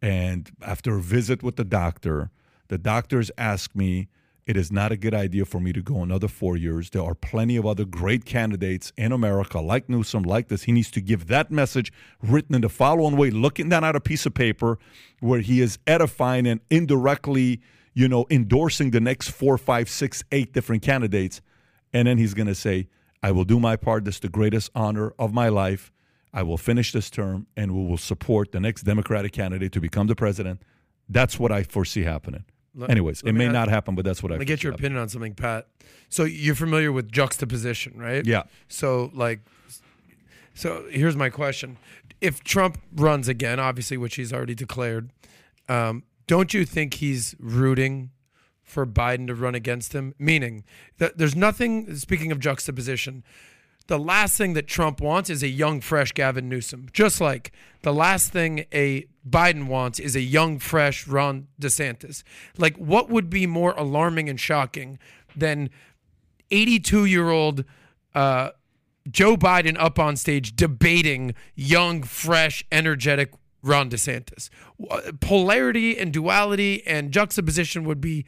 and 0.00 0.50
after 0.60 0.96
a 0.96 1.00
visit 1.00 1.42
with 1.42 1.56
the 1.56 1.64
doctor, 1.64 2.30
the 2.68 2.78
doctors 2.78 3.30
asked 3.36 3.74
me." 3.74 4.08
It 4.44 4.56
is 4.56 4.72
not 4.72 4.90
a 4.90 4.96
good 4.96 5.14
idea 5.14 5.44
for 5.44 5.60
me 5.60 5.72
to 5.72 5.80
go 5.80 6.02
another 6.02 6.26
four 6.26 6.56
years. 6.56 6.90
There 6.90 7.02
are 7.02 7.14
plenty 7.14 7.56
of 7.56 7.64
other 7.64 7.84
great 7.84 8.24
candidates 8.24 8.92
in 8.96 9.12
America, 9.12 9.60
like 9.60 9.88
Newsom, 9.88 10.24
like 10.24 10.48
this. 10.48 10.64
He 10.64 10.72
needs 10.72 10.90
to 10.92 11.00
give 11.00 11.28
that 11.28 11.52
message 11.52 11.92
written 12.20 12.56
in 12.56 12.62
the 12.62 12.68
following 12.68 13.16
way, 13.16 13.30
looking 13.30 13.68
down 13.68 13.84
at 13.84 13.94
a 13.94 14.00
piece 14.00 14.26
of 14.26 14.34
paper 14.34 14.78
where 15.20 15.40
he 15.40 15.60
is 15.60 15.78
edifying 15.86 16.48
and 16.48 16.60
indirectly, 16.70 17.60
you 17.94 18.08
know, 18.08 18.26
endorsing 18.30 18.90
the 18.90 19.00
next 19.00 19.30
four, 19.30 19.56
five, 19.56 19.88
six, 19.88 20.24
eight 20.32 20.52
different 20.52 20.82
candidates. 20.82 21.40
And 21.92 22.08
then 22.08 22.18
he's 22.18 22.34
going 22.34 22.48
to 22.48 22.54
say, 22.54 22.88
I 23.22 23.30
will 23.30 23.44
do 23.44 23.60
my 23.60 23.76
part. 23.76 24.04
This 24.04 24.16
is 24.16 24.20
the 24.22 24.28
greatest 24.28 24.70
honor 24.74 25.14
of 25.20 25.32
my 25.32 25.50
life. 25.50 25.92
I 26.34 26.42
will 26.42 26.58
finish 26.58 26.90
this 26.90 27.10
term 27.10 27.46
and 27.56 27.72
we 27.72 27.86
will 27.86 27.98
support 27.98 28.50
the 28.50 28.58
next 28.58 28.82
Democratic 28.82 29.32
candidate 29.32 29.70
to 29.72 29.80
become 29.80 30.08
the 30.08 30.16
president. 30.16 30.62
That's 31.08 31.38
what 31.38 31.52
I 31.52 31.62
foresee 31.62 32.02
happening. 32.02 32.44
Let- 32.74 32.90
Anyways, 32.90 33.22
let 33.22 33.30
it 33.30 33.32
may 33.34 33.46
ask- 33.46 33.52
not 33.52 33.68
happen, 33.68 33.94
but 33.94 34.04
that's 34.04 34.22
what 34.22 34.32
I 34.32 34.34
Let 34.36 34.40
me 34.40 34.46
get 34.46 34.62
your 34.62 34.72
opinion 34.72 35.00
on 35.00 35.08
something, 35.08 35.34
Pat. 35.34 35.68
So 36.08 36.24
you're 36.24 36.54
familiar 36.54 36.90
with 36.92 37.10
juxtaposition, 37.12 37.98
right? 37.98 38.24
Yeah. 38.24 38.44
So 38.68 39.10
like, 39.14 39.40
so 40.54 40.86
here's 40.90 41.16
my 41.16 41.30
question: 41.30 41.76
If 42.20 42.42
Trump 42.44 42.78
runs 42.94 43.28
again, 43.28 43.58
obviously, 43.60 43.96
which 43.96 44.16
he's 44.16 44.32
already 44.32 44.54
declared, 44.54 45.10
um, 45.68 46.04
don't 46.26 46.52
you 46.54 46.64
think 46.64 46.94
he's 46.94 47.34
rooting 47.38 48.10
for 48.62 48.86
Biden 48.86 49.26
to 49.26 49.34
run 49.34 49.54
against 49.54 49.92
him? 49.92 50.14
Meaning 50.18 50.64
that 50.98 51.18
there's 51.18 51.36
nothing. 51.36 51.94
Speaking 51.96 52.32
of 52.32 52.38
juxtaposition, 52.40 53.22
the 53.86 53.98
last 53.98 54.36
thing 54.36 54.54
that 54.54 54.66
Trump 54.66 55.00
wants 55.00 55.30
is 55.30 55.42
a 55.42 55.48
young, 55.48 55.80
fresh 55.80 56.12
Gavin 56.12 56.48
Newsom. 56.48 56.88
Just 56.92 57.20
like 57.20 57.52
the 57.82 57.92
last 57.92 58.32
thing 58.32 58.64
a 58.72 59.06
Biden 59.28 59.66
wants 59.66 59.98
is 59.98 60.16
a 60.16 60.20
young, 60.20 60.58
fresh 60.58 61.06
Ron 61.06 61.48
DeSantis. 61.60 62.22
Like, 62.58 62.76
what 62.76 63.08
would 63.08 63.30
be 63.30 63.46
more 63.46 63.72
alarming 63.76 64.28
and 64.28 64.38
shocking 64.38 64.98
than 65.36 65.70
82 66.50 67.04
year 67.04 67.30
old 67.30 67.64
uh, 68.14 68.50
Joe 69.10 69.36
Biden 69.36 69.76
up 69.78 69.98
on 69.98 70.16
stage 70.16 70.54
debating 70.54 71.34
young, 71.54 72.02
fresh, 72.02 72.64
energetic 72.72 73.32
Ron 73.62 73.90
DeSantis? 73.90 74.48
Polarity 75.20 75.96
and 75.98 76.12
duality 76.12 76.84
and 76.86 77.12
juxtaposition 77.12 77.84
would 77.84 78.00
be 78.00 78.24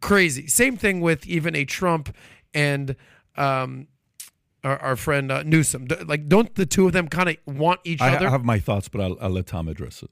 crazy. 0.00 0.46
Same 0.46 0.76
thing 0.76 1.00
with 1.00 1.26
even 1.26 1.54
a 1.56 1.64
Trump 1.64 2.14
and 2.54 2.96
um, 3.36 3.88
our, 4.66 4.78
our 4.82 4.96
friend 4.96 5.30
uh, 5.32 5.42
Newsom. 5.44 5.86
D- 5.86 5.96
Like, 6.04 6.28
don't 6.28 6.54
the 6.54 6.66
two 6.66 6.86
of 6.86 6.92
them 6.92 7.08
kind 7.08 7.28
of 7.28 7.36
want 7.46 7.80
each 7.84 8.00
I, 8.00 8.16
other? 8.16 8.26
I 8.26 8.30
have 8.30 8.44
my 8.44 8.58
thoughts, 8.58 8.88
but 8.88 9.00
I'll, 9.00 9.16
I'll 9.20 9.30
let 9.30 9.46
Tom 9.46 9.68
address 9.68 10.02
it. 10.02 10.10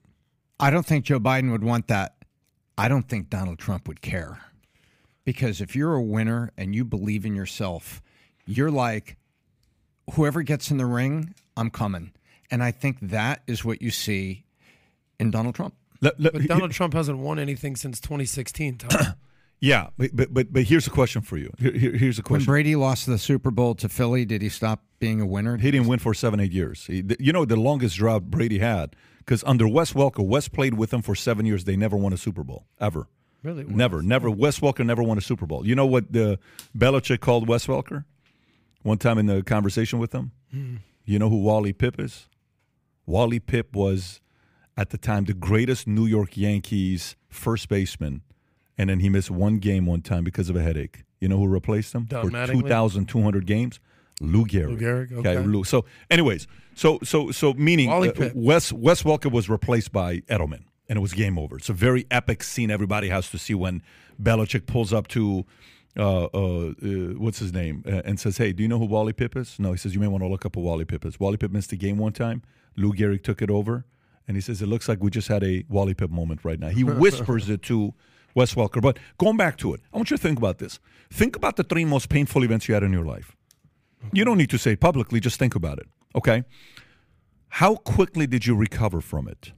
I 0.59 0.69
don't 0.69 0.85
think 0.85 1.05
Joe 1.05 1.19
Biden 1.19 1.51
would 1.51 1.63
want 1.63 1.87
that. 1.89 2.15
I 2.77 2.87
don't 2.87 3.07
think 3.07 3.29
Donald 3.29 3.59
Trump 3.59 3.87
would 3.87 4.01
care. 4.01 4.39
Because 5.25 5.59
if 5.61 5.75
you're 5.75 5.93
a 5.95 6.01
winner 6.03 6.51
and 6.57 6.75
you 6.75 6.85
believe 6.85 7.25
in 7.25 7.35
yourself, 7.35 8.01
you're 8.45 8.71
like, 8.71 9.17
whoever 10.13 10.41
gets 10.43 10.69
in 10.71 10.77
the 10.77 10.85
ring, 10.85 11.33
I'm 11.57 11.69
coming. 11.69 12.11
And 12.51 12.63
I 12.63 12.71
think 12.71 12.97
that 13.01 13.41
is 13.47 13.65
what 13.65 13.81
you 13.81 13.89
see 13.91 14.45
in 15.19 15.31
Donald 15.31 15.55
Trump. 15.55 15.73
Let- 16.01 16.19
let- 16.19 16.33
but 16.33 16.43
Donald 16.47 16.71
Trump 16.71 16.93
hasn't 16.93 17.17
won 17.17 17.39
anything 17.39 17.75
since 17.75 17.99
2016. 17.99 18.77
Tom. 18.77 19.15
yeah, 19.59 19.87
but, 19.97 20.15
but 20.15 20.33
but 20.33 20.53
but 20.53 20.63
here's 20.63 20.85
a 20.87 20.89
question 20.91 21.21
for 21.21 21.37
you. 21.37 21.51
Here, 21.57 21.71
here- 21.73 21.97
here's 21.97 22.19
a 22.19 22.23
question. 22.23 22.45
When. 22.47 22.53
Brady 22.53 22.75
lost 22.75 23.05
the 23.05 23.17
Super 23.17 23.51
Bowl 23.51 23.75
to 23.75 23.89
Philly, 23.89 24.25
did 24.25 24.41
he 24.41 24.49
stop 24.49 24.83
being 24.99 25.21
a 25.21 25.25
winner? 25.25 25.57
He 25.57 25.71
didn't 25.71 25.87
win 25.87 25.99
for 25.99 26.13
seven, 26.13 26.39
eight 26.39 26.51
years. 26.51 26.85
He, 26.85 27.03
you 27.19 27.31
know, 27.33 27.45
the 27.45 27.55
longest 27.55 27.95
drought 27.97 28.25
Brady 28.31 28.59
had, 28.59 28.95
because 29.19 29.43
under 29.45 29.67
Wes 29.67 29.93
Welker, 29.93 30.25
Wes 30.25 30.47
played 30.47 30.75
with 30.75 30.93
him 30.93 31.01
for 31.01 31.15
seven 31.15 31.45
years. 31.45 31.63
They 31.63 31.75
never 31.75 31.97
won 31.97 32.13
a 32.13 32.17
Super 32.17 32.43
Bowl, 32.43 32.65
ever. 32.79 33.07
Really? 33.43 33.63
Never, 33.63 34.01
never. 34.01 34.29
Wes 34.31 34.59
Welker 34.59 34.85
never 34.85 35.03
won 35.03 35.17
a 35.17 35.21
Super 35.21 35.45
Bowl. 35.45 35.65
You 35.67 35.75
know 35.75 35.85
what 35.85 36.11
the 36.11 36.39
Belichick 36.77 37.19
called 37.19 37.47
Wes 37.47 37.67
Welker? 37.67 38.05
One 38.81 38.97
time 38.97 39.17
in 39.17 39.25
the 39.27 39.41
conversation 39.43 39.99
with 39.99 40.13
him? 40.13 40.31
Hmm. 40.51 40.75
You 41.05 41.19
know 41.19 41.29
who 41.29 41.41
Wally 41.41 41.71
Pipp 41.73 41.99
is? 41.99 42.27
Wally 43.05 43.39
Pipp 43.39 43.73
was, 43.73 44.19
at 44.75 44.89
the 44.89 44.97
time, 44.97 45.25
the 45.25 45.33
greatest 45.35 45.85
New 45.87 46.07
York 46.07 46.35
Yankees 46.37 47.15
first 47.29 47.69
baseman. 47.69 48.21
And 48.77 48.89
then 48.89 48.99
he 48.99 49.09
missed 49.09 49.31
one 49.31 49.57
game 49.59 49.85
one 49.85 50.01
time 50.01 50.23
because 50.23 50.49
of 50.49 50.55
a 50.55 50.61
headache. 50.61 51.03
You 51.19 51.29
know 51.29 51.37
who 51.37 51.47
replaced 51.47 51.93
him? 51.93 52.05
Don 52.05 52.25
For 52.25 52.31
Mattingly? 52.31 52.61
2,200 52.61 53.45
games? 53.45 53.79
Lou 54.21 54.45
Gehrig. 54.45 54.69
Lou 54.69 54.77
Gehrig, 54.77 55.11
okay. 55.13 55.39
Lou. 55.39 55.63
So, 55.63 55.85
anyways, 56.09 56.47
so 56.73 56.99
so 57.03 57.31
so 57.31 57.53
meaning 57.53 57.89
uh, 57.89 58.31
Wes 58.33 58.71
Wes 58.71 59.03
Welker 59.03 59.31
was 59.31 59.49
replaced 59.49 59.91
by 59.91 60.19
Edelman, 60.21 60.63
and 60.87 60.97
it 60.97 61.01
was 61.01 61.13
game 61.13 61.37
over. 61.37 61.57
It's 61.57 61.69
a 61.69 61.73
very 61.73 62.05
epic 62.09 62.43
scene. 62.43 62.71
Everybody 62.71 63.09
has 63.09 63.29
to 63.31 63.37
see 63.37 63.53
when 63.53 63.81
Belichick 64.21 64.67
pulls 64.67 64.93
up 64.93 65.07
to 65.09 65.45
uh, 65.97 66.25
uh, 66.25 66.27
uh, 66.33 66.73
what's 67.17 67.39
his 67.39 67.53
name 67.53 67.83
uh, 67.87 68.01
and 68.05 68.19
says, 68.19 68.37
"Hey, 68.37 68.53
do 68.53 68.63
you 68.63 68.69
know 68.69 68.79
who 68.79 68.85
Wally 68.85 69.13
Pipp 69.13 69.35
is?" 69.35 69.59
No, 69.59 69.71
he 69.71 69.77
says, 69.77 69.93
"You 69.93 69.99
may 69.99 70.07
want 70.07 70.23
to 70.23 70.27
look 70.27 70.45
up 70.45 70.55
who 70.55 70.61
Wally 70.61 70.85
Pipp 70.85 71.05
is." 71.05 71.19
Wally 71.19 71.37
Pipp 71.37 71.51
missed 71.51 71.69
the 71.71 71.77
game 71.77 71.97
one 71.97 72.13
time. 72.13 72.41
Lou 72.77 72.93
Gehrig 72.93 73.23
took 73.23 73.41
it 73.41 73.49
over, 73.49 73.85
and 74.27 74.37
he 74.37 74.41
says, 74.41 74.61
"It 74.61 74.67
looks 74.67 74.87
like 74.87 75.01
we 75.01 75.09
just 75.09 75.27
had 75.27 75.43
a 75.43 75.65
Wally 75.69 75.93
Pipp 75.93 76.09
moment 76.09 76.45
right 76.45 76.59
now." 76.59 76.69
He 76.69 76.83
whispers 76.83 77.49
it 77.49 77.61
to 77.63 77.93
Wes 78.35 78.53
Welker. 78.53 78.81
But 78.81 78.99
going 79.17 79.37
back 79.37 79.57
to 79.57 79.73
it, 79.73 79.81
I 79.91 79.97
want 79.97 80.11
you 80.11 80.17
to 80.17 80.21
think 80.21 80.37
about 80.37 80.59
this. 80.59 80.79
Think 81.11 81.35
about 81.35 81.55
the 81.55 81.63
three 81.63 81.85
most 81.85 82.09
painful 82.09 82.43
events 82.43 82.67
you 82.67 82.73
had 82.75 82.83
in 82.83 82.93
your 82.93 83.05
life. 83.05 83.35
You 84.13 84.23
don't 84.23 84.37
need 84.37 84.51
to 84.51 84.59
say 84.59 84.75
publicly, 84.75 85.19
just 85.19 85.39
think 85.39 85.55
about 85.55 85.79
it. 85.79 85.87
Okay? 86.13 86.43
How 87.49 87.75
quickly 87.75 88.27
did 88.27 88.45
you 88.45 88.55
recover 88.55 89.01
from 89.01 89.27
it? 89.27 89.53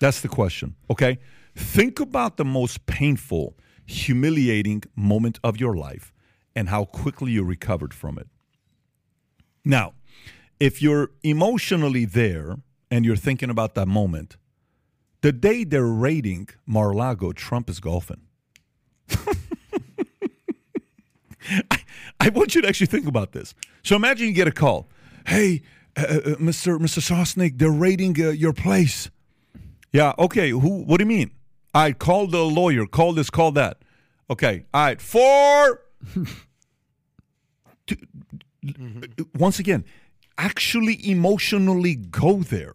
That's 0.00 0.20
the 0.20 0.28
question. 0.28 0.74
Okay? 0.90 1.18
Think 1.54 2.00
about 2.00 2.38
the 2.38 2.44
most 2.44 2.86
painful, 2.86 3.56
humiliating 3.86 4.82
moment 4.96 5.38
of 5.44 5.60
your 5.60 5.76
life 5.76 6.12
and 6.56 6.68
how 6.68 6.84
quickly 6.86 7.32
you 7.32 7.44
recovered 7.44 7.94
from 7.94 8.18
it. 8.18 8.28
Now, 9.64 9.92
if 10.58 10.82
you're 10.82 11.10
emotionally 11.22 12.04
there 12.04 12.56
and 12.90 13.04
you're 13.04 13.16
thinking 13.16 13.50
about 13.50 13.74
that 13.74 13.86
moment, 13.86 14.36
the 15.22 15.32
day 15.32 15.64
they're 15.64 15.86
raiding 15.86 16.48
Mar-a-Lago, 16.66 17.32
Trump 17.32 17.70
is 17.70 17.80
golfing. 17.80 18.20
I, 21.70 21.82
I 22.20 22.28
want 22.28 22.54
you 22.54 22.62
to 22.62 22.68
actually 22.68 22.86
think 22.86 23.06
about 23.06 23.32
this. 23.32 23.54
So 23.82 23.96
imagine 23.96 24.28
you 24.28 24.32
get 24.32 24.46
a 24.46 24.52
call. 24.52 24.88
Hey, 25.26 25.62
uh, 25.96 26.02
uh, 26.02 26.18
Mr. 26.36 26.78
Mr. 26.78 27.00
Sosnick, 27.00 27.58
they're 27.58 27.70
raiding 27.70 28.20
uh, 28.20 28.30
your 28.30 28.52
place. 28.52 29.10
Yeah. 29.92 30.12
Okay. 30.18 30.50
Who? 30.50 30.84
What 30.84 30.98
do 30.98 31.04
you 31.04 31.08
mean? 31.08 31.30
I 31.74 31.92
call 31.92 32.26
the 32.26 32.42
lawyer. 32.44 32.86
Call 32.86 33.12
this. 33.12 33.30
Call 33.30 33.52
that. 33.52 33.78
Okay. 34.30 34.64
All 34.72 34.84
right. 34.84 35.00
Four. 35.00 35.82
to, 37.86 37.96
once 39.38 39.58
again, 39.58 39.84
actually 40.38 41.08
emotionally 41.08 41.94
go 41.96 42.38
there. 42.38 42.74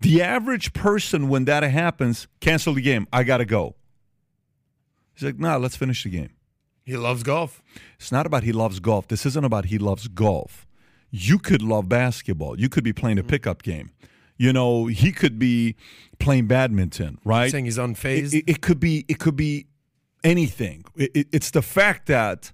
The 0.00 0.22
average 0.22 0.72
person, 0.72 1.28
when 1.28 1.44
that 1.44 1.62
happens, 1.62 2.26
cancel 2.40 2.74
the 2.74 2.80
game. 2.80 3.06
I 3.12 3.22
got 3.22 3.38
to 3.38 3.44
go. 3.44 3.76
He's 5.14 5.24
like, 5.24 5.38
nah, 5.38 5.56
let's 5.56 5.76
finish 5.76 6.04
the 6.04 6.10
game. 6.10 6.30
He 6.84 6.96
loves 6.96 7.22
golf. 7.22 7.62
It's 7.98 8.10
not 8.10 8.26
about 8.26 8.42
he 8.42 8.52
loves 8.52 8.80
golf. 8.80 9.08
This 9.08 9.26
isn't 9.26 9.44
about 9.44 9.66
he 9.66 9.78
loves 9.78 10.08
golf. 10.08 10.66
You 11.10 11.38
could 11.38 11.62
love 11.62 11.88
basketball. 11.88 12.58
You 12.58 12.68
could 12.68 12.84
be 12.84 12.92
playing 12.92 13.18
a 13.18 13.22
mm-hmm. 13.22 13.30
pickup 13.30 13.62
game. 13.62 13.90
You 14.38 14.54
know, 14.54 14.86
he 14.86 15.12
could 15.12 15.38
be 15.38 15.76
playing 16.18 16.46
badminton, 16.46 17.18
right? 17.24 17.50
Saying 17.50 17.66
he's 17.66 17.76
unfazed. 17.76 18.32
It, 18.32 18.38
it, 18.38 18.44
it 18.52 18.60
could 18.62 18.80
be. 18.80 19.04
It 19.06 19.18
could 19.18 19.36
be 19.36 19.66
anything. 20.24 20.84
It- 20.96 21.28
it's 21.30 21.50
the 21.50 21.62
fact 21.62 22.06
that 22.06 22.52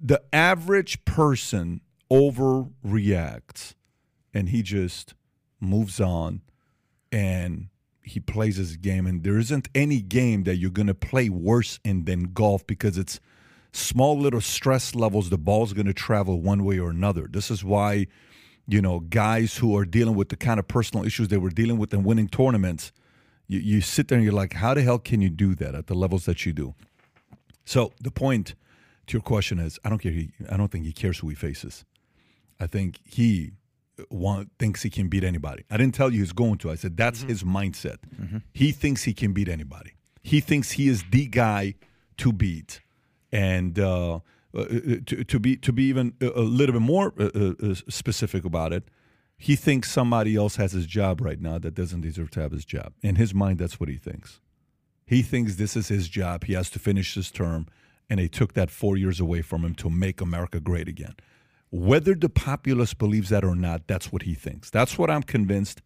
the 0.00 0.22
average 0.32 1.04
person 1.04 1.80
overreacts, 2.10 3.74
and 4.32 4.50
he 4.50 4.62
just 4.62 5.14
moves 5.64 6.00
on, 6.00 6.42
and 7.10 7.68
he 8.02 8.20
plays 8.20 8.56
his 8.56 8.76
game. 8.76 9.06
And 9.06 9.22
there 9.22 9.38
isn't 9.38 9.68
any 9.74 10.00
game 10.00 10.44
that 10.44 10.56
you're 10.56 10.70
going 10.70 10.88
to 10.88 10.94
play 10.94 11.28
worse 11.28 11.80
in 11.84 12.04
than 12.04 12.32
golf 12.32 12.66
because 12.66 12.98
it's 12.98 13.20
small 13.72 14.18
little 14.18 14.40
stress 14.40 14.94
levels. 14.94 15.30
The 15.30 15.38
ball's 15.38 15.72
going 15.72 15.86
to 15.86 15.94
travel 15.94 16.40
one 16.40 16.64
way 16.64 16.78
or 16.78 16.90
another. 16.90 17.26
This 17.30 17.50
is 17.50 17.64
why, 17.64 18.06
you 18.66 18.82
know, 18.82 19.00
guys 19.00 19.56
who 19.56 19.76
are 19.76 19.84
dealing 19.84 20.14
with 20.14 20.28
the 20.28 20.36
kind 20.36 20.60
of 20.60 20.68
personal 20.68 21.04
issues 21.04 21.28
they 21.28 21.38
were 21.38 21.50
dealing 21.50 21.78
with 21.78 21.92
in 21.94 22.04
winning 22.04 22.28
tournaments, 22.28 22.92
you, 23.46 23.58
you 23.58 23.80
sit 23.80 24.08
there 24.08 24.16
and 24.16 24.24
you're 24.24 24.34
like, 24.34 24.54
how 24.54 24.74
the 24.74 24.82
hell 24.82 24.98
can 24.98 25.20
you 25.20 25.30
do 25.30 25.54
that 25.56 25.74
at 25.74 25.86
the 25.86 25.94
levels 25.94 26.24
that 26.26 26.44
you 26.46 26.52
do? 26.52 26.74
So 27.64 27.92
the 28.00 28.10
point 28.10 28.54
to 29.06 29.12
your 29.12 29.22
question 29.22 29.58
is, 29.58 29.78
I 29.84 29.88
don't 29.88 29.98
care. 29.98 30.12
He, 30.12 30.32
I 30.50 30.56
don't 30.56 30.70
think 30.70 30.84
he 30.84 30.92
cares 30.92 31.18
who 31.18 31.28
he 31.28 31.34
faces. 31.34 31.84
I 32.60 32.66
think 32.66 32.98
he 33.04 33.52
want, 34.10 34.50
thinks 34.58 34.82
he 34.82 34.90
can 34.90 35.08
beat 35.08 35.24
anybody. 35.24 35.64
I 35.70 35.76
didn't 35.76 35.94
tell 35.94 36.12
you 36.12 36.20
he's 36.20 36.32
going 36.32 36.58
to. 36.58 36.70
I 36.70 36.74
said 36.74 36.96
that's 36.96 37.22
his 37.22 37.42
mindset. 37.42 37.98
He 38.52 38.72
thinks 38.72 39.04
he 39.04 39.14
can 39.14 39.32
beat 39.32 39.48
anybody. 39.48 39.92
He 40.22 40.40
thinks 40.40 40.72
he 40.72 40.88
is 40.88 41.04
the 41.10 41.26
guy 41.26 41.74
to 42.18 42.32
beat, 42.32 42.80
and 43.30 43.78
uh, 43.78 44.20
uh, 44.56 44.64
to, 45.06 45.24
to 45.24 45.38
be 45.38 45.56
to 45.56 45.72
be 45.72 45.84
even 45.84 46.14
a, 46.20 46.40
little 46.40 46.72
bit 46.74 46.82
more 46.82 47.12
uh, 47.18 47.30
uh, 47.34 47.52
uh, 47.62 47.74
specific 47.88 48.44
about 48.44 48.72
it, 48.72 48.84
he 49.36 49.56
thinks 49.56 49.90
somebody 49.90 50.36
else 50.36 50.56
has 50.56 50.72
his 50.72 50.86
job 50.86 51.20
right 51.20 51.40
now 51.40 51.58
that 51.58 51.74
doesn't 51.74 52.02
deserve 52.02 52.30
to 52.30 52.40
have 52.40 52.52
his 52.52 52.64
job. 52.64 52.92
In 53.02 53.16
his 53.16 53.34
mind, 53.34 53.58
that's 53.58 53.80
what 53.80 53.88
he 53.88 53.96
thinks. 53.96 54.40
He 55.06 55.22
thinks 55.22 55.56
this 55.56 55.76
is 55.76 55.88
his 55.88 56.08
job. 56.08 56.44
He 56.44 56.54
has 56.54 56.70
to 56.70 56.78
finish 56.78 57.14
his 57.14 57.30
term, 57.30 57.66
and 58.08 58.18
they 58.18 58.28
took 58.28 58.54
that 58.54 58.70
four 58.70 58.96
years 58.96 59.20
away 59.20 59.42
from 59.42 59.64
him 59.64 59.74
to 59.76 59.90
make 59.90 60.20
America 60.20 60.60
great 60.60 60.88
again. 60.88 61.14
Whether 61.74 62.14
the 62.14 62.28
populace 62.28 62.94
believes 62.94 63.30
that 63.30 63.42
or 63.42 63.56
not, 63.56 63.88
that's 63.88 64.12
what 64.12 64.22
he 64.22 64.34
thinks. 64.34 64.70
That's 64.70 64.96
what 64.96 65.10
I'm 65.10 65.24
convinced 65.24 65.82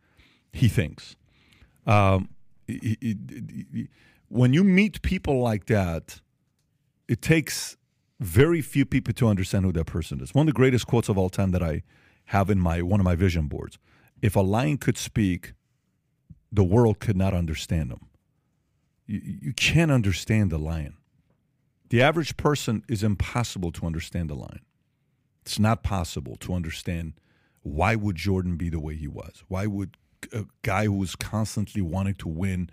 he 0.52 0.68
thinks. 0.68 1.16
Um, 1.86 2.28
he- 2.66 2.98
he- 3.00 3.16
he- 3.72 3.88
when 4.28 4.52
you 4.52 4.64
meet 4.64 5.00
people 5.00 5.40
like 5.40 5.64
that, 5.66 6.20
it 7.08 7.22
takes 7.22 7.78
very 8.20 8.60
few 8.60 8.84
people 8.84 9.14
to 9.14 9.28
understand 9.28 9.64
who 9.64 9.72
that 9.72 9.86
person 9.86 10.20
is. 10.20 10.34
One 10.34 10.46
of 10.46 10.52
the 10.52 10.56
greatest 10.56 10.86
quotes 10.86 11.08
of 11.08 11.16
all 11.16 11.30
time 11.30 11.52
that 11.52 11.62
I 11.62 11.82
have 12.26 12.50
in 12.50 12.60
my 12.60 12.82
one 12.82 13.00
of 13.00 13.04
my 13.04 13.14
vision 13.14 13.48
boards: 13.48 13.78
"If 14.20 14.36
a 14.36 14.40
lion 14.40 14.76
could 14.76 14.98
speak, 14.98 15.54
the 16.52 16.64
world 16.64 17.00
could 17.00 17.16
not 17.16 17.32
understand 17.32 17.92
him." 17.92 18.08
You, 19.06 19.22
you 19.24 19.52
can't 19.54 19.90
understand 19.90 20.50
the 20.50 20.58
lion. 20.58 20.98
The 21.88 22.02
average 22.02 22.36
person 22.36 22.84
is 22.88 23.02
impossible 23.02 23.72
to 23.72 23.86
understand 23.86 24.28
the 24.28 24.34
lion. 24.34 24.60
It's 25.48 25.58
not 25.58 25.82
possible 25.82 26.36
to 26.40 26.52
understand 26.52 27.14
why 27.62 27.96
would 27.96 28.16
Jordan 28.16 28.56
be 28.56 28.68
the 28.68 28.78
way 28.78 28.96
he 28.96 29.08
was? 29.08 29.44
Why 29.48 29.66
would 29.66 29.96
a 30.30 30.44
guy 30.60 30.84
who 30.84 30.92
was 30.92 31.16
constantly 31.16 31.80
wanting 31.80 32.16
to 32.16 32.28
win 32.28 32.68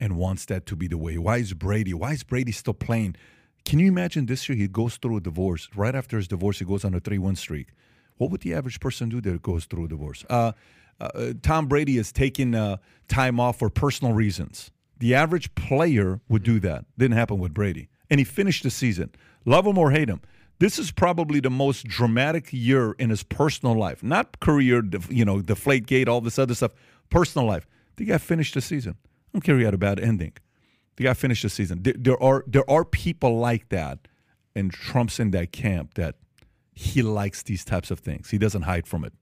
and 0.00 0.16
wants 0.16 0.44
that 0.46 0.66
to 0.66 0.74
be 0.74 0.88
the 0.88 0.98
way? 0.98 1.18
Why 1.18 1.36
is 1.36 1.54
Brady? 1.54 1.94
Why 1.94 2.14
is 2.14 2.24
Brady 2.24 2.50
still 2.50 2.74
playing? 2.74 3.14
Can 3.64 3.78
you 3.78 3.86
imagine 3.86 4.26
this 4.26 4.48
year 4.48 4.58
he 4.58 4.66
goes 4.66 4.96
through 4.96 5.18
a 5.18 5.20
divorce? 5.20 5.68
Right 5.76 5.94
after 5.94 6.16
his 6.16 6.26
divorce, 6.26 6.58
he 6.58 6.64
goes 6.64 6.84
on 6.84 6.94
a 6.94 7.00
three-one 7.00 7.36
streak. 7.36 7.68
What 8.16 8.32
would 8.32 8.40
the 8.40 8.54
average 8.54 8.80
person 8.80 9.08
do 9.08 9.20
that 9.20 9.40
goes 9.42 9.66
through 9.66 9.84
a 9.84 9.88
divorce? 9.88 10.24
Uh, 10.28 10.50
uh, 11.00 11.34
Tom 11.42 11.68
Brady 11.68 11.96
is 11.96 12.10
taking 12.10 12.56
uh, 12.56 12.78
time 13.06 13.38
off 13.38 13.60
for 13.60 13.70
personal 13.70 14.14
reasons. 14.14 14.72
The 14.98 15.14
average 15.14 15.54
player 15.54 16.20
would 16.28 16.42
do 16.42 16.58
that. 16.58 16.86
Didn't 16.98 17.16
happen 17.16 17.38
with 17.38 17.54
Brady, 17.54 17.88
and 18.10 18.18
he 18.18 18.24
finished 18.24 18.64
the 18.64 18.70
season. 18.70 19.12
Love 19.44 19.64
him 19.64 19.78
or 19.78 19.92
hate 19.92 20.08
him, 20.08 20.22
this 20.58 20.78
is 20.78 20.90
probably 20.90 21.40
the 21.40 21.50
most 21.50 21.84
dramatic 21.84 22.52
year 22.52 22.92
in 22.92 23.10
his 23.10 23.22
personal 23.22 23.76
life. 23.76 24.02
Not 24.02 24.40
career, 24.40 24.82
you 25.08 25.24
know, 25.24 25.40
deflate 25.40 25.86
gate, 25.86 26.08
all 26.08 26.20
this 26.20 26.38
other 26.38 26.54
stuff. 26.54 26.72
Personal 27.10 27.46
life. 27.46 27.66
The 27.96 28.06
guy 28.06 28.18
finished 28.18 28.54
the 28.54 28.60
season. 28.60 28.96
I 29.04 29.28
don't 29.32 29.42
care 29.42 29.58
he 29.58 29.64
had 29.64 29.74
a 29.74 29.78
bad 29.78 30.00
ending. 30.00 30.32
The 30.96 31.04
guy 31.04 31.14
finished 31.14 31.42
the 31.42 31.50
season. 31.50 31.82
There, 31.82 31.94
there 31.96 32.22
are 32.22 32.44
there 32.46 32.68
are 32.70 32.84
people 32.84 33.38
like 33.38 33.68
that, 33.68 34.08
and 34.54 34.72
Trump's 34.72 35.20
in 35.20 35.30
that 35.32 35.52
camp 35.52 35.94
that 35.94 36.16
he 36.72 37.02
likes 37.02 37.42
these 37.42 37.64
types 37.64 37.90
of 37.90 38.00
things. 38.00 38.30
He 38.30 38.38
doesn't 38.38 38.62
hide 38.62 38.86
from 38.86 39.04
it. 39.04 39.12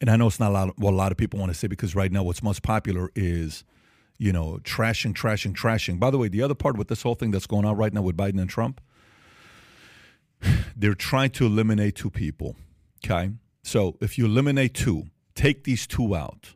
And 0.00 0.10
I 0.10 0.16
know 0.16 0.26
it's 0.26 0.40
not 0.40 0.50
a 0.50 0.54
lot 0.54 0.68
of, 0.68 0.74
what 0.76 0.92
a 0.92 0.96
lot 0.96 1.12
of 1.12 1.18
people 1.18 1.38
want 1.38 1.52
to 1.52 1.58
say 1.58 1.66
because 1.66 1.94
right 1.94 2.10
now 2.10 2.22
what's 2.22 2.42
most 2.42 2.62
popular 2.62 3.10
is, 3.14 3.64
you 4.18 4.32
know, 4.32 4.58
trashing, 4.62 5.14
trashing, 5.14 5.54
trashing. 5.54 5.98
By 5.98 6.10
the 6.10 6.18
way, 6.18 6.28
the 6.28 6.42
other 6.42 6.54
part 6.54 6.76
with 6.76 6.88
this 6.88 7.02
whole 7.02 7.14
thing 7.14 7.30
that's 7.30 7.46
going 7.46 7.64
on 7.64 7.76
right 7.76 7.92
now 7.92 8.02
with 8.02 8.16
Biden 8.16 8.40
and 8.40 8.50
Trump, 8.50 8.80
they're 10.76 10.94
trying 10.94 11.30
to 11.30 11.46
eliminate 11.46 11.96
two 11.96 12.10
people. 12.10 12.56
Okay. 13.04 13.30
So 13.62 13.96
if 14.00 14.18
you 14.18 14.26
eliminate 14.26 14.74
two, 14.74 15.04
take 15.34 15.64
these 15.64 15.86
two 15.86 16.14
out. 16.14 16.54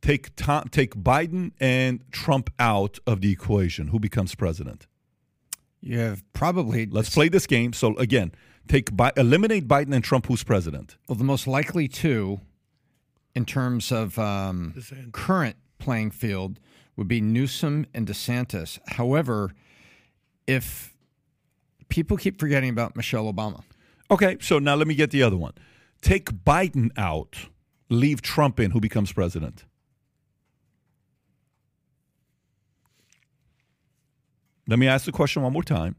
Take 0.00 0.34
Tom, 0.36 0.68
take 0.70 0.94
Biden 0.94 1.52
and 1.58 2.00
Trump 2.12 2.50
out 2.58 2.98
of 3.06 3.20
the 3.20 3.32
equation. 3.32 3.88
Who 3.88 3.98
becomes 3.98 4.34
president? 4.34 4.86
You 5.80 5.98
have 5.98 6.22
probably 6.32 6.86
Let's 6.86 7.10
play 7.10 7.28
this 7.28 7.46
game. 7.46 7.72
So 7.72 7.96
again, 7.96 8.32
take 8.68 8.96
Bi- 8.96 9.12
eliminate 9.16 9.66
Biden 9.66 9.94
and 9.94 10.04
Trump. 10.04 10.26
Who's 10.26 10.44
president? 10.44 10.96
Well, 11.08 11.16
the 11.16 11.24
most 11.24 11.46
likely 11.46 11.88
two, 11.88 12.40
in 13.34 13.44
terms 13.44 13.90
of 13.92 14.18
um, 14.18 14.74
current 15.12 15.56
playing 15.78 16.12
field, 16.12 16.60
would 16.96 17.08
be 17.08 17.20
Newsom 17.20 17.86
and 17.94 18.06
DeSantis. 18.06 18.78
However, 18.88 19.52
if 20.46 20.94
people 21.88 22.16
keep 22.16 22.38
forgetting 22.38 22.70
about 22.70 22.96
Michelle 22.96 23.32
Obama, 23.32 23.62
Okay. 24.10 24.38
So 24.40 24.58
now 24.58 24.74
let 24.74 24.86
me 24.86 24.94
get 24.94 25.10
the 25.10 25.22
other 25.22 25.36
one. 25.36 25.52
Take 26.00 26.30
Biden 26.44 26.90
out. 26.96 27.36
Leave 27.90 28.22
Trump 28.22 28.58
in. 28.60 28.70
Who 28.70 28.80
becomes 28.80 29.12
president? 29.12 29.64
Let 34.66 34.78
me 34.78 34.86
ask 34.86 35.06
the 35.06 35.12
question 35.12 35.42
one 35.42 35.52
more 35.52 35.62
time. 35.62 35.96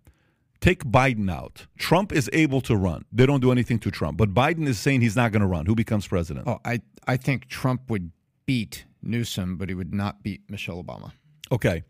Take 0.61 0.83
Biden 0.83 1.31
out. 1.31 1.67
Trump 1.77 2.11
is 2.11 2.29
able 2.33 2.61
to 2.61 2.75
run. 2.75 3.05
They 3.11 3.25
don't 3.25 3.39
do 3.39 3.51
anything 3.51 3.79
to 3.79 3.91
Trump, 3.91 4.17
but 4.17 4.33
Biden 4.33 4.67
is 4.67 4.77
saying 4.77 5.01
he's 5.01 5.15
not 5.15 5.31
going 5.31 5.41
to 5.41 5.47
run. 5.47 5.65
Who 5.65 5.73
becomes 5.75 6.05
president? 6.07 6.47
oh, 6.47 6.59
I 6.65 6.81
I 7.07 7.15
think 7.17 7.47
Trump 7.47 7.89
would 7.89 8.11
beat 8.45 8.85
Newsom, 9.01 9.57
but 9.57 9.69
he 9.69 9.75
would 9.75 9.93
not 9.93 10.21
beat 10.21 10.41
Michelle 10.49 10.83
Obama. 10.83 11.13
Okay. 11.51 11.83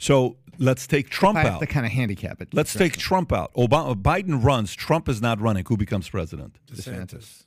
So 0.00 0.38
let's 0.58 0.86
take 0.86 1.10
Trump 1.10 1.36
I 1.36 1.42
have 1.42 1.54
out. 1.54 1.60
to 1.60 1.66
kind 1.66 1.84
of 1.84 1.92
handicap 1.92 2.40
it. 2.40 2.48
Let's 2.54 2.72
take 2.72 2.96
Trump 2.96 3.32
out. 3.32 3.52
Obama, 3.52 3.94
Biden 3.94 4.42
runs. 4.42 4.74
Trump 4.74 5.10
is 5.10 5.20
not 5.20 5.38
running. 5.40 5.64
Who 5.68 5.76
becomes 5.76 6.08
president? 6.08 6.58
DeSantis. 6.72 7.44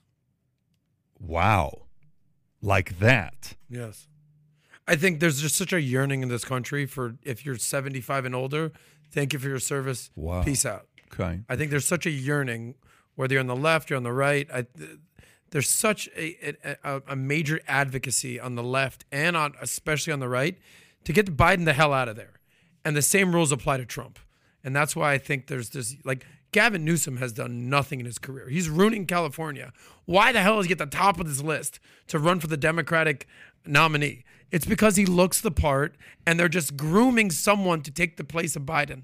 Wow. 1.19 1.88
Like 2.61 2.99
that. 2.99 3.55
Yes. 3.67 4.07
I 4.88 4.95
think 4.95 5.19
there's 5.19 5.41
just 5.41 5.55
such 5.55 5.73
a 5.73 5.81
yearning 5.81 6.21
in 6.21 6.30
this 6.30 6.45
country 6.45 6.85
for 6.85 7.15
if 7.23 7.43
you're 7.43 7.57
75 7.57 8.25
and 8.25 8.35
older, 8.35 8.71
thank 9.11 9.34
you 9.34 9.39
for 9.39 9.47
your 9.47 9.59
service. 9.59 10.11
Wow. 10.15 10.43
Peace 10.43 10.63
out. 10.63 10.85
Okay. 11.11 11.39
I 11.49 11.55
think 11.55 11.71
there's 11.71 11.85
such 11.85 12.05
a 12.05 12.11
yearning, 12.11 12.75
whether 13.15 13.34
you're 13.34 13.41
on 13.41 13.47
the 13.47 13.55
left, 13.55 13.89
you're 13.89 13.97
on 13.97 14.03
the 14.03 14.13
right. 14.13 14.47
I, 14.53 14.67
there's 15.49 15.69
such 15.69 16.07
a, 16.15 16.55
a, 16.84 17.01
a 17.07 17.15
major 17.15 17.61
advocacy 17.67 18.39
on 18.39 18.53
the 18.53 18.63
left 18.63 19.05
and 19.11 19.35
on 19.35 19.53
especially 19.59 20.13
on 20.13 20.19
the 20.19 20.30
right 20.30 20.57
to 21.05 21.13
get 21.13 21.35
Biden 21.35 21.65
the 21.65 21.73
hell 21.73 21.93
out 21.93 22.07
of 22.07 22.15
there. 22.15 22.34
And 22.85 22.95
the 22.95 23.01
same 23.01 23.34
rules 23.34 23.51
apply 23.51 23.77
to 23.77 23.85
Trump. 23.85 24.19
And 24.64 24.76
that's 24.76 24.95
why 24.95 25.14
I 25.14 25.18
think 25.18 25.47
there's 25.47 25.69
this 25.69 25.95
like 26.03 26.26
Gavin 26.51 26.85
Newsom 26.85 27.18
has 27.18 27.34
done 27.34 27.69
nothing 27.69 27.99
in 27.99 28.05
his 28.05 28.18
career. 28.18 28.49
He's 28.49 28.69
ruining 28.69 29.05
California. 29.05 29.73
Why 30.05 30.31
the 30.31 30.41
hell 30.41 30.60
is 30.60 30.68
he 30.68 30.72
at 30.72 30.77
the 30.77 30.85
top 30.85 31.19
of 31.19 31.27
this 31.27 31.41
list 31.41 31.80
to 32.07 32.19
run 32.19 32.39
for 32.39 32.47
the 32.47 32.57
Democratic 32.57 33.27
nominee? 33.65 34.23
It's 34.51 34.65
because 34.65 34.95
he 34.95 35.05
looks 35.05 35.41
the 35.41 35.51
part 35.51 35.95
and 36.26 36.39
they're 36.39 36.49
just 36.49 36.77
grooming 36.77 37.31
someone 37.31 37.81
to 37.81 37.91
take 37.91 38.18
the 38.18 38.23
place 38.23 38.55
of 38.55 38.64
Biden 38.64 39.03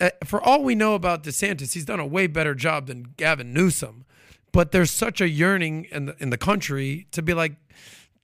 uh, 0.00 0.10
for 0.24 0.40
all 0.40 0.62
we 0.62 0.74
know 0.74 0.94
about 0.94 1.22
DeSantis, 1.22 1.74
he's 1.74 1.84
done 1.84 2.00
a 2.00 2.06
way 2.06 2.26
better 2.26 2.54
job 2.54 2.86
than 2.86 3.14
Gavin 3.16 3.52
Newsom. 3.52 4.06
But 4.52 4.72
there's 4.72 4.90
such 4.90 5.20
a 5.20 5.28
yearning 5.28 5.86
in 5.92 6.06
the, 6.06 6.16
in 6.18 6.30
the 6.30 6.38
country 6.38 7.06
to 7.12 7.22
be 7.22 7.34
like, 7.34 7.52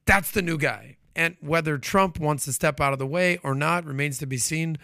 that's 0.07 0.31
the 0.31 0.43
new 0.43 0.59
guy. 0.59 0.96
And 1.17 1.37
whether 1.41 1.79
Trump 1.79 2.21
wants 2.21 2.45
to 2.45 2.53
step 2.53 2.81
out 2.81 2.93
of 2.93 3.01
the 3.01 3.07
way 3.07 3.39
or 3.43 3.55
not 3.55 3.85
remains 3.85 4.19
to 4.19 4.27
be 4.27 4.37
seen. 4.37 4.79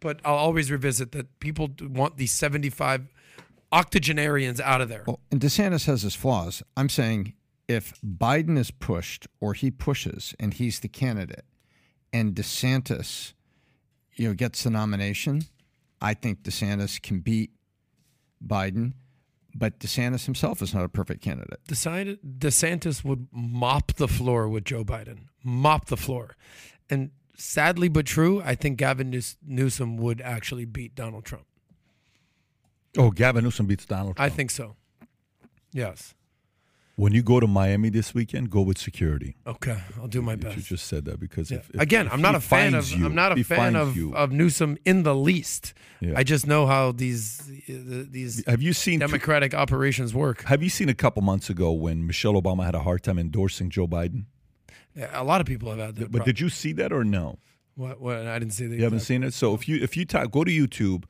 But 0.00 0.20
I'll 0.24 0.36
always 0.36 0.70
revisit 0.70 1.10
that 1.12 1.40
people 1.40 1.70
want 1.80 2.18
the 2.18 2.26
75 2.26 3.08
octogenarians 3.72 4.60
out 4.60 4.80
of 4.80 4.88
there. 4.88 5.02
Well, 5.06 5.18
and 5.32 5.40
DeSantis 5.40 5.86
has 5.86 6.02
his 6.02 6.14
flaws. 6.14 6.62
I'm 6.76 6.88
saying 6.88 7.32
if 7.66 7.98
Biden 8.02 8.56
is 8.56 8.70
pushed 8.70 9.26
or 9.40 9.54
he 9.54 9.70
pushes 9.70 10.34
and 10.38 10.54
he's 10.54 10.80
the 10.80 10.88
candidate 10.88 11.44
and 12.12 12.34
DeSantis, 12.34 13.32
you 14.14 14.28
know, 14.28 14.34
gets 14.34 14.62
the 14.62 14.70
nomination, 14.70 15.42
I 16.00 16.14
think 16.14 16.42
DeSantis 16.42 17.00
can 17.02 17.20
beat 17.20 17.50
Biden. 18.46 18.92
But 19.58 19.80
DeSantis 19.80 20.24
himself 20.26 20.62
is 20.62 20.72
not 20.72 20.84
a 20.84 20.88
perfect 20.88 21.20
candidate. 21.20 21.58
DeSantis 21.66 23.04
would 23.04 23.26
mop 23.32 23.94
the 23.94 24.06
floor 24.06 24.48
with 24.48 24.64
Joe 24.64 24.84
Biden, 24.84 25.22
mop 25.42 25.86
the 25.86 25.96
floor, 25.96 26.36
and 26.88 27.10
sadly 27.36 27.88
but 27.88 28.06
true, 28.06 28.40
I 28.44 28.54
think 28.54 28.78
Gavin 28.78 29.10
News- 29.10 29.36
Newsom 29.44 29.96
would 29.96 30.20
actually 30.20 30.64
beat 30.64 30.94
Donald 30.94 31.24
Trump. 31.24 31.46
Oh, 32.96 33.10
Gavin 33.10 33.42
Newsom 33.44 33.66
beats 33.66 33.84
Donald 33.84 34.16
Trump. 34.16 34.32
I 34.32 34.34
think 34.34 34.50
so. 34.52 34.76
Yes. 35.72 36.14
When 36.98 37.12
you 37.14 37.22
go 37.22 37.38
to 37.38 37.46
Miami 37.46 37.90
this 37.90 38.12
weekend, 38.12 38.50
go 38.50 38.60
with 38.60 38.76
security. 38.76 39.36
Okay, 39.46 39.78
I'll 40.00 40.08
do 40.08 40.20
my 40.20 40.34
best. 40.34 40.56
You 40.56 40.62
just 40.62 40.86
said 40.88 41.04
that 41.04 41.20
because 41.20 41.48
Yeah. 41.48 41.58
if, 41.58 41.70
if- 41.72 41.80
Again, 41.80 42.06
if 42.08 42.12
I'm 42.12 42.20
not 42.20 42.34
a 42.34 42.40
fan 42.40 42.74
of 42.74 42.90
you- 42.90 43.06
I'm 43.06 43.14
not 43.14 43.38
a 43.38 43.44
fan 43.44 43.76
of, 43.76 43.96
of 44.14 44.32
Newsom 44.32 44.76
in 44.84 45.04
the 45.04 45.14
least. 45.14 45.74
Yeah. 46.00 46.14
I 46.16 46.24
just 46.24 46.44
know 46.48 46.66
how 46.66 46.90
these 46.90 47.22
these 47.68 48.44
Have 48.46 48.62
you 48.62 48.72
seen? 48.72 48.98
democratic 48.98 49.54
operations 49.54 50.12
work. 50.12 50.42
Have 50.44 50.60
you 50.60 50.68
seen 50.68 50.88
a 50.88 50.94
couple 50.94 51.22
months 51.22 51.48
ago 51.48 51.70
when 51.72 52.04
Michelle 52.04 52.34
Obama 52.34 52.64
had 52.64 52.74
a 52.74 52.80
hard 52.80 53.04
time 53.04 53.18
endorsing 53.18 53.70
Joe 53.70 53.86
Biden? 53.86 54.24
Yeah, 54.96 55.08
A 55.12 55.22
lot 55.22 55.40
of 55.40 55.46
people 55.46 55.70
have 55.70 55.78
had 55.78 55.94
that. 55.96 56.10
But 56.10 56.24
did 56.24 56.40
you 56.40 56.48
see 56.48 56.72
that 56.74 56.92
or 56.92 57.04
no? 57.04 57.38
what, 57.76 58.00
what? 58.00 58.16
I 58.26 58.40
didn't 58.40 58.54
see 58.54 58.66
that. 58.66 58.74
You 58.76 58.82
haven't 58.82 59.00
seen 59.10 59.22
it. 59.22 59.32
So 59.34 59.54
if 59.54 59.68
you 59.68 59.76
if 59.80 59.96
you 59.96 60.04
type, 60.04 60.32
go 60.32 60.42
to 60.42 60.50
YouTube 60.50 61.04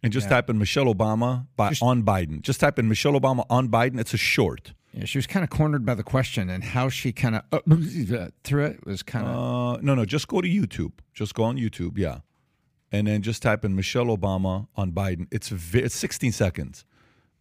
and 0.00 0.12
just 0.12 0.28
type 0.28 0.48
in 0.48 0.58
Michelle 0.58 0.86
Obama 0.94 1.46
by 1.56 1.72
on 1.82 2.04
Biden. 2.04 2.40
Just 2.40 2.60
type 2.60 2.78
in 2.78 2.88
Michelle 2.88 3.18
Obama 3.20 3.44
on 3.50 3.68
Biden. 3.68 3.98
It's 3.98 4.14
a 4.14 4.22
short. 4.34 4.74
Yeah, 4.94 5.06
she 5.06 5.18
was 5.18 5.26
kind 5.26 5.42
of 5.42 5.50
cornered 5.50 5.84
by 5.84 5.94
the 5.94 6.04
question, 6.04 6.48
and 6.48 6.62
how 6.62 6.88
she 6.88 7.12
kind 7.12 7.34
of 7.36 7.42
uh, 7.52 7.58
through 8.44 8.64
it 8.64 8.86
was 8.86 9.02
kind 9.02 9.26
of. 9.26 9.36
Uh, 9.36 9.80
no, 9.82 9.94
no. 9.96 10.04
Just 10.04 10.28
go 10.28 10.40
to 10.40 10.48
YouTube. 10.48 10.92
Just 11.12 11.34
go 11.34 11.42
on 11.42 11.56
YouTube. 11.56 11.98
Yeah, 11.98 12.18
and 12.92 13.08
then 13.08 13.22
just 13.22 13.42
type 13.42 13.64
in 13.64 13.74
Michelle 13.74 14.06
Obama 14.06 14.68
on 14.76 14.92
Biden. 14.92 15.26
It's 15.32 15.48
vi- 15.48 15.80
it's 15.82 15.96
16 15.96 16.30
seconds. 16.30 16.84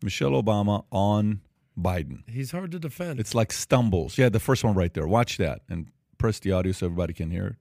Michelle 0.02 0.32
Obama 0.32 0.84
on 0.92 1.42
Biden. 1.80 2.28
He's 2.28 2.52
hard 2.52 2.72
to 2.72 2.80
defend. 2.80 3.20
It's 3.20 3.36
like 3.36 3.52
stumbles. 3.52 4.18
Yeah, 4.18 4.30
the 4.30 4.40
first 4.40 4.64
one 4.64 4.74
right 4.74 4.94
there. 4.94 5.08
Watch 5.08 5.38
that 5.38 5.62
and 5.70 5.88
press 6.18 6.40
the 6.40 6.52
audio 6.54 6.72
so 6.72 6.88
everybody 6.88 7.14
can 7.14 7.30
hear 7.30 7.48
it. 7.48 7.56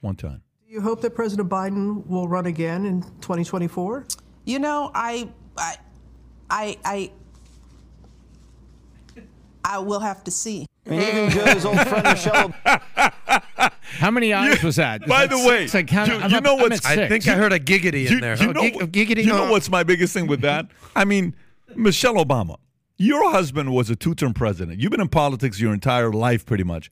One 0.00 0.16
time. 0.16 0.42
Do 0.66 0.72
you 0.74 0.80
hope 0.80 1.00
that 1.02 1.14
President 1.14 1.48
Biden 1.48 2.06
will 2.06 2.28
run 2.28 2.46
again 2.46 2.84
in 2.84 3.02
2024? 3.02 4.06
You 4.44 4.58
know, 4.58 4.90
I, 4.94 5.28
I, 5.56 5.76
I, 6.50 6.78
I, 6.84 7.10
I 9.64 9.78
will 9.78 10.00
have 10.00 10.24
to 10.24 10.30
see. 10.30 10.66
And 10.86 11.02
even 11.02 11.30
Joe's 11.30 11.64
old 11.64 11.78
friend 11.86 12.04
Michelle 12.04 12.54
How 13.98 14.10
many 14.10 14.32
eyes 14.32 14.62
was 14.62 14.76
that? 14.76 15.06
by 15.06 15.24
Is 15.24 15.30
that 15.30 15.36
the 15.42 15.48
way, 15.48 15.66
six? 15.66 15.74
I 15.74 15.82
count- 15.82 16.08
you- 16.10 16.16
you 16.30 16.36
up- 16.38 16.44
know 16.44 16.54
I'm 16.56 16.60
what's- 16.62 16.86
I 16.86 17.08
think 17.08 17.26
I 17.28 17.34
heard 17.34 17.52
a 17.52 17.58
giggity 17.60 18.10
in 18.10 18.20
there. 18.20 18.36
you 18.36 18.48
Oh, 18.48 18.52
know, 18.52 18.60
gig- 18.62 18.76
what- 18.76 18.92
giggity. 18.92 19.18
you 19.24 19.26
know 19.32 19.50
what's 19.50 19.68
my 19.70 19.82
biggest 19.82 20.12
thing 20.14 20.26
with 20.26 20.40
that? 20.42 20.66
I 20.96 21.04
mean, 21.04 21.34
Michelle 21.76 22.14
Obama, 22.14 22.56
your 22.96 23.30
husband 23.30 23.72
was 23.74 23.90
a 23.90 23.96
two-term 23.96 24.32
president. 24.34 24.80
You've 24.80 24.90
been 24.90 25.00
in 25.00 25.08
politics 25.08 25.60
your 25.60 25.74
entire 25.74 26.12
life, 26.12 26.46
pretty 26.46 26.64
much. 26.64 26.90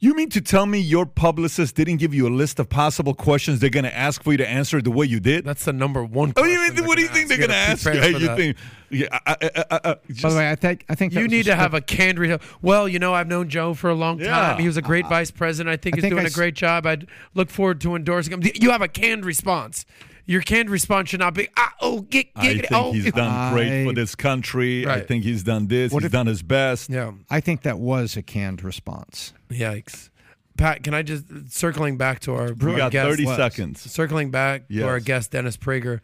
You 0.00 0.14
mean 0.14 0.28
to 0.30 0.40
tell 0.40 0.66
me 0.66 0.80
your 0.80 1.06
publicist 1.06 1.76
didn't 1.76 1.96
give 1.96 2.12
you 2.12 2.28
a 2.28 2.34
list 2.34 2.58
of 2.58 2.68
possible 2.68 3.14
questions 3.14 3.60
they're 3.60 3.70
going 3.70 3.84
to 3.84 3.96
ask 3.96 4.22
for 4.22 4.32
you 4.32 4.38
to 4.38 4.46
answer 4.48 4.82
the 4.82 4.90
way 4.90 5.06
you 5.06 5.18
did? 5.20 5.44
That's 5.44 5.64
the 5.64 5.72
number 5.72 6.04
one. 6.04 6.32
Oh, 6.36 6.44
you 6.44 6.58
mean, 6.74 6.84
what 6.84 6.96
do 6.96 7.02
you 7.02 7.08
gonna 7.08 7.16
think 7.18 7.28
they're 7.28 7.38
going 7.38 7.50
to 7.50 7.56
ask 7.56 7.86
you? 7.86 7.92
You 8.18 8.36
think? 8.36 8.56
Yeah, 8.94 9.06
I, 9.26 9.36
I, 9.42 9.50
I, 9.56 9.64
I, 9.84 9.94
By 10.22 10.30
the 10.30 10.36
way, 10.36 10.50
I 10.50 10.54
think 10.54 10.84
I 10.88 10.94
think 10.94 11.12
You 11.12 11.28
need 11.28 11.44
to 11.44 11.54
have 11.54 11.74
a 11.74 11.80
canned 11.80 12.18
re- 12.18 12.38
Well, 12.62 12.88
you 12.88 12.98
know, 12.98 13.12
I've 13.14 13.28
known 13.28 13.48
Joe 13.48 13.74
for 13.74 13.90
a 13.90 13.94
long 13.94 14.18
time. 14.18 14.26
Yeah. 14.26 14.56
He 14.58 14.66
was 14.66 14.76
a 14.76 14.82
great 14.82 15.06
vice 15.08 15.30
president. 15.30 15.72
I 15.72 15.76
think 15.76 15.94
I 15.94 15.96
he's 15.96 16.02
think 16.02 16.12
doing 16.12 16.22
I 16.22 16.24
a 16.24 16.26
s- 16.26 16.34
great 16.34 16.54
job. 16.54 16.86
I'd 16.86 17.06
look 17.34 17.50
forward 17.50 17.80
to 17.82 17.96
endorsing 17.96 18.32
him. 18.32 18.50
You 18.54 18.70
have 18.70 18.82
a 18.82 18.88
canned 18.88 19.24
response. 19.24 19.84
Your 20.26 20.40
canned 20.40 20.70
response 20.70 21.10
should 21.10 21.20
not 21.20 21.34
be, 21.34 21.48
ah, 21.56 21.74
oh, 21.82 22.00
get, 22.00 22.32
get, 22.34 22.42
I 22.42 22.54
think 22.54 22.66
oh. 22.72 22.92
he's 22.92 23.12
done 23.12 23.52
great 23.52 23.84
for 23.84 23.92
this 23.92 24.14
country. 24.14 24.86
I 24.86 25.00
think 25.00 25.22
he's 25.22 25.42
done 25.42 25.66
this. 25.66 25.92
What 25.92 26.02
he's 26.02 26.06
if- 26.06 26.12
done 26.12 26.26
his 26.26 26.42
best. 26.42 26.88
Yeah. 26.88 27.12
I 27.28 27.40
think 27.40 27.62
that 27.62 27.78
was 27.78 28.16
a 28.16 28.22
canned 28.22 28.64
response. 28.64 29.34
Yikes. 29.50 30.08
Pat, 30.56 30.82
can 30.84 30.94
I 30.94 31.02
just 31.02 31.24
circling 31.50 31.96
back 31.98 32.20
to 32.20 32.34
our, 32.34 32.52
We 32.52 32.72
our 32.72 32.76
got 32.76 32.92
guest, 32.92 33.10
30 33.10 33.26
seconds. 33.36 33.80
circling 33.90 34.30
back 34.30 34.68
to 34.68 34.86
our 34.86 35.00
guest 35.00 35.32
Dennis 35.32 35.56
Prager. 35.56 36.00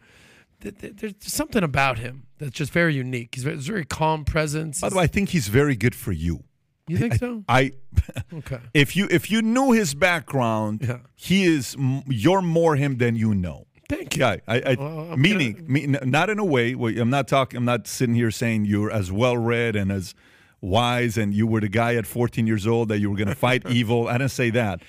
Th- 0.61 0.77
th- 0.79 0.93
There's 0.97 1.13
something 1.21 1.63
about 1.63 1.99
him 1.99 2.23
that's 2.37 2.55
just 2.55 2.71
very 2.71 2.93
unique. 2.95 3.35
He's 3.35 3.43
very, 3.43 3.57
very 3.57 3.85
calm 3.85 4.23
presence. 4.25 4.81
By 4.81 4.89
the 4.89 4.95
way, 4.95 5.03
I 5.03 5.07
think 5.07 5.29
he's 5.29 5.47
very 5.47 5.75
good 5.75 5.95
for 5.95 6.11
you. 6.11 6.43
you 6.87 6.97
think 6.97 7.13
I- 7.13 7.17
so? 7.17 7.43
I 7.47 7.71
Okay. 8.33 8.59
if 8.73 8.95
you 8.95 9.07
if 9.11 9.29
you 9.31 9.41
knew 9.41 9.71
his 9.71 9.93
background, 9.93 10.81
Yeah. 10.87 10.99
he 11.15 11.43
is 11.45 11.75
you're 12.07 12.41
more 12.41 12.75
him 12.75 12.97
than 12.97 13.15
you 13.15 13.33
know. 13.35 13.67
Thank 13.89 14.15
you. 14.15 14.21
Yeah, 14.21 14.37
I, 14.47 14.55
I 14.57 14.75
oh, 14.79 15.05
Well, 15.09 15.17
meaning 15.17 15.53
gonna- 15.53 15.67
me, 15.69 15.83
n- 15.83 15.99
not 16.05 16.29
in 16.29 16.39
a 16.39 16.45
way. 16.45 16.73
I'm 16.73 17.09
not 17.09 17.27
talking. 17.27 17.57
I'm 17.57 17.65
not 17.65 17.87
sitting 17.87 18.15
here 18.15 18.31
saying 18.31 18.65
you're 18.65 18.89
as 18.91 19.11
well 19.11 19.35
read 19.37 19.75
and 19.75 19.91
as 19.91 20.15
wise, 20.61 21.17
and 21.17 21.33
you 21.33 21.45
were 21.47 21.59
the 21.59 21.67
guy 21.69 21.95
at 21.95 22.05
14 22.05 22.45
years 22.47 22.65
old 22.67 22.87
that 22.89 22.99
you 22.99 23.09
were 23.09 23.17
going 23.17 23.27
to 23.27 23.35
fight 23.35 23.63
evil. 23.69 24.07
I 24.07 24.17
didn't 24.17 24.31
say 24.31 24.49
that. 24.51 24.81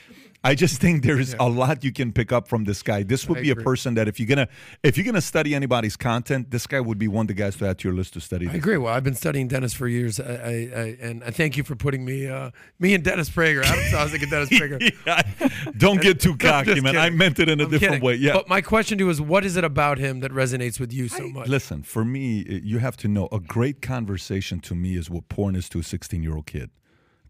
I 0.44 0.54
just 0.54 0.80
think 0.80 1.02
there's 1.02 1.34
a 1.34 1.48
lot 1.48 1.84
you 1.84 1.92
can 1.92 2.12
pick 2.12 2.32
up 2.32 2.48
from 2.48 2.64
this 2.64 2.82
guy. 2.82 3.02
This 3.02 3.28
would 3.28 3.38
I 3.38 3.42
be 3.42 3.50
a 3.50 3.56
person 3.56 3.94
that 3.94 4.08
if 4.08 4.18
you're 4.18 4.26
gonna 4.26 4.48
if 4.82 4.96
you're 4.96 5.06
gonna 5.06 5.20
study 5.20 5.54
anybody's 5.54 5.96
content, 5.96 6.50
this 6.50 6.66
guy 6.66 6.80
would 6.80 6.98
be 6.98 7.08
one 7.08 7.24
of 7.24 7.28
the 7.28 7.34
guys 7.34 7.56
to 7.56 7.68
add 7.68 7.78
to 7.78 7.88
your 7.88 7.94
list 7.96 8.14
to 8.14 8.20
study. 8.20 8.48
I 8.48 8.54
agree. 8.54 8.76
Well, 8.76 8.92
I've 8.92 9.04
been 9.04 9.14
studying 9.14 9.48
Dennis 9.48 9.72
for 9.72 9.86
years, 9.88 10.18
I, 10.18 10.24
I, 10.24 10.26
I, 10.26 10.96
and 11.00 11.24
I 11.24 11.30
thank 11.30 11.56
you 11.56 11.64
for 11.64 11.76
putting 11.76 12.04
me, 12.04 12.28
uh, 12.28 12.50
me 12.78 12.94
and 12.94 13.04
Dennis 13.04 13.30
Prager. 13.30 13.64
I 13.64 14.04
was 14.04 14.12
and 14.12 14.30
Dennis 14.30 14.48
Prager. 14.50 15.78
Don't 15.78 16.00
get 16.00 16.20
too 16.20 16.36
cocky, 16.38 16.80
man. 16.80 16.96
I 16.96 17.10
meant 17.10 17.38
it 17.38 17.48
in 17.48 17.60
a 17.60 17.64
I'm 17.64 17.70
different 17.70 17.94
kidding. 17.94 18.04
way. 18.04 18.14
Yeah. 18.14 18.34
But 18.34 18.48
my 18.48 18.60
question 18.60 18.98
to 18.98 19.04
you 19.04 19.10
is, 19.10 19.20
what 19.20 19.44
is 19.44 19.56
it 19.56 19.64
about 19.64 19.98
him 19.98 20.20
that 20.20 20.32
resonates 20.32 20.80
with 20.80 20.92
you 20.92 21.08
so 21.08 21.28
much? 21.28 21.48
Listen, 21.48 21.82
for 21.82 22.04
me, 22.04 22.60
you 22.64 22.78
have 22.78 22.96
to 22.98 23.08
know 23.08 23.28
a 23.32 23.40
great 23.40 23.82
conversation 23.82 24.60
to 24.60 24.74
me 24.74 24.96
is 24.96 25.10
what 25.10 25.28
porn 25.28 25.56
is 25.56 25.68
to 25.70 25.78
a 25.78 25.82
16 25.82 26.22
year 26.22 26.34
old 26.34 26.46
kid, 26.46 26.70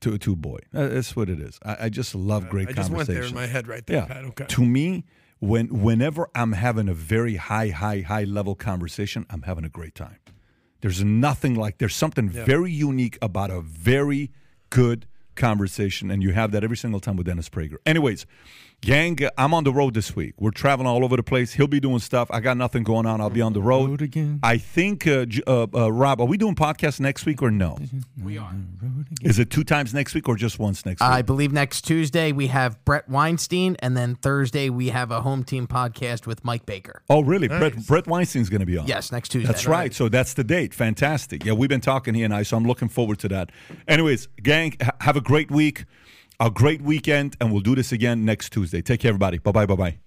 to, 0.03 0.19
to 0.19 0.33
a 0.33 0.37
boy. 0.37 0.59
That's 0.73 1.17
what 1.17 1.29
it 1.29 1.41
is. 1.41 1.59
I, 1.65 1.77
I 1.87 1.89
just 1.89 2.15
love 2.15 2.49
great 2.49 2.69
I 2.69 2.73
just 2.73 2.91
went 2.91 3.09
conversations. 3.09 3.33
there 3.33 3.43
in 3.43 3.49
my 3.49 3.53
head 3.53 3.67
right 3.67 3.87
there, 3.87 3.97
yeah. 3.97 4.07
Pat. 4.07 4.25
Okay. 4.25 4.45
To 4.47 4.65
me, 4.65 5.05
when 5.41 5.83
whenever 5.83 6.29
I'm 6.35 6.53
having 6.53 6.89
a 6.89 6.95
very 6.95 7.37
high, 7.37 7.69
high, 7.69 8.01
high 8.01 8.25
level 8.25 8.55
conversation, 8.55 9.27
I'm 9.31 9.43
having 9.43 9.65
a 9.65 9.69
great 9.69 9.95
time. 9.95 10.19
There's 10.83 11.03
nothing 11.03 11.55
like 11.55 11.79
there's 11.79 11.95
something 11.95 12.29
very 12.29 12.73
unique 12.73 13.17
about 13.23 13.51
a 13.51 13.61
very 13.61 14.31
good 14.71 15.07
conversation, 15.35 16.11
and 16.11 16.23
you 16.23 16.33
have 16.33 16.53
that 16.53 16.65
every 16.65 16.77
single 16.77 17.01
time 17.01 17.17
with 17.17 17.27
Dennis 17.27 17.49
Prager. 17.49 17.77
Anyways, 17.87 18.27
gang, 18.83 19.19
I'm 19.39 19.55
on 19.55 19.65
the 19.65 19.73
road 19.73 19.95
this 19.95 20.15
week. 20.15 20.35
We're 20.39 20.51
traveling 20.51 20.87
all 20.89 21.05
over 21.05 21.17
the 21.17 21.23
place. 21.23 21.53
He'll 21.55 21.67
be 21.69 21.81
doing 21.81 22.01
stuff. 22.01 22.29
I 22.31 22.41
got 22.41 22.57
nothing 22.57 22.83
going 22.83 23.07
on. 23.07 23.21
I'll 23.21 23.31
be 23.31 23.41
on 23.41 23.53
the 23.53 23.63
road, 23.63 23.91
Road 23.91 24.03
again. 24.03 24.41
I 24.43 24.59
think, 24.59 25.07
uh, 25.07 25.25
uh, 25.47 25.67
uh, 25.75 25.93
Rob, 25.93 26.21
are 26.21 26.27
we 26.27 26.37
doing 26.37 26.55
podcast 26.55 27.01
next 27.01 27.25
week 27.25 27.41
or 27.43 27.51
no? 27.51 27.79
We 28.23 28.37
are. 28.39 28.53
Is 29.23 29.39
it 29.39 29.51
two 29.51 29.65
times 29.65 29.95
next 29.95 30.15
week 30.15 30.29
or 30.29 30.37
just 30.37 30.59
once 30.59 30.85
next 30.85 31.01
week? 31.01 31.09
I 31.09 31.23
believe 31.23 31.53
next 31.53 31.83
Tuesday 31.83 32.33
we 32.33 32.49
have 32.49 32.85
Bret 32.85 33.09
Weinstein, 33.09 33.77
and 33.79 33.97
then 33.97 34.17
Thursday 34.17 34.69
we 34.69 34.89
have 34.89 35.11
a 35.11 35.23
home 35.23 35.45
team 35.45 35.67
podcast 35.67 36.27
with 36.27 36.45
Mike 36.45 36.67
Baker. 36.67 37.03
oh, 37.09 37.23
really? 37.23 37.49
Bret, 37.49 37.87
Bret 37.87 38.07
Weinstein's 38.07 38.51
going 38.51 38.61
to 38.61 38.67
be 38.67 38.77
on. 38.77 38.87
Yes, 38.87 39.13
next 39.13 39.31
Tuesday. 39.31 39.47
That's 39.47 39.67
right. 39.67 39.95
So 39.95 40.09
that's 40.09 40.35
the 40.35 40.45
date. 40.45 40.75
Fantastic. 40.75 41.45
Yeah, 41.45 41.53
we've 41.53 41.69
been 41.69 41.81
talking 41.81 42.15
he 42.15 42.25
and 42.25 42.35
I, 42.35 42.43
so 42.43 42.57
I'm 42.57 42.65
looking 42.65 42.89
forward 42.89 43.21
to 43.21 43.29
that. 43.29 43.51
Anyways, 43.87 44.27
gang, 44.43 44.75
ha- 44.83 44.91
have 45.01 45.17
a 45.17 45.21
great 45.21 45.51
week, 45.51 45.85
a 46.43 46.51
great 46.51 46.83
weekend, 46.83 47.37
and 47.41 47.53
we'll 47.53 47.61
do 47.61 47.75
this 47.75 47.93
again 47.93 48.25
next 48.25 48.51
Tuesday. 48.51 48.83
Take 48.83 49.01
care, 49.01 49.11
everybody. 49.11 49.39
Bye 49.39 49.53
bye. 49.53 49.67
Bye 49.67 49.77
bye. 49.77 50.02